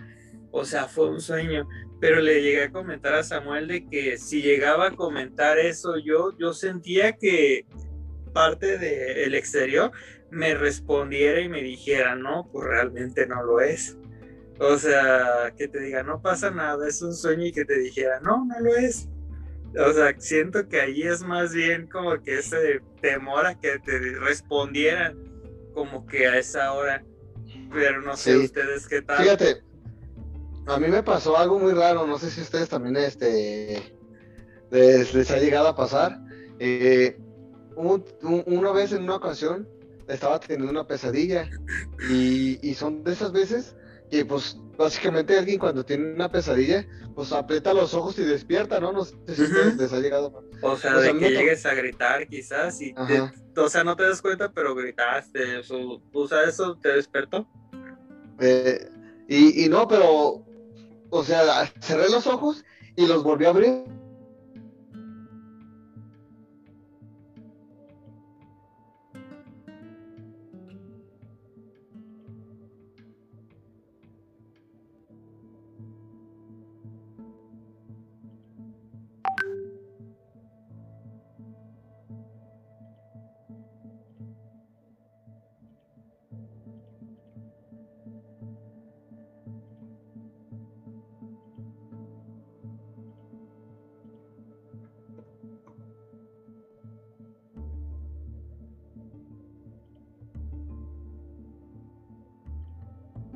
O 0.50 0.64
sea, 0.64 0.86
fue 0.88 1.10
un 1.10 1.20
sueño. 1.20 1.68
Pero 2.00 2.20
le 2.20 2.42
llegué 2.42 2.64
a 2.64 2.70
comentar 2.70 3.14
a 3.14 3.24
Samuel 3.24 3.66
de 3.66 3.86
que 3.88 4.18
si 4.18 4.40
llegaba 4.40 4.88
a 4.88 4.96
comentar 4.96 5.58
eso 5.58 5.96
yo, 5.98 6.36
yo 6.38 6.52
sentía 6.52 7.16
que 7.16 7.66
parte 8.32 8.78
del 8.78 9.34
exterior 9.34 9.90
me 10.30 10.54
respondiera 10.54 11.40
y 11.40 11.48
me 11.48 11.62
dijera, 11.62 12.14
no, 12.14 12.48
pues 12.52 12.68
realmente 12.68 13.26
no 13.26 13.42
lo 13.42 13.60
es. 13.60 13.96
O 14.60 14.76
sea, 14.76 15.52
que 15.56 15.66
te 15.68 15.80
diga, 15.80 16.02
no 16.02 16.20
pasa 16.22 16.50
nada, 16.50 16.86
es 16.88 17.02
un 17.02 17.14
sueño 17.14 17.46
y 17.46 17.52
que 17.52 17.64
te 17.64 17.78
dijera, 17.78 18.20
no, 18.20 18.44
no 18.44 18.60
lo 18.60 18.76
es. 18.76 19.08
O 19.76 19.92
sea, 19.92 20.14
siento 20.18 20.68
que 20.68 20.80
ahí 20.80 21.02
es 21.02 21.22
más 21.22 21.52
bien 21.52 21.88
como 21.88 22.22
que 22.22 22.38
ese 22.38 22.80
temor 23.00 23.46
a 23.46 23.58
que 23.58 23.78
te 23.80 23.98
respondieran 24.20 25.16
como 25.74 26.06
que 26.06 26.26
a 26.26 26.38
esa 26.38 26.72
hora. 26.72 27.04
Pero 27.72 28.02
no 28.02 28.16
sé 28.16 28.32
Sí. 28.38 28.44
ustedes 28.44 28.86
qué 28.88 29.02
tal. 29.02 29.18
Fíjate, 29.22 29.62
a 30.68 30.78
mí 30.78 30.88
me 30.88 31.02
pasó 31.02 31.36
algo 31.36 31.58
muy 31.58 31.72
raro, 31.72 32.06
no 32.06 32.18
sé 32.18 32.30
si 32.30 32.40
a 32.40 32.44
ustedes 32.44 32.68
también 32.68 32.96
este, 32.96 33.82
les, 34.70 35.14
les 35.14 35.30
ha 35.30 35.38
llegado 35.38 35.68
a 35.68 35.76
pasar. 35.76 36.20
Eh, 36.58 37.16
un- 37.76 38.04
un- 38.22 38.44
una 38.46 38.72
vez 38.72 38.92
en 38.92 39.04
una 39.04 39.16
ocasión 39.16 39.68
estaba 40.08 40.40
teniendo 40.40 40.70
una 40.70 40.86
pesadilla 40.86 41.48
y, 42.10 42.58
y 42.68 42.74
son 42.74 43.04
de 43.04 43.12
esas 43.12 43.30
veces 43.32 43.76
que 44.10 44.24
pues 44.24 44.56
básicamente 44.78 45.36
alguien 45.38 45.58
cuando 45.58 45.84
tiene 45.84 46.14
una 46.14 46.30
pesadilla 46.30 46.86
pues 47.14 47.30
aprieta 47.32 47.74
los 47.74 47.92
ojos 47.94 48.18
y 48.18 48.22
despierta, 48.24 48.80
¿no? 48.80 48.92
No 48.92 49.04
sé 49.04 49.14
si 49.34 49.42
a 49.42 49.44
ustedes 49.44 49.76
les 49.76 49.92
ha 49.92 50.00
llegado. 50.00 50.42
O 50.62 50.76
sea, 50.76 50.96
O 50.96 51.00
de 51.00 51.04
sea, 51.04 51.12
que 51.12 51.20
no 51.20 51.26
to- 51.26 51.32
llegues 51.40 51.66
a 51.66 51.74
gritar 51.74 52.26
quizás 52.28 52.80
y 52.80 52.94
te- 52.94 53.60
o 53.60 53.68
sea, 53.68 53.84
no 53.84 53.96
te 53.96 54.04
das 54.04 54.22
cuenta, 54.22 54.50
pero 54.52 54.74
gritaste. 54.74 55.60
Eso, 55.60 56.00
o 56.12 56.28
sea, 56.28 56.44
eso 56.44 56.76
te 56.80 56.90
despertó. 56.90 57.46
Eh, 58.40 58.88
y, 59.28 59.64
y 59.64 59.68
no, 59.68 59.86
pero, 59.88 60.44
o 61.10 61.24
sea, 61.24 61.66
cerré 61.80 62.08
los 62.10 62.26
ojos 62.26 62.64
y 62.96 63.06
los 63.06 63.22
volví 63.22 63.44
a 63.44 63.50
abrir. 63.50 63.84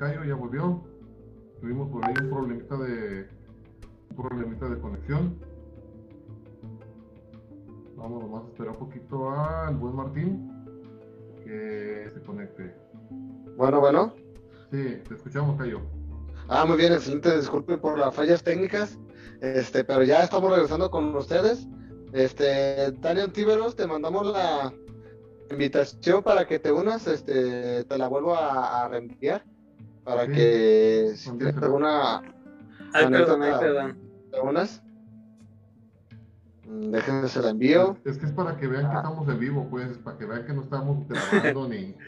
Cayo, 0.00 0.24
ya 0.24 0.34
volvió. 0.34 0.82
Tuvimos 1.60 1.90
por 1.90 2.02
ahí 2.06 2.14
un 2.22 2.30
problemita 2.30 2.74
de 2.78 3.28
un 4.08 4.16
problemita 4.16 4.66
de 4.66 4.80
conexión. 4.80 5.38
Vamos 7.96 8.22
nomás 8.22 8.44
a 8.44 8.46
esperar 8.46 8.72
un 8.72 8.78
poquito 8.78 9.30
al 9.30 9.76
buen 9.76 9.94
Martín 9.94 10.50
que 11.44 12.08
se 12.14 12.22
conecte. 12.22 12.74
Bueno, 13.58 13.80
bueno. 13.80 14.14
Sí, 14.70 15.02
te 15.06 15.14
escuchamos, 15.16 15.58
Cayo. 15.58 15.82
Ah, 16.48 16.64
muy 16.64 16.78
bien, 16.78 16.94
excelente. 16.94 17.36
Disculpen 17.36 17.78
por 17.78 17.98
las 17.98 18.14
fallas 18.14 18.42
técnicas. 18.42 18.98
Este, 19.42 19.84
pero 19.84 20.02
ya 20.02 20.24
estamos 20.24 20.50
regresando 20.50 20.90
con 20.90 21.14
ustedes. 21.14 21.68
Este, 22.14 22.90
Daniel 22.92 23.32
Tíberos, 23.32 23.76
te 23.76 23.86
mandamos 23.86 24.28
la, 24.28 24.72
invitación 25.50 26.22
para 26.22 26.46
que 26.46 26.58
te 26.58 26.72
unas, 26.72 27.06
este, 27.06 27.84
te 27.84 27.98
la 27.98 28.08
vuelvo 28.08 28.34
a, 28.34 28.84
a 28.84 28.88
reenviar 28.88 29.44
para 30.14 30.26
que 30.32 31.12
si 31.16 31.30
Ok, 31.30 31.38
te 31.38 31.52
pero- 31.52 31.74
una 31.74 32.18
Ay, 32.92 33.04
Anécdota. 33.04 33.38
perdón, 33.38 33.42
ay, 33.42 33.60
perdón. 33.60 33.98
te 34.32 34.40
unas. 34.40 34.82
Mm, 36.66 36.90
Déjenme 36.90 37.28
se 37.28 37.42
la 37.42 37.50
envío. 37.50 37.96
Es 38.04 38.18
que 38.18 38.26
es 38.26 38.32
para 38.32 38.56
que 38.56 38.66
vean 38.66 38.90
que 38.90 38.96
estamos 38.96 39.28
en 39.28 39.38
vivo, 39.38 39.66
pues, 39.70 39.98
para 39.98 40.18
que 40.18 40.26
vean 40.26 40.46
que 40.46 40.52
no 40.52 40.62
estamos 40.62 41.06
grabando 41.08 41.68
ni. 41.68 41.94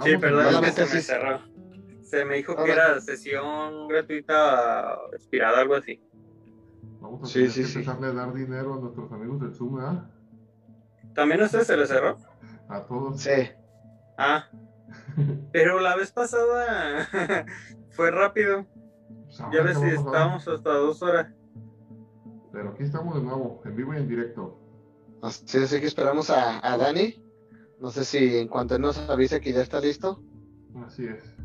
Sí, 0.00 0.10
Estamos 0.12 0.20
perdón, 0.20 0.64
se 0.72 0.80
me 0.82 0.86
sí. 0.86 1.00
cerró. 1.02 1.40
Se 2.02 2.24
me 2.24 2.36
dijo 2.36 2.54
que 2.54 2.70
era 2.70 3.00
sesión 3.00 3.88
gratuita 3.88 4.96
expirada, 5.12 5.58
algo 5.60 5.74
así. 5.74 6.00
Vamos 7.00 7.24
a 7.24 7.26
Sí, 7.26 7.34
tener 7.40 7.50
sí, 7.50 7.60
que 7.62 7.66
sí. 7.66 7.78
empezarle 7.80 8.06
a 8.06 8.12
dar 8.12 8.32
dinero 8.32 8.74
a 8.74 8.78
nuestros 8.78 9.10
amigos 9.10 9.40
del 9.40 9.54
Zoom, 9.56 9.74
¿verdad? 9.76 10.04
¿También 11.16 11.40
a 11.42 11.46
usted 11.46 11.62
se 11.62 11.76
le 11.76 11.84
cerró? 11.86 12.16
A 12.68 12.80
todos. 12.86 13.20
Sí. 13.20 13.30
Ah. 14.16 14.48
Pero 15.52 15.80
la 15.80 15.96
vez 15.96 16.12
pasada 16.12 17.08
fue 17.90 18.10
rápido. 18.10 18.66
Pues 19.24 19.38
Ya 19.52 19.62
ves 19.62 19.78
si 19.78 19.86
estábamos 19.86 20.46
hasta 20.48 20.70
dos 20.70 21.02
horas. 21.02 21.32
Pero 22.52 22.70
aquí 22.70 22.84
estamos 22.84 23.14
de 23.14 23.22
nuevo, 23.22 23.60
en 23.64 23.76
vivo 23.76 23.94
y 23.94 23.98
en 23.98 24.08
directo. 24.08 24.58
Así 25.22 25.58
es 25.58 25.70
que 25.70 25.86
esperamos 25.86 26.30
a, 26.30 26.66
a 26.66 26.76
Dani. 26.76 27.22
No 27.80 27.90
sé 27.90 28.04
si 28.04 28.38
en 28.38 28.48
cuanto 28.48 28.76
él 28.76 28.82
nos 28.82 28.98
avise 28.98 29.40
que 29.40 29.52
ya 29.52 29.60
está 29.60 29.80
listo. 29.80 30.22
Así 30.84 31.06
es. 31.06 31.38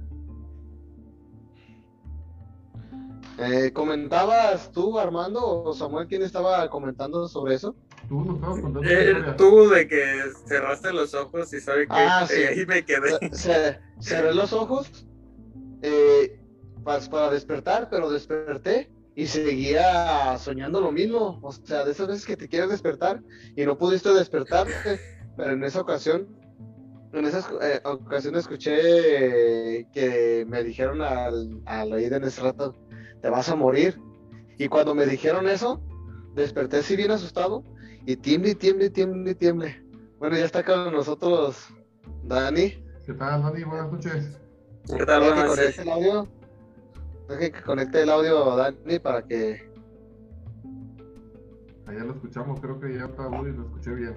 Eh, 3.40 3.72
¿Comentabas 3.74 4.72
tú, 4.72 5.00
Armando, 5.00 5.64
o 5.64 5.74
Samuel, 5.74 6.08
quién 6.08 6.22
estaba 6.22 6.70
comentando 6.70 7.28
sobre 7.28 7.56
eso? 7.56 7.76
Tú 8.14 8.24
nos 8.26 8.36
estabas 8.36 8.62
contando 8.62 8.88
Eh, 8.88 9.34
tú 9.38 9.70
de 9.70 9.88
que 9.88 10.22
cerraste 10.48 10.94
los 10.94 11.16
ojos 11.16 11.52
y 11.52 11.60
sabe 11.60 11.88
que 11.88 11.94
Ah, 11.96 12.28
sí. 12.30 12.44
ahí 12.44 12.64
me 12.68 12.86
quedé. 12.86 13.32
Cerré 14.00 14.36
los 14.36 14.54
ojos 14.54 15.08
eh, 15.82 16.40
pues, 16.84 17.10
para 17.10 17.32
despertar, 17.32 17.90
pero 17.90 18.12
desperté 18.12 18.92
y 19.16 19.26
seguía 19.26 20.38
soñando 20.38 20.80
lo 20.80 20.92
mismo. 20.92 21.40
O 21.42 21.52
sea, 21.52 21.84
de 21.86 21.92
esas 21.92 22.08
veces 22.08 22.26
que 22.28 22.38
te 22.38 22.48
quieres 22.48 22.70
despertar 22.70 23.20
y 23.56 23.66
no 23.66 23.80
pudiste 23.80 24.14
despertarte, 24.14 25.00
pero 25.36 25.54
en 25.54 25.64
esa 25.64 25.82
ocasión, 25.82 26.28
en 27.14 27.26
esa 27.26 27.50
eh, 27.64 27.82
ocasión 27.84 28.36
escuché 28.36 29.80
eh, 29.80 29.88
que 29.92 30.46
me 30.48 30.64
dijeron 30.64 31.02
al, 31.02 31.62
al 31.66 31.92
oído 31.94 32.18
en 32.18 32.26
ese 32.26 32.42
rato, 32.42 32.76
te 33.24 33.30
vas 33.32 33.50
a 33.50 33.56
morir. 33.56 34.00
Y 34.60 34.68
cuando 34.68 34.94
me 34.94 35.08
dijeron 35.08 35.50
eso, 35.50 35.82
desperté 36.36 36.78
así 36.78 36.96
bien 36.96 37.10
asustado 37.10 37.64
y 38.06 38.16
tiemble, 38.18 38.56
tiemble, 38.56 38.90
tiemble, 38.90 39.36
tiemble. 39.36 39.84
Bueno, 40.20 40.38
ya 40.38 40.46
está 40.46 40.64
con 40.64 40.94
nosotros 40.94 41.68
Dani. 42.24 42.72
¿Qué 43.06 43.14
tal, 43.14 43.44
Dani? 43.44 43.64
Buenas 43.64 43.92
noches. 43.92 44.40
¿Qué 44.88 45.06
tal? 45.06 45.22
Buenas 45.22 45.50
conecte 45.50 45.64
noches. 45.64 45.80
el 45.80 45.90
audio. 45.90 46.28
Deja 47.28 47.40
que 47.40 47.62
conecte 47.62 48.02
el 48.04 48.10
audio 48.10 48.56
Dani 48.56 49.00
para 49.00 49.26
que. 49.26 49.70
Allá 51.86 52.04
lo 52.06 52.14
escuchamos, 52.14 52.60
creo 52.60 52.80
que 52.80 52.96
ya 52.96 53.06
está 53.06 53.28
Woody, 53.28 53.52
lo 53.52 53.64
escuché 53.64 53.92
bien. 53.92 54.16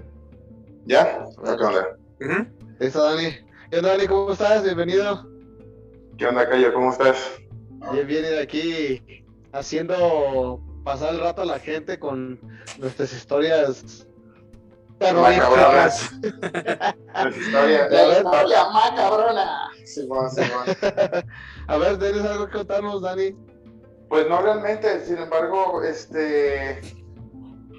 ¿Ya? 0.87 1.25
¿Qué 1.43 1.51
onda? 1.65 1.99
Ujú. 2.21 2.47
Listo, 2.79 3.03
Dani. 3.03 3.29
¿Qué 3.71 3.79
onda, 3.79 3.91
Dani? 3.91 4.07
¿Cómo 4.07 4.33
estás? 4.33 4.63
Bienvenido. 4.65 5.29
¿Qué 6.17 6.27
onda, 6.27 6.49
Cayo? 6.49 6.73
¿Cómo 6.73 6.91
estás? 6.91 7.39
Bien, 7.93 8.07
viene 8.07 8.29
de 8.29 8.41
aquí 8.41 9.25
haciendo 9.53 10.61
pasar 10.87 11.15
el 11.15 11.21
rato 11.21 11.43
a 11.43 11.45
la 11.45 11.59
gente 11.59 11.99
con 11.99 12.39
nuestras 12.79 13.13
historias 13.13 14.07
terroríficas. 15.01 16.13
La 16.23 17.29
historia, 17.29 17.89
La 17.89 18.07
la 18.07 18.17
historia 18.19 18.65
macabrona. 18.73 19.71
Simón, 19.85 20.31
Simón. 20.31 20.65
A 21.67 21.77
ver, 21.79 21.99
¿tienes 21.99 22.23
algo 22.25 22.47
que 22.47 22.59
contarnos, 22.59 23.03
Dani? 23.03 23.35
Pues 24.09 24.29
no 24.29 24.41
realmente, 24.41 25.05
sin 25.05 25.19
embargo, 25.19 25.83
este. 25.83 26.81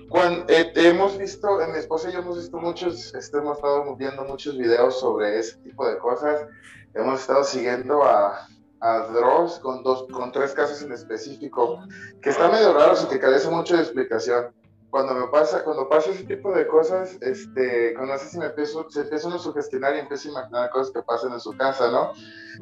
Cuando, 0.10 0.46
hemos 0.50 1.18
visto, 1.18 1.48
mi 1.72 1.78
esposa 1.78 2.10
y 2.10 2.14
yo 2.14 2.20
hemos 2.20 2.38
visto 2.40 2.58
muchos, 2.58 3.14
este, 3.14 3.38
hemos 3.38 3.58
estado 3.58 3.96
viendo 3.96 4.26
muchos 4.26 4.58
videos 4.58 5.00
sobre 5.00 5.40
ese 5.40 5.58
tipo 5.60 5.88
de 5.88 5.98
cosas. 6.00 6.46
Hemos 6.94 7.22
estado 7.22 7.44
siguiendo 7.46 8.04
a, 8.04 8.48
a 8.82 9.00
Dross 9.08 9.60
con, 9.60 9.84
dos, 9.84 10.06
con 10.12 10.32
tres 10.32 10.54
casos 10.54 10.82
en 10.82 10.92
específico, 10.92 11.80
que 12.22 12.30
están 12.30 12.52
medio 12.52 12.74
raros 12.74 13.04
y 13.04 13.08
que 13.08 13.20
carece 13.20 13.50
mucho 13.50 13.76
de 13.76 13.84
explicación. 13.84 14.54
Cuando 14.90 15.14
me 15.14 15.28
pasa, 15.28 15.64
cuando 15.64 15.90
pasa 15.90 16.12
ese 16.12 16.24
tipo 16.24 16.52
de 16.54 16.66
cosas, 16.68 17.18
este, 17.22 17.94
cuando 17.96 18.18
sé 18.18 18.30
si 18.30 18.38
me 18.38 18.46
empiezo, 18.46 18.90
se 18.90 19.02
empieza 19.02 19.28
uno 19.28 19.36
a 19.36 19.40
sugestionar 19.40 19.96
y 19.96 20.00
empiezo 20.00 20.30
a 20.30 20.32
imaginar 20.32 20.70
cosas 20.70 20.94
que 20.94 21.02
pasan 21.02 21.34
en 21.34 21.40
su 21.40 21.56
casa, 21.58 21.92
¿no? 21.92 22.14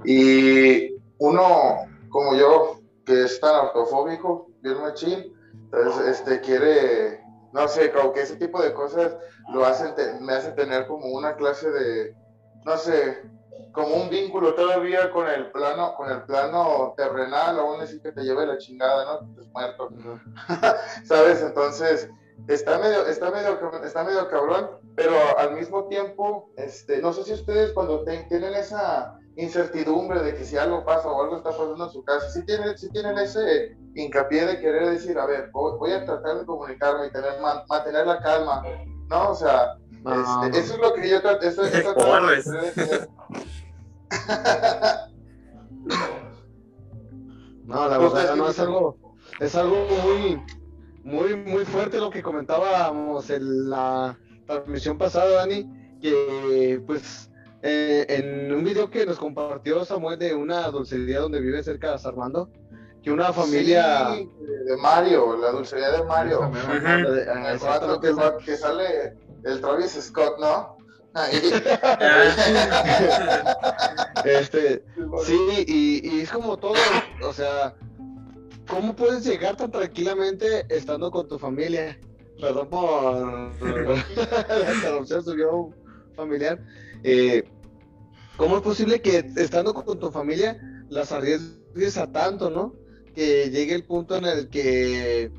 Y 0.04 0.96
uno, 1.20 1.78
como 2.10 2.36
yo, 2.36 2.80
que 3.06 3.26
es 3.26 3.40
tan 3.40 3.56
autofóbico, 3.56 4.48
bien 4.62 4.82
machín, 4.82 5.36
entonces, 5.66 6.20
este, 6.20 6.42
quiere, 6.42 7.22
no 7.54 7.68
sé, 7.68 7.92
como 7.92 8.14
que 8.14 8.22
ese 8.22 8.38
tipo 8.38 8.62
de 8.62 8.74
cosas 8.74 9.16
lo 9.54 9.66
hacen, 9.66 9.94
me 10.22 10.34
hacen 10.34 10.56
tener 10.56 10.88
como 10.88 11.08
una 11.08 11.36
clase 11.36 11.70
de, 11.70 12.16
no 12.66 12.78
sé, 12.78 13.22
como 13.72 13.96
un 13.96 14.10
vínculo 14.10 14.54
todavía 14.54 15.12
con 15.12 15.28
el 15.28 15.52
plano, 15.52 15.96
con 15.96 16.10
el 16.10 16.24
plano 16.24 16.94
terrenal, 16.96 17.60
aún 17.60 17.82
así 17.82 18.00
que 18.02 18.12
te 18.12 18.22
lleve 18.24 18.46
la 18.46 18.58
chingada, 18.58 19.06
¿no? 19.06 19.30
Estás 19.30 19.48
muerto. 19.54 19.90
¿sabes? 21.06 21.42
Entonces, 21.42 22.10
está 22.48 22.78
medio, 22.80 23.06
está 23.08 23.32
medio, 23.32 23.60
está 23.84 24.04
medio 24.04 24.28
cabrón, 24.30 24.70
pero 24.96 25.14
al 25.38 25.56
mismo 25.56 25.88
tiempo, 25.88 26.50
este, 26.58 27.02
no 27.02 27.12
sé 27.14 27.24
si 27.24 27.34
ustedes 27.34 27.72
cuando 27.74 28.04
te- 28.04 28.24
tienen 28.30 28.54
esa 28.54 29.18
incertidumbre 29.38 30.22
de 30.22 30.36
que 30.36 30.46
si 30.46 30.58
algo 30.58 30.86
pasa 30.86 31.10
o 31.10 31.22
algo 31.22 31.38
está 31.38 31.50
pasando 31.50 31.84
en 31.84 31.90
su 31.92 32.04
casa, 32.06 32.30
si 32.30 32.46
tienen, 32.46 32.78
si 32.78 32.90
tienen 32.92 33.18
ese 33.18 33.76
hincapié 33.96 34.46
de 34.46 34.60
querer 34.62 34.90
decir, 34.92 35.20
a 35.20 35.26
ver, 35.26 35.50
voy, 35.52 35.78
voy 35.78 35.92
a 35.92 36.06
tratar 36.06 36.40
de 36.40 36.46
comunicarme 36.46 37.08
y 37.08 37.12
tener, 37.12 37.42
man- 37.42 37.64
mantener 37.68 38.08
la 38.08 38.22
calma, 38.22 38.64
¿no? 39.10 39.32
O 39.32 39.36
sea, 39.36 39.76
No, 40.06 40.46
este, 40.46 40.60
eso 40.60 40.74
es 40.76 40.80
lo 40.80 40.94
que 40.94 41.10
yo 41.10 41.22
trato, 41.22 41.46
eso, 41.48 41.64
eso 41.64 41.94
de 41.94 43.08
No, 47.66 47.90
la 47.90 47.98
Pues, 47.98 48.14
verdad 48.14 48.32
es- 48.32 48.38
no 48.38 48.50
es 48.50 48.60
algo, 48.60 48.98
es 49.40 49.56
algo 49.56 49.88
muy, 50.04 50.42
muy, 51.04 51.36
muy 51.36 51.66
fuerte 51.66 51.98
lo 51.98 52.10
que 52.12 52.22
comentábamos 52.22 53.30
en 53.32 53.70
la 53.70 54.18
transmisión 54.46 54.98
pasada, 54.98 55.32
Dani, 55.38 55.68
que 56.02 56.82
pues 56.86 57.32
eh, 57.64 58.06
en 58.10 58.54
un 58.54 58.64
video 58.64 58.90
que 58.92 59.06
nos 59.08 59.18
compartió 59.18 59.84
Samuel 59.86 60.20
de 60.20 60.36
una 60.36 60.68
dulcería 60.70 61.20
donde 61.22 61.40
vive 61.42 61.64
cerca 61.64 61.94
de 61.94 61.98
San 61.98 62.12
Armando, 62.12 62.52
que 63.02 63.12
una 63.12 63.34
familia 63.34 64.14
Sí, 64.14 64.30
de 64.68 64.78
Mario, 64.78 65.36
la 65.38 65.50
dulcería 65.52 65.90
de 65.92 66.04
Mario. 66.04 66.52
El 66.54 67.60
que, 68.00 68.12
va- 68.12 68.38
que 68.38 68.56
sale 68.58 69.18
el 69.46 69.62
Travis 69.62 69.92
Scott, 69.92 70.40
¿no? 70.40 70.78
Ahí. 71.14 71.36
este, 74.26 74.84
sí, 75.24 75.40
y, 75.66 76.10
y 76.10 76.22
es 76.22 76.30
como 76.30 76.58
todo, 76.58 76.76
o 77.24 77.32
sea, 77.32 77.74
¿cómo 78.68 78.96
puedes 78.96 79.24
llegar 79.24 79.56
tan 79.56 79.72
tranquilamente 79.72 80.66
estando 80.70 81.10
con 81.10 81.28
tu 81.28 81.40
familia? 81.40 81.98
Perdón 82.42 82.70
por 82.70 83.62
la 83.62 84.74
interrupción, 84.74 85.24
subió 85.24 85.70
familiar. 86.16 86.60
Eh, 87.04 87.44
¿Cómo 88.36 88.58
es 88.58 88.62
posible 88.62 89.02
que 89.02 89.26
estando 89.38 89.74
con 89.74 89.98
tu 89.98 90.12
familia 90.12 90.60
las 90.90 91.14
arriesgues 91.14 91.98
a 91.98 92.12
tanto, 92.12 92.50
no? 92.50 92.76
Que 93.14 93.50
llegue 93.50 93.74
el 93.74 93.86
punto 93.86 94.18
en 94.18 94.26
el 94.26 94.50
que 94.50 95.32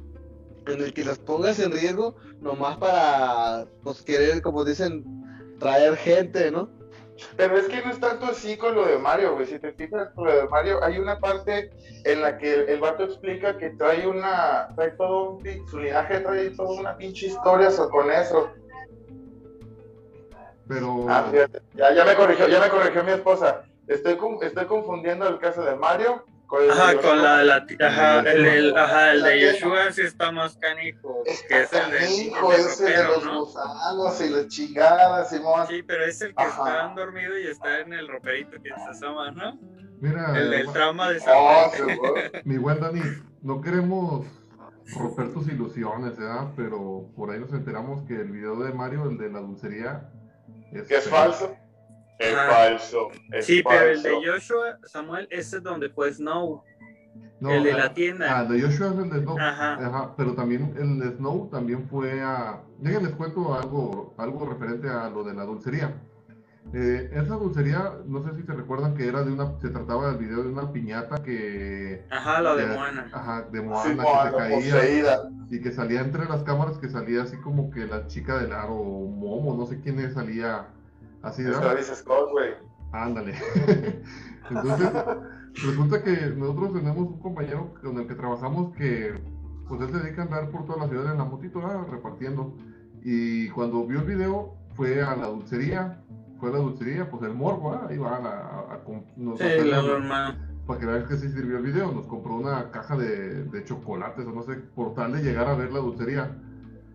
en 0.67 0.81
el 0.83 0.93
que 0.93 1.05
las 1.05 1.19
pongas 1.19 1.59
en 1.61 1.73
riesgo 1.73 2.17
nomás 2.41 2.77
para 2.79 3.67
pues 3.83 4.03
querer, 4.03 4.43
como 4.43 4.64
dicen, 4.64 5.05
traer 5.59 5.97
gente, 5.97 6.51
¿no? 6.51 6.69
Pero 7.37 7.57
es 7.57 7.67
que 7.67 7.83
no 7.83 7.91
es 7.91 7.99
tanto 7.99 8.27
así 8.27 8.59
con 8.59 8.75
lo 8.75 8.85
de 8.85 8.99
Mario, 8.99 9.35
güey. 9.35 9.47
Si 9.47 9.59
te 9.59 9.73
fijas 9.73 10.11
con 10.14 10.27
lo 10.27 10.37
de 10.37 10.49
Mario, 10.49 10.85
hay 10.85 10.99
una 10.99 11.19
parte 11.19 11.71
en 12.05 12.21
la 12.21 12.37
que 12.37 12.53
el, 12.55 12.69
el 12.69 12.81
vato 12.81 13.05
explica 13.05 13.57
que 13.57 13.71
trae 13.71 14.07
una, 14.07 14.69
trae 14.77 14.91
todo 14.93 15.31
un, 15.31 15.67
su 15.71 15.79
linaje 15.81 16.21
trae 16.21 16.51
toda 16.51 16.79
una 16.81 16.97
pinche 16.97 17.29
historia 17.29 17.71
con 17.91 18.11
eso. 18.11 18.51
Pero. 20.69 21.07
Ah, 21.09 21.27
fíjate, 21.31 21.61
ya, 21.75 21.95
ya 21.95 22.05
me 22.05 22.14
corrigió, 22.17 22.49
ya 22.49 22.61
me 22.61 22.69
corrigió 22.69 23.03
mi 23.05 23.12
esposa. 23.12 23.62
Estoy, 23.87 24.17
con- 24.17 24.39
estoy 24.43 24.67
confundiendo 24.67 25.27
el 25.29 25.39
caso 25.39 25.62
de 25.64 25.75
Mario 25.77 26.25
con 26.47 26.62
el 26.62 26.68
de 26.68 26.72
Ajá, 26.74 26.92
Yoshua. 26.92 27.11
con 27.11 27.22
la 27.22 27.38
de 27.38 27.44
la 27.44 27.66
ajá, 27.88 28.20
el, 28.20 28.47
el- 28.47 28.76
ajá, 28.76 29.12
el 29.12 29.22
de 29.22 29.28
La 29.30 29.36
Yeshua 29.53 29.92
sí 29.92 30.03
está 30.03 30.30
más 30.32 30.57
canijo, 30.59 31.22
que 31.49 31.62
es 31.62 31.72
el 31.72 31.90
de 31.90 32.22
Hijo, 32.22 32.53
el 32.53 32.61
ese 32.61 32.84
de 32.84 32.90
ropero, 33.03 33.14
los 33.16 33.24
¿no? 33.24 33.44
gusanos 33.44 34.20
y 34.20 34.28
las 34.30 34.49
chingadas, 34.49 35.30
Simón. 35.30 35.66
Sí, 35.68 35.82
pero 35.82 36.05
es 36.05 36.20
el 36.22 36.34
que 36.34 36.42
Ajá. 36.42 36.62
está 36.86 36.94
dormido 36.94 37.38
y 37.38 37.47
está 37.49 37.80
en 37.80 37.92
el 37.92 38.09
roperito 38.09 38.53
que 38.62 38.68
se 38.68 38.90
asoma, 38.90 39.30
¿no? 39.32 39.59
Mira, 40.01 40.38
El 40.38 40.51
del 40.51 40.72
trauma 40.72 41.11
de 41.11 41.20
San 41.20 41.34
Oh, 41.36 41.70
mi 42.44 42.59
buen 42.59 42.80
Dani, 42.80 43.01
no 43.42 43.61
queremos 43.61 44.26
romper 44.94 45.32
tus 45.32 45.49
ilusiones, 45.49 46.16
¿verdad? 46.16 46.53
Pero 46.55 47.09
por 47.16 47.30
ahí 47.30 47.40
nos 47.40 47.53
enteramos 47.53 48.03
que 48.07 48.14
el 48.14 48.30
video 48.30 48.57
de 48.61 48.72
Mario, 48.72 49.09
el 49.11 49.16
de 49.18 49.30
la 49.30 49.40
dulcería, 49.40 50.09
que 50.86 50.94
es 50.97 51.09
falso. 51.09 51.57
Es 52.19 52.35
Ajá. 52.35 52.51
falso. 52.51 53.09
es 53.33 53.47
Sí, 53.47 53.62
pero 53.69 53.91
el 53.91 54.03
de. 54.03 54.11
Joshua, 54.14 54.79
Samuel, 54.85 55.27
ese 55.31 55.59
es 55.59 55.62
donde 55.62 55.91
fue 55.91 56.12
Snow. 56.12 56.62
No, 57.41 57.51
el 57.51 57.64
de 57.64 57.73
ah, 57.73 57.77
la 57.77 57.95
tienda. 57.95 58.39
Ah, 58.39 58.43
el 58.43 58.49
de 58.49 58.62
Joshua 58.62 58.89
es 58.89 58.99
el 58.99 59.11
de 59.11 59.21
Snow. 59.21 59.39
Ajá. 59.39 59.75
Ajá, 59.75 60.14
pero 60.17 60.35
también 60.35 60.75
el 60.79 60.99
de 60.99 61.17
Snow 61.17 61.49
también 61.51 61.87
fue 61.89 62.23
a... 62.23 62.62
Déjenles 62.79 63.12
cuento 63.14 63.55
algo, 63.55 64.14
algo 64.17 64.47
referente 64.47 64.89
a 64.89 65.11
lo 65.11 65.23
de 65.23 65.35
la 65.35 65.45
dulcería. 65.45 65.95
Eh, 66.75 67.11
esa 67.12 67.37
dulcería, 67.37 67.93
no 68.07 68.25
sé 68.25 68.35
si 68.35 68.43
se 68.43 68.53
recuerdan 68.53 68.95
que 68.97 69.07
era 69.07 69.23
de 69.23 69.33
una, 69.33 69.57
se 69.61 69.69
trataba 69.69 70.09
del 70.09 70.19
video 70.19 70.43
de 70.43 70.49
una 70.49 70.73
piñata 70.73 71.23
que, 71.23 72.05
Ajá, 72.11 72.41
lo 72.41 72.57
de. 72.57 72.67
Moana. 72.67 73.09
ajá, 73.12 73.43
de 73.53 73.61
Sí, 73.61 73.64
Moana, 73.64 74.03
que 74.03 74.31
se 74.31 74.37
caía 74.37 74.57
poseída. 74.75 75.31
y 75.49 75.61
que 75.61 75.71
salía 75.73 76.01
entre 76.01 76.25
las 76.25 76.43
cámaras, 76.43 76.79
que 76.79 76.89
salía 76.89 77.23
así 77.23 77.37
como 77.37 77.71
que 77.71 77.87
la 77.87 78.09
chica 78.09 78.39
del 78.39 78.53
aro, 78.53 78.75
Momo, 78.75 79.55
no 79.57 79.67
sé 79.67 79.81
quién 79.81 80.01
es, 80.01 80.14
salía 80.14 80.67
así, 81.23 81.43
Es 81.43 81.49
¿verdad? 81.49 81.62
Travis 81.62 81.87
Scott, 81.95 82.31
güey. 82.33 82.51
Ándale. 82.93 83.35
Entonces, 84.51 84.91
resulta 85.64 86.03
que 86.03 86.17
nosotros 86.37 86.75
tenemos 86.75 86.99
un 87.09 87.19
compañero 87.21 87.75
con 87.83 87.99
el 87.99 88.07
que 88.07 88.14
trabajamos 88.14 88.75
que, 88.77 89.14
pues 89.69 89.81
él 89.81 89.91
se 89.91 89.99
dedica 89.99 90.23
a 90.23 90.25
andar 90.27 90.51
por 90.51 90.64
toda 90.67 90.85
la 90.85 90.89
ciudad 90.89 91.12
en 91.12 91.19
la 91.19 91.25
motito, 91.25 91.61
ah, 91.67 91.85
repartiendo. 91.91 92.55
Y 93.03 93.49
cuando 93.51 93.87
vio 93.87 94.01
el 94.01 94.07
video, 94.07 94.55
fue 94.75 95.03
a 95.03 95.17
la 95.17 95.27
dulcería, 95.29 96.01
fue 96.39 96.51
a 96.51 96.53
la 96.53 96.59
dulcería, 96.59 97.11
pues 97.11 97.23
el 97.25 97.35
morbo, 97.35 97.73
ah, 97.73 97.87
ahí 97.89 97.99
va 97.99 98.17
a, 98.17 98.21
la, 98.21 98.31
a, 98.31 98.75
a 98.75 98.85
com- 98.85 99.05
nos- 99.17 99.39
Sí, 99.39 99.45
a 99.45 99.49
hacerle- 99.49 99.77
lo 99.77 99.83
normal. 99.83 100.39
para 100.67 100.81
que 100.81 100.87
vean 100.87 101.07
que 101.07 101.17
sí 101.17 101.29
sirvió 101.31 101.59
el 101.59 101.64
video, 101.64 101.93
nos 101.93 102.07
compró 102.07 102.37
una 102.37 102.71
caja 102.71 102.97
de, 102.97 103.45
de 103.45 103.64
chocolates 103.64 104.27
o 104.27 104.31
no 104.33 104.43
sé, 104.43 104.55
por 104.75 104.95
tal 104.95 105.12
de 105.12 105.23
llegar 105.23 105.49
a 105.49 105.55
ver 105.57 105.73
la 105.73 105.81
dulcería. 105.81 106.37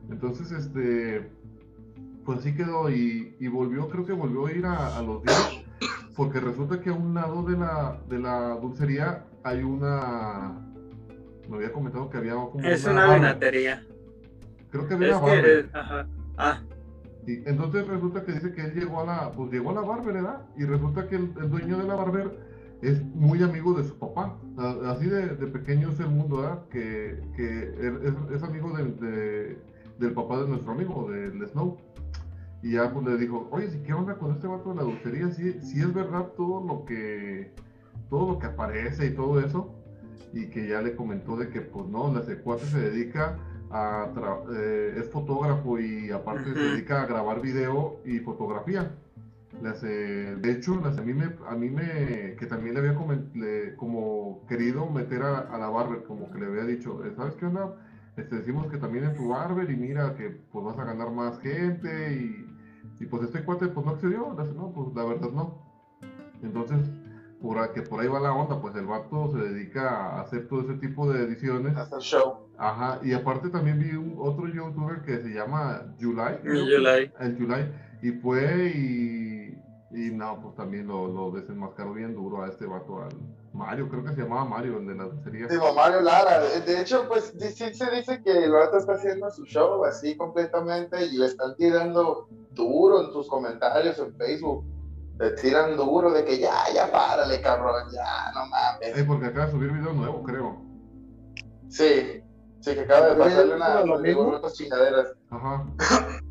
Entonces, 0.09 0.51
este, 0.51 1.31
pues 2.25 2.39
así 2.39 2.53
quedó 2.53 2.89
y, 2.89 3.35
y 3.39 3.47
volvió, 3.47 3.89
creo 3.89 4.05
que 4.05 4.13
volvió 4.13 4.45
a 4.47 4.51
ir 4.51 4.65
a, 4.65 4.97
a 4.97 5.01
los 5.01 5.23
días, 5.23 5.63
porque 6.15 6.39
resulta 6.39 6.79
que 6.81 6.89
a 6.89 6.93
un 6.93 7.13
lado 7.13 7.43
de 7.43 7.57
la, 7.57 7.99
de 8.09 8.19
la 8.19 8.55
dulcería 8.61 9.25
hay 9.43 9.63
una, 9.63 10.53
me 11.49 11.57
había 11.57 11.71
comentado 11.73 12.09
que 12.09 12.17
había 12.17 12.33
como 12.33 12.59
Es 12.63 12.85
una 12.85 13.13
vinatería. 13.15 13.83
Creo 14.71 14.87
que 14.87 14.93
había 14.93 15.09
Es 15.09 15.15
una 15.17 15.21
barra. 15.25 15.41
que, 15.41 15.69
ajá. 15.73 16.07
Ah, 16.37 16.61
Y 17.27 17.47
entonces 17.49 17.87
resulta 17.87 18.23
que 18.23 18.33
dice 18.33 18.53
que 18.53 18.61
él 18.61 18.73
llegó 18.73 19.01
a 19.01 19.05
la, 19.05 19.31
pues 19.31 19.51
llegó 19.51 19.71
a 19.71 19.73
la 19.73 19.81
barber, 19.81 20.13
¿verdad? 20.13 20.41
Y 20.57 20.63
resulta 20.65 21.07
que 21.07 21.15
el, 21.15 21.33
el 21.41 21.49
dueño 21.49 21.77
de 21.77 21.83
la 21.85 21.95
barber 21.95 22.51
es 22.81 23.03
muy 23.03 23.43
amigo 23.43 23.73
de 23.73 23.83
su 23.83 23.97
papá. 23.99 24.37
Así 24.87 25.05
de, 25.07 25.35
de 25.35 25.47
pequeño 25.47 25.89
es 25.89 25.99
el 25.99 26.07
mundo, 26.09 26.37
¿verdad? 26.37 26.59
Que, 26.69 27.19
que 27.35 27.63
es, 27.79 28.33
es 28.35 28.43
amigo 28.43 28.71
de- 28.75 29.57
del 29.99 30.13
papá 30.13 30.39
de 30.41 30.47
nuestro 30.47 30.71
amigo, 30.71 31.09
del 31.11 31.47
Snow. 31.49 31.77
Y 32.61 32.71
ya 32.73 32.91
pues 32.91 33.05
le 33.05 33.17
dijo, 33.17 33.47
oye, 33.51 33.69
si 33.69 33.79
qué 33.79 33.93
onda 33.93 34.15
con 34.17 34.31
este 34.31 34.47
vato 34.47 34.69
de 34.69 34.75
la 34.75 34.83
dulcería, 34.83 35.31
si 35.31 35.81
es 35.81 35.93
verdad 35.93 36.27
todo 36.35 36.63
lo 36.65 36.85
que 36.85 37.51
todo 38.09 38.27
lo 38.27 38.39
que 38.39 38.47
aparece 38.47 39.05
y 39.07 39.11
todo 39.11 39.39
eso. 39.39 39.73
Y 40.33 40.47
que 40.49 40.67
ya 40.67 40.81
le 40.81 40.95
comentó 40.95 41.35
de 41.35 41.49
que 41.49 41.61
pues 41.61 41.87
no, 41.87 42.09
la 42.09 42.21
cuate 42.43 42.65
se 42.65 42.79
dedica 42.89 43.35
a 43.69 44.07
eh, 44.53 44.95
es 44.99 45.09
fotógrafo 45.09 45.79
y 45.79 46.11
aparte 46.11 46.53
se 46.53 46.59
Ujú. 46.59 46.59
dedica 46.71 47.01
a 47.01 47.05
grabar 47.05 47.41
video 47.41 47.97
y 48.05 48.19
fotografía. 48.19 48.91
Le 49.61 49.69
hace, 49.69 49.87
de 49.87 50.51
hecho, 50.51 50.79
hace- 50.85 51.01
a 51.01 51.03
mí 51.03 51.13
me, 51.13 51.31
a 51.47 51.55
mí 51.55 51.69
me, 51.69 52.35
que 52.37 52.45
también 52.47 52.73
le 52.73 52.79
había 52.79 52.95
le- 53.33 53.75
como 53.75 54.39
querido 54.47 54.87
meter 54.89 55.21
a, 55.23 55.39
a 55.39 55.57
la 55.57 55.69
barber, 55.69 56.03
como 56.03 56.31
que 56.31 56.39
le 56.39 56.45
había 56.47 56.63
dicho, 56.65 57.03
eh, 57.03 57.11
¿sabes 57.15 57.35
qué 57.35 57.45
onda? 57.45 57.69
Este, 58.15 58.35
decimos 58.37 58.67
que 58.67 58.77
también 58.77 59.03
en 59.05 59.13
tu 59.15 59.27
barber 59.27 59.69
y 59.69 59.75
mira 59.75 60.13
que 60.15 60.29
pues 60.51 60.65
vas 60.65 60.77
a 60.79 60.83
ganar 60.83 61.11
más 61.11 61.37
gente 61.39 62.13
y, 62.13 62.45
y 62.99 63.05
pues 63.05 63.23
este 63.23 63.43
cuate 63.43 63.67
pues 63.67 63.85
no 63.85 63.93
accedió, 63.93 64.35
le 64.37 64.53
no, 64.53 64.71
pues 64.71 64.93
la 64.95 65.03
verdad 65.05 65.29
no. 65.31 65.57
Entonces, 66.43 66.77
por, 67.41 67.73
que 67.73 67.81
por 67.81 67.99
ahí 67.99 68.07
va 68.07 68.19
la 68.19 68.33
onda, 68.33 68.61
pues 68.61 68.75
el 68.75 68.85
vato 68.85 69.31
se 69.31 69.39
dedica 69.39 69.89
a 69.89 70.21
hacer 70.21 70.47
todo 70.47 70.61
ese 70.61 70.75
tipo 70.75 71.11
de 71.11 71.23
ediciones. 71.23 71.75
Hasta 71.75 71.95
el 71.95 72.01
show. 72.01 72.47
Ajá, 72.57 72.99
y 73.03 73.13
aparte 73.13 73.49
también 73.49 73.79
vi 73.79 73.95
un, 73.95 74.15
otro 74.19 74.47
youtuber 74.47 75.01
que 75.01 75.19
se 75.19 75.29
llama 75.29 75.81
July. 75.99 76.37
que- 76.43 76.49
July. 76.49 77.11
El 77.19 77.37
July. 77.37 77.71
Y 78.03 78.11
fue 78.11 78.71
y, 78.75 79.57
y 79.91 80.11
no, 80.11 80.39
pues 80.41 80.55
también 80.55 80.87
lo, 80.87 81.07
lo 81.07 81.31
desenmascaró 81.31 81.93
bien 81.93 82.13
duro 82.13 82.43
a 82.43 82.49
este 82.49 82.65
vato, 82.65 83.01
al 83.01 83.09
Mario, 83.53 83.89
creo 83.89 84.03
que 84.03 84.13
se 84.13 84.21
llamaba 84.21 84.45
Mario, 84.45 84.77
el 84.77 84.87
de 84.87 84.95
la 84.95 85.03
dulcería. 85.05 85.47
Digo, 85.47 85.73
Mario 85.73 86.01
Lara. 86.01 86.39
De 86.39 86.81
hecho, 86.81 87.05
pues 87.07 87.33
sí 87.37 87.73
se 87.73 87.91
dice 87.91 88.21
que 88.23 88.45
el 88.45 88.51
vato 88.51 88.77
está 88.77 88.93
haciendo 88.93 89.29
su 89.29 89.45
show 89.45 89.83
así 89.83 90.15
completamente 90.15 91.05
y 91.05 91.17
le 91.17 91.25
están 91.25 91.55
tirando 91.57 92.29
duro 92.51 93.05
en 93.05 93.11
sus 93.11 93.27
comentarios 93.27 93.99
en 93.99 94.15
Facebook. 94.15 94.63
Le 95.19 95.31
tiran 95.31 95.75
duro 95.75 96.11
de 96.11 96.23
que 96.23 96.39
ya, 96.39 96.53
ya 96.73 96.89
párale, 96.91 97.41
cabrón, 97.41 97.83
ya, 97.93 98.31
no 98.33 98.47
mames. 98.47 98.97
Eh, 98.97 99.03
porque 99.05 99.27
acaba 99.27 99.45
de 99.47 99.51
subir 99.51 99.71
video 99.71 99.93
nuevo, 99.93 100.23
creo. 100.23 100.61
Sí, 101.67 102.23
sí, 102.61 102.73
que 102.73 102.79
acaba 102.79 103.09
de 103.09 103.15
pasarle 103.17 103.55
una 103.55 103.81
otras 103.81 104.53
chingaderas. 104.53 105.13
Ajá. 105.29 105.65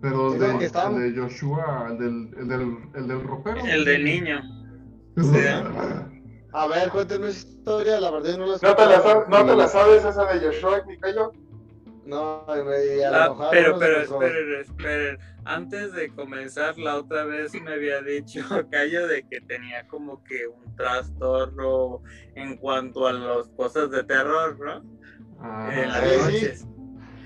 Pero 0.00 0.32
el 0.32 0.32
Sí, 0.32 0.38
de, 0.38 1.06
el 1.06 1.14
de 1.14 1.20
Joshua, 1.20 1.88
el 1.90 1.98
del, 1.98 2.34
el 2.38 2.48
del, 2.48 2.78
el 2.94 3.08
del 3.08 3.22
ropero. 3.22 3.60
El 3.62 3.84
del 3.84 4.04
niño. 4.04 4.40
A 6.52 6.66
ver, 6.66 6.90
cuéntenme 6.90 7.28
esa 7.28 7.46
historia, 7.48 8.00
la 8.00 8.10
verdad 8.10 8.36
no 8.36 8.46
la 8.46 8.52
¿No 8.52 8.58
te 8.58 8.66
la, 8.86 8.94
escuchaba. 8.96 9.26
sab- 9.26 9.28
no 9.28 9.46
te 9.46 9.56
la 9.56 9.68
sabes 9.68 10.04
esa 10.04 10.24
de 10.32 10.46
Joshua, 10.46 10.82
Nicayo? 10.86 11.32
No, 12.04 12.44
güey, 12.46 13.04
a 13.04 13.10
lo 13.10 13.16
Ah, 13.16 13.28
mejor 13.28 13.48
pero, 13.50 13.78
pero, 13.78 14.00
esperen, 14.00 14.60
esperen. 14.60 15.18
Antes 15.44 15.92
de 15.92 16.12
comenzar, 16.12 16.76
la 16.78 16.96
otra 16.96 17.24
vez 17.24 17.52
me 17.62 17.72
había 17.72 18.02
dicho 18.02 18.40
Cayo 18.70 19.06
de 19.06 19.22
que 19.28 19.40
tenía 19.42 19.86
como 19.86 20.22
que 20.24 20.46
un 20.48 20.74
trastorno 20.76 22.02
en 22.34 22.56
cuanto 22.56 23.06
a 23.06 23.12
las 23.12 23.48
cosas 23.50 23.90
de 23.90 24.02
terror, 24.04 24.58
¿no? 24.58 24.82
Ah, 25.40 25.70
En 25.72 25.88
las 25.88 26.26
Sí, 26.32 26.46
sí. 26.56 26.66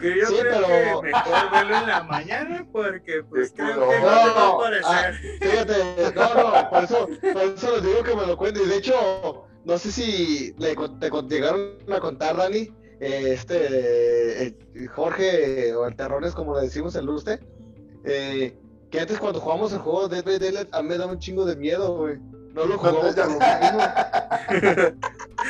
Que 0.01 0.19
yo 0.21 0.27
Sí, 0.27 0.35
creo 0.41 0.53
pero- 0.55 1.01
que 1.01 1.07
mejor 1.09 1.51
verlo 1.53 1.77
en 1.79 1.87
la 1.87 2.03
mañana 2.03 2.67
porque 2.73 3.23
pues 3.29 3.49
Sí, 3.49 3.55
creo 3.57 3.77
no. 3.77 3.89
que 3.89 3.99
no 4.01 4.07
te 4.07 4.07
va 4.07 4.23
a 4.25 4.27
No, 4.47 4.59
parecer. 4.59 4.85
ah, 4.87 5.13
Fíjate, 5.41 6.15
no, 6.15 6.35
no, 6.35 6.71
por 6.71 6.85
eso, 6.85 7.09
por 7.33 7.43
eso 7.43 7.73
les 7.77 7.83
digo 7.85 8.03
que 8.03 8.15
me 8.17 8.27
lo 8.27 8.37
cuenten. 8.37 8.65
Y 8.65 8.67
de 8.69 8.77
hecho, 8.77 9.47
no 9.65 9.79
sé 9.79 9.93
si 9.93 10.55
le, 10.59 10.75
te 10.75 11.11
llegaron 11.31 11.77
a 11.93 12.01
contar, 12.01 12.37
Dani, 12.37 12.71
este, 13.01 14.47
eh, 14.49 14.57
Jorge, 14.95 15.75
o 15.75 15.87
el 15.87 15.97
Terrones, 15.97 16.35
como 16.35 16.55
le 16.57 16.63
decimos 16.63 16.97
en 16.97 17.07
Luste, 17.07 17.41
eh, 18.05 18.57
que 18.91 19.01
antes 19.01 19.19
cuando 19.19 19.41
jugamos 19.41 19.73
el 19.73 19.79
juego 19.81 20.09
de 20.09 20.17
Dead 20.17 20.25
by 20.25 20.39
Daylight, 20.39 20.75
a 20.75 20.83
mí 20.83 20.89
me 20.89 20.99
daba 20.99 21.13
un 21.13 21.19
chingo 21.19 21.45
de 21.45 21.57
miedo, 21.57 21.97
güey. 21.97 22.19
No 22.55 22.65
lo 22.67 22.79
jugamos 22.79 23.15
por 23.15 23.27
lo 23.27 23.31
mismo. 23.31 23.83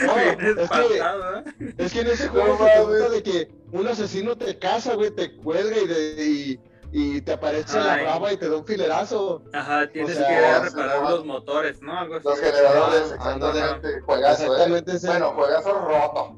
No, 0.07 0.17
es 0.19 0.71
que, 0.71 0.99
¿eh? 0.99 1.75
es 1.79 1.93
que 1.93 2.01
en 2.01 2.07
ese 2.09 2.27
No 2.27 2.33
juego 2.33 2.57
se 2.59 2.65
trata 2.65 3.09
de 3.11 3.23
que 3.23 3.49
un 3.73 3.87
asesino 3.87 4.37
te 4.37 4.59
caza, 4.59 4.95
güey, 4.95 5.11
te 5.11 5.37
cuelga 5.37 5.77
y, 5.79 5.87
de- 5.87 6.25
y, 6.25 6.61
y 6.93 7.21
te 7.21 7.33
aparece 7.35 7.79
la 7.79 7.95
Ay. 7.95 8.05
raba 8.07 8.33
y 8.33 8.37
te 8.37 8.49
da 8.49 8.57
un 8.57 8.65
filerazo. 8.67 9.43
Ajá, 9.53 9.89
tienes 9.91 10.17
sea, 10.17 10.27
que 10.27 10.33
ir 10.33 10.39
a 10.45 10.59
sí, 10.61 10.65
reparar 10.77 11.03
no. 11.03 11.11
los 11.11 11.25
motores, 11.27 11.83
¿no? 11.83 11.99
Algo 11.99 12.17
así. 12.17 12.25
Los 12.29 12.39
generadores, 12.41 13.15
Ah, 13.21 13.33
ándale. 13.33 13.59
exactamente. 13.61 14.01
Juegazo, 14.01 14.43
¿eh? 14.43 14.47
Exactamente 14.47 14.93
ese, 14.97 15.07
Bueno, 15.09 15.31
juegazo 15.33 15.73
roto. 15.75 16.37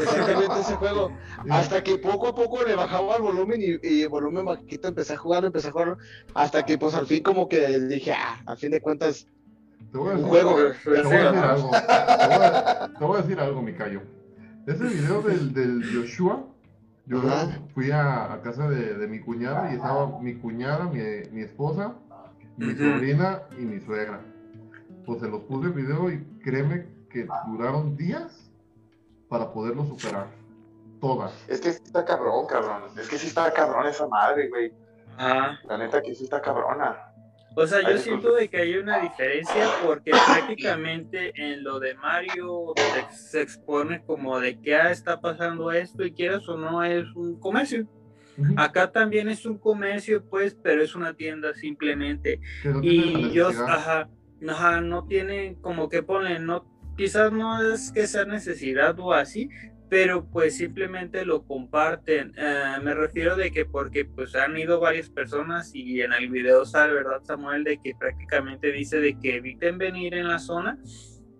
exactamente 0.00 0.60
ese 0.60 0.74
juego. 0.76 1.10
Hasta 1.50 1.82
que 1.82 1.98
poco 1.98 2.28
a 2.28 2.34
poco 2.34 2.62
le 2.64 2.74
bajaba 2.74 3.16
el 3.16 3.22
volumen 3.22 3.60
y, 3.60 3.78
y 3.86 4.02
el 4.02 4.08
volumen 4.08 4.44
bajito 4.44 4.88
empecé 4.88 5.14
a 5.14 5.18
jugarlo, 5.18 5.48
empecé 5.48 5.68
a 5.68 5.72
jugarlo. 5.72 5.98
Hasta 6.34 6.64
que 6.64 6.78
pues 6.78 6.94
al 6.94 7.06
fin 7.06 7.22
como 7.22 7.48
que 7.48 7.78
dije, 7.80 8.12
ah, 8.12 8.40
a 8.46 8.56
fin 8.56 8.70
de 8.70 8.80
cuentas, 8.80 9.26
Te 9.92 9.98
voy 9.98 10.08
a 10.08 10.12
decir, 10.14 10.28
juego. 10.28 10.56
te 10.84 11.02
voy 11.02 11.16
a 11.16 11.32
decir 11.32 11.44
algo. 11.44 11.70
Te 11.70 12.26
voy 12.26 12.44
a, 12.44 12.92
te 12.98 13.04
voy 13.04 13.18
a 13.18 13.22
decir 13.22 13.40
algo, 13.40 13.62
Micayo. 13.62 14.02
Ese 14.66 14.84
video 14.84 15.22
del, 15.22 15.54
del 15.54 15.82
Joshua, 15.94 16.44
yo 17.06 17.18
Ajá. 17.20 17.58
fui 17.74 17.90
a, 17.92 18.32
a 18.32 18.42
casa 18.42 18.68
de, 18.68 18.94
de 18.94 19.06
mi 19.06 19.20
cuñada 19.20 19.70
y 19.72 19.76
estaba 19.76 20.18
mi 20.20 20.34
cuñada, 20.34 20.84
mi, 20.86 21.00
mi 21.30 21.42
esposa, 21.42 21.94
mi 22.56 22.74
sobrina 22.74 23.42
y 23.58 23.62
mi 23.62 23.80
suegra. 23.80 24.20
Pues 25.06 25.20
se 25.20 25.28
los 25.28 25.42
puse 25.42 25.68
el 25.68 25.72
video 25.72 26.10
y 26.10 26.20
créeme 26.42 26.88
que 27.10 27.28
duraron 27.46 27.96
días 27.96 28.50
para 29.28 29.52
poderlo 29.52 29.84
superar. 29.84 30.26
Todas. 31.00 31.32
Es 31.46 31.60
que 31.60 31.72
sí 31.72 31.82
está 31.84 32.04
cabrón, 32.04 32.46
cabrón. 32.46 32.82
Es 32.98 33.08
que 33.08 33.18
sí 33.18 33.28
está 33.28 33.52
cabrón 33.52 33.86
esa 33.86 34.08
madre, 34.08 34.48
güey. 34.48 34.72
Ajá. 35.16 35.58
La 35.68 35.78
neta 35.78 36.02
que 36.02 36.14
sí 36.14 36.24
está 36.24 36.40
cabrona. 36.42 37.05
O 37.58 37.66
sea, 37.66 37.80
yo 37.90 37.96
siento 37.96 38.34
de 38.34 38.48
que 38.48 38.58
hay 38.58 38.76
una 38.76 39.00
diferencia 39.00 39.66
porque 39.82 40.10
prácticamente 40.10 41.32
en 41.34 41.64
lo 41.64 41.80
de 41.80 41.94
Mario 41.94 42.74
se 43.10 43.40
expone 43.40 44.04
como 44.04 44.38
de 44.38 44.60
que 44.60 44.76
ah, 44.76 44.90
está 44.90 45.22
pasando 45.22 45.72
esto 45.72 46.04
y 46.04 46.12
quieras 46.12 46.46
o 46.50 46.58
no 46.58 46.84
es 46.84 47.06
un 47.14 47.40
comercio. 47.40 47.88
Ujú. 48.36 48.52
Acá 48.58 48.92
también 48.92 49.30
es 49.30 49.46
un 49.46 49.56
comercio, 49.56 50.22
pues, 50.28 50.54
pero 50.62 50.82
es 50.82 50.94
una 50.94 51.14
tienda 51.14 51.54
simplemente. 51.54 52.42
Y 52.82 53.30
yo, 53.32 53.48
necesidad. 53.48 53.70
ajá, 53.70 54.10
ajá, 54.46 54.80
no 54.82 55.06
tienen 55.06 55.54
como 55.54 55.88
que 55.88 56.02
ponen, 56.02 56.44
no, 56.44 56.66
quizás 56.94 57.32
no 57.32 57.72
es 57.72 57.90
que 57.90 58.06
sea 58.06 58.26
necesidad 58.26 59.00
o 59.00 59.14
así, 59.14 59.48
pero 59.88 60.24
pues 60.24 60.56
simplemente 60.56 61.24
lo 61.24 61.44
comparten. 61.44 62.32
Eh, 62.36 62.76
me 62.82 62.94
refiero 62.94 63.36
de 63.36 63.50
que 63.50 63.64
porque 63.64 64.04
pues 64.04 64.34
han 64.34 64.56
ido 64.56 64.80
varias 64.80 65.10
personas 65.10 65.74
y 65.74 66.00
en 66.00 66.12
el 66.12 66.28
video 66.28 66.64
sale, 66.64 66.94
¿verdad, 66.94 67.22
Samuel? 67.22 67.64
De 67.64 67.78
que 67.78 67.94
prácticamente 67.94 68.72
dice 68.72 69.00
de 69.00 69.18
que 69.18 69.36
eviten 69.36 69.78
venir 69.78 70.14
en 70.14 70.28
la 70.28 70.38
zona. 70.38 70.78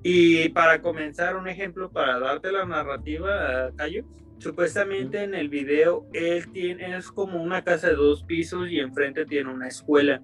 Y 0.03 0.49
para 0.51 0.81
comenzar, 0.83 1.37
un 1.37 1.49
ejemplo 1.49 1.91
para 1.91 2.19
darte 2.21 2.53
la 2.53 2.65
narrativa, 2.65 3.73
Cayo, 3.77 4.05
supuestamente 4.39 5.25
en 5.25 5.35
el 5.35 5.49
video 5.49 6.07
él 6.13 6.51
tiene, 6.53 6.97
es 6.97 7.11
como 7.11 7.43
una 7.43 7.65
casa 7.65 7.89
de 7.89 7.95
dos 7.95 8.23
pisos 8.23 8.71
y 8.71 8.79
enfrente 8.79 9.25
tiene 9.25 9.51
una 9.51 9.67
escuela 9.67 10.23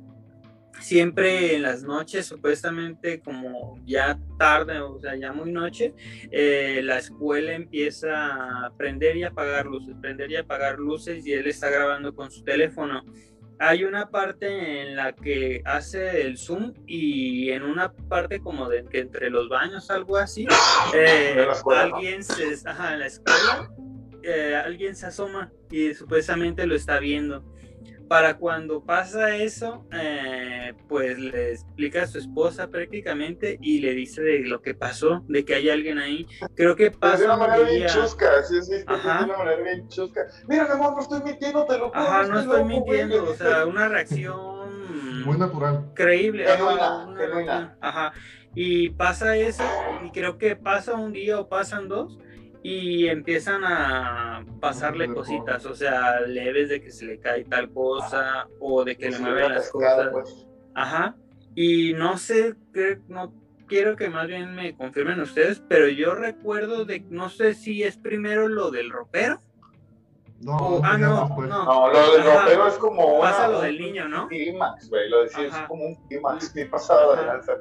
siempre 0.80 1.56
en 1.56 1.62
las 1.62 1.82
noches, 1.82 2.26
supuestamente 2.26 3.20
como 3.20 3.80
ya 3.84 4.18
tarde, 4.38 4.80
o 4.80 4.98
sea, 5.00 5.16
ya 5.16 5.32
muy 5.32 5.52
noche, 5.52 5.94
eh, 6.30 6.80
la 6.82 6.98
escuela 6.98 7.52
empieza 7.52 8.66
a 8.66 8.72
prender 8.76 9.16
y 9.16 9.24
apagar 9.24 9.66
luces, 9.66 9.94
prender 10.00 10.30
y 10.30 10.36
apagar 10.36 10.78
luces 10.78 11.26
y 11.26 11.32
él 11.32 11.46
está 11.46 11.70
grabando 11.70 12.14
con 12.14 12.30
su 12.30 12.42
teléfono. 12.42 13.04
Hay 13.58 13.84
una 13.84 14.10
parte 14.10 14.82
en 14.82 14.96
la 14.96 15.14
que 15.14 15.62
hace 15.64 16.22
el 16.22 16.36
zoom 16.36 16.72
y 16.84 17.50
en 17.50 17.62
una 17.62 17.92
parte 17.92 18.40
como 18.40 18.68
de 18.68 18.84
que 18.86 19.00
entre 19.00 19.30
los 19.30 19.48
baños, 19.48 19.88
algo 19.90 20.16
así, 20.16 20.48
eh, 20.94 21.46
alguien 21.70 22.24
se, 22.24 22.56
ajá, 22.68 22.94
en 22.94 23.00
la 23.00 23.06
escuela, 23.06 23.70
eh, 24.24 24.56
alguien 24.56 24.96
se 24.96 25.06
asoma 25.06 25.52
y 25.70 25.94
supuestamente 25.94 26.66
lo 26.66 26.74
está 26.74 26.98
viendo 26.98 27.51
para 28.08 28.36
cuando 28.36 28.84
pasa 28.84 29.36
eso, 29.36 29.86
eh, 29.92 30.74
pues 30.88 31.18
le 31.18 31.52
explica 31.52 32.02
a 32.02 32.06
su 32.06 32.18
esposa 32.18 32.68
prácticamente 32.68 33.58
y 33.60 33.80
le 33.80 33.94
dice 33.94 34.22
de 34.22 34.40
lo 34.40 34.62
que 34.62 34.74
pasó, 34.74 35.24
de 35.28 35.44
que 35.44 35.54
hay 35.54 35.70
alguien 35.70 35.98
ahí. 35.98 36.26
Creo 36.54 36.76
que 36.76 36.90
pasa. 36.90 37.18
de 37.18 37.24
una 37.26 37.36
manera 37.36 37.68
bien 37.68 37.86
chusca, 37.86 38.42
sí, 38.44 38.60
sí, 38.62 38.72
de 38.72 38.84
una 38.84 39.26
manera 39.26 39.62
bien 39.62 39.88
chusca. 39.88 40.26
Mira, 40.48 40.64
mi 40.66 40.72
amor, 40.72 40.94
no 40.94 41.00
estoy 41.00 41.22
mintiendo, 41.22 41.64
te 41.66 41.78
lo 41.78 41.88
juro. 41.88 42.00
Ajá, 42.00 42.22
no 42.24 42.40
estoy 42.40 42.64
mintiendo, 42.64 43.24
o 43.24 43.34
sea, 43.34 43.66
una 43.66 43.88
reacción. 43.88 45.24
Muy 45.24 45.38
natural. 45.38 45.90
Creíble. 45.94 46.46
Genuina, 46.46 47.76
Ajá. 47.80 48.12
Y 48.54 48.90
pasa 48.90 49.36
eso, 49.36 49.64
y 50.04 50.10
creo 50.10 50.36
que 50.36 50.56
pasa 50.56 50.94
un 50.94 51.12
día 51.12 51.40
o 51.40 51.48
pasan 51.48 51.88
dos 51.88 52.18
y 52.62 53.08
empiezan 53.08 53.64
a 53.64 54.44
pasarle 54.60 55.12
cositas, 55.12 55.66
o 55.66 55.74
sea, 55.74 56.20
leves 56.20 56.68
de 56.68 56.80
que 56.80 56.92
se 56.92 57.04
le 57.04 57.18
cae 57.18 57.44
tal 57.44 57.72
cosa 57.72 58.46
o 58.60 58.84
de 58.84 58.96
que 58.96 59.10
le 59.10 59.18
mueven 59.18 59.54
las 59.54 59.70
cosas. 59.70 60.08
Pues. 60.12 60.46
Ajá. 60.74 61.16
Y 61.54 61.92
no 61.94 62.16
sé, 62.16 62.54
no 63.08 63.34
quiero 63.66 63.96
que 63.96 64.08
más 64.08 64.28
bien 64.28 64.54
me 64.54 64.76
confirmen 64.76 65.20
ustedes, 65.20 65.62
pero 65.68 65.88
yo 65.88 66.14
recuerdo 66.14 66.84
de, 66.84 67.00
no 67.10 67.28
sé 67.30 67.54
si 67.54 67.82
es 67.82 67.96
primero 67.96 68.48
lo 68.48 68.70
del 68.70 68.90
ropero. 68.90 69.40
No, 70.40 70.80
ah, 70.82 70.98
no, 70.98 71.28
no, 71.28 71.46
no. 71.46 71.92
lo 71.92 72.12
del 72.12 72.24
ropero 72.24 72.66
es 72.68 72.74
como 72.74 73.20
pasa 73.20 73.48
lo 73.48 73.60
del 73.60 73.80
niño, 73.80 74.08
¿no? 74.08 74.28
Clímax, 74.28 74.88
güey, 74.88 75.08
lo 75.08 75.22
decía, 75.22 75.46
es 75.46 75.56
como 75.68 75.84
un 75.84 75.94
clímax, 76.08 76.50
que 76.50 76.66
pasado 76.66 77.16
de 77.16 77.26
lanza 77.26 77.54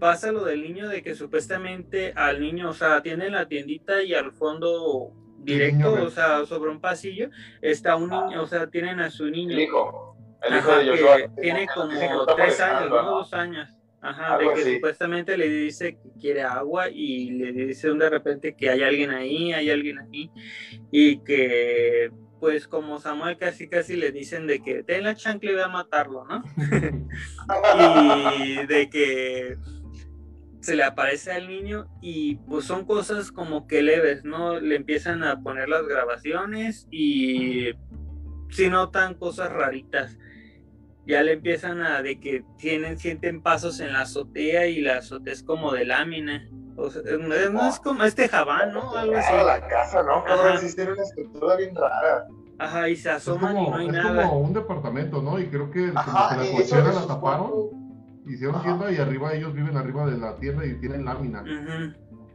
pasa 0.00 0.32
lo 0.32 0.44
del 0.44 0.62
niño 0.62 0.88
de 0.88 1.02
que 1.02 1.14
supuestamente 1.14 2.12
al 2.16 2.40
niño, 2.40 2.70
o 2.70 2.72
sea, 2.72 3.02
tiene 3.02 3.30
la 3.30 3.46
tiendita 3.46 4.02
y 4.02 4.14
al 4.14 4.32
fondo 4.32 5.12
directo, 5.38 5.92
o 5.92 6.10
sea, 6.10 6.44
sobre 6.46 6.70
un 6.70 6.80
pasillo, 6.80 7.30
está 7.62 7.94
un 7.96 8.10
niño, 8.10 8.42
o 8.42 8.46
sea, 8.46 8.68
tienen 8.68 8.98
a 8.98 9.10
su 9.10 9.26
niño. 9.26 9.52
El 9.52 9.60
hijo, 9.60 10.16
el 10.42 10.56
hijo 10.56 10.72
de 10.72 10.88
Joshua. 10.88 11.34
tiene 11.40 11.66
como 11.72 12.26
tres 12.34 12.60
años, 12.60 12.90
¿no? 12.90 13.02
Dos 13.02 13.32
años. 13.34 13.68
Ajá, 14.02 14.38
de 14.38 14.54
que 14.54 14.74
supuestamente 14.76 15.36
le 15.36 15.46
dice 15.46 15.98
que 15.98 16.10
quiere 16.18 16.42
agua 16.42 16.88
y 16.88 17.32
le 17.32 17.52
dice 17.52 17.90
de 17.90 18.08
repente 18.08 18.56
que 18.56 18.70
hay 18.70 18.82
alguien 18.82 19.10
ahí, 19.10 19.52
hay 19.52 19.70
alguien 19.70 19.98
ahí, 19.98 20.30
y 20.90 21.18
que 21.18 22.10
pues 22.40 22.66
como 22.66 22.98
Samuel 22.98 23.36
casi 23.36 23.68
casi 23.68 23.96
le 23.96 24.10
dicen 24.10 24.46
de 24.46 24.62
que 24.62 24.82
ten 24.82 25.04
la 25.04 25.14
chancla 25.14 25.50
y 25.50 25.54
voy 25.54 25.62
a 25.62 25.68
matarlo, 25.68 26.24
¿no? 26.24 26.42
y 28.38 28.66
de 28.66 28.88
que 28.88 29.58
se 30.60 30.76
le 30.76 30.84
aparece 30.84 31.32
al 31.32 31.48
niño 31.48 31.86
y 32.00 32.36
pues 32.36 32.66
son 32.66 32.84
cosas 32.84 33.32
como 33.32 33.66
que 33.66 33.82
leves, 33.82 34.24
¿no? 34.24 34.60
Le 34.60 34.76
empiezan 34.76 35.24
a 35.24 35.40
poner 35.42 35.68
las 35.68 35.86
grabaciones 35.86 36.86
y 36.90 37.70
si 38.50 38.68
notan 38.68 39.14
cosas 39.14 39.50
raritas. 39.52 40.18
Ya 41.06 41.22
le 41.22 41.32
empiezan 41.32 41.80
a 41.80 42.02
de 42.02 42.20
que 42.20 42.44
tienen, 42.58 42.98
sienten 42.98 43.42
pasos 43.42 43.80
en 43.80 43.94
la 43.94 44.02
azotea 44.02 44.66
y 44.66 44.80
la 44.80 44.98
azotea 44.98 45.32
es 45.32 45.42
como 45.42 45.72
de 45.72 45.86
lámina. 45.86 46.46
O 46.76 46.90
sea, 46.90 47.02
no, 47.18 47.68
es 47.68 47.80
como 47.80 48.04
este 48.04 48.28
jabán, 48.28 48.72
¿no? 48.72 48.94
Algo 48.94 49.16
así. 49.16 49.32
la 49.34 49.66
casa, 49.66 50.02
¿no? 50.02 50.22
Pero 50.24 50.54
existe 50.54 50.90
una 50.90 51.02
estructura 51.02 51.56
bien 51.56 51.74
rara. 51.74 52.26
Ajá, 52.58 52.88
y 52.90 52.96
se 52.96 53.10
asoman 53.10 53.56
y 53.56 53.70
no 53.70 53.76
hay 53.76 53.88
nada. 53.88 54.22
Es 54.22 54.28
como 54.28 54.40
un 54.40 54.52
departamento, 54.52 55.22
¿no? 55.22 55.38
Y 55.38 55.48
creo 55.48 55.70
que, 55.70 55.90
Ajá, 55.94 56.36
la 56.36 56.52
cochera 56.52 56.92
la 56.92 57.06
taparon 57.06 57.79
hicieron 58.34 58.62
tienda 58.62 58.90
y 58.90 58.96
arriba 58.96 59.32
ellos 59.34 59.54
viven 59.54 59.76
arriba 59.76 60.06
de 60.06 60.18
la 60.18 60.36
tierra 60.36 60.66
y 60.66 60.74
tienen 60.80 61.04
lámina. 61.04 61.44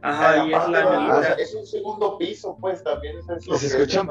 Ajá, 0.02 0.46
y 0.46 0.52
es 0.52 0.68
lámina. 0.68 1.20
es 1.38 1.54
un 1.54 1.66
segundo 1.66 2.18
piso, 2.18 2.56
pues 2.60 2.82
también 2.84 3.18
es 3.18 3.28
eso. 3.28 3.56
Se 3.56 3.66
escuchan, 3.66 4.08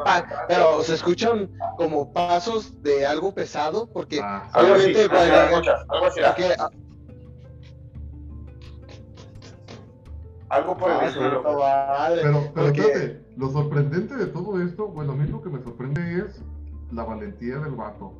pero 0.47 0.81
se 0.83 0.95
escuchan 0.95 1.49
como 1.77 2.11
pasos 2.11 2.81
de 2.81 3.05
algo 3.05 3.33
pesado, 3.33 3.87
porque 3.87 4.19
ah, 4.21 4.49
obviamente. 4.55 5.03
Algo 5.03 5.57
así, 5.57 5.69
algo 5.89 6.05
así, 6.05 6.21
algo 10.49 10.77
por 10.77 10.91
el 10.91 11.09
estilo. 11.09 11.43
Pero, 11.43 12.51
pero 12.53 12.67
espérate, 12.67 13.21
lo 13.37 13.51
sorprendente 13.51 14.15
de 14.15 14.27
todo 14.27 14.61
esto, 14.61 14.87
bueno, 14.87 15.13
a 15.13 15.15
mí 15.15 15.27
lo 15.27 15.41
que 15.41 15.49
me 15.49 15.61
sorprende 15.63 16.25
es 16.25 16.41
la 16.91 17.03
valentía 17.03 17.57
del 17.57 17.75
vato. 17.75 18.13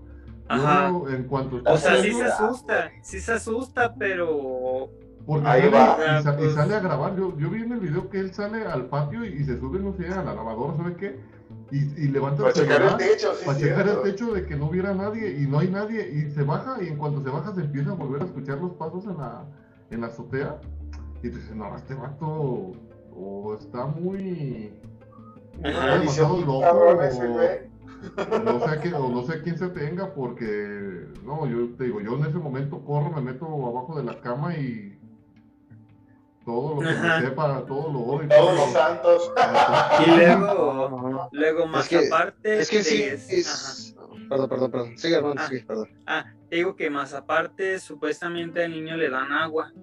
Ajá. 0.47 0.93
en 1.09 1.23
cuanto 1.23 1.61
o 1.65 1.77
sea, 1.77 2.01
sí 2.01 2.11
se 2.11 2.23
asusta, 2.23 2.91
sí 3.01 3.19
se 3.19 3.33
asusta, 3.33 3.95
pero. 3.95 4.89
Porque 5.25 5.47
Ahí 5.47 5.69
va. 5.69 5.97
Y, 6.21 6.37
pues 6.37 6.53
sale 6.53 6.75
a 6.75 6.79
grabar. 6.79 7.15
Yo, 7.15 7.35
yo 7.37 7.49
vi 7.49 7.63
en 7.63 7.71
el 7.71 7.79
video 7.79 8.09
que 8.09 8.19
él 8.19 8.33
sale 8.33 8.63
al 8.65 8.85
patio 8.85 9.25
y, 9.25 9.43
se 9.43 9.59
sube, 9.59 9.79
no 9.79 9.93
sé, 9.93 10.07
a 10.07 10.23
la 10.23 10.35
lavadora, 10.35 10.77
¿sabe 10.77 10.95
qué? 10.97 11.19
Y, 11.71 11.77
y 11.99 12.07
levanta 12.09 12.43
para 12.43 12.53
checar 12.53 12.81
el 12.83 12.97
techo, 12.97 13.33
sí, 13.33 13.45
para 13.45 13.57
checar 13.57 13.87
el 13.87 14.01
techo 14.03 14.33
de 14.33 14.45
que 14.45 14.55
no 14.55 14.67
hubiera 14.67 14.93
nadie 14.93 15.31
y 15.39 15.47
no 15.47 15.59
hay 15.59 15.67
nadie 15.67 16.07
y 16.07 16.29
se 16.29 16.43
baja 16.43 16.77
y 16.81 16.89
en 16.89 16.97
cuanto 16.97 17.23
se 17.23 17.29
baja 17.29 17.55
se 17.55 17.61
empieza 17.61 17.91
a 17.91 17.95
volver 17.95 18.21
a 18.21 18.25
escuchar 18.25 18.59
los 18.59 18.73
pasos 18.73 19.05
en 19.05 19.17
la, 19.17 19.45
en 19.89 20.01
la 20.01 20.07
azotea 20.07 20.59
y 21.23 21.29
tú 21.29 21.37
dices, 21.37 21.55
no, 21.55 21.75
este 21.75 21.95
vato 21.95 22.73
o 23.15 23.57
está 23.59 23.85
muy... 23.87 24.73
Está 25.63 25.97
demasiado 25.97 26.37
loco 26.41 26.59
o, 26.59 27.01
no 28.43 28.59
sé, 28.67 28.79
qué, 28.81 28.89
no 28.89 29.23
sé 29.23 29.41
quién 29.41 29.57
se 29.57 29.69
tenga 29.69 30.13
porque, 30.13 31.07
no, 31.23 31.47
yo 31.47 31.75
te 31.75 31.85
digo, 31.85 32.01
yo 32.01 32.15
en 32.17 32.25
ese 32.25 32.37
momento 32.37 32.83
corro, 32.83 33.11
me 33.11 33.21
meto 33.21 33.45
abajo 33.45 33.97
de 33.97 34.03
la 34.03 34.19
cama 34.21 34.55
y 34.55 34.97
todo 36.45 36.75
lo 36.75 36.81
que 36.81 36.93
me 36.93 37.21
sepa, 37.21 37.65
todo 37.65 37.91
lo 37.91 37.99
odio. 37.99 38.29
Todos 38.29 38.55
los 38.55 38.71
santos. 38.71 39.31
Y 40.05 40.09
luego, 40.11 41.29
luego 41.31 41.67
más 41.67 41.91
aparte. 41.91 42.59
Es 42.59 42.69
que 42.69 42.83
sí, 42.83 43.01
es... 43.01 43.95
Perdón, 44.29 44.49
perdón, 44.49 44.71
perdón. 44.71 44.97
Sigue, 44.97 45.15
hermano, 45.15 45.41
ah, 45.41 45.49
perdón. 45.67 45.89
Ah, 46.05 46.33
digo 46.49 46.75
que 46.75 46.89
más 46.89 47.13
aparte, 47.13 47.79
supuestamente 47.79 48.63
al 48.63 48.71
niño 48.71 48.95
le 48.95 49.09
dan 49.09 49.31
agua. 49.31 49.73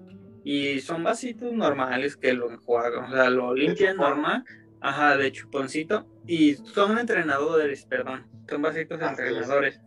Y 0.45 0.81
son 0.81 1.05
vasitos 1.05 1.53
normales 1.53 2.17
que 2.17 2.33
lo 2.33 2.51
enjuagan, 2.51 3.05
o 3.05 3.15
sea, 3.15 3.31
lo 3.31 3.55
limpian 3.55 3.97
normal, 3.97 4.45
Ajá, 4.83 5.17
de 5.17 5.31
chuponcito. 5.31 6.07
Y 6.27 6.55
son 6.55 6.99
entrenadores, 6.99 7.87
perdón. 7.87 8.27
Son 8.49 8.61
básicos 8.61 9.01
entrenadores. 9.01 9.81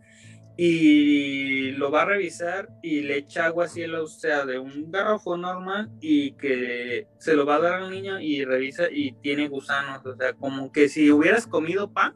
Y 0.58 1.72
lo 1.72 1.90
va 1.90 2.02
a 2.02 2.06
revisar 2.06 2.70
y 2.82 3.02
le 3.02 3.18
echa 3.18 3.44
agua 3.44 3.66
así, 3.66 3.84
o 3.84 4.06
sea, 4.06 4.46
de 4.46 4.58
un 4.58 4.90
garrafón 4.90 5.42
normal 5.42 5.90
y 6.00 6.32
que 6.32 7.08
se 7.18 7.34
lo 7.34 7.44
va 7.44 7.56
a 7.56 7.60
dar 7.60 7.74
al 7.74 7.90
niño 7.90 8.18
y 8.18 8.42
revisa 8.42 8.84
y 8.90 9.12
tiene 9.20 9.48
gusanos. 9.48 10.04
O 10.06 10.16
sea, 10.16 10.32
como 10.32 10.72
que 10.72 10.88
si 10.88 11.10
hubieras 11.10 11.46
comido 11.46 11.92
pan, 11.92 12.14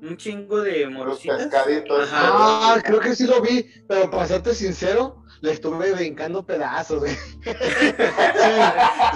un 0.00 0.16
chingo 0.16 0.60
de 0.60 0.86
morositas. 0.88 1.50
Ah, 2.12 2.80
creo 2.84 3.00
que 3.00 3.16
sí 3.16 3.26
lo 3.26 3.42
vi, 3.42 3.66
pero 3.88 4.08
para 4.08 4.26
serte 4.26 4.54
sincero, 4.54 5.24
le 5.40 5.52
estuve 5.52 5.92
brincando 5.92 6.44
pedazos, 6.44 7.00
güey. 7.00 7.12
sí, 7.44 7.52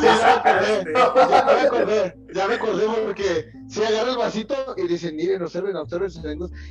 ya 0.07 1.45
me 1.45 1.61
acordé, 1.61 2.17
ya 2.35 2.49
me 2.49 2.55
acordé, 2.55 2.87
porque 3.05 3.53
se 3.69 3.87
agarra 3.87 4.13
el 4.13 4.17
vasito 4.17 4.55
y 4.77 4.87
dice, 4.87 5.13
miren, 5.13 5.43
observen, 5.43 5.77
observen, 5.77 6.11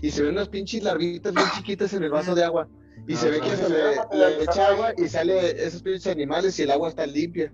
y 0.01 0.11
se 0.11 0.23
ven 0.23 0.33
unas 0.33 0.49
pinches 0.49 0.83
larvitas 0.83 1.33
bien 1.33 1.47
chiquitas 1.55 1.93
en 1.93 2.03
el 2.03 2.11
vaso 2.11 2.35
de 2.35 2.43
agua. 2.43 2.67
Y 3.07 3.15
se 3.15 3.29
ve 3.29 3.41
que 3.41 3.55
se 3.55 3.67
le, 3.67 4.43
echa 4.43 4.67
agua 4.67 4.93
y 4.97 5.07
sale 5.07 5.65
esos 5.65 5.81
pinches 5.81 6.07
animales 6.07 6.57
y 6.59 6.63
el 6.63 6.71
agua 6.71 6.89
está 6.89 7.05
limpia. 7.05 7.51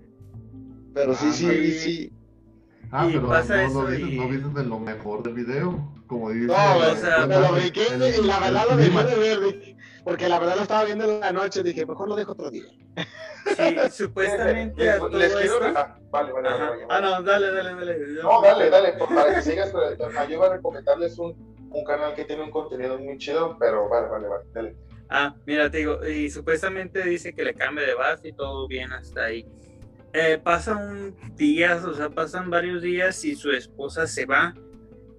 Pero 0.94 1.14
sí, 1.14 1.32
sí, 1.32 1.72
sí. 1.72 2.12
Ah, 2.90 3.06
Y 3.08 3.12
pero 3.14 3.28
pasa 3.28 3.56
no, 3.56 3.62
eso 3.62 3.82
no, 3.82 3.90
dices, 3.90 4.08
y- 4.08 4.16
no 4.16 4.26
dices 4.28 4.54
de 4.54 4.64
lo 4.64 4.78
mejor 4.78 5.22
del 5.22 5.34
video. 5.34 5.92
Como 6.06 6.30
dice. 6.30 6.46
No, 6.46 6.54
o 6.78 6.96
sea, 6.96 7.26
me 7.26 7.36
lo 7.36 7.56
el- 7.56 7.66
y 7.66 8.26
la 8.26 8.38
verdad 8.40 8.64
lo 8.70 8.76
dejé 8.78 9.04
de 9.04 9.16
ver, 9.16 9.76
porque 10.04 10.28
la 10.28 10.38
verdad 10.38 10.56
lo 10.56 10.62
estaba 10.62 10.84
viendo 10.84 11.04
en 11.04 11.20
la 11.20 11.32
noche, 11.32 11.62
dije, 11.62 11.84
mejor 11.84 12.08
lo 12.08 12.16
dejo 12.16 12.32
otro 12.32 12.50
día. 12.50 12.64
Sí, 13.56 13.76
supuestamente 13.92 14.88
a 14.88 14.92
Les- 14.94 14.98
todo 15.00 15.08
les 15.18 15.34
quiero- 15.34 15.66
esto. 15.66 15.78
ah, 15.78 15.98
vale, 16.10 16.32
vale, 16.32 16.48
vale, 16.48 16.64
vale. 16.66 16.86
Ah, 16.88 17.00
no, 17.00 17.22
dale, 17.22 17.50
dale, 17.50 17.74
dale. 17.74 17.98
No, 18.22 18.40
dale, 18.42 18.70
dale, 18.70 18.92
por- 18.94 19.14
para 19.14 19.34
que 19.34 19.42
sigas, 19.42 19.70
pero 19.72 20.10
yo 20.26 20.34
iba 20.34 20.46
a 20.46 20.56
recomendarles 20.56 21.18
un, 21.18 21.56
un 21.70 21.84
canal 21.84 22.14
que 22.14 22.24
tiene 22.24 22.42
un 22.42 22.50
contenido 22.50 22.98
muy 22.98 23.18
chido, 23.18 23.56
pero 23.58 23.88
vale, 23.88 24.08
vale, 24.08 24.28
vale, 24.28 24.44
dale. 24.54 24.76
Ah, 25.10 25.34
mira, 25.46 25.70
te 25.70 25.78
digo, 25.78 26.06
y 26.06 26.30
supuestamente 26.30 27.02
dice 27.02 27.32
que 27.34 27.42
le 27.44 27.54
cambia 27.54 27.86
de 27.86 27.94
base 27.94 28.28
y 28.28 28.32
todo 28.32 28.66
bien 28.66 28.92
hasta 28.92 29.24
ahí. 29.24 29.46
Eh, 30.12 30.40
pasan 30.42 31.14
días, 31.36 31.84
o 31.84 31.94
sea, 31.94 32.08
pasan 32.10 32.48
varios 32.50 32.82
días 32.82 33.24
y 33.24 33.34
su 33.36 33.50
esposa 33.50 34.06
se 34.06 34.24
va 34.26 34.54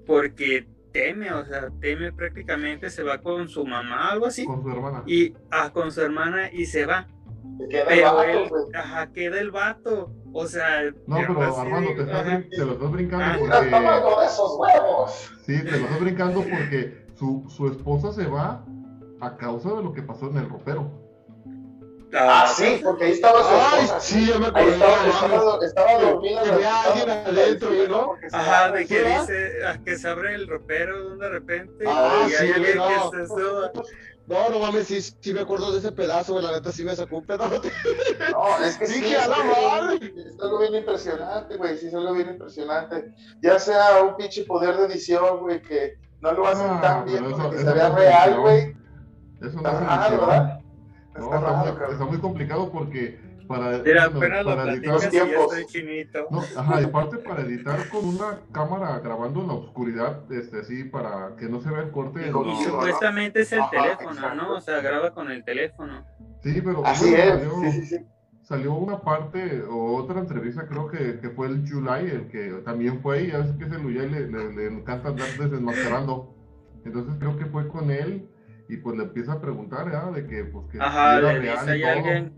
porque 0.05 0.67
teme, 0.91 1.31
o 1.31 1.45
sea, 1.45 1.69
teme 1.79 2.11
prácticamente, 2.11 2.89
se 2.89 3.03
va 3.03 3.19
con 3.19 3.47
su 3.47 3.65
mamá, 3.65 4.09
algo 4.11 4.25
así, 4.25 4.45
Con 4.45 4.63
su 4.63 4.69
hermana. 4.69 5.03
y 5.05 5.33
ah, 5.51 5.71
con 5.71 5.91
su 5.91 6.01
hermana 6.01 6.49
y 6.51 6.65
se 6.65 6.85
va. 6.85 7.07
Queda 7.69 7.85
Pero 7.87 8.07
abajo, 8.07 8.23
él, 8.29 8.49
güey. 8.49 8.63
ajá, 8.73 9.11
queda 9.11 9.39
el 9.39 9.51
vato, 9.51 10.11
o 10.33 10.47
sea, 10.47 10.83
No, 11.05 11.17
pero 11.17 11.59
Armando, 11.59 11.93
te, 11.93 12.01
estás 12.01 12.25
ajá. 12.27 12.43
te 12.49 12.65
lo 12.65 12.71
estás 12.73 12.91
brincando 12.91 13.25
Ah. 13.51 14.01
Porque. 14.09 14.25
esos 14.25 14.57
huevos. 14.57 15.31
Sí, 15.45 15.63
te 15.63 15.71
lo 15.71 15.77
estás 15.77 15.99
brincando 15.99 16.41
porque 16.41 17.05
su, 17.15 17.45
su 17.49 17.67
esposa 17.67 18.11
se 18.13 18.25
va 18.27 18.65
a 19.21 19.37
causa 19.37 19.73
de 19.75 19.83
lo 19.83 19.93
que 19.93 20.01
pasó 20.01 20.29
en 20.31 20.37
el 20.37 20.49
ropero. 20.49 20.98
Ah, 22.13 22.51
sí, 22.55 22.81
porque 22.83 23.05
ahí 23.05 23.11
estaba 23.11 23.41
su 23.43 23.49
Ay, 23.51 23.87
sí, 23.99 24.25
yo 24.27 24.39
me 24.39 24.47
Ahí 24.47 24.51
acordé. 24.51 24.71
estaba, 24.71 25.07
estaba, 25.07 25.65
estaba 25.65 25.93
dormida. 26.01 26.41
Que 26.43 26.49
había 26.49 26.81
alguien 26.83 27.09
adentro, 27.09 27.69
¿no? 27.87 28.05
porque 28.07 28.27
Ajá, 28.31 28.71
de 28.71 28.85
que 28.87 29.03
dice 29.03 29.51
ah, 29.67 29.77
que 29.85 29.95
se 29.97 30.07
abre 30.09 30.33
el 30.35 30.47
ropero 30.47 31.17
de 31.17 31.29
repente 31.29 31.83
Ah, 31.87 32.25
y 32.27 32.33
hay 32.33 32.47
sí, 32.47 32.53
alguien 32.53 32.77
no. 32.77 33.11
que 33.11 33.17
se 33.17 33.27
suba. 33.27 33.71
No, 34.25 34.49
no 34.49 34.59
mames, 34.59 34.85
sí, 34.87 35.01
sí 35.01 35.33
me 35.33 35.41
acuerdo 35.41 35.71
de 35.71 35.79
ese 35.79 35.91
pedazo, 35.91 36.33
güey, 36.33 36.45
la 36.45 36.51
neta 36.51 36.71
sí 36.71 36.83
me 36.83 36.95
sacó 36.95 37.17
un 37.17 37.25
pedazo. 37.25 37.61
No, 38.31 38.63
es 38.63 38.77
que 38.77 38.85
sí, 38.87 39.01
Dije, 39.01 39.17
a 39.17 39.27
la 39.27 39.37
madre. 39.37 40.13
Es 40.25 40.39
algo 40.41 40.59
bien 40.59 40.75
impresionante, 40.75 41.57
güey. 41.57 41.77
Sí, 41.77 41.87
es 41.87 41.93
algo 41.95 42.13
bien 42.13 42.29
impresionante. 42.29 43.11
Ya 43.41 43.57
sea 43.59 44.03
un 44.03 44.15
pinche 44.17 44.43
poder 44.45 44.77
de 44.77 44.85
edición, 44.85 45.39
güey, 45.39 45.61
que 45.61 45.95
no 46.21 46.31
lo 46.33 46.47
hacen 46.47 46.67
Ah, 46.69 46.79
tan 46.81 47.05
bien 47.05 47.23
pero 47.23 47.37
para 47.37 47.43
eso- 47.43 47.49
que 47.51 47.61
eso 47.61 47.67
se 47.69 47.73
vea 47.75 47.89
real, 47.89 48.39
güey. 48.39 48.75
Eso 49.41 49.61
no 49.61 49.69
es. 49.69 50.11
¿verdad? 50.11 50.58
No, 51.19 51.25
Está 51.25 51.37
está, 51.37 51.51
raro, 51.63 51.73
muy, 51.85 51.91
está 51.93 52.05
muy 52.05 52.17
complicado 52.19 52.71
porque 52.71 53.19
para, 53.47 53.79
Mira, 53.79 54.09
bueno, 54.09 54.43
lo 54.43 54.55
para 54.55 54.73
editar, 54.73 54.99
tiempos. 55.09 55.65
chinito. 55.67 56.27
no, 56.29 56.39
ajá, 56.55 56.81
y 56.81 56.83
aparte 56.85 57.17
para 57.17 57.41
editar 57.41 57.89
con 57.89 58.05
una 58.07 58.39
cámara 58.51 58.99
grabando 58.99 59.41
en 59.41 59.47
la 59.47 59.53
oscuridad, 59.53 60.31
este, 60.31 60.59
así 60.59 60.83
para 60.83 61.35
que 61.35 61.49
no 61.49 61.59
se 61.61 61.69
vea 61.71 61.81
el 61.81 61.91
corte. 61.91 62.27
Y 62.27 62.31
no. 62.31 62.45
Y 62.45 62.63
supuestamente 62.63 63.41
es 63.41 63.51
el 63.53 63.61
Ajá, 63.61 63.71
teléfono, 63.71 64.11
exacto. 64.11 64.35
¿no? 64.35 64.53
O 64.55 64.61
sea, 64.61 64.81
graba 64.81 65.11
con 65.15 65.31
el 65.31 65.43
teléfono. 65.43 66.05
Sí, 66.43 66.61
pero 66.63 66.85
Así 66.85 67.09
bueno, 67.09 67.23
es. 67.23 67.29
salió, 67.41 67.61
Sí, 67.63 67.71
sí, 67.71 67.85
sí. 67.87 68.05
salió 68.43 68.73
una 68.75 68.99
parte 69.01 69.63
o 69.63 69.95
otra 69.95 70.19
entrevista, 70.19 70.67
creo 70.67 70.87
que, 70.87 71.19
que 71.19 71.29
fue 71.31 71.47
el 71.47 71.67
July, 71.67 72.05
el 72.11 72.27
que 72.27 72.61
también 72.63 73.01
fue 73.01 73.17
ahí, 73.17 73.31
ya 73.31 73.39
ves 73.39 73.51
que 73.57 73.65
ese 73.65 73.77
July 73.77 74.09
le, 74.09 74.27
le, 74.27 74.53
le 74.53 74.67
encanta 74.67 75.09
andar 75.09 75.27
desenmascarando. 75.39 76.35
Entonces 76.85 77.15
creo 77.19 77.35
que 77.35 77.45
fue 77.47 77.67
con 77.67 77.89
él 77.89 78.29
y 78.69 78.77
pues 78.77 78.95
le 78.97 79.03
empieza 79.03 79.33
a 79.33 79.41
preguntar, 79.41 79.91
¿ya? 79.91 80.09
De 80.11 80.25
que 80.27 80.45
pues 80.45 80.65
que 80.71 80.79
Ajá, 80.79 81.13
si 81.13 81.17
era 81.17 81.33
le 81.33 81.39
real 81.39 81.65
dice 81.65 81.77
y 81.77 81.81
todo. 81.81 81.89
alguien. 81.91 82.33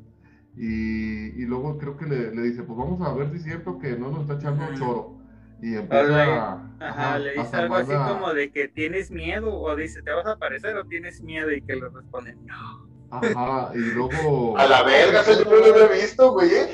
Y, 0.57 1.41
y 1.41 1.45
luego 1.45 1.77
creo 1.77 1.97
que 1.97 2.05
le, 2.05 2.33
le 2.35 2.41
dice, 2.43 2.63
pues 2.63 2.77
vamos 2.77 3.01
a 3.07 3.13
ver 3.13 3.29
si 3.31 3.37
es 3.37 3.43
cierto 3.43 3.79
que 3.79 3.95
no 3.97 4.11
nos 4.11 4.21
está 4.21 4.35
echando 4.35 4.63
Ujú. 4.65 4.73
choro. 4.75 5.17
Y 5.61 5.75
empieza 5.75 6.23
a... 6.23 6.67
Ajá, 6.79 7.19
le 7.19 7.33
dice 7.33 7.55
algo 7.57 7.75
así 7.75 7.91
manda- 7.91 8.13
como 8.13 8.33
de 8.33 8.51
que 8.51 8.67
tienes 8.67 9.11
miedo, 9.11 9.53
o 9.55 9.75
dice, 9.75 10.01
¿te 10.01 10.11
vas 10.11 10.25
a 10.25 10.31
aparecer 10.31 10.75
o 10.77 10.85
tienes 10.85 11.21
miedo? 11.21 11.51
Y 11.51 11.61
que 11.61 11.75
le 11.75 11.87
responde, 11.89 12.35
no. 12.45 12.87
Ajá, 13.11 13.71
y 13.75 13.79
luego... 13.79 14.57
A 14.57 14.65
la 14.67 14.83
verga, 14.83 15.21
eso 15.21 15.43
yo 15.43 15.49
no 15.49 15.57
lo 15.77 15.93
he 15.93 16.01
visto, 16.01 16.31
güey. 16.33 16.49
¿eh? 16.49 16.67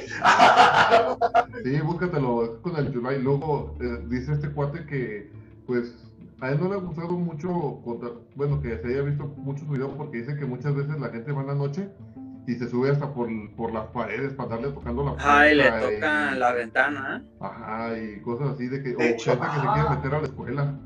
Sí, 1.63 1.81
búscatelo, 1.81 2.45
es 2.45 2.49
con 2.61 2.75
el 2.77 2.93
July. 2.93 3.21
Luego 3.21 3.75
eh, 3.81 4.03
dice 4.07 4.33
este 4.33 4.49
cuate 4.51 4.85
que, 4.85 5.29
pues, 5.65 6.06
a 6.41 6.51
él 6.51 6.59
no 6.59 6.67
le 6.69 6.75
ha 6.75 6.79
gustado 6.79 7.11
mucho, 7.13 7.81
contar- 7.83 8.13
bueno, 8.35 8.61
que 8.61 8.77
se 8.77 8.87
haya 8.87 9.01
visto 9.01 9.25
muchos 9.37 9.67
videos 9.69 9.91
porque 9.97 10.17
dice 10.19 10.35
que 10.35 10.45
muchas 10.45 10.75
veces 10.75 10.99
la 10.99 11.09
gente 11.09 11.31
va 11.31 11.41
en 11.41 11.47
la 11.47 11.55
noche 11.55 11.89
y 12.45 12.55
se 12.55 12.69
sube 12.69 12.91
hasta 12.91 13.13
por, 13.13 13.27
por 13.55 13.73
las 13.73 13.87
paredes 13.87 14.33
para 14.33 14.49
darle 14.49 14.69
tocando 14.71 15.03
la 15.03 15.11
Ajá, 15.11 15.51
y 15.51 15.55
le 15.55 15.63
puerta 15.69 15.89
toca 15.89 16.31
y- 16.35 16.39
la 16.39 16.51
ventana. 16.53 17.23
¿eh? 17.25 17.29
Ajá, 17.41 17.97
y 17.97 18.21
cosas 18.21 18.49
así 18.53 18.67
de 18.67 18.83
que, 18.83 18.95
o 18.95 18.99
De 18.99 19.09
hecho, 19.09 19.31
gente 19.31 19.47
que 19.47 19.61
se 19.61 19.67
quiere 19.73 19.89
meter 19.89 20.13
a 20.15 20.19
la 20.19 20.25
escuela. 20.27 20.79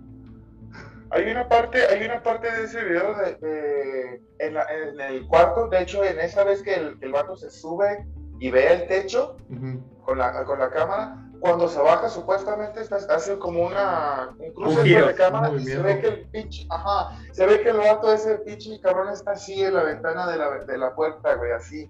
Hay 1.14 1.30
una 1.30 1.50
parte, 1.50 1.78
hay 1.88 2.06
una 2.06 2.24
parte 2.24 2.50
de 2.50 2.64
ese 2.64 2.84
video 2.86 3.14
de, 3.18 3.36
de- 3.46 4.22
en, 4.40 4.54
la- 4.54 4.66
en 4.72 5.00
el 5.02 5.28
cuarto, 5.28 5.68
de 5.68 5.82
hecho, 5.82 6.04
en 6.06 6.20
esa 6.20 6.44
vez 6.46 6.64
que 6.64 6.74
el, 6.74 6.98
el 7.02 7.12
vato 7.12 7.36
se 7.36 7.50
sube 7.52 8.06
y 8.40 8.50
ve 8.50 8.74
el 8.74 8.88
techo 8.88 9.36
con 10.06 10.18
la, 10.18 10.46
con 10.46 10.58
la 10.58 10.70
cámara, 10.72 11.30
cuando 11.42 11.68
se 11.68 11.82
baja 11.82 12.08
supuestamente 12.08 12.82
está, 12.82 12.98
hace 12.98 13.40
como 13.40 13.66
una, 13.66 14.36
un 14.38 14.54
cruce 14.54 14.84
de 14.84 15.16
cámara 15.16 15.52
y 15.56 15.66
se 15.66 15.80
ve 15.80 16.00
que 16.00 16.08
el 16.08 16.30
pinche, 16.30 16.68
ajá, 16.70 17.18
se 17.32 17.48
ve 17.48 17.62
que 17.62 17.70
el 17.70 17.78
vato 17.78 18.14
ese 18.14 18.36
pinche 18.40 18.80
cabrón 18.80 19.10
está 19.10 19.32
así 19.32 19.60
en 19.60 19.74
la 19.74 19.84
ventana 19.84 20.32
de 20.32 20.38
la, 20.38 20.60
de 20.60 20.78
la 20.78 20.94
puerta, 20.94 21.34
güey, 21.34 21.52
así. 21.52 21.90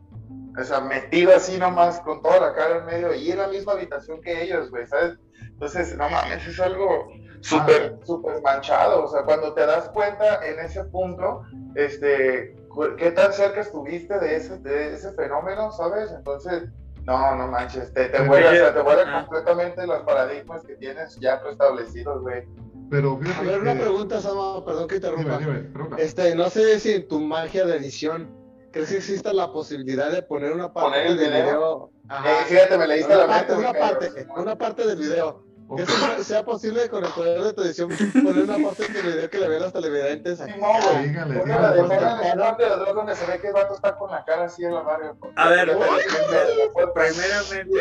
O 0.57 0.63
sea, 0.63 0.79
metido 0.79 1.35
así 1.35 1.57
nomás, 1.57 1.99
con 1.99 2.21
toda 2.21 2.39
la 2.39 2.53
cara 2.53 2.77
en 2.77 2.85
medio, 2.85 3.13
y 3.13 3.29
en 3.29 3.39
la 3.39 3.47
misma 3.49 3.73
habitación 3.73 4.21
que 4.21 4.41
ellos, 4.41 4.71
güey, 4.71 4.85
¿sabes? 4.85 5.17
Entonces, 5.41 5.97
no 5.97 6.09
mames, 6.09 6.47
es 6.47 6.59
algo 6.61 7.09
súper, 7.41 7.99
súper 8.03 8.41
manchado. 8.41 9.03
O 9.03 9.07
sea, 9.09 9.23
cuando 9.23 9.53
te 9.53 9.65
das 9.65 9.89
cuenta 9.89 10.45
en 10.45 10.59
ese 10.59 10.85
punto, 10.85 11.43
este, 11.75 12.55
qué 12.97 13.11
tan 13.11 13.33
cerca 13.33 13.61
estuviste 13.61 14.17
de 14.17 14.37
ese, 14.37 14.59
de 14.59 14.93
ese 14.93 15.11
fenómeno, 15.11 15.71
¿sabes? 15.73 16.09
Entonces, 16.11 16.69
no, 17.05 17.35
no 17.35 17.47
manches, 17.47 17.93
te, 17.93 18.05
te 18.05 18.09
Pero 18.11 18.25
vuelve, 18.27 18.49
que- 18.49 18.61
o 18.61 18.63
sea, 18.65 18.73
te 18.73 18.81
vuelve 18.81 19.03
ah. 19.05 19.21
completamente 19.27 19.87
los 19.87 20.01
paradigmas 20.03 20.63
que 20.65 20.75
tienes 20.75 21.17
ya 21.19 21.41
preestablecidos, 21.41 22.21
güey. 22.21 22.47
Pero 22.89 23.19
A 23.39 23.41
ver, 23.43 23.59
una 23.61 23.73
pregunta, 23.73 24.19
Sama, 24.19 24.63
perdón 24.65 24.87
que 24.87 24.95
interrumpa. 24.95 25.37
dime. 25.37 25.69
Este, 25.97 26.35
no 26.35 26.49
sé 26.49 26.79
si 26.79 26.91
en 26.93 27.07
tu 27.07 27.19
magia 27.21 27.65
de 27.65 27.77
edición, 27.77 28.29
¿crees 28.71 28.89
que 28.89 28.97
exista 28.97 29.31
la 29.33 29.51
posibilidad 29.53 30.11
de 30.11 30.21
poner 30.23 30.51
una 30.51 30.73
parte 30.73 30.89
¿Poner 30.89 31.07
el 31.07 31.17
del 31.17 31.29
video? 31.31 31.43
video? 31.45 31.91
Ajá. 32.09 32.29
Eh, 32.41 32.43
fíjate, 32.47 32.77
me 32.77 32.87
leíste 32.87 33.13
una 33.15 33.25
la 33.25 33.27
mente. 33.27 33.45
parte, 33.53 33.53
una 33.57 33.69
güey, 33.69 33.81
parte, 33.81 34.27
una 34.35 34.57
parte 34.57 34.87
del 34.87 34.99
video. 34.99 35.43
Sea- 35.85 36.23
sea 36.23 36.43
posible 36.43 36.89
con 36.89 37.03
el 37.05 37.11
poder 37.11 37.41
de 37.43 37.53
tu 37.53 37.61
edición 37.63 37.89
poner 37.89 38.43
una 38.43 38.67
parte 38.67 38.91
del 38.91 39.05
video 39.05 39.29
que 39.29 39.39
le 39.39 39.47
vean 39.47 39.61
los 39.61 39.73
televidentes. 39.73 40.39
Sí, 40.39 40.51
no, 40.59 40.67
güey. 40.91 41.07
Díganle, 41.09 41.39
Ponle 41.39 41.55
la 41.55 41.71
de 42.15 42.29
de 42.29 42.35
parte 42.35 42.63
de 42.63 42.69
atrás 42.69 42.95
donde 42.95 43.15
se 43.15 43.25
ve 43.25 43.39
que 43.39 43.47
el 43.47 43.53
vato 43.53 43.73
está 43.75 43.95
con 43.97 44.11
la 44.11 44.23
cara 44.25 44.43
así 44.45 44.63
en 44.65 44.73
la 44.75 44.83
madre. 44.83 45.11
A 45.35 45.49
ver, 45.49 45.65
primer- 45.71 46.93
primeramente, 46.93 47.79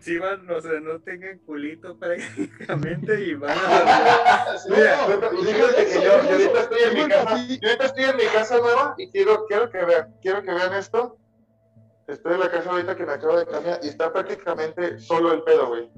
si 0.00 0.18
van, 0.18 0.50
o 0.50 0.60
sea, 0.60 0.80
no 0.80 1.00
tengan 1.00 1.38
culito 1.40 1.98
prácticamente 1.98 3.20
y 3.24 3.34
van 3.34 3.56
a... 3.56 4.54
Mira, 4.68 4.98
fíjate 5.06 5.86
que 5.86 5.94
yo, 5.94 6.00
yo 6.02 6.12
ahorita 6.12 6.60
estoy 6.60 6.82
en 6.82 6.94
mi 6.94 7.08
casa, 7.08 7.36
yo 7.48 7.68
ahorita 7.68 7.84
estoy 7.86 8.04
en 8.04 8.16
mi 8.16 8.24
casa 8.24 8.58
nueva 8.58 8.94
y 8.98 9.10
quiero, 9.10 9.46
quiero 9.46 9.70
que 9.70 9.84
vean, 9.84 10.14
quiero 10.20 10.42
que 10.42 10.52
vean 10.52 10.74
esto. 10.74 11.16
Estoy 12.06 12.34
en 12.34 12.40
la 12.40 12.50
casa 12.50 12.68
ahorita 12.70 12.94
que 12.96 13.06
me 13.06 13.12
acabo 13.14 13.38
de 13.38 13.46
cambiar 13.46 13.80
y 13.82 13.88
está 13.88 14.12
prácticamente 14.12 14.98
solo 15.00 15.32
el 15.32 15.42
pedo, 15.42 15.68
güey. 15.68 15.90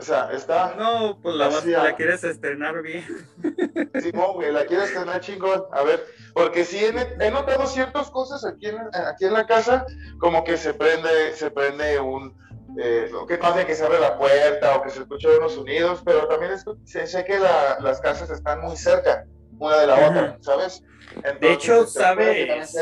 O 0.00 0.02
sea, 0.02 0.30
está, 0.32 0.74
No, 0.78 1.18
pues 1.20 1.34
la, 1.34 1.48
vas- 1.48 1.66
la 1.66 1.94
quieres 1.94 2.24
estrenar 2.24 2.80
bien. 2.80 3.04
Simón, 4.00 4.32
güey, 4.36 4.50
la 4.50 4.64
quieres 4.64 4.94
tener 4.94 5.20
chingón. 5.20 5.62
A 5.72 5.82
ver, 5.82 6.02
porque 6.32 6.64
sí 6.64 6.78
he, 6.78 6.88
he 7.26 7.30
notado 7.30 7.66
ciertas 7.66 8.10
cosas 8.10 8.46
aquí 8.46 8.68
en, 8.68 8.78
aquí 8.78 9.26
en 9.26 9.34
la 9.34 9.46
casa, 9.46 9.84
como 10.18 10.42
que 10.42 10.56
se 10.56 10.72
prende, 10.72 11.34
se 11.34 11.50
prende 11.50 12.00
un, 12.00 12.34
eh, 12.78 13.08
lo 13.12 13.26
que 13.26 13.36
pasa 13.36 13.60
es 13.60 13.66
que 13.66 13.74
se 13.74 13.84
abre 13.84 14.00
la 14.00 14.16
puerta 14.16 14.76
o 14.76 14.82
que 14.82 14.88
se 14.88 15.00
escuchan 15.00 15.32
unos 15.38 15.52
sonidos, 15.54 16.00
pero 16.02 16.26
también 16.28 16.52
es- 16.52 16.64
sé, 16.86 17.06
sé 17.06 17.22
que 17.26 17.38
la- 17.38 17.78
las 17.80 18.00
casas 18.00 18.30
están 18.30 18.62
muy 18.62 18.76
cerca 18.78 19.26
una 19.58 19.76
de 19.80 19.86
la 19.86 19.94
Ajá. 19.96 20.08
otra, 20.08 20.38
¿sabes? 20.40 20.82
Entonces, 21.16 21.40
De 21.40 21.52
hecho, 21.52 21.86
¿sabes? 21.86 22.72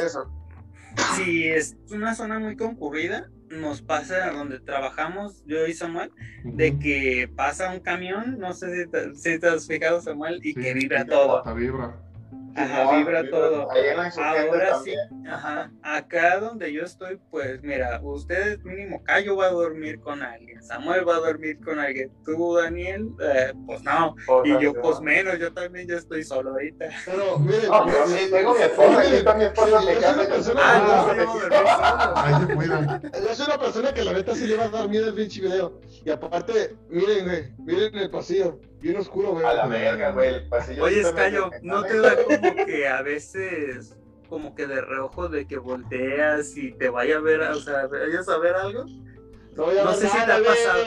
Si 1.16 1.48
es 1.48 1.76
una 1.90 2.14
zona 2.14 2.38
muy 2.38 2.56
concurrida, 2.56 3.28
nos 3.50 3.82
pasa 3.82 4.30
donde 4.32 4.60
trabajamos, 4.60 5.42
yo 5.46 5.66
y 5.66 5.74
Samuel, 5.74 6.10
de 6.44 6.78
que 6.78 7.30
pasa 7.34 7.70
un 7.70 7.80
camión, 7.80 8.38
no 8.38 8.52
sé 8.52 8.84
si 8.84 8.90
te, 8.90 9.14
si 9.14 9.38
te 9.38 9.46
has 9.48 9.66
fijado, 9.66 10.00
Samuel, 10.00 10.40
y 10.42 10.52
Sí, 10.52 10.54
que 10.54 10.74
vibra 10.74 11.04
todo. 11.04 11.38
Hasta 11.38 11.52
vibra. 11.54 12.07
Ajá, 12.54 12.96
vibra 12.96 13.28
todo. 13.30 13.68
Ahora 13.70 14.78
sí, 14.82 14.94
ajá. 15.28 15.70
Acá 15.82 16.40
donde 16.40 16.72
yo 16.72 16.82
estoy, 16.82 17.18
pues 17.30 17.62
mira, 17.62 18.00
ustedes 18.02 18.62
mínimo 18.64 19.02
Cayo 19.04 19.36
va 19.36 19.46
a 19.46 19.50
dormir 19.50 20.00
con 20.00 20.22
alguien, 20.22 20.62
Samuel 20.62 21.08
va 21.08 21.16
a 21.16 21.20
dormir 21.20 21.58
con 21.60 21.78
alguien, 21.78 22.12
tú 22.24 22.54
Daniel, 22.54 23.10
eh, 23.20 23.52
pues 23.66 23.82
no, 23.82 24.14
y 24.44 24.62
yo 24.62 24.72
pues 24.74 25.00
menos, 25.00 25.38
yo 25.38 25.52
también 25.52 25.88
ya 25.88 25.96
estoy 25.96 26.24
solo 26.24 26.50
ahorita. 26.50 26.86
Pero, 27.04 27.38
miren, 27.38 27.68
No, 27.68 27.86
yo 27.86 28.06
sí 28.06 28.30
tengo 28.30 28.54
mi 28.54 28.62
esposa, 28.62 29.00
aquí 29.00 29.14
está 29.14 29.34
mi 29.34 29.44
esposa 29.44 29.80
casa. 30.00 30.52
Ah, 30.56 31.04
soy 33.34 33.46
una 33.46 33.58
persona 33.58 33.92
que 33.92 34.04
la 34.04 34.12
neta 34.12 34.34
sí 34.34 34.46
le 34.46 34.56
va 34.56 34.64
a 34.64 34.68
dar 34.68 34.88
miedo 34.88 35.08
el 35.08 35.14
pinche 35.14 35.40
video. 35.40 35.80
Y 36.04 36.10
aparte, 36.10 36.76
miren, 36.88 37.24
güey, 37.24 37.52
miren 37.58 37.94
el 37.96 38.10
pasillo, 38.10 38.58
bien 38.80 38.96
oscuro, 38.96 39.32
güey. 39.32 39.44
A 39.44 39.54
la 39.54 39.66
verga, 39.66 40.10
güey, 40.12 40.34
el 40.34 40.48
pasillo. 40.48 40.84
Oye, 40.84 41.00
está 41.00 41.14
Cayo, 41.14 41.48
medio- 41.50 41.60
¿no 41.62 41.82
te 41.84 42.00
da 42.00 42.16
como 42.22 42.66
que 42.66 42.88
a 42.88 43.02
veces, 43.02 43.96
como 44.28 44.54
que 44.54 44.66
de 44.66 44.80
reojo 44.80 45.28
de 45.28 45.46
que 45.46 45.58
volteas 45.58 46.56
y 46.56 46.72
te 46.72 46.88
vaya 46.88 47.16
a 47.16 47.20
ver, 47.20 47.40
o 47.42 47.54
sea, 47.56 47.86
vayas 47.86 48.28
a 48.28 48.38
ver 48.38 48.54
algo? 48.54 48.84
No, 49.56 49.92
sé 49.92 50.06
si 50.08 50.16
te 50.24 50.32
ha 50.32 50.38
pasado. 50.44 50.84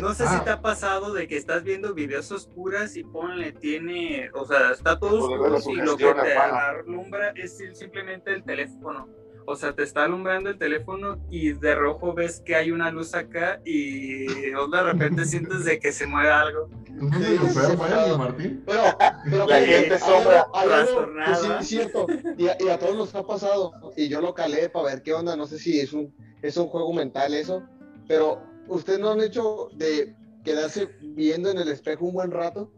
No 0.00 0.12
sé 0.14 0.26
si 0.26 0.34
Ah. 0.34 0.42
te 0.44 0.50
ha 0.50 0.60
pasado 0.60 1.12
de 1.14 1.28
que 1.28 1.36
estás 1.36 1.62
viendo 1.62 1.94
videos 1.94 2.32
oscuras 2.32 2.96
y 2.96 3.04
ponle, 3.04 3.52
tiene, 3.52 4.28
o 4.34 4.44
sea, 4.44 4.72
está 4.72 4.98
todo 4.98 5.20
oscuro 5.20 5.58
y 5.70 5.76
lo 5.76 5.96
que 5.96 6.12
te 6.12 6.34
alumbra 6.36 7.30
es 7.36 7.58
simplemente 7.74 8.32
el 8.32 8.42
teléfono. 8.42 9.08
O 9.46 9.56
sea, 9.56 9.74
te 9.74 9.82
está 9.82 10.04
alumbrando 10.04 10.50
el 10.50 10.58
teléfono 10.58 11.18
y 11.30 11.52
de 11.52 11.74
rojo 11.74 12.14
ves 12.14 12.40
que 12.44 12.54
hay 12.54 12.70
una 12.70 12.90
luz 12.90 13.14
acá 13.14 13.60
y 13.64 14.26
de 14.26 14.82
repente 14.82 15.24
sientes 15.24 15.64
de 15.64 15.78
que 15.78 15.92
se 15.92 16.06
mueve 16.06 16.30
algo. 16.30 16.68
Enfermo, 16.86 17.86
¿eh, 17.86 18.18
Martín? 18.18 18.62
Pero, 18.66 18.82
pero 19.24 19.46
La 19.46 19.60
gente 19.60 19.98
sombra. 19.98 20.46
Trastornada. 20.52 21.36
sí 21.36 21.48
es 21.58 21.68
cierto. 21.68 22.06
Y 22.38 22.48
a, 22.48 22.56
y 22.60 22.68
a 22.68 22.78
todos 22.78 22.96
nos 22.96 23.14
ha 23.14 23.26
pasado. 23.26 23.72
Y 23.96 24.08
yo 24.08 24.20
lo 24.20 24.34
calé 24.34 24.68
para 24.68 24.86
ver 24.86 25.02
qué 25.02 25.12
onda. 25.12 25.36
No 25.36 25.46
sé 25.46 25.58
si 25.58 25.80
es 25.80 25.92
un, 25.92 26.14
es 26.42 26.56
un 26.56 26.68
juego 26.68 26.92
mental 26.92 27.34
eso. 27.34 27.62
Pero, 28.06 28.42
¿ustedes 28.68 29.00
no 29.00 29.10
han 29.10 29.20
hecho 29.20 29.68
de 29.74 30.14
quedarse 30.44 30.90
viendo 31.00 31.50
en 31.50 31.58
el 31.58 31.68
espejo 31.68 32.04
un 32.04 32.14
buen 32.14 32.30
rato? 32.30 32.70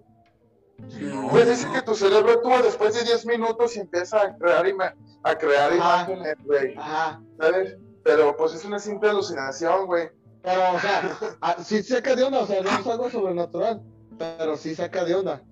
No. 1.01 1.29
Pues 1.31 1.49
dice 1.49 1.69
que 1.73 1.83
tu 1.83 1.95
cerebro 1.95 2.33
actúa 2.33 2.63
después 2.63 2.95
de 2.95 3.05
10 3.05 3.27
minutos 3.27 3.77
y 3.77 3.81
empieza 3.81 4.21
a 4.23 4.37
crear, 4.37 4.67
ima- 4.67 4.95
a 5.23 5.35
crear 5.37 5.73
Ajá. 5.73 5.77
imágenes, 6.11 6.37
güey. 6.45 6.75
Ajá. 6.77 7.23
¿Sabes? 7.39 7.77
Pero 8.03 8.37
pues 8.37 8.53
es 8.55 8.65
una 8.65 8.79
simple 8.79 9.09
alucinación, 9.11 9.87
güey. 9.87 10.11
Pero, 10.43 10.73
o 10.75 10.79
sea, 10.81 11.19
ah, 11.41 11.57
sí 11.63 11.83
saca 11.83 12.15
de 12.15 12.23
onda. 12.25 12.41
O 12.41 12.47
sea, 12.47 12.61
no 12.63 12.69
es 12.71 12.87
algo 12.87 13.09
sobrenatural. 13.11 13.83
Pero 14.19 14.57
sí 14.57 14.75
saca 14.75 15.05
de 15.05 15.15
onda. 15.15 15.43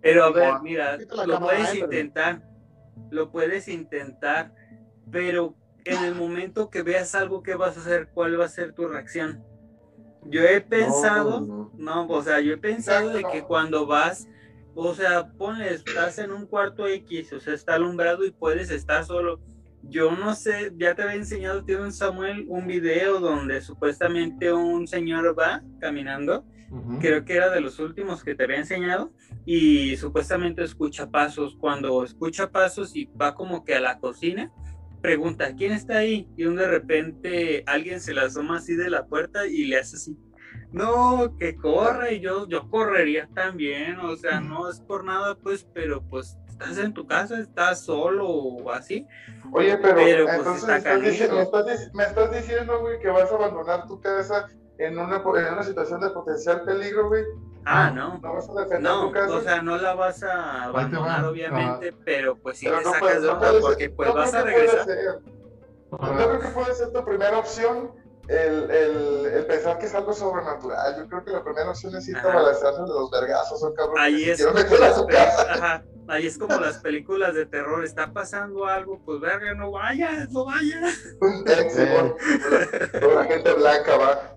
Pero 0.00 0.24
a 0.24 0.30
ver, 0.30 0.44
Simón. 0.46 0.62
mira, 0.62 0.96
lo 1.26 1.40
puedes 1.40 1.74
intentar, 1.74 2.42
lo 3.10 3.30
puedes 3.32 3.66
intentar, 3.68 4.54
pero 5.10 5.54
en 5.84 6.04
el 6.04 6.14
momento 6.14 6.70
que 6.70 6.82
veas 6.82 7.14
algo, 7.16 7.42
¿qué 7.42 7.56
vas 7.56 7.76
a 7.76 7.80
hacer? 7.80 8.08
¿Cuál 8.14 8.38
va 8.40 8.44
a 8.44 8.48
ser 8.48 8.74
tu 8.74 8.86
reacción? 8.86 9.42
Yo 10.24 10.42
he 10.42 10.60
pensado, 10.60 11.40
No, 11.40 11.72
no, 11.76 12.06
o 12.06 12.22
sea, 12.22 12.40
yo 12.40 12.52
he 12.54 12.58
pensado 12.58 13.10
de 13.10 13.24
que 13.24 13.42
cuando 13.42 13.86
vas, 13.86 14.28
o 14.80 14.94
sea, 14.94 15.32
ponle, 15.32 15.74
estás 15.74 16.18
en 16.18 16.30
un 16.30 16.46
cuarto 16.46 16.86
X, 16.86 17.32
o 17.32 17.40
sea, 17.40 17.54
está 17.54 17.74
alumbrado 17.74 18.24
y 18.24 18.30
puedes 18.30 18.70
estar 18.70 19.04
solo. 19.04 19.40
Yo 19.82 20.12
no 20.12 20.34
sé, 20.34 20.72
ya 20.76 20.94
te 20.94 21.02
había 21.02 21.16
enseñado, 21.16 21.64
tío 21.64 21.82
un 21.82 21.92
Samuel, 21.92 22.46
un 22.48 22.66
video 22.66 23.20
donde 23.20 23.60
supuestamente 23.60 24.52
un 24.52 24.86
señor 24.86 25.36
va 25.38 25.62
caminando 25.80 26.44
creo 27.00 27.24
que 27.24 27.34
era 27.34 27.50
de 27.50 27.60
los 27.60 27.78
últimos 27.78 28.22
que 28.22 28.34
te 28.34 28.44
había 28.44 28.58
enseñado 28.58 29.12
y 29.44 29.96
supuestamente 29.96 30.62
escucha 30.62 31.10
pasos. 31.10 31.56
Cuando 31.58 32.04
escucha 32.04 32.50
pasos 32.50 32.94
y 32.94 33.06
va 33.06 33.34
como 33.34 33.64
que 33.64 33.74
a 33.74 33.80
la 33.80 33.98
cocina, 33.98 34.52
pregunta, 35.00 35.54
¿quién 35.56 35.72
está 35.72 35.98
ahí? 35.98 36.28
Y 36.36 36.44
de 36.44 36.68
repente 36.68 37.64
alguien 37.66 38.00
se 38.00 38.14
le 38.14 38.20
asoma 38.20 38.58
así 38.58 38.74
de 38.74 38.90
la 38.90 39.06
puerta 39.06 39.46
y 39.46 39.64
le 39.64 39.78
hace 39.78 39.96
así. 39.96 40.16
No, 40.72 41.34
que 41.38 41.56
corre 41.56 42.14
y 42.14 42.20
yo, 42.20 42.46
yo 42.46 42.68
correría 42.68 43.28
también, 43.34 43.98
o 44.00 44.16
sea, 44.16 44.40
no 44.40 44.68
es 44.68 44.80
por 44.80 45.02
nada, 45.04 45.34
pues, 45.36 45.66
pero 45.72 46.02
pues 46.02 46.36
estás 46.48 46.76
en 46.78 46.92
tu 46.92 47.06
casa, 47.06 47.38
estás 47.38 47.80
solo 47.84 48.28
o 48.28 48.70
así. 48.70 49.06
Oye, 49.52 49.78
pero, 49.78 49.94
Pero, 49.96 50.24
pues, 50.26 50.36
entonces 50.38 50.62
está 50.68 50.76
estás 50.76 51.00
me, 51.00 51.42
estás, 51.42 51.90
me 51.94 52.02
estás 52.04 52.32
diciendo, 52.32 52.80
güey, 52.80 52.98
que 53.00 53.08
vas 53.08 53.32
a 53.32 53.34
abandonar 53.36 53.86
tu 53.86 53.98
casa 54.00 54.46
en 54.76 54.98
una, 54.98 55.16
en 55.16 55.52
una 55.54 55.62
situación 55.62 56.00
de 56.00 56.10
potencial 56.10 56.62
peligro, 56.64 57.08
güey. 57.08 57.24
Ah, 57.64 57.90
no. 57.90 58.18
No 58.18 58.34
vas 58.34 58.48
a 58.48 58.52
defender 58.52 58.80
No, 58.82 59.06
tu 59.06 59.12
casa. 59.12 59.34
o 59.34 59.40
sea, 59.40 59.62
no 59.62 59.76
la 59.78 59.94
vas 59.94 60.22
a 60.22 60.26
te 60.28 60.34
va. 60.36 60.64
abandonar, 60.64 61.24
obviamente, 61.24 61.94
pero 62.04 62.36
pues 62.36 62.58
sí 62.58 62.66
Pero 62.66 62.78
te 62.78 62.84
no 62.84 62.90
sacas 62.92 63.00
puedes- 63.08 63.22
de 63.22 63.28
onda 63.30 63.52
porque 63.60 63.90
pues 63.90 64.08
no 64.08 64.14
vas 64.14 64.34
a 64.34 64.42
regresar. 64.42 64.86
Yo 65.90 65.98
creo 65.98 66.40
que 66.40 66.48
puede 66.48 66.74
ser 66.74 66.92
tu 66.92 67.04
primera 67.04 67.38
opción 67.38 67.90
el, 68.28 68.70
el, 68.70 69.26
el 69.26 69.46
pensar 69.46 69.78
que 69.78 69.86
es 69.86 69.94
algo 69.94 70.12
sobrenatural. 70.12 70.96
Yo 70.98 71.08
creo 71.08 71.24
que 71.24 71.30
la 71.30 71.42
primera 71.42 71.70
opción 71.70 71.94
es 71.96 72.06
irte 72.08 72.20
a 72.28 72.34
balancearse 72.34 72.82
de 72.82 72.88
los 72.88 73.10
vergazos, 73.10 73.62
o 73.62 73.74
cabrón. 73.74 73.96
Ahí 73.98 74.24
que 74.24 74.32
es, 74.32 74.42
como 74.44 74.54
meter 74.58 74.76
a 74.82 74.86
las 74.88 74.96
su 74.96 75.06
peli- 75.06 75.16
casa. 75.18 75.52
ajá, 75.54 75.84
ahí 76.08 76.26
es 76.26 76.36
como 76.38 76.58
las 76.60 76.78
películas 76.78 77.34
de 77.34 77.46
terror, 77.46 77.84
está 77.84 78.12
pasando 78.12 78.66
algo, 78.66 79.00
pues 79.04 79.20
verga, 79.20 79.54
no 79.54 79.70
vayas, 79.70 80.30
no 80.30 80.44
vayas. 80.44 80.98
Toda 83.00 83.14
la 83.14 83.24
gente 83.24 83.52
blanca 83.54 83.96
va. 83.96 84.34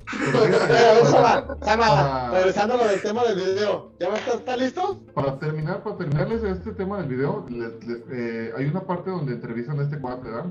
Sama, 1.61 1.88
Ah. 1.89 2.31
regresando 2.34 2.73
a 2.76 2.77
lo 2.77 2.88
del 2.88 3.01
tema 3.01 3.23
del 3.23 3.35
video. 3.35 3.91
¿Ya 3.99 4.09
va 4.09 4.15
a 4.15 4.18
estar, 4.18 4.35
está 4.35 4.57
listo? 4.57 4.99
Para 5.13 5.38
terminar, 5.39 5.84
para 5.84 5.97
terminarles 5.97 6.43
este 6.43 6.72
tema 6.73 6.97
del 6.97 7.07
video, 7.07 7.45
les- 7.49 7.84
les- 7.85 8.03
eh, 8.11 8.53
hay 8.57 8.65
una 8.65 8.81
parte 8.85 9.09
donde 9.09 9.34
entrevistan 9.34 9.80
a 9.80 9.84
este 9.84 9.99
cuate, 9.99 10.23
¿verdad? 10.30 10.45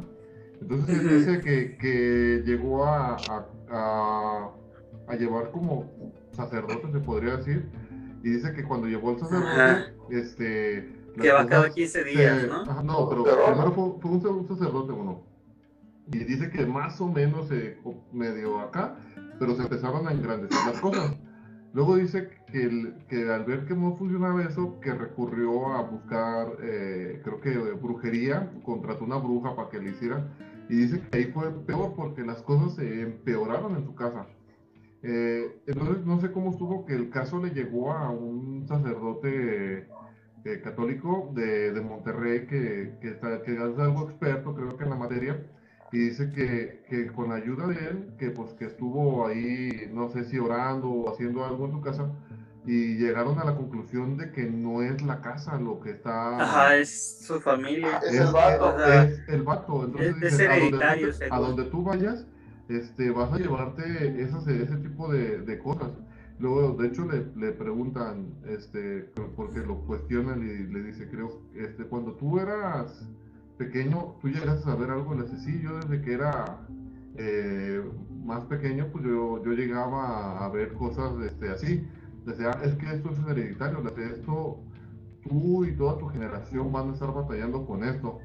Entonces 0.61 0.99
él 0.99 1.07
Ujú. 1.07 1.15
dice 1.16 1.41
que, 1.41 1.77
que 1.78 2.43
llegó 2.45 2.85
a, 2.85 3.16
a, 3.16 3.47
a- 3.70 4.51
a 5.09 5.16
llevar 5.16 5.51
como 5.51 5.91
sacerdote, 6.32 6.93
se 6.93 7.01
podría 7.01 7.37
decir, 7.39 7.69
y 8.23 8.31
dice 8.31 8.53
que 8.53 8.62
cuando 8.65 8.87
llevó 8.87 9.12
el 9.12 9.19
sacerdote, 9.19 9.55
Ajá. 9.61 9.87
este... 10.11 10.97
Que 11.20 11.32
va 11.32 11.47
cada 11.47 11.70
15 11.70 12.05
días, 12.05 12.41
se- 12.43 12.47
¿no? 12.47 12.62
ajá, 12.62 12.82
no, 12.82 13.09
pero 13.09 13.24
primero 13.24 13.73
fue, 13.73 14.01
fue 14.01 14.11
un, 14.11 14.27
un 14.27 14.49
sacerdote 14.49 14.93
uno. 14.93 15.23
Y 16.12 16.19
dice 16.24 16.51
que 16.51 16.66
más 16.66 17.01
o 17.01 17.07
menos 17.09 17.49
se 17.49 17.78
medio 18.12 18.61
acá, 18.61 18.97
pero 19.39 19.55
se 19.57 19.62
empezaron 19.62 20.07
a 20.07 20.12
engrandecer 20.12 20.59
las 20.66 20.81
cosas. 20.81 21.12
Luego 21.72 21.97
dice 21.97 22.28
que, 22.47 23.30
al 23.30 23.44
ver 23.44 23.64
que 23.64 23.74
no 23.74 23.97
funcionaba 23.97 24.42
eso, 24.42 24.80
que 24.80 24.92
recurrió 24.92 25.68
a 25.74 25.82
buscar, 25.82 26.56
eh, 26.62 27.20
creo 27.22 27.40
que 27.40 27.56
brujería, 27.74 28.51
contrató 28.64 29.05
una 29.05 29.16
bruja 29.18 29.55
para 29.55 29.68
que 29.68 29.78
le 29.80 29.90
hiciera. 29.90 30.26
Y 30.68 30.76
dice 30.76 31.01
que 31.01 31.18
ahí 31.18 31.24
fue 31.26 31.51
peor 31.66 31.94
porque 31.94 32.24
las 32.24 32.42
cosas 32.42 32.74
se 32.74 33.02
empeoraron 33.02 33.76
en 33.76 33.84
su 33.84 33.94
casa. 33.94 34.26
Eh, 35.02 35.60
entonces 35.66 36.05
no 36.05 36.20
sé 36.20 36.30
cómo 36.32 36.51
estuvo 36.51 36.84
que 36.86 36.94
el 36.94 37.09
caso 37.10 37.40
le 37.40 37.51
llegó 37.51 37.92
a 37.92 38.10
un 38.10 38.66
sacerdote 38.68 39.86
eh, 40.44 40.60
católico 40.62 41.30
de, 41.34 41.72
de 41.72 41.80
Monterrey 41.80 42.47
que, 42.47 42.92
que, 43.01 43.09
está- 43.10 43.42
que 43.42 43.55
es 43.55 43.60
algo 43.60 44.09
experto, 44.10 44.55
creo 44.55 44.76
que 44.76 44.84
en 44.84 44.90
la 44.90 44.97
materia, 44.97 45.40
y 45.92 45.98
dice 45.98 46.30
que, 46.32 46.84
que 46.88 47.06
con 47.08 47.30
la 47.30 47.36
ayuda 47.36 47.66
de 47.66 47.74
él, 47.74 48.14
que 48.18 48.30
pues 48.30 48.52
que 48.52 48.66
estuvo 48.66 49.26
ahí, 49.26 49.90
no 49.92 50.08
sé 50.08 50.24
si 50.24 50.38
orando 50.38 50.88
o 50.88 51.12
haciendo 51.12 51.44
algo 51.44 51.66
en 51.66 51.72
su 51.72 51.80
casa, 51.80 52.10
y 52.66 52.96
llegaron 52.96 53.38
a 53.38 53.44
la 53.44 53.56
conclusión 53.56 54.16
de 54.18 54.30
que 54.32 54.44
no 54.44 54.82
es 54.82 55.02
la 55.02 55.20
casa 55.22 55.58
lo 55.58 55.80
que 55.80 55.90
está... 55.92 56.38
Ajá, 56.40 56.76
es 56.76 57.20
su 57.26 57.40
familia. 57.40 58.00
Es 58.06 58.20
el 58.20 58.32
vato. 58.32 58.84
Es 58.92 59.28
el 59.28 59.42
vato. 59.42 59.84
Entonces 59.84 60.16
Es- 60.16 60.22
es 60.22 60.38
dicen, 60.38 60.50
a 60.50 60.54
donde 60.58 60.66
hereditario, 60.76 61.08
a 61.30 61.38
donde 61.40 61.64
tú 61.64 61.82
vayas, 61.82 62.26
este, 62.68 63.10
vas 63.10 63.32
a 63.32 63.38
llevarte 63.38 64.22
esas, 64.22 64.46
ese 64.46 64.76
tipo 64.76 65.10
de, 65.10 65.38
de 65.40 65.58
cosas. 65.58 65.90
Luego, 66.38 66.72
de 66.80 66.88
hecho, 66.88 67.04
le, 67.06 67.26
le 67.34 67.52
preguntan, 67.52 68.34
este, 68.46 69.10
porque 69.36 69.60
lo 69.60 69.80
cuestionan 69.86 70.42
y 70.42 70.72
le 70.72 70.82
dice, 70.82 71.08
creo, 71.10 71.42
este, 71.54 71.84
cuando 71.84 72.12
tú 72.12 72.38
eras 72.38 73.06
pequeño, 73.61 74.16
tú 74.23 74.28
llegaste 74.28 74.62
a 74.62 74.73
saber 74.73 74.91
algo, 74.91 75.15
dice, 75.15 75.37
sí, 75.39 75.61
yo 75.62 75.77
desde 75.81 76.01
que 76.01 76.15
era 76.15 76.61
eh, 77.16 77.85
más 78.24 78.45
pequeño, 78.45 78.87
pues 78.91 79.05
yo, 79.05 79.45
yo 79.45 79.53
llegaba 79.53 80.43
a 80.43 80.49
ver 80.49 80.73
cosas 80.73 81.12
este, 81.27 81.51
así. 81.51 81.87
Decía, 82.24 82.53
"Ah, 82.55 82.61
es 82.65 82.74
que 82.77 82.87
esto 82.87 83.11
es 83.11 83.19
hereditario, 83.28 83.82
esto, 83.99 84.61
tú 85.23 85.65
y 85.66 85.77
toda 85.77 85.99
tu 85.99 86.09
generación 86.09 86.73
van 86.73 86.89
a 86.91 86.93
estar 86.95 87.12
batallando 87.12 87.66
con 87.66 87.85
esto. 87.85 88.19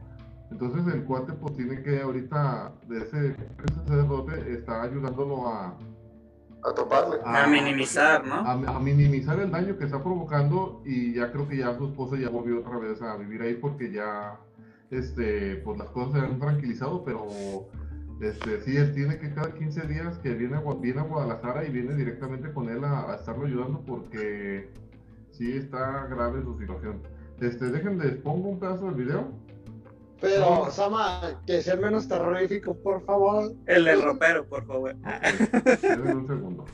Entonces 0.51 0.93
el 0.93 1.03
cuate 1.03 1.33
pues 1.33 1.53
tiene 1.57 1.81
que 1.83 2.01
ahorita, 2.01 2.71
de 2.87 2.97
ese, 3.01 3.27
ese 3.31 3.75
sacerdote, 3.85 4.53
está 4.53 4.83
ayudándolo 4.83 5.49
a, 5.49 5.77
A 6.63 6.73
toparle. 6.73 7.17
A 7.25 7.45
minimizar, 7.47 8.25
¿no? 8.25 8.35
a, 8.35 8.53
a 8.53 8.79
minimizar 8.79 9.37
el 9.39 9.51
daño 9.51 9.77
que 9.77 9.83
está 9.83 10.01
provocando 10.01 10.81
y 10.85 11.13
ya 11.13 11.29
creo 11.31 11.45
que 11.47 11.57
ya 11.57 11.77
su 11.77 11.87
esposa 11.87 12.15
ya 12.15 12.29
volvió 12.29 12.59
otra 12.59 12.77
vez 12.77 13.01
a 13.01 13.17
vivir 13.17 13.41
ahí 13.41 13.55
porque 13.55 13.91
ya 13.91 14.39
este 14.91 15.57
pues 15.57 15.77
las 15.77 15.89
cosas 15.89 16.13
se 16.13 16.19
han 16.25 16.39
tranquilizado 16.39 17.03
pero 17.03 17.27
este 18.21 18.61
sí 18.61 18.77
él 18.77 18.93
tiene 18.93 19.17
que 19.17 19.33
cada 19.33 19.53
15 19.53 19.87
días 19.87 20.17
que 20.19 20.33
viene 20.33 20.57
a, 20.57 20.61
viene 20.75 21.01
a 21.01 21.03
Guadalajara 21.03 21.65
y 21.65 21.71
viene 21.71 21.95
directamente 21.95 22.53
con 22.53 22.69
él 22.69 22.83
a, 22.83 23.11
a 23.11 23.15
estarlo 23.15 23.45
ayudando 23.45 23.81
porque 23.85 24.69
sí 25.31 25.57
está 25.57 26.07
grave 26.07 26.41
su 26.43 26.57
situación 26.57 27.01
Este, 27.41 27.65
déjenme, 27.65 28.05
pongo 28.23 28.49
un 28.49 28.59
pedazo 28.59 28.85
del 28.85 28.95
video. 28.95 29.27
Pero, 30.21 30.71
Sama, 30.71 31.41
que 31.45 31.61
sea 31.61 31.75
menos 31.75 32.07
terrorífico, 32.07 32.73
por 32.73 33.03
favor. 33.03 33.51
El 33.65 33.83
del 33.83 34.01
ropero, 34.01 34.45
por 34.45 34.65
favor. 34.65 34.95
Un 36.15 36.25
segundo. 36.25 36.65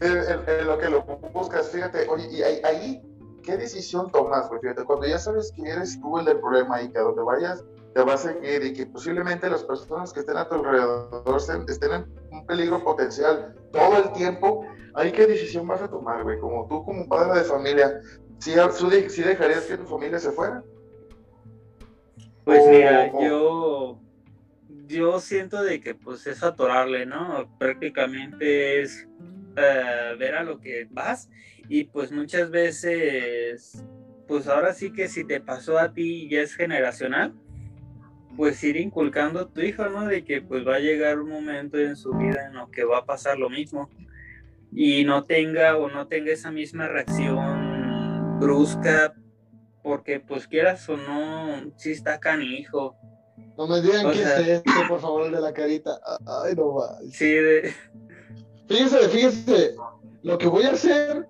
En 0.00 0.66
lo 0.66 0.78
que 0.78 0.90
lo 0.90 1.02
buscas, 1.32 1.70
fíjate, 1.70 2.08
oye, 2.08 2.28
y 2.32 2.42
ahí, 2.42 2.60
ahí, 2.64 3.02
¿qué 3.42 3.56
decisión 3.56 4.10
tomas? 4.10 4.48
güey? 4.48 4.60
fíjate, 4.60 4.84
cuando 4.84 5.06
ya 5.06 5.18
sabes 5.18 5.52
que 5.54 5.62
eres 5.68 6.00
tú 6.00 6.18
el 6.18 6.24
del 6.24 6.40
problema 6.40 6.80
y 6.82 6.90
que 6.90 6.98
a 6.98 7.02
donde 7.02 7.22
vayas 7.22 7.64
te 7.94 8.02
va 8.02 8.14
a 8.14 8.18
seguir 8.18 8.64
y 8.64 8.72
que 8.72 8.86
posiblemente 8.86 9.50
las 9.50 9.64
personas 9.64 10.12
que 10.12 10.20
estén 10.20 10.36
a 10.36 10.48
tu 10.48 10.54
alrededor 10.54 11.36
estén, 11.68 11.92
en 11.92 12.06
un 12.30 12.46
peligro 12.46 12.82
potencial 12.82 13.54
todo 13.70 13.98
el 13.98 14.12
tiempo, 14.12 14.64
¿ahí 14.94 15.12
qué 15.12 15.26
decisión 15.26 15.66
vas 15.68 15.82
a 15.82 15.88
tomar, 15.88 16.22
güey? 16.22 16.38
Como 16.38 16.66
tú, 16.68 16.84
como 16.84 17.06
padre 17.06 17.40
de 17.40 17.44
familia, 17.44 18.00
¿sí, 18.38 18.52
sí 19.08 19.22
dejarías 19.22 19.66
que 19.66 19.76
tu 19.76 19.84
familia 19.84 20.18
se 20.18 20.32
fuera? 20.32 20.64
Pues 22.44 22.62
O- 22.64 22.70
mira, 22.70 23.10
o- 23.12 23.22
yo, 23.22 24.00
yo 24.86 25.20
siento 25.20 25.62
de 25.62 25.80
que 25.80 25.94
pues 25.94 26.26
es 26.26 26.42
atorarle, 26.42 27.04
¿no? 27.06 27.48
Prácticamente 27.58 28.80
es 28.82 29.06
eh, 29.56 30.14
ver 30.18 30.34
a 30.34 30.42
lo 30.42 30.60
que 30.60 30.86
vas 30.90 31.28
y 31.68 31.84
pues 31.84 32.12
muchas 32.12 32.50
veces, 32.50 33.84
pues 34.28 34.48
ahora 34.48 34.72
sí 34.74 34.92
que 34.92 35.08
si 35.08 35.24
te 35.24 35.40
pasó 35.40 35.78
a 35.78 35.92
ti 35.92 36.24
y 36.24 36.28
ya 36.30 36.40
es 36.42 36.54
generacional, 36.54 37.34
pues 38.36 38.62
ir 38.64 38.76
inculcando 38.76 39.40
a 39.40 39.48
tu 39.48 39.60
hijo, 39.60 39.86
¿no? 39.88 40.06
De 40.06 40.24
que 40.24 40.40
pues 40.40 40.66
va 40.66 40.76
a 40.76 40.80
llegar 40.80 41.18
un 41.20 41.28
momento 41.30 41.78
en 41.78 41.96
su 41.96 42.12
vida 42.14 42.46
en 42.46 42.54
lo 42.54 42.70
que 42.70 42.84
va 42.84 42.98
a 42.98 43.04
pasar 43.04 43.38
lo 43.38 43.50
mismo 43.50 43.90
y 44.72 45.04
no 45.04 45.24
tenga 45.24 45.76
o 45.76 45.90
no 45.90 46.08
tenga 46.08 46.32
esa 46.32 46.50
misma 46.50 46.88
reacción 46.88 48.38
brusca 48.40 49.14
porque 49.82 50.20
pues 50.20 50.46
quieras 50.48 50.88
o 50.88 50.96
no, 50.96 51.72
sí 51.76 51.90
está 51.92 52.18
canijo. 52.20 52.96
No 53.58 53.66
me 53.66 53.80
digan 53.82 54.06
O 54.06 54.10
que 54.10 54.18
sea- 54.18 54.40
es 54.40 54.48
este, 54.48 54.70
por 54.88 55.00
favor, 55.00 55.26
el 55.26 55.32
de 55.32 55.40
la 55.40 55.52
carita. 55.52 55.90
Ay, 56.26 56.54
no 56.56 56.74
va. 56.74 56.98
Sí, 57.10 57.26
de- 57.32 57.72
Fíjese, 58.72 59.08
fíjese, 59.10 59.76
lo 60.22 60.38
que 60.38 60.46
voy 60.46 60.64
a 60.64 60.70
hacer 60.72 61.28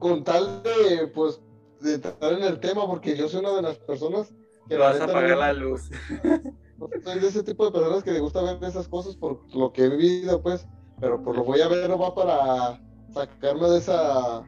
con 0.00 0.24
tal 0.24 0.64
de, 0.64 1.06
pues, 1.14 1.40
de 1.80 1.94
estar 1.94 2.32
en 2.32 2.42
el 2.42 2.58
tema, 2.58 2.86
porque 2.88 3.16
yo 3.16 3.28
soy 3.28 3.40
una 3.40 3.54
de 3.54 3.62
las 3.62 3.78
personas 3.78 4.34
que 4.68 4.76
vas 4.76 5.00
a 5.00 5.04
apagar 5.04 5.30
no- 5.30 5.40
la 5.40 5.52
luz. 5.52 5.88
soy 7.04 7.20
de 7.20 7.28
ese 7.28 7.44
tipo 7.44 7.66
de 7.66 7.70
personas 7.70 8.02
que 8.02 8.10
le 8.10 8.18
gusta 8.18 8.42
ver 8.42 8.58
esas 8.64 8.88
cosas 8.88 9.14
por 9.16 9.40
lo 9.54 9.72
que 9.72 9.84
he 9.84 9.88
vivido, 9.88 10.42
pues, 10.42 10.66
pero 11.00 11.22
por 11.22 11.36
lo 11.36 11.44
voy 11.44 11.60
a 11.60 11.68
ver 11.68 11.88
no 11.88 11.98
va 11.98 12.12
para 12.14 12.82
sacarme 13.12 13.68
de 13.68 13.78
esa, 13.78 14.44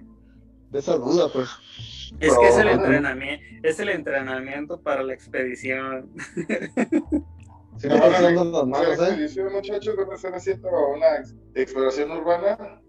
de 0.70 0.78
esa 0.78 0.96
duda, 0.96 1.28
pues. 1.32 1.48
Es 2.18 2.36
que 2.36 2.48
es 2.48 2.58
el 2.58 2.68
entrenamiento, 2.68 3.44
es 3.62 3.78
el 3.78 3.90
entrenamiento 3.90 4.80
para 4.80 5.04
la 5.04 5.14
expedición. 5.14 6.10
Si 7.78 7.88
no 7.88 7.98
van 7.98 8.12
las 8.12 8.22
La 8.22 8.64
manos, 8.64 8.80
¿eh? 8.88 8.92
expedición, 8.92 9.52
muchachos, 9.52 9.96
van 9.96 10.10
a 10.10 10.14
estar 10.14 10.34
haciendo 10.34 10.68
una 10.96 11.16
ex- 11.16 11.34
exploración 11.54 12.10
urbana. 12.10 12.80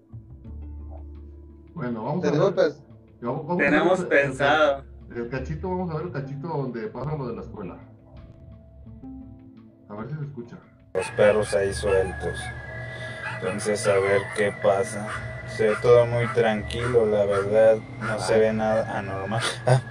Bueno, 1.73 2.03
vamos 2.03 2.21
Tenemos, 2.23 2.47
a 2.47 2.49
ver. 2.49 2.55
pues, 2.55 2.83
vamos- 3.21 3.47
vamos 3.47 3.51
a 3.51 3.55
ver 3.63 3.69
Tenemos 3.69 3.99
el- 3.99 4.03
el- 4.05 4.09
pensado. 4.09 4.83
El 5.15 5.29
cachito, 5.29 5.69
vamos 5.69 5.91
a 5.91 5.93
ver 5.97 6.05
el 6.07 6.11
cachito 6.11 6.47
donde 6.47 6.87
pasa 6.87 7.15
lo 7.15 7.27
de 7.27 7.35
la 7.35 7.41
escuela. 7.41 7.77
A 9.89 9.95
ver 9.95 10.07
si 10.09 10.15
se 10.15 10.21
escucha. 10.23 10.57
los 10.93 11.11
perros 11.11 11.53
ahí 11.55 11.73
sueltos. 11.73 12.39
Entonces 13.41 13.87
a 13.87 13.93
ver 13.99 14.21
qué 14.35 14.51
pasa. 14.63 15.07
Se 15.47 15.69
ve 15.69 15.75
todo 15.81 16.05
muy 16.07 16.27
tranquilo, 16.33 17.05
la 17.05 17.25
verdad. 17.25 17.77
No 18.01 18.19
se 18.19 18.37
ve 18.39 18.53
nada 18.53 18.97
anormal. 18.97 19.41
Ah, 19.65 19.81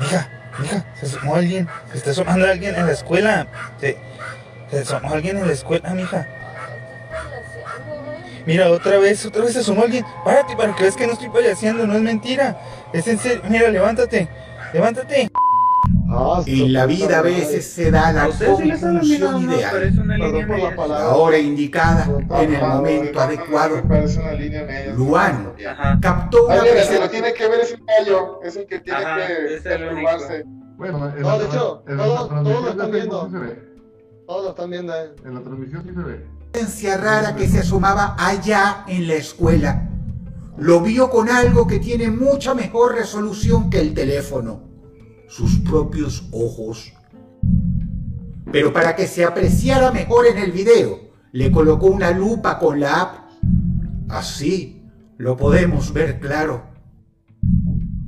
mija, 0.00 0.28
mija, 0.58 0.84
se 0.98 1.06
asomó 1.06 1.34
alguien. 1.34 1.68
Se 1.92 1.98
está 1.98 2.10
asomando 2.10 2.46
alguien 2.46 2.74
en 2.74 2.86
la 2.86 2.92
escuela. 2.92 3.46
Se, 3.80 3.96
se 4.70 4.78
asomó 4.80 5.12
alguien 5.12 5.38
en 5.38 5.46
la 5.46 5.52
escuela, 5.52 5.90
mija. 5.90 6.26
Mira, 8.46 8.70
otra 8.70 8.98
vez, 8.98 9.26
otra 9.26 9.42
vez 9.44 9.52
se 9.52 9.60
asomó 9.60 9.82
alguien. 9.82 10.04
Párate 10.24 10.56
para 10.56 10.74
que 10.74 10.82
veas 10.82 10.96
que 10.96 11.06
no 11.06 11.12
estoy 11.12 11.28
payaseando, 11.28 11.86
no 11.86 11.94
es 11.94 12.00
mentira. 12.00 12.58
Es 12.92 13.06
en 13.06 13.18
serio. 13.18 13.42
Mira, 13.48 13.68
levántate. 13.68 14.28
Levántate. 14.72 15.30
Ah, 16.08 16.42
En 16.46 16.72
la 16.72 16.86
vida 16.86 17.18
a 17.18 17.22
veces 17.22 17.64
se 17.66 17.90
da 17.90 18.12
la 18.12 18.28
¿no? 18.28 19.40
ideal, 19.40 19.94
la 20.88 21.08
hora 21.16 21.38
indicada, 21.38 22.08
en 22.40 22.54
el 22.54 22.60
momento 22.62 23.18
me 23.18 23.20
adecuado. 23.20 23.82
Luan. 24.96 25.52
Captó 26.00 26.46
una 26.46 26.54
Ah, 26.56 26.60
mira, 26.62 26.82
el 26.82 26.88
que 26.88 26.94
lo 26.94 27.00
presencia. 27.00 27.10
tiene 27.10 27.32
que 27.34 27.48
ver 27.48 27.60
es 27.60 27.72
el 27.72 27.80
gallo, 27.86 28.40
es 28.42 28.56
el 28.56 28.66
que 28.66 28.80
tiene 28.80 28.98
Ajá, 28.98 29.16
que 29.26 29.54
es 29.56 29.66
el 29.66 29.82
único. 29.88 30.02
masturbarse. 30.02 30.44
Bueno, 30.76 31.08
en 31.08 31.22
No, 31.22 31.28
la, 31.28 31.38
de 31.38 31.44
hecho, 31.46 31.82
en 31.88 31.96
la 31.96 32.04
todos- 32.04 32.28
transmisión 32.28 32.44
todos 32.44 32.64
lo 32.64 32.70
están 32.70 32.90
viendo. 32.92 33.30
Todos 34.26 34.44
lo 34.44 34.50
viendo, 34.70 34.94
¿eh? 34.94 35.14
En 35.24 35.34
la 35.34 35.40
transmisión 35.40 35.82
sí 35.84 35.90
se 35.94 36.00
ve. 36.02 36.26
presencia 36.52 36.96
rara 36.96 37.36
que 37.36 37.48
se 37.48 37.60
asomaba 37.60 38.14
allá 38.18 38.84
en 38.86 39.06
la 39.08 39.14
escuela. 39.14 39.88
Lo 40.56 40.80
vio 40.80 41.08
con 41.10 41.28
algo 41.28 41.66
que 41.66 41.78
tiene 41.78 42.10
mucha 42.10 42.54
mejor 42.54 42.94
resolución 42.96 43.70
que 43.70 43.80
el 43.80 43.94
teléfono, 43.94 44.67
sus 45.28 45.60
propios 45.60 46.28
ojos. 46.32 46.92
Pero 48.50 48.72
para 48.72 48.96
que 48.96 49.06
se 49.06 49.24
apreciara 49.24 49.92
mejor 49.92 50.26
en 50.26 50.38
el 50.38 50.50
video, 50.50 50.98
le 51.32 51.52
colocó 51.52 51.86
una 51.86 52.10
lupa 52.10 52.58
con 52.58 52.80
la 52.80 53.02
app. 53.02 53.30
Así 54.08 54.82
lo 55.18 55.36
podemos 55.36 55.92
ver 55.92 56.18
claro. 56.18 56.62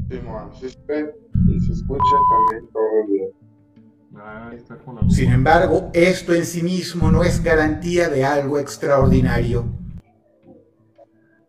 Sí 0.09 0.69
se 0.69 0.79
ve 0.89 1.15
y 1.47 1.61
se 1.61 1.73
escucha 1.73 2.17
también 2.31 2.73
todo 2.73 3.07
bien. 3.07 3.31
Sin 5.09 5.31
embargo, 5.31 5.91
esto 5.95 6.35
en 6.35 6.45
sí 6.45 6.63
mismo 6.63 7.11
no 7.11 7.23
es 7.23 7.43
garantía 7.43 8.09
de 8.09 8.25
algo 8.25 8.59
extraordinario. 8.59 9.65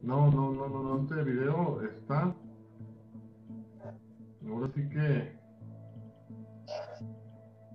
No, 0.02 0.32
no, 0.32 0.52
no, 0.52 0.68
no, 0.68 0.84
no, 0.84 1.02
este 1.02 1.24
video 1.24 1.82
está. 1.82 2.36
Ahora 4.48 4.72
sí 4.74 4.90
que. 4.90 5.41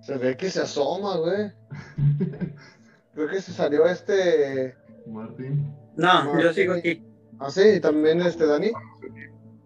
Se 0.07 0.17
ve 0.17 0.37
que 0.37 0.49
se 0.49 0.61
asoma, 0.61 1.17
güey. 1.17 1.51
Creo 3.13 3.27
que 3.27 3.41
se 3.41 3.51
salió 3.51 3.85
este. 3.85 4.73
Martín. 5.05 5.75
No, 5.97 6.41
yo 6.41 6.53
sigo 6.53 6.75
aquí. 6.75 7.03
Ah, 7.39 7.49
sí, 7.49 7.61
y 7.75 7.81
también 7.81 8.21
este 8.21 8.45
Dani. 8.45 8.67
Sí, 8.67 8.73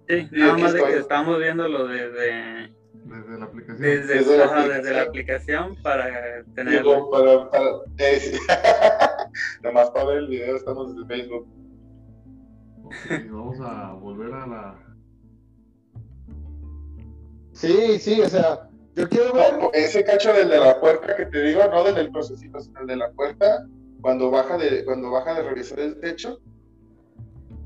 Sí, 0.07 0.27
nada 0.31 0.57
más 0.57 0.73
de 0.73 0.83
que 0.83 0.97
estamos 0.97 1.37
viéndolo 1.37 1.85
desde, 1.85 2.73
Desde 3.05 3.37
la 3.37 3.45
aplicación. 3.45 3.81
desde, 3.81 4.13
Desde 4.15 4.37
la 4.39 4.45
ajá, 4.45 4.67
desde 4.67 4.93
la 4.95 5.01
aplicación. 5.03 5.75
para. 5.83 6.41
Digo, 6.43 7.11
para, 7.11 7.49
para, 7.51 7.65
eh, 7.99 8.19
sí. 8.19 8.39
Nomás 9.61 9.91
para 9.91 10.05
ver 10.05 10.17
el 10.17 10.27
video 10.27 10.55
estamos 10.55 10.95
desde 10.95 11.07
Facebook. 11.07 11.47
Ok, 12.83 12.93
vamos 13.29 13.59
a 13.61 13.93
volver 13.93 14.33
a 14.33 14.47
la. 14.47 14.95
Sí, 17.53 17.99
sí, 17.99 18.19
o 18.21 18.27
sea, 18.27 18.70
yo 18.95 19.09
quiero 19.09 19.33
ver. 19.33 19.57
No, 19.59 19.69
ese 19.73 20.03
cacho 20.03 20.33
del 20.33 20.49
de 20.49 20.59
la 20.59 20.79
puerta 20.79 21.15
que 21.15 21.25
te 21.25 21.41
digo, 21.43 21.61
no 21.69 21.83
del 21.83 21.95
del 21.95 22.11
procesito, 22.11 22.59
sino 22.59 22.81
el 22.81 22.87
de 22.87 22.95
la 22.97 23.11
puerta, 23.11 23.65
cuando 24.01 24.29
baja 24.31 24.57
de, 24.57 24.83
cuando 24.85 25.11
baja 25.11 25.35
de 25.35 25.43
revisar 25.43 25.79
el 25.79 25.99
techo, 25.99 26.39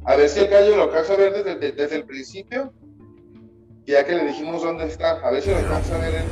a 0.06 0.16
ver 0.16 0.30
si 0.30 0.42
el 0.42 0.48
gallo 0.50 0.76
lo 0.76 0.84
alcanza 0.84 1.14
a 1.14 1.18
ver 1.18 1.34
desde, 1.34 1.56
de- 1.58 1.72
desde 1.72 1.96
el 1.96 2.06
principio, 2.06 2.72
ya 3.86 4.04
que 4.06 4.14
le 4.14 4.26
dijimos 4.26 4.62
dónde 4.64 4.86
está, 4.86 5.12
a 5.26 5.32
ver 5.32 5.42
si 5.42 5.50
lo 5.52 5.58
alcanza 5.58 5.96
a 5.96 6.00
ver 6.00 6.14
él. 6.16 6.26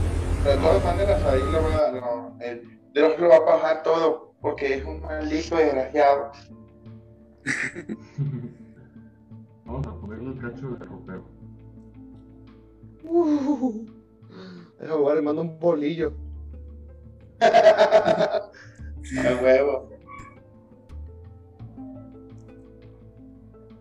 De 0.43 0.57
todas 0.57 0.83
maneras, 0.83 1.23
ahí 1.23 1.41
lo 1.51 1.61
va, 1.63 1.91
no, 1.91 2.37
él, 2.41 2.79
lo 2.93 3.29
va 3.29 3.35
a 3.37 3.39
bajar 3.39 3.83
todo, 3.83 4.33
porque 4.41 4.75
es 4.75 4.85
un 4.85 5.01
maldito 5.01 5.55
desgraciado. 5.55 6.31
Vamos 9.65 9.87
a 9.87 9.95
ponerle 10.01 10.31
el 10.33 10.39
cacho 10.39 10.69
de 10.71 10.85
ropero. 10.85 11.25
Uh, 13.05 13.85
Déjame 14.83 14.99
jugar, 14.99 15.15
le 15.15 15.21
mando 15.21 15.41
un 15.43 15.57
bolillo. 15.59 16.11
A 17.39 18.51
huevo. 19.41 19.89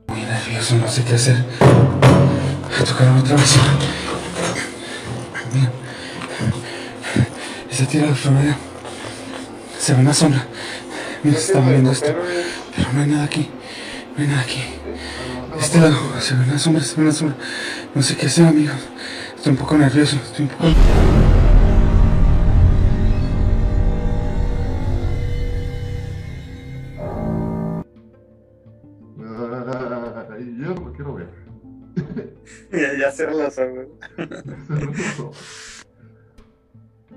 Muy 0.07 0.21
nervioso, 0.21 0.77
no 0.77 0.87
sé 0.87 1.03
qué 1.03 1.15
hacer. 1.15 1.45
Tocaron 2.89 3.19
otra 3.19 3.35
vez. 3.35 3.57
Mira. 5.53 5.73
Esa 7.69 7.87
tira 7.87 8.07
de 8.07 8.15
florero. 8.15 8.55
Se 9.81 9.95
ve 9.95 10.03
una 10.03 10.15
sombra. 10.15 10.47
Mira, 11.25 11.37
se 11.37 11.47
está 11.47 11.61
moviendo 11.61 11.91
esto. 11.91 12.07
Pero, 12.07 12.23
no 12.93 13.01
hay 13.01 13.09
nada 13.09 13.25
aquí. 13.25 13.51
No 14.17 14.23
hay 14.23 14.29
nada 14.29 14.43
aquí. 14.43 14.63
Este 15.59 15.81
lado 15.81 15.97
se 16.21 16.35
ve 16.37 16.45
una 16.45 16.59
sombra, 16.61 16.85
se 16.85 16.95
ve 16.95 17.03
una 17.03 17.13
sombra. 17.13 17.37
No 17.93 18.03
sé 18.03 18.17
qué 18.17 18.27
hacer, 18.27 18.47
amigos. 18.47 18.77
Estoy 19.43 19.55
un 19.55 19.59
poco 19.59 19.77
nervioso. 19.77 20.15
Estoy 20.15 20.45
un 20.45 20.51
poco. 20.53 20.65
Ay, 30.31 30.57
yo 30.61 30.75
no 30.75 30.81
lo 30.81 30.93
quiero 30.93 31.15
ver. 31.15 31.29
Ya, 32.71 32.93
ya 32.97 33.31
los 33.31 33.59
ojos. 33.59 33.89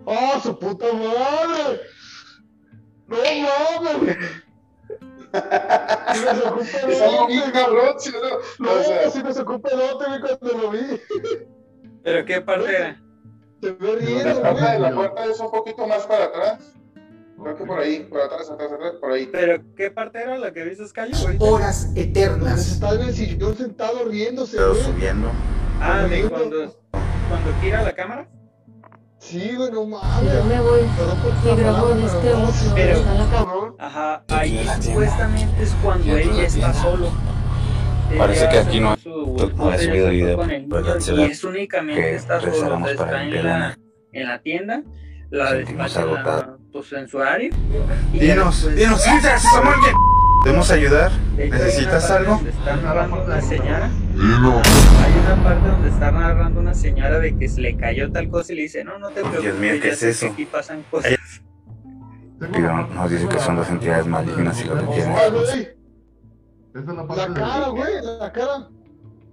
¡Oh, 0.06 0.40
su 0.42 0.58
puta 0.58 0.88
madre! 0.94 1.82
¡No 3.08 3.18
mames! 3.84 4.18
Si 6.12 7.02
algo 7.02 7.28
bien 7.28 7.52
pedote, 7.52 7.52
güey. 7.52 7.52
cabrón, 7.52 7.96
¿sí 8.00 8.12
o 8.16 8.64
no? 8.64 9.12
Si 9.12 9.24
me 9.24 9.32
sacó 9.32 9.56
un 9.58 9.62
pedote, 9.62 10.06
güey, 10.08 10.22
cuando 10.22 10.58
lo 10.58 10.72
vi. 10.72 11.02
¿Pero 12.06 12.24
qué 12.26 12.40
parte 12.40 12.70
era? 12.76 13.02
Se 13.62 13.72
ve 13.72 13.94
la 13.94 13.96
riendo, 14.00 14.42
güey. 14.54 14.80
la 14.80 14.94
puerta 14.96 15.26
es 15.26 15.40
un 15.40 15.52
poquito 15.52 15.88
más 15.88 16.06
para 16.06 16.26
atrás. 16.26 16.60
Creo 17.42 17.58
que 17.58 17.66
por 17.66 17.80
ahí, 17.80 18.00
por 18.10 18.22
atrás, 18.22 18.50
atrás, 18.50 18.72
atrás, 18.72 18.94
por 19.02 19.12
ahí. 19.12 19.28
¿Pero 19.32 19.62
qué 19.76 19.90
parte 19.92 20.22
era 20.22 20.38
la 20.38 20.54
que 20.54 20.64
viste, 20.64 20.84
Cayo? 20.94 21.16
Horas 21.40 21.90
eternas. 21.96 22.74
Está 22.74 22.94
en 22.94 23.02
el 23.02 23.14
sillón 23.14 23.58
sentado 23.58 24.06
riéndose, 24.06 24.56
Pero 24.56 24.76
subiendo. 24.76 25.30
Ah, 25.82 26.04
de 26.04 26.30
cuando, 26.30 26.58
cuando 27.28 27.54
gira 27.62 27.82
la 27.84 27.94
cámara. 27.94 28.28
Sí, 29.18 29.54
güey, 29.56 29.72
no 29.72 29.82
Yo 29.84 29.88
mames. 29.88 30.46
me 30.46 30.62
voy. 30.62 30.82
Y 30.82 31.56
grabó 31.56 31.90
en 31.92 31.98
pero 31.98 32.08
este 32.08 32.34
otro, 32.34 32.54
pero- 32.76 32.98
está 32.98 33.12
en 33.12 33.18
la 33.18 33.26
cama. 33.26 33.46
cabrón. 33.52 33.76
Ajá, 33.80 34.24
ahí 34.30 34.68
supuestamente 34.80 35.64
es 35.64 35.76
cuando 35.84 36.16
él 36.18 36.32
ya 36.36 36.44
está 36.44 36.74
solo. 36.74 37.10
Parece 38.18 38.48
que 38.50 38.58
aquí 38.60 38.80
no- 38.80 38.96
no 39.56 39.74
he 39.74 39.80
subido 39.80 40.10
video, 40.10 40.40
y 41.18 41.24
es 41.24 41.44
únicamente 41.44 42.02
que 42.02 42.16
está 42.16 42.40
rezáramos 42.40 42.90
está 42.92 43.06
para 43.06 43.24
en 43.24 43.44
la, 43.44 43.78
en 44.14 44.28
la 44.28 44.40
tienda, 44.40 44.84
la 45.32 45.50
Sentimos 45.52 45.98
agotado. 45.98 46.60
pues, 46.72 46.94
en 46.94 47.08
su 47.08 47.20
área. 47.22 47.50
Dinos, 48.14 48.76
dinos, 48.76 49.02
Samuel, 49.02 49.76
que- 49.84 49.94
¿Podemos 50.44 50.70
ayudar? 50.70 51.12
¿Necesitas 51.36 52.12
algo? 52.12 52.40
Está 52.48 52.76
narrando 52.76 53.24
una 53.24 53.42
señora. 53.42 53.86
Hay 54.16 55.14
una 55.26 55.44
parte 55.44 55.68
donde 55.68 55.90
está 55.90 56.12
narrando 56.12 56.60
una 56.60 56.74
señora 56.76 57.18
de 57.20 57.36
que 57.36 57.50
se 57.50 57.62
le 57.62 57.76
cayó 57.76 58.12
tal 58.12 58.30
cosa 58.30 58.54
y 58.54 58.58
le 58.58 58.62
dice, 58.64 58.84
no, 58.84 59.00
no 59.00 59.08
te 59.10 59.22
preocupes. 59.22 59.42
Dios 59.42 59.58
mío, 59.58 59.74
¿qué 59.82 59.90
es 59.90 60.04
eso? 60.04 60.28
Aquí 60.28 60.46
pasan 60.46 60.84
cosas. 60.92 61.16
Pero 62.40 62.88
nos 62.88 63.10
dice 63.10 63.28
que 63.28 63.40
son 63.40 63.56
dos 63.56 63.70
entidades 63.70 64.06
malignas 64.06 64.62
y 64.62 64.66
lo 64.66 64.76
que. 64.78 65.75
Esa 66.76 66.92
es 66.92 66.98
la 66.98 67.08
parte 67.08 67.16
La 67.22 67.28
del- 67.28 67.34
cara, 67.36 67.68
güey, 67.70 67.94
la 68.20 68.32
cara. 68.34 68.68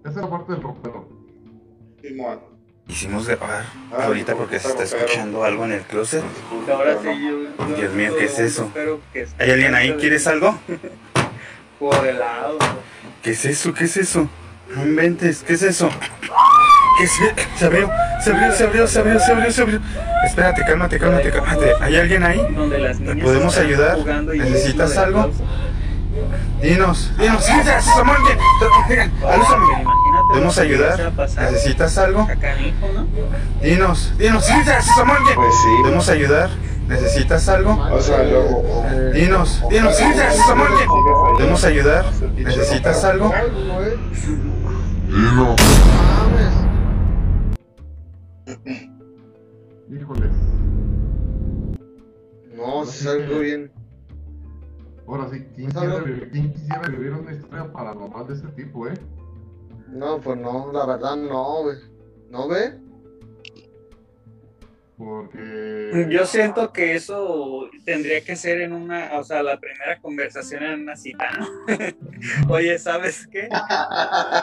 Esa 0.05 0.11
es 0.11 0.17
la 0.17 0.31
parte 0.31 0.53
del 0.53 0.63
ropero. 0.63 1.09
Simón. 2.01 2.41
Hicimos 2.89 3.27
grabar 3.29 3.65
Ah, 3.93 4.05
ahorita 4.07 4.35
porque 4.35 4.59
se 4.59 4.69
está 4.69 4.83
escuchando 4.83 5.45
algo 5.45 5.65
en 5.65 5.73
el 5.73 5.81
closet. 5.83 6.23
Ahora 6.73 6.97
sí, 7.01 7.09
yo, 7.09 7.67
yo- 7.69 7.77
Dios 7.77 7.93
mío, 7.95 8.13
¿qué 8.19 8.25
es 8.25 8.39
eso? 8.39 8.71
¿Hay 9.39 9.51
alguien 9.51 9.75
ahí? 9.75 9.91
de- 9.91 9.97
¿Quieres 9.97 10.27
algo? 10.27 10.59
Por 11.79 12.07
el 12.07 12.19
lado. 12.19 12.59
¿Qué 13.23 13.31
es 13.31 13.45
eso? 13.45 13.73
¿Qué 13.73 13.85
es 13.85 13.97
eso? 13.97 14.29
No 14.75 14.83
inventes, 14.85 15.43
¿qué 15.45 15.53
es 15.55 15.63
eso? 15.63 15.89
¿Qué 16.99 17.05
es 17.05 17.21
e-? 17.21 17.35
Se 17.59 17.67
abrió, 17.67 17.91
se 18.23 18.31
abrió, 18.33 18.53
se 18.53 18.65
abrió, 18.65 18.87
se 18.87 18.99
abrió, 19.01 19.21
se 19.21 19.33
abrió, 19.33 19.51
se 19.53 19.63
abrió. 19.63 19.81
Espérate, 20.25 20.63
cálmate, 20.65 20.99
cálmate, 20.99 21.31
cálmate. 21.31 21.73
¿Hay 21.81 21.97
alguien 21.97 22.23
ahí? 22.25 22.41
Donde 22.55 22.79
las 22.79 23.01
niñas 23.01 23.25
podemos 23.25 23.57
ayudar? 23.59 23.99
¿Necesitas 24.27 24.97
algo? 24.97 25.31
Dinos, 26.63 27.11
dinos, 27.19 27.45
César, 27.45 27.83
Samuel, 27.83 28.19
Porque 28.61 29.01
alúzame. 29.27 29.65
imagínate 29.67 30.29
¿Podemos 30.29 30.59
ayudar? 30.59 31.13
¿Necesitas 31.51 31.99
algo? 31.99 32.29
Dinos, 33.61 34.13
dinos, 34.17 34.45
Samuel, 34.45 35.19
Pues 35.35 35.55
sí. 35.57 35.69
¿Podemos 35.83 36.09
ayudar? 36.09 36.51
¿Necesitas 36.87 37.49
algo? 37.49 37.73
O 37.91 38.01
sea, 38.01 38.23
luego. 38.23 38.85
Dinos, 39.13 39.63
dinos, 39.71 39.97
Samuel, 40.47 40.71
¿Podemos 41.35 41.65
ayudar? 41.65 42.05
¿Necesitas 42.37 43.05
algo? 43.05 43.33
Ay, 43.35 43.51
güey. 43.75 43.97
No 52.57 52.85
salgo 52.85 53.39
bien. 53.41 53.71
Ahora 55.07 55.29
sí, 55.31 55.45
¿quién, 55.55 55.71
Pues 55.71 55.85
algo- 55.85 56.05
vivir- 56.07 56.31
quién 56.31 56.53
quisiera 56.53 56.89
vivir 56.89 57.13
una 57.13 57.33
historia 57.33 57.73
paranormal 57.73 58.27
de 58.27 58.35
ese 58.35 58.49
tipo, 58.49 58.87
eh? 58.89 58.95
No, 59.89 60.21
pues 60.21 60.39
no, 60.39 60.73
la 60.73 60.87
verdad 60.87 61.17
no, 61.17 61.63
güey. 61.63 61.77
¿No 62.31 62.49
ve? 62.49 62.81
Porque. 65.03 66.07
Yo 66.11 66.25
siento 66.27 66.73
que 66.73 66.95
eso 66.95 67.69
tendría 67.85 68.23
que 68.23 68.37
ser 68.37 68.61
en 68.61 68.73
una, 68.73 69.19
o 69.19 69.25
sea, 69.25 69.43
la 69.43 69.59
primera 69.59 69.99
conversación 70.01 70.63
en 70.63 70.83
una 70.83 70.97
cita, 70.97 71.29
¿no? 71.33 71.49
Oye, 72.55 72.79
¿sabes 72.79 73.27
qué? 73.27 73.49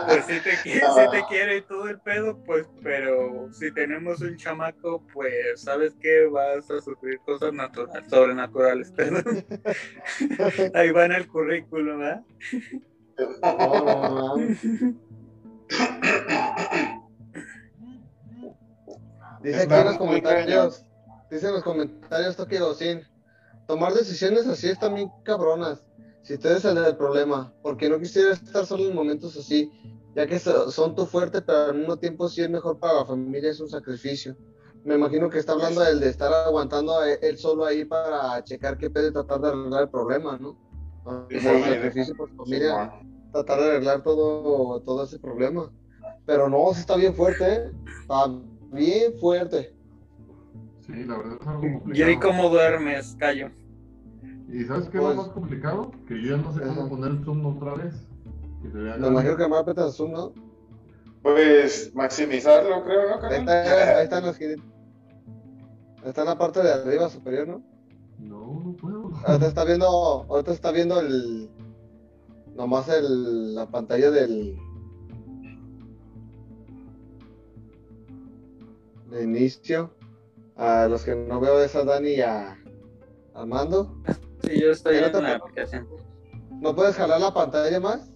Pues 0.08 0.26
si 0.26 0.40
te, 0.42 0.52
quiere, 0.62 0.82
si 0.82 1.12
te 1.12 1.24
quiere 1.30 1.58
y 1.58 1.62
todo 1.62 1.88
el 1.88 2.00
pedo, 2.02 2.38
pues, 2.44 2.68
pero 2.84 3.48
si 3.54 3.72
tenemos 3.72 4.20
un 4.22 4.36
chamaco, 4.36 5.02
pues, 5.14 5.62
¿sabes 5.62 5.96
qué? 6.02 6.26
Vas 6.26 6.70
a 6.70 6.82
sufrir 6.82 7.20
cosas 7.20 7.54
naturales, 7.54 8.10
sobrenaturales, 8.10 8.92
perdón. 8.96 9.46
Ahí 10.74 10.92
va 10.92 11.06
en 11.06 11.14
el 11.14 11.28
currículum, 11.28 12.00
¿verdad? 12.00 12.24
Dice 19.42 19.62
aquí 19.64 19.74
en 19.74 19.86
los 19.86 19.98
comentarios, 19.98 20.86
dice 21.30 21.48
en 21.48 21.54
los 21.54 21.64
comentarios 21.64 22.36
Toki 22.36 22.58
Gocin, 22.58 23.02
tomar 23.68 23.94
decisiones 23.94 24.48
así 24.48 24.68
están 24.70 24.96
bien 24.96 25.12
cabronas. 25.24 25.84
Si 26.24 26.34
ustedes 26.34 26.66
el 26.66 26.76
del 26.76 26.98
problema, 26.98 27.54
porque 27.62 27.90
no 27.90 28.00
quisiera 28.00 28.34
estar 28.34 28.66
solo 28.66 28.84
en 28.88 28.96
momentos 28.96 29.36
así, 29.38 29.72
ya 30.16 30.28
que 30.28 30.38
so- 30.40 30.70
son 30.72 30.96
tu 30.96 31.06
fuerte, 31.06 31.42
pero 31.42 31.66
al 31.66 31.76
mismo 31.78 31.98
tiempo 31.98 32.28
sí 32.28 32.42
es 32.42 32.50
mejor 32.50 32.78
para 32.80 32.96
la 32.96 33.06
familia, 33.06 33.50
es 33.52 33.60
un 33.60 33.70
sacrificio. 33.70 34.36
Me 34.84 34.96
imagino 34.96 35.30
que 35.30 35.40
está 35.40 35.54
hablando 35.54 35.82
del 35.82 36.00
de 36.00 36.10
estar 36.10 36.32
aguantando 36.34 36.98
a 37.00 37.12
él 37.12 37.38
solo 37.38 37.66
ahí 37.66 37.86
para 37.86 38.44
checar 38.44 38.78
qué 38.78 38.90
pedo 38.90 39.08
y 39.08 39.14
tratar 39.14 39.42
de 39.42 39.50
arreglar 39.50 39.84
el 39.84 39.90
problema, 39.90 40.38
¿no? 40.38 40.58
Es 41.30 41.44
un 41.46 41.64
sacrificio 41.64 42.16
por 42.16 42.30
su 42.30 42.36
familia 42.38 42.92
tratar 43.32 43.60
de 43.60 43.66
arreglar 43.72 44.04
todo, 44.04 44.82
todo 44.82 45.04
ese 45.04 45.20
problema. 45.20 45.72
Pero 46.26 46.50
no, 46.50 46.74
sí 46.74 46.82
está 46.82 46.96
bien 46.96 47.14
fuerte, 47.16 47.54
¿eh? 47.54 47.72
Está 48.02 48.26
bien 48.72 49.14
fuerte. 49.20 49.76
Sí, 50.82 51.04
la 51.06 51.18
verdad 51.18 51.38
es 51.42 51.48
algo 51.48 51.64
¿Y 51.68 51.74
complicado. 51.74 52.10
ahí 52.10 52.18
cómo 52.20 52.50
duermes, 52.50 53.16
Cayo? 53.20 53.50
¿Y 54.52 54.64
sabes 54.64 54.90
qué 54.90 54.98
es 54.98 55.04
Pues- 55.04 55.16
lo 55.16 55.22
más 55.24 55.32
complicado? 55.32 55.92
Que 56.08 56.22
yo 56.22 56.36
ya 56.36 56.42
no 56.42 56.54
sé 56.54 56.62
cómo 56.62 56.82
Ajá. 56.82 56.90
poner 56.90 57.12
el 57.12 57.24
zoom 57.24 57.46
otra 57.46 57.76
vez. 57.76 57.94
Que 58.64 58.72
se 58.72 58.78
vea 58.78 58.98
Me 58.98 59.08
imagino 59.08 59.38
que 59.38 59.44
me 59.44 59.50
va 59.52 59.58
a 59.58 59.62
apretar 59.62 59.90
Zoom, 59.92 60.12
¿no? 60.12 60.34
Pues 61.22 61.92
maximizarlo, 61.96 62.84
creo, 62.84 63.10
¿no? 63.22 63.28
Ahí 63.28 63.40
está, 63.40 63.98
ahí 63.98 64.04
está 64.04 64.18
en 64.20 64.26
la 64.26 64.32
esquinita. 64.32 64.64
Está 66.06 66.22
en 66.22 66.28
la 66.28 66.38
parte 66.38 66.62
de 66.64 66.72
arriba 66.74 67.10
superior, 67.10 67.48
¿no? 67.48 67.62
No, 68.20 68.62
no 68.66 68.74
puedo. 68.76 69.12
Ahorita 69.26 69.48
está 69.48 69.64
viendo, 69.64 69.86
ahorita 69.86 70.52
está 70.52 70.72
viendo 70.72 71.00
el, 71.00 71.50
nomás 72.56 72.90
el, 72.90 73.56
la 73.56 73.66
pantalla 73.70 74.12
del, 74.12 74.58
de 79.10 79.24
inicio. 79.24 79.92
A 80.56 80.88
los 80.88 81.04
que 81.04 81.16
no 81.16 81.40
veo 81.40 81.62
es 81.64 81.76
a 81.76 81.84
Dani 81.86 82.10
y 82.10 82.22
a 82.22 82.58
Armando. 83.34 83.96
Sí, 84.44 84.60
yo 84.62 84.72
estoy 84.72 84.98
en 84.98 85.12
la 85.24 85.36
aplicación. 85.36 85.88
¿No 86.62 86.76
puedes 86.76 86.96
jalar 86.96 87.22
la 87.22 87.34
pantalla 87.34 87.80
más? 87.80 88.12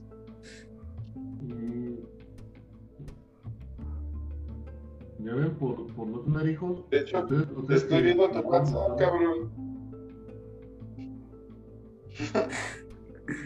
Ya 5.19 5.33
ven, 5.35 5.51
por, 5.55 5.87
por 5.93 6.07
no 6.07 6.19
tener 6.19 6.49
hijos. 6.49 6.81
De 6.89 6.99
hecho, 6.99 7.19
ustedes- 7.21 7.47
ustedes 7.55 7.83
Estoy 7.83 7.97
que- 7.99 8.03
viendo 8.03 8.29
tu 8.29 8.39
WhatsApp, 8.39 8.97
cabrón. 8.99 9.51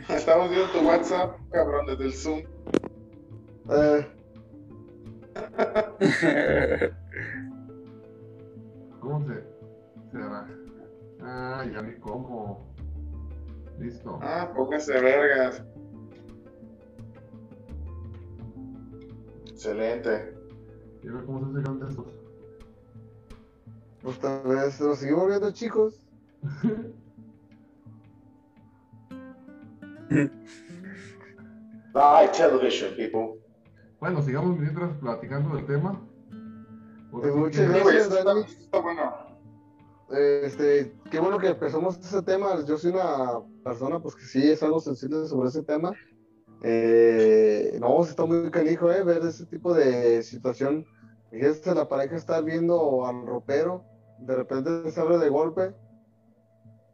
Estamos 0.10 0.50
viendo 0.50 0.68
tu 0.72 0.80
WhatsApp, 0.88 1.38
cabrón, 1.52 1.86
desde 1.86 2.06
el 2.06 2.14
Zoom. 2.14 2.42
Eh, 3.70 4.08
¿Cómo 9.00 9.26
se, 9.28 9.44
se 10.12 10.18
hará? 10.18 10.48
Ah, 11.22 11.66
ya 11.72 11.82
vi 11.82 11.96
cómo. 12.00 12.74
Listo. 13.80 14.20
Ah, 14.22 14.52
póngase 14.56 15.00
vergas. 15.00 15.64
Excelente. 19.50 20.36
Y 21.04 21.08
ver 21.08 21.26
cómo 21.26 21.40
se 21.40 21.60
hace 21.62 21.90
estos. 21.90 22.08
pues 24.02 24.20
tal 24.20 24.44
vez 24.44 24.80
nos 24.82 24.98
seguimos 25.00 25.28
viendo, 25.28 25.52
chicos. 25.52 26.02
Live 31.94 32.32
television, 32.36 32.96
people. 32.96 33.42
Bueno, 34.00 34.22
sigamos 34.22 34.58
mientras 34.58 34.96
platicando 34.98 35.56
del 35.56 35.66
tema. 35.66 36.00
Pues 37.12 37.34
sí 37.34 37.40
muchas 37.40 37.72
que- 37.72 37.80
Gracias, 37.80 38.24
Dani. 38.26 38.42
está 38.42 38.80
bueno. 38.80 39.28
Este, 40.10 40.94
qué 41.12 41.20
bueno 41.20 41.38
que 41.38 41.48
empezamos 41.48 41.98
ese 41.98 42.22
tema. 42.22 42.64
Yo 42.66 42.78
soy 42.78 42.92
una 42.92 43.42
persona, 43.64 44.00
pues 44.00 44.16
que 44.16 44.24
sí 44.24 44.50
es 44.52 44.64
algo 44.64 44.80
sensible 44.80 45.28
sobre 45.28 45.50
ese 45.50 45.64
tema. 45.64 45.92
Eh, 46.64 47.78
no, 47.80 48.02
está 48.04 48.26
muy 48.26 48.50
canijo, 48.50 48.92
eh, 48.92 49.04
ver 49.04 49.22
ese 49.24 49.46
tipo 49.46 49.74
de 49.74 50.24
situación. 50.24 50.86
Fíjate, 51.30 51.76
la 51.76 51.88
pareja 51.90 52.16
está 52.16 52.40
viendo 52.42 53.06
al 53.06 53.26
ropero, 53.26 53.84
de 54.20 54.36
repente 54.36 54.90
se 54.92 55.00
abre 55.02 55.18
de 55.18 55.30
golpe 55.30 55.74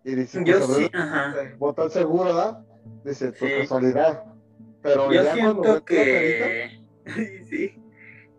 y 0.03 0.15
dice, 0.15 0.43
Yo 0.43 0.59
sí, 0.61 0.89
ajá. 0.93 1.33
bota 1.59 1.83
el 1.83 1.91
seguro, 1.91 2.25
¿verdad? 2.25 2.65
Dice, 3.05 3.31
por 3.31 3.47
Sí. 3.47 3.53
casualidad. 3.61 4.23
Pero 4.81 5.11
Yo 5.13 5.21
ya 5.23 5.37
cuando 5.37 5.37
siento 5.37 5.61
ves 5.61 5.73
la 5.73 5.81
carita, 5.85 7.15
que 7.15 7.45
sí. 7.49 7.82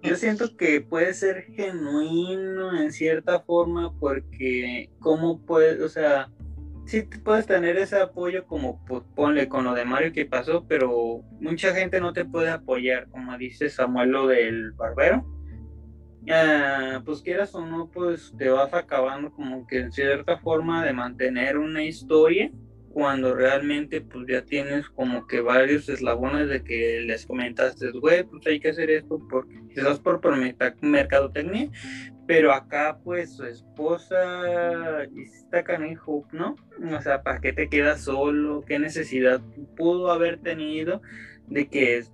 Yo 0.04 0.16
siento 0.16 0.54
que 0.58 0.82
puede 0.82 1.14
ser 1.14 1.44
genuino 1.44 2.78
en 2.78 2.92
cierta 2.92 3.40
forma 3.40 3.90
porque 3.98 4.90
cómo 5.00 5.40
puedes, 5.46 5.80
o 5.80 5.88
sea, 5.88 6.30
sí 6.84 7.04
te 7.04 7.18
puedes 7.18 7.46
tener 7.46 7.78
ese 7.78 7.98
apoyo 7.98 8.44
como 8.46 8.84
pues, 8.84 9.02
ponle 9.14 9.48
con 9.48 9.64
lo 9.64 9.72
de 9.72 9.86
Mario 9.86 10.12
que 10.12 10.26
pasó, 10.26 10.66
pero 10.68 11.22
mucha 11.40 11.74
gente 11.74 12.00
no 12.00 12.12
te 12.12 12.26
puede 12.26 12.50
apoyar, 12.50 13.08
como 13.08 13.38
dice 13.38 13.70
Samuel 13.70 14.10
lo 14.10 14.26
del 14.26 14.72
barbero. 14.72 15.24
Ah, 16.30 17.00
pues 17.04 17.22
quieras 17.22 17.54
o 17.54 17.64
no, 17.64 17.90
pues 17.90 18.34
te 18.36 18.50
vas 18.50 18.74
acabando 18.74 19.32
como 19.32 19.66
que 19.66 19.80
en 19.80 19.92
cierta 19.92 20.36
forma 20.38 20.84
de 20.84 20.92
mantener 20.92 21.56
una 21.56 21.82
historia 21.82 22.50
cuando 22.94 23.34
realmente 23.34 24.00
pues 24.00 24.24
ya 24.28 24.42
tienes 24.42 24.88
como 24.88 25.26
que 25.26 25.40
varios 25.40 25.88
eslabones 25.88 26.48
de 26.48 26.62
que 26.62 27.00
les 27.00 27.26
comentaste, 27.26 27.90
güey, 27.90 28.22
pues 28.22 28.46
hay 28.46 28.60
que 28.60 28.70
hacer 28.70 28.88
esto 28.88 29.20
porque 29.28 29.60
quizás 29.68 29.98
por 29.98 30.20
mercadotecnia, 30.80 31.70
pero 32.28 32.52
acá 32.52 33.00
pues 33.02 33.34
su 33.36 33.44
esposa 33.46 35.02
está 35.02 35.64
canijo, 35.64 36.24
¿no? 36.30 36.54
O 36.96 37.02
sea, 37.02 37.22
¿para 37.24 37.40
qué 37.40 37.52
te 37.52 37.68
quedas 37.68 38.02
solo? 38.02 38.64
¿Qué 38.64 38.78
necesidad 38.78 39.40
pudo 39.76 40.12
haber 40.12 40.38
tenido 40.38 41.02
de 41.48 41.66
que 41.66 42.04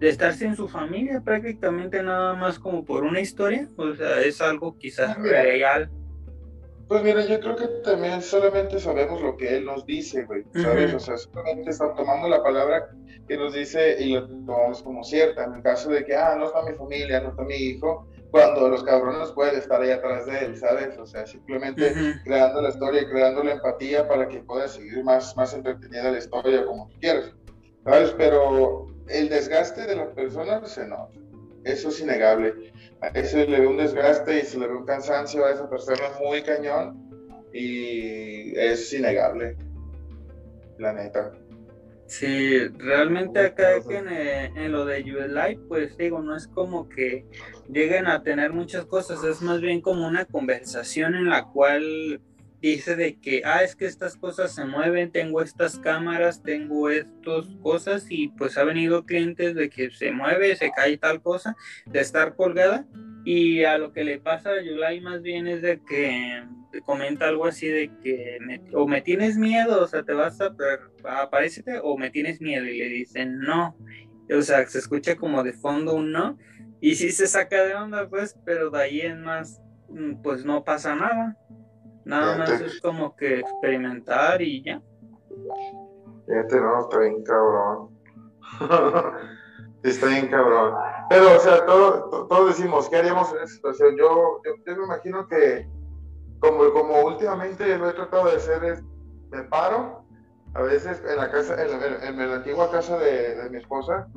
de 0.00 0.08
estar 0.08 0.32
sin 0.32 0.56
su 0.56 0.66
familia 0.66 1.20
prácticamente 1.22 2.02
nada 2.02 2.34
más 2.34 2.58
como 2.58 2.86
por 2.86 3.04
una 3.04 3.20
historia? 3.20 3.68
O 3.76 3.94
sea, 3.94 4.22
es 4.22 4.40
algo 4.40 4.78
quizás 4.78 5.18
real. 5.18 5.90
Pues 6.88 7.02
mira, 7.02 7.24
yo 7.26 7.40
creo 7.40 7.56
que 7.56 7.66
también 7.84 8.22
solamente 8.22 8.78
sabemos 8.78 9.20
lo 9.20 9.36
que 9.36 9.56
él 9.56 9.64
nos 9.64 9.84
dice, 9.86 10.24
güey, 10.24 10.44
¿sabes? 10.52 10.88
Ujú. 10.88 10.96
O 10.96 11.00
sea, 11.00 11.16
solamente 11.16 11.70
está 11.70 11.92
tomando 11.94 12.28
la 12.28 12.42
palabra 12.42 12.84
que 13.26 13.36
nos 13.36 13.54
dice 13.54 13.96
y 13.98 14.12
lo 14.12 14.28
tomamos 14.44 14.82
como 14.82 15.02
cierta. 15.02 15.44
En 15.44 15.54
el 15.54 15.62
caso 15.62 15.90
de 15.90 16.04
que, 16.04 16.14
ah, 16.14 16.36
no 16.38 16.46
está 16.46 16.62
mi 16.62 16.74
familia, 16.74 17.20
no 17.20 17.30
está 17.30 17.42
mi 17.42 17.56
hijo, 17.56 18.06
cuando 18.30 18.68
los 18.68 18.84
cabrones 18.84 19.30
pueden 19.32 19.56
estar 19.56 19.80
ahí 19.80 19.90
atrás 19.90 20.26
de 20.26 20.38
él, 20.38 20.56
¿sabes? 20.56 20.96
O 20.98 21.06
sea, 21.06 21.26
simplemente 21.26 21.90
Ujú. 21.90 22.20
creando 22.24 22.62
la 22.62 22.68
historia 22.68 23.02
y 23.02 23.06
creando 23.06 23.42
la 23.42 23.52
empatía 23.52 24.06
para 24.06 24.28
que 24.28 24.40
pueda 24.40 24.68
seguir 24.68 25.02
más, 25.02 25.36
más 25.36 25.54
entretenida 25.54 26.12
la 26.12 26.18
historia 26.18 26.64
como 26.66 26.88
tú 26.88 26.98
quieras, 27.00 27.32
¿sabes? 27.84 28.14
Pero 28.16 28.86
el 29.08 29.28
desgaste 29.28 29.86
de 29.86 29.96
la 29.96 30.12
persona 30.14 30.64
se 30.66 30.86
nota, 30.86 31.18
eso 31.64 31.88
es 31.88 32.00
innegable. 32.00 32.54
A 33.02 33.08
eso 33.08 33.38
le 33.38 33.60
ve 33.60 33.66
un 33.66 33.76
desgaste 33.76 34.38
y 34.38 34.42
se 34.42 34.58
le 34.58 34.68
ve 34.68 34.74
un 34.74 34.86
cansancio 34.86 35.44
a 35.44 35.52
esa 35.52 35.68
persona 35.68 36.02
muy 36.20 36.42
cañón 36.42 37.06
y 37.52 38.56
es 38.58 38.92
innegable, 38.92 39.56
la 40.78 40.92
neta. 40.92 41.32
Sí, 42.06 42.68
realmente 42.68 43.40
acá 43.40 43.76
en, 43.76 44.08
eh, 44.08 44.52
en 44.54 44.72
lo 44.72 44.84
de 44.84 45.02
ULI, 45.02 45.56
pues 45.68 45.96
digo, 45.96 46.22
no 46.22 46.36
es 46.36 46.46
como 46.46 46.88
que 46.88 47.26
lleguen 47.68 48.06
a 48.06 48.22
tener 48.22 48.52
muchas 48.52 48.86
cosas, 48.86 49.24
es 49.24 49.42
más 49.42 49.60
bien 49.60 49.80
como 49.80 50.06
una 50.06 50.24
conversación 50.24 51.16
en 51.16 51.28
la 51.28 51.46
cual 51.46 52.20
dice 52.60 52.96
de 52.96 53.18
que, 53.20 53.42
ah, 53.44 53.62
es 53.62 53.76
que 53.76 53.86
estas 53.86 54.16
cosas 54.16 54.54
se 54.54 54.64
mueven, 54.64 55.12
tengo 55.12 55.42
estas 55.42 55.78
cámaras, 55.78 56.42
tengo 56.42 56.90
estas 56.90 57.46
cosas 57.62 58.06
y 58.10 58.28
pues 58.28 58.56
ha 58.58 58.64
venido 58.64 59.04
clientes 59.04 59.54
de 59.54 59.68
que 59.70 59.90
se 59.90 60.10
mueve, 60.12 60.56
se 60.56 60.70
cae 60.70 60.96
tal 60.98 61.22
cosa, 61.22 61.56
de 61.86 62.00
estar 62.00 62.34
colgada 62.34 62.86
y 63.24 63.64
a 63.64 63.76
lo 63.78 63.92
que 63.92 64.04
le 64.04 64.18
pasa 64.20 64.50
a 64.50 64.62
Yulai 64.62 65.00
más 65.00 65.22
bien 65.22 65.46
es 65.48 65.60
de 65.62 65.80
que 65.86 66.44
comenta 66.84 67.26
algo 67.28 67.46
así 67.46 67.66
de 67.68 67.90
que 68.02 68.38
me- 68.40 68.60
o 68.72 68.86
me 68.86 69.00
tienes 69.00 69.36
miedo, 69.38 69.82
o 69.82 69.86
sea, 69.88 70.02
te 70.02 70.12
vas 70.12 70.40
a 70.40 70.54
aparécete 71.22 71.78
o 71.82 71.96
me 71.96 72.10
tienes 72.10 72.40
miedo 72.40 72.64
y 72.66 72.78
le 72.78 72.88
dicen 72.88 73.38
no, 73.38 73.76
o 74.30 74.42
sea, 74.42 74.66
se 74.66 74.78
escucha 74.78 75.16
como 75.16 75.42
de 75.42 75.52
fondo 75.52 75.94
un 75.94 76.12
no 76.12 76.38
y 76.80 76.94
sí 76.96 77.10
se 77.10 77.26
saca 77.26 77.64
de 77.64 77.74
onda 77.74 78.08
pues, 78.08 78.36
pero 78.44 78.70
de 78.70 78.82
ahí 78.82 79.00
en 79.00 79.22
más 79.22 79.60
mm, 79.88 80.22
pues 80.22 80.44
no 80.44 80.64
pasa 80.64 80.94
nada, 80.94 81.36
nada 82.06 82.36
más 82.38 82.48
es 82.60 82.80
como 82.80 83.14
que 83.16 83.40
experimentar 83.40 84.40
y 84.40 84.62
ya. 84.64 84.80
Fíjate, 86.26 86.60
no, 86.60 86.80
está 86.80 86.98
bien 86.98 87.22
cabrón. 87.22 87.90
Está 89.82 90.06
bien 90.06 90.26
cabrón. 90.28 90.74
Pero, 91.08 91.36
o 91.36 91.38
sea, 91.38 91.64
todo- 91.64 92.08
to- 92.10 92.26
todos 92.26 92.56
decimos, 92.56 92.88
¿qué 92.88 92.96
haríamos 92.96 93.30
en 93.32 93.36
esa 93.38 93.46
situación? 93.54 93.96
Yo, 93.96 94.40
yo, 94.44 94.52
yo 94.66 94.76
me 94.76 94.84
imagino 94.84 95.28
que, 95.28 95.68
como, 96.40 96.72
como 96.72 97.02
últimamente 97.04 97.78
lo 97.78 97.90
he 97.90 97.92
tratado 97.92 98.26
de 98.26 98.36
hacer, 98.36 98.64
es, 98.64 98.82
me 99.30 99.44
paro, 99.44 100.04
a 100.54 100.62
veces 100.62 101.00
en 101.08 101.16
la 101.16 101.30
casa, 101.30 101.54
en 101.62 101.70
la, 101.70 102.08
en 102.08 102.30
la 102.30 102.36
antigua 102.36 102.68
casa 102.72 102.98
de, 102.98 103.36
de 103.36 103.50
mi 103.50 103.58
esposa, 103.58 104.08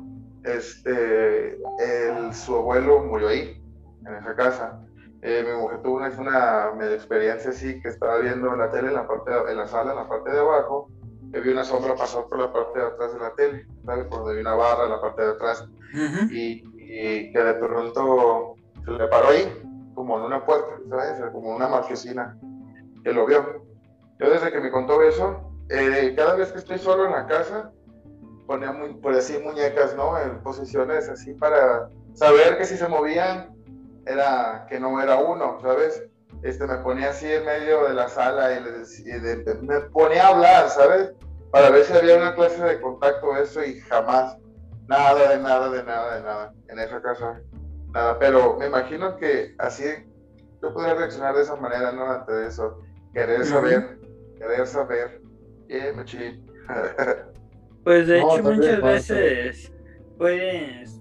este, 0.42 1.54
el- 1.78 2.32
su 2.34 2.56
abuelo 2.56 3.04
murió 3.04 3.28
ahí, 3.28 3.62
en 4.06 4.14
esa 4.14 4.34
casa. 4.34 4.80
Eh, 5.22 5.44
mi 5.46 5.60
mujer 5.60 5.82
tuvo 5.82 5.96
una, 5.96 6.08
una 6.18 6.72
medio 6.76 6.94
experiencia 6.94 7.50
así, 7.50 7.80
que 7.82 7.88
estaba 7.88 8.18
viendo 8.18 8.54
la 8.56 8.70
tele 8.70 8.88
en 8.88 8.94
la, 8.94 9.06
parte 9.06 9.30
de- 9.30 9.50
en 9.52 9.58
la 9.58 9.66
sala, 9.66 9.90
en 9.92 9.98
la 9.98 10.08
parte 10.08 10.30
de 10.30 10.38
abajo, 10.40 10.88
que 11.32 11.40
vi 11.40 11.50
una 11.50 11.64
sombra 11.64 11.94
pasar 11.94 12.24
por 12.28 12.38
la 12.38 12.52
parte 12.52 12.78
de 12.78 12.86
atrás 12.86 13.12
de 13.12 13.20
la 13.20 13.34
tele, 13.34 13.66
¿sabes? 13.84 14.06
Por 14.06 14.20
donde 14.20 14.34
vi 14.36 14.40
una 14.40 14.54
barra 14.54 14.84
en 14.84 14.90
la 14.90 15.00
parte 15.00 15.22
de 15.22 15.28
atrás, 15.30 15.62
Ujú. 15.92 16.32
y, 16.32 16.64
y 16.78 17.32
que 17.32 17.38
de 17.38 17.54
pronto 17.54 18.54
se 18.84 18.90
le 18.92 19.06
paró 19.08 19.28
ahí, 19.28 19.62
como 19.94 20.16
en 20.18 20.24
una 20.24 20.44
puerta, 20.44 20.72
¿sabes? 20.88 21.20
Como 21.32 21.54
una 21.54 21.68
marquesina, 21.68 22.36
que 23.04 23.12
lo 23.12 23.26
vio. 23.26 23.62
Yo 24.18 24.30
desde 24.30 24.50
que 24.50 24.60
me 24.60 24.70
contó 24.70 25.02
eso, 25.02 25.52
eh, 25.68 26.14
cada 26.16 26.34
vez 26.34 26.50
que 26.52 26.58
estoy 26.58 26.78
solo 26.78 27.04
en 27.06 27.12
la 27.12 27.26
casa, 27.26 27.70
ponía 28.46 28.72
muy, 28.72 28.94
por 28.94 29.12
así 29.14 29.38
muñecas, 29.38 29.94
¿no? 29.96 30.18
En 30.18 30.42
posiciones 30.42 31.08
así 31.08 31.34
para 31.34 31.88
saber 32.14 32.56
que 32.58 32.64
si 32.64 32.76
se 32.76 32.88
movían 32.88 33.54
era 34.06 34.66
que 34.68 34.78
no 34.80 35.00
era 35.02 35.16
uno, 35.18 35.58
¿sabes? 35.60 36.04
Este, 36.42 36.66
me 36.66 36.76
ponía 36.78 37.10
así 37.10 37.30
en 37.30 37.44
medio 37.44 37.86
de 37.88 37.94
la 37.94 38.08
sala 38.08 38.52
y, 38.58 38.62
les- 38.62 39.00
y 39.00 39.10
de- 39.10 39.58
me 39.62 39.80
ponía 39.92 40.26
a 40.26 40.28
hablar, 40.28 40.68
¿sabes? 40.70 41.12
Para 41.50 41.70
ver 41.70 41.84
si 41.84 41.92
había 41.92 42.16
una 42.16 42.34
clase 42.34 42.62
de 42.62 42.80
contacto, 42.80 43.36
eso, 43.36 43.62
y 43.64 43.80
jamás, 43.80 44.36
nada, 44.88 45.28
de 45.30 45.38
nada, 45.38 45.68
de 45.70 45.82
nada, 45.82 46.16
de 46.16 46.22
nada, 46.22 46.54
en 46.68 46.78
esa 46.78 47.02
casa, 47.02 47.40
nada. 47.92 48.18
Pero 48.18 48.56
me 48.56 48.66
imagino 48.68 49.16
que 49.16 49.54
así 49.58 49.84
yo 50.62 50.72
podría 50.72 50.94
reaccionar 50.94 51.34
de 51.34 51.42
esa 51.42 51.56
manera, 51.56 51.92
¿no? 51.92 52.10
Ante 52.10 52.46
eso, 52.46 52.80
querer 53.12 53.44
saber, 53.44 53.98
querer 54.38 54.66
saber. 54.66 55.20
Yeah, 55.68 55.92
machín. 55.94 56.46
Pues 57.84 58.06
de 58.08 58.20
No, 58.20 58.34
hecho 58.34 58.42
muchas 58.44 58.82
veces 58.82 59.72
puedes, 60.18 60.99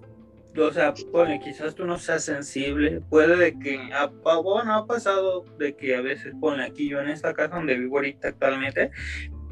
o 0.67 0.71
sea, 0.71 0.93
pone, 1.11 1.39
quizás 1.39 1.75
tú 1.75 1.85
no 1.85 1.97
seas 1.97 2.23
sensible, 2.23 3.01
puede 3.09 3.35
de 3.37 3.57
que, 3.59 3.79
pa- 4.23 4.37
bueno, 4.37 4.73
ha 4.75 4.85
pasado 4.85 5.45
de 5.57 5.75
que 5.75 5.95
a 5.95 6.01
veces 6.01 6.33
pone 6.39 6.63
aquí 6.63 6.89
yo 6.89 6.99
en 7.01 7.09
esta 7.09 7.33
casa 7.33 7.55
donde 7.55 7.77
vivo 7.77 7.97
ahorita 7.97 8.29
actualmente, 8.29 8.91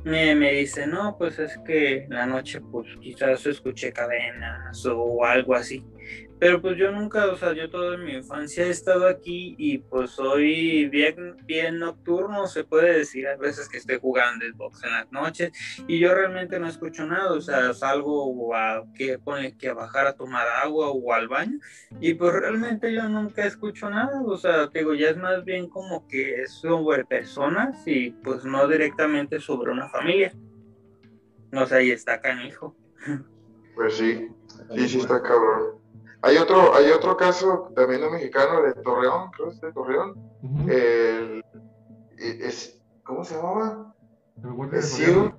me, 0.04 0.36
me 0.36 0.54
dice, 0.54 0.88
no, 0.88 1.18
pues 1.18 1.38
es 1.40 1.58
que 1.66 2.06
la 2.10 2.26
noche 2.26 2.62
pues 2.62 2.88
quizás 3.02 3.46
escuché 3.46 3.92
cadenas 3.92 4.86
o 4.86 5.26
algo 5.26 5.54
así. 5.56 5.84
Pero 6.40 6.62
pues 6.62 6.78
yo 6.78 6.92
nunca, 6.92 7.26
o 7.28 7.36
sea, 7.36 7.54
yo 7.54 7.70
toda 7.70 7.98
mi 7.98 8.14
infancia 8.14 8.66
he 8.66 8.70
estado 8.70 9.08
aquí 9.08 9.56
y 9.58 9.80
pues 9.80 10.12
soy 10.12 10.88
bien, 10.90 11.36
bien 11.46 11.80
nocturno, 11.80 12.46
se 12.48 12.64
puede 12.64 13.00
decir, 13.00 13.28
hay 13.28 13.38
veces 13.38 13.68
que 13.68 13.78
estoy 13.78 14.00
jugando 14.00 14.46
Xbox 14.46 14.84
en 14.84 14.92
las 14.92 15.12
noches 15.12 15.52
y 15.88 16.00
yo 16.00 16.14
realmente 16.14 16.60
no 16.60 16.68
escucho 16.68 17.08
nada, 17.08 17.32
o 17.32 17.42
sea, 17.42 17.74
salgo 17.74 18.56
a 18.56 18.84
que 18.96 19.18
pone 19.18 19.58
que 19.58 19.70
a 19.70 19.74
bajar 19.74 20.06
a 20.06 20.14
tomar 20.14 20.48
agua 20.64 20.92
o 20.92 21.14
al 21.14 21.28
baño 21.28 21.58
y 22.00 22.14
pues 22.14 22.34
realmente 22.34 22.94
yo 22.94 23.10
nunca 23.10 23.46
escucho 23.46 23.90
nada, 23.90 24.22
o 24.22 24.38
sea, 24.38 24.68
digo, 24.68 24.94
ya 24.94 25.10
es 25.10 25.18
más 25.18 25.44
bien 25.44 25.68
como 25.68 26.08
que 26.08 26.44
es 26.44 26.52
sobre 26.52 27.04
personas 27.06 27.82
y 27.88 28.12
pues 28.12 28.46
no 28.46 28.68
directamente 28.68 29.40
sobre 29.40 29.72
una 29.72 29.90
familia. 29.90 30.34
O 31.54 31.66
sea, 31.66 31.82
y 31.82 31.92
está 31.92 32.20
canijo. 32.20 32.76
Pues 33.76 33.96
sí, 33.96 34.28
sí, 34.76 34.90
sí 34.90 35.00
está 35.00 35.22
cabrón. 35.22 35.78
Hay 36.22 36.38
otro, 36.38 36.76
hay 36.76 36.90
otro 36.92 37.16
caso 37.16 37.72
también 37.76 38.02
de 38.02 38.08
un 38.08 38.14
mexicano 38.14 38.62
de 38.64 38.74
Torreón, 38.74 39.30
creo 39.32 39.50
que 39.50 39.56
es 39.56 39.62
de 39.62 39.72
Torreón. 39.74 40.16
El, 40.68 41.46
es, 42.18 42.80
¿Cómo 43.04 43.24
se 43.24 43.36
llamaba? 43.36 43.94
El 44.44 44.52
guardia 44.54 44.80
de 44.80 44.86
¿Es 44.86 44.92
gobierno. 44.94 45.38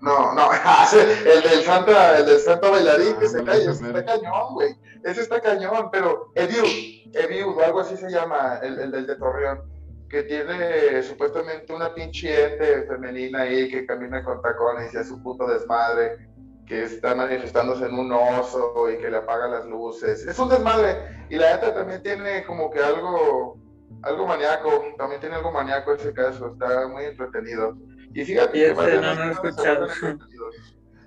No, 0.00 0.34
no, 0.34 0.50
el 0.92 1.42
del 1.42 1.62
Santa, 1.62 2.18
el 2.18 2.26
del 2.26 2.38
Santa 2.38 2.68
bailarín 2.68 3.16
que 3.16 3.24
Ah, 3.24 3.28
se 3.28 3.38
no, 3.38 3.44
cae, 3.44 3.58
ese 3.58 3.70
está 3.70 4.04
cañón, 4.04 4.54
güey. 4.54 4.76
Ese 5.02 5.20
está 5.22 5.40
cañón, 5.40 5.88
pero 5.90 6.30
Eviu, 6.34 6.64
Eviu, 7.12 7.50
o 7.50 7.60
algo 7.62 7.80
así 7.80 7.96
se 7.96 8.10
llama, 8.10 8.58
el, 8.62 8.78
el 8.78 8.90
del 8.90 9.06
de 9.06 9.16
Torreón, 9.16 9.62
que 10.08 10.22
tiene 10.24 11.02
supuestamente 11.02 11.72
una 11.72 11.94
pinche 11.94 12.52
ente 12.52 12.82
femenina 12.86 13.40
ahí 13.40 13.70
que 13.70 13.86
camina 13.86 14.22
con 14.22 14.42
tacones 14.42 14.92
y 14.92 14.96
hace 14.98 15.08
su 15.08 15.22
puto 15.22 15.46
desmadre. 15.46 16.28
Que 16.66 16.84
está 16.84 17.14
manifestándose 17.14 17.86
en 17.86 17.94
un 17.94 18.10
oso 18.12 18.90
y 18.90 18.98
que 18.98 19.10
le 19.10 19.18
apaga 19.18 19.48
las 19.48 19.66
luces. 19.66 20.26
Es 20.26 20.38
un 20.38 20.48
desmadre. 20.48 20.96
Y 21.28 21.36
la 21.36 21.54
neta 21.54 21.74
también 21.74 22.02
tiene 22.02 22.44
como 22.44 22.70
que 22.70 22.80
algo, 22.80 23.58
algo 24.02 24.26
maníaco, 24.26 24.70
también 24.96 25.20
tiene 25.20 25.36
algo 25.36 25.52
maníaco 25.52 25.92
ese 25.92 26.12
caso, 26.12 26.52
está 26.52 26.88
muy 26.88 27.04
entretenido. 27.04 27.76
Y 28.14 28.24
fíjate 28.24 28.58
Y 28.58 28.62
que 28.62 28.74
no 28.74 29.14
lo 29.14 29.24
he 29.24 29.30
escuchado. 29.30 29.86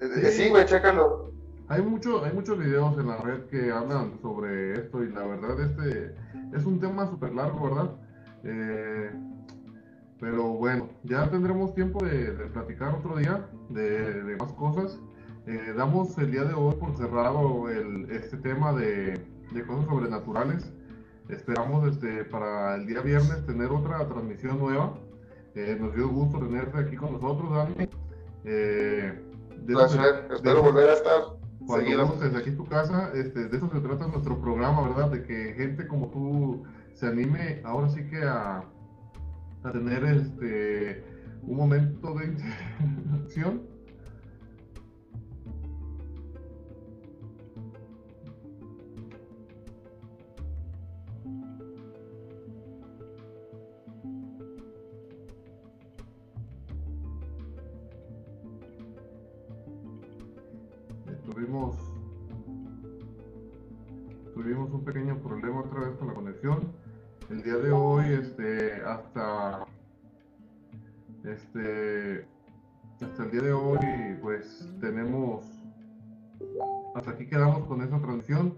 Eh, 0.01 0.31
Sí, 0.31 0.49
güey, 0.49 0.65
chécalo. 0.65 1.31
Hay, 1.69 1.81
mucho, 1.81 2.23
hay 2.23 2.31
muchos 2.31 2.57
videos 2.59 2.97
en 2.99 3.07
la 3.07 3.17
red 3.17 3.45
que 3.45 3.71
hablan 3.71 4.19
sobre 4.21 4.73
esto 4.73 5.03
y 5.03 5.11
la 5.11 5.23
verdad 5.23 5.59
este 5.59 6.15
es 6.55 6.65
un 6.65 6.79
tema 6.79 7.09
súper 7.09 7.33
largo, 7.33 7.69
¿verdad? 7.69 7.91
Eh, 8.43 9.11
pero 10.19 10.43
bueno, 10.53 10.89
ya 11.03 11.29
tendremos 11.29 11.73
tiempo 11.73 12.03
de, 12.05 12.31
de 12.31 12.45
platicar 12.47 12.95
otro 12.95 13.17
día 13.17 13.49
de, 13.69 14.23
de 14.23 14.35
más 14.37 14.51
cosas. 14.53 14.99
Eh, 15.47 15.73
damos 15.77 16.17
el 16.17 16.31
día 16.31 16.43
de 16.43 16.53
hoy 16.53 16.75
por 16.75 16.95
cerrado 16.97 17.69
el, 17.69 18.11
este 18.11 18.37
tema 18.37 18.73
de, 18.73 19.17
de 19.51 19.65
cosas 19.65 19.85
sobrenaturales. 19.85 20.71
Esperamos 21.29 21.87
este, 21.87 22.25
para 22.25 22.75
el 22.75 22.85
día 22.85 23.01
viernes 23.01 23.45
tener 23.45 23.69
otra 23.71 24.05
transmisión 24.07 24.59
nueva. 24.59 24.97
Eh, 25.55 25.77
nos 25.79 25.95
dio 25.95 26.09
gusto 26.09 26.39
tenerte 26.39 26.77
aquí 26.77 26.95
con 26.97 27.13
nosotros, 27.13 27.49
Dani. 27.51 27.89
Eh, 28.43 29.21
de 29.61 29.73
Placer. 29.73 30.27
de 30.27 30.35
Espero 30.35 30.59
eso- 30.59 30.63
volver 30.63 30.89
a 30.89 30.93
estar 30.93 31.21
cuando 31.65 32.07
gustes, 32.07 32.33
aquí 32.35 32.51
tu 32.51 32.65
casa, 32.65 33.11
este, 33.13 33.49
de 33.49 33.57
eso 33.57 33.69
se 33.69 33.79
trata 33.81 34.07
nuestro 34.07 34.39
programa, 34.39 34.87
¿verdad? 34.87 35.11
De 35.11 35.23
que 35.23 35.53
gente 35.57 35.85
como 35.87 36.07
tú 36.09 36.63
se 36.93 37.07
anime 37.07 37.61
ahora 37.65 37.89
sí 37.89 38.05
que 38.09 38.23
a, 38.23 38.63
a 39.63 39.71
tener 39.73 40.05
este 40.05 41.03
un 41.41 41.57
momento 41.57 42.13
de 42.15 42.25
interacción. 42.27 43.76
Tuvimos 61.37 61.75
tuvimos 64.33 64.71
un 64.71 64.83
pequeño 64.83 65.21
problema 65.21 65.59
otra 65.59 65.81
vez 65.81 65.95
con 65.99 66.07
la 66.07 66.15
conexión. 66.15 66.73
El 67.29 67.43
día 67.43 67.57
de 67.57 67.69
hoy, 67.69 68.05
este, 68.05 68.81
hasta 68.81 69.67
este, 71.23 72.25
hasta 72.99 73.23
el 73.23 73.29
día 73.29 73.41
de 73.41 73.53
hoy, 73.53 73.77
pues 74.19 74.67
tenemos, 74.81 75.45
hasta 76.95 77.11
aquí 77.11 77.27
quedamos 77.27 77.67
con 77.67 77.83
esa 77.83 78.01
transmisión. 78.01 78.57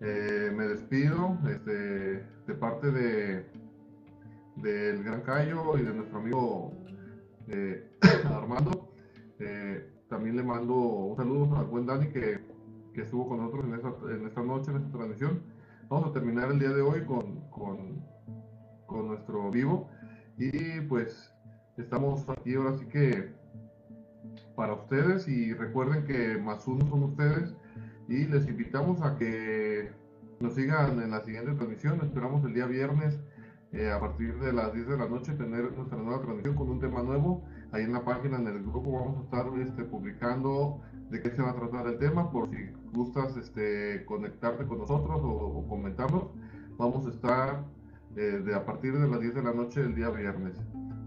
Eh, 0.00 0.52
me 0.52 0.66
despido, 0.66 1.38
este, 1.48 2.24
de 2.48 2.54
parte 2.58 2.90
de 2.90 3.46
del 4.56 5.04
Gran 5.04 5.20
Cayo 5.20 5.78
y 5.78 5.82
de 5.82 5.94
nuestro 5.94 6.18
amigo 6.18 6.72
eh, 7.46 7.88
Armando. 8.24 8.92
Eh, 9.38 9.92
también 10.08 10.36
le 10.36 10.42
mando 10.42 10.74
un 10.74 11.16
saludo 11.16 11.56
al 11.56 11.66
buen 11.66 11.86
Dani 11.86 12.08
que, 12.08 12.38
que 12.94 13.02
estuvo 13.02 13.28
con 13.28 13.38
nosotros 13.38 13.66
en 13.66 13.74
esta, 13.74 13.88
en 14.10 14.26
esta 14.26 14.42
noche, 14.42 14.70
en 14.70 14.76
esta 14.78 14.90
transmisión. 14.90 15.42
Vamos 15.88 16.10
a 16.10 16.12
terminar 16.12 16.50
el 16.50 16.58
día 16.58 16.70
de 16.70 16.82
hoy 16.82 17.04
con, 17.04 17.48
con, 17.50 18.04
con 18.86 19.08
nuestro 19.08 19.50
vivo. 19.50 19.88
Y 20.38 20.80
pues 20.82 21.32
estamos 21.76 22.28
aquí 22.28 22.54
ahora 22.54 22.76
sí 22.78 22.86
que 22.86 23.34
para 24.54 24.74
ustedes 24.74 25.28
y 25.28 25.52
recuerden 25.54 26.04
que 26.04 26.38
más 26.38 26.66
uno 26.66 26.86
son 26.88 27.04
ustedes 27.04 27.54
y 28.08 28.24
les 28.26 28.46
invitamos 28.48 29.02
a 29.02 29.16
que 29.16 29.90
nos 30.40 30.54
sigan 30.54 31.00
en 31.02 31.10
la 31.10 31.22
siguiente 31.22 31.52
transmisión. 31.52 32.00
Esperamos 32.02 32.44
el 32.44 32.54
día 32.54 32.66
viernes 32.66 33.18
eh, 33.72 33.90
a 33.90 34.00
partir 34.00 34.38
de 34.38 34.52
las 34.52 34.72
10 34.72 34.88
de 34.88 34.98
la 34.98 35.08
noche 35.08 35.32
tener 35.32 35.72
nuestra 35.72 35.98
nueva 35.98 36.22
transmisión 36.22 36.54
con 36.54 36.70
un 36.70 36.80
tema 36.80 37.02
nuevo. 37.02 37.44
Ahí 37.76 37.84
en 37.84 37.92
la 37.92 38.02
página, 38.02 38.38
en 38.38 38.46
el 38.46 38.62
grupo, 38.62 38.90
vamos 38.90 39.18
a 39.18 39.24
estar 39.24 39.46
este, 39.60 39.84
publicando 39.84 40.80
de 41.10 41.20
qué 41.20 41.30
se 41.30 41.42
va 41.42 41.50
a 41.50 41.54
tratar 41.56 41.86
el 41.86 41.98
tema, 41.98 42.30
por 42.30 42.48
si 42.48 42.56
gustas 42.94 43.36
este, 43.36 44.02
conectarte 44.06 44.64
con 44.66 44.78
nosotros 44.78 45.20
o, 45.22 45.28
o 45.28 45.68
comentarnos. 45.68 46.24
Vamos 46.78 47.06
a 47.06 47.10
estar 47.10 47.64
eh, 48.16 48.40
de 48.42 48.54
a 48.54 48.64
partir 48.64 48.98
de 48.98 49.06
las 49.06 49.20
10 49.20 49.34
de 49.34 49.42
la 49.42 49.52
noche 49.52 49.82
el 49.82 49.94
día 49.94 50.08
viernes. 50.08 50.56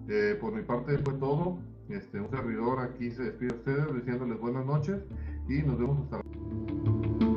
Eh, 0.09 0.37
por 0.39 0.53
mi 0.53 0.61
parte 0.61 0.95
fue 0.99 1.15
todo. 1.15 1.57
Este, 1.89 2.21
un 2.21 2.29
servidor 2.29 2.81
aquí 2.81 3.09
se 3.09 3.23
despide 3.23 3.49
de 3.49 3.55
ustedes 3.55 3.95
diciéndoles 3.95 4.39
buenas 4.39 4.63
noches 4.63 5.01
y 5.47 5.63
nos 5.63 5.79
vemos 5.79 6.03
hasta 6.03 7.28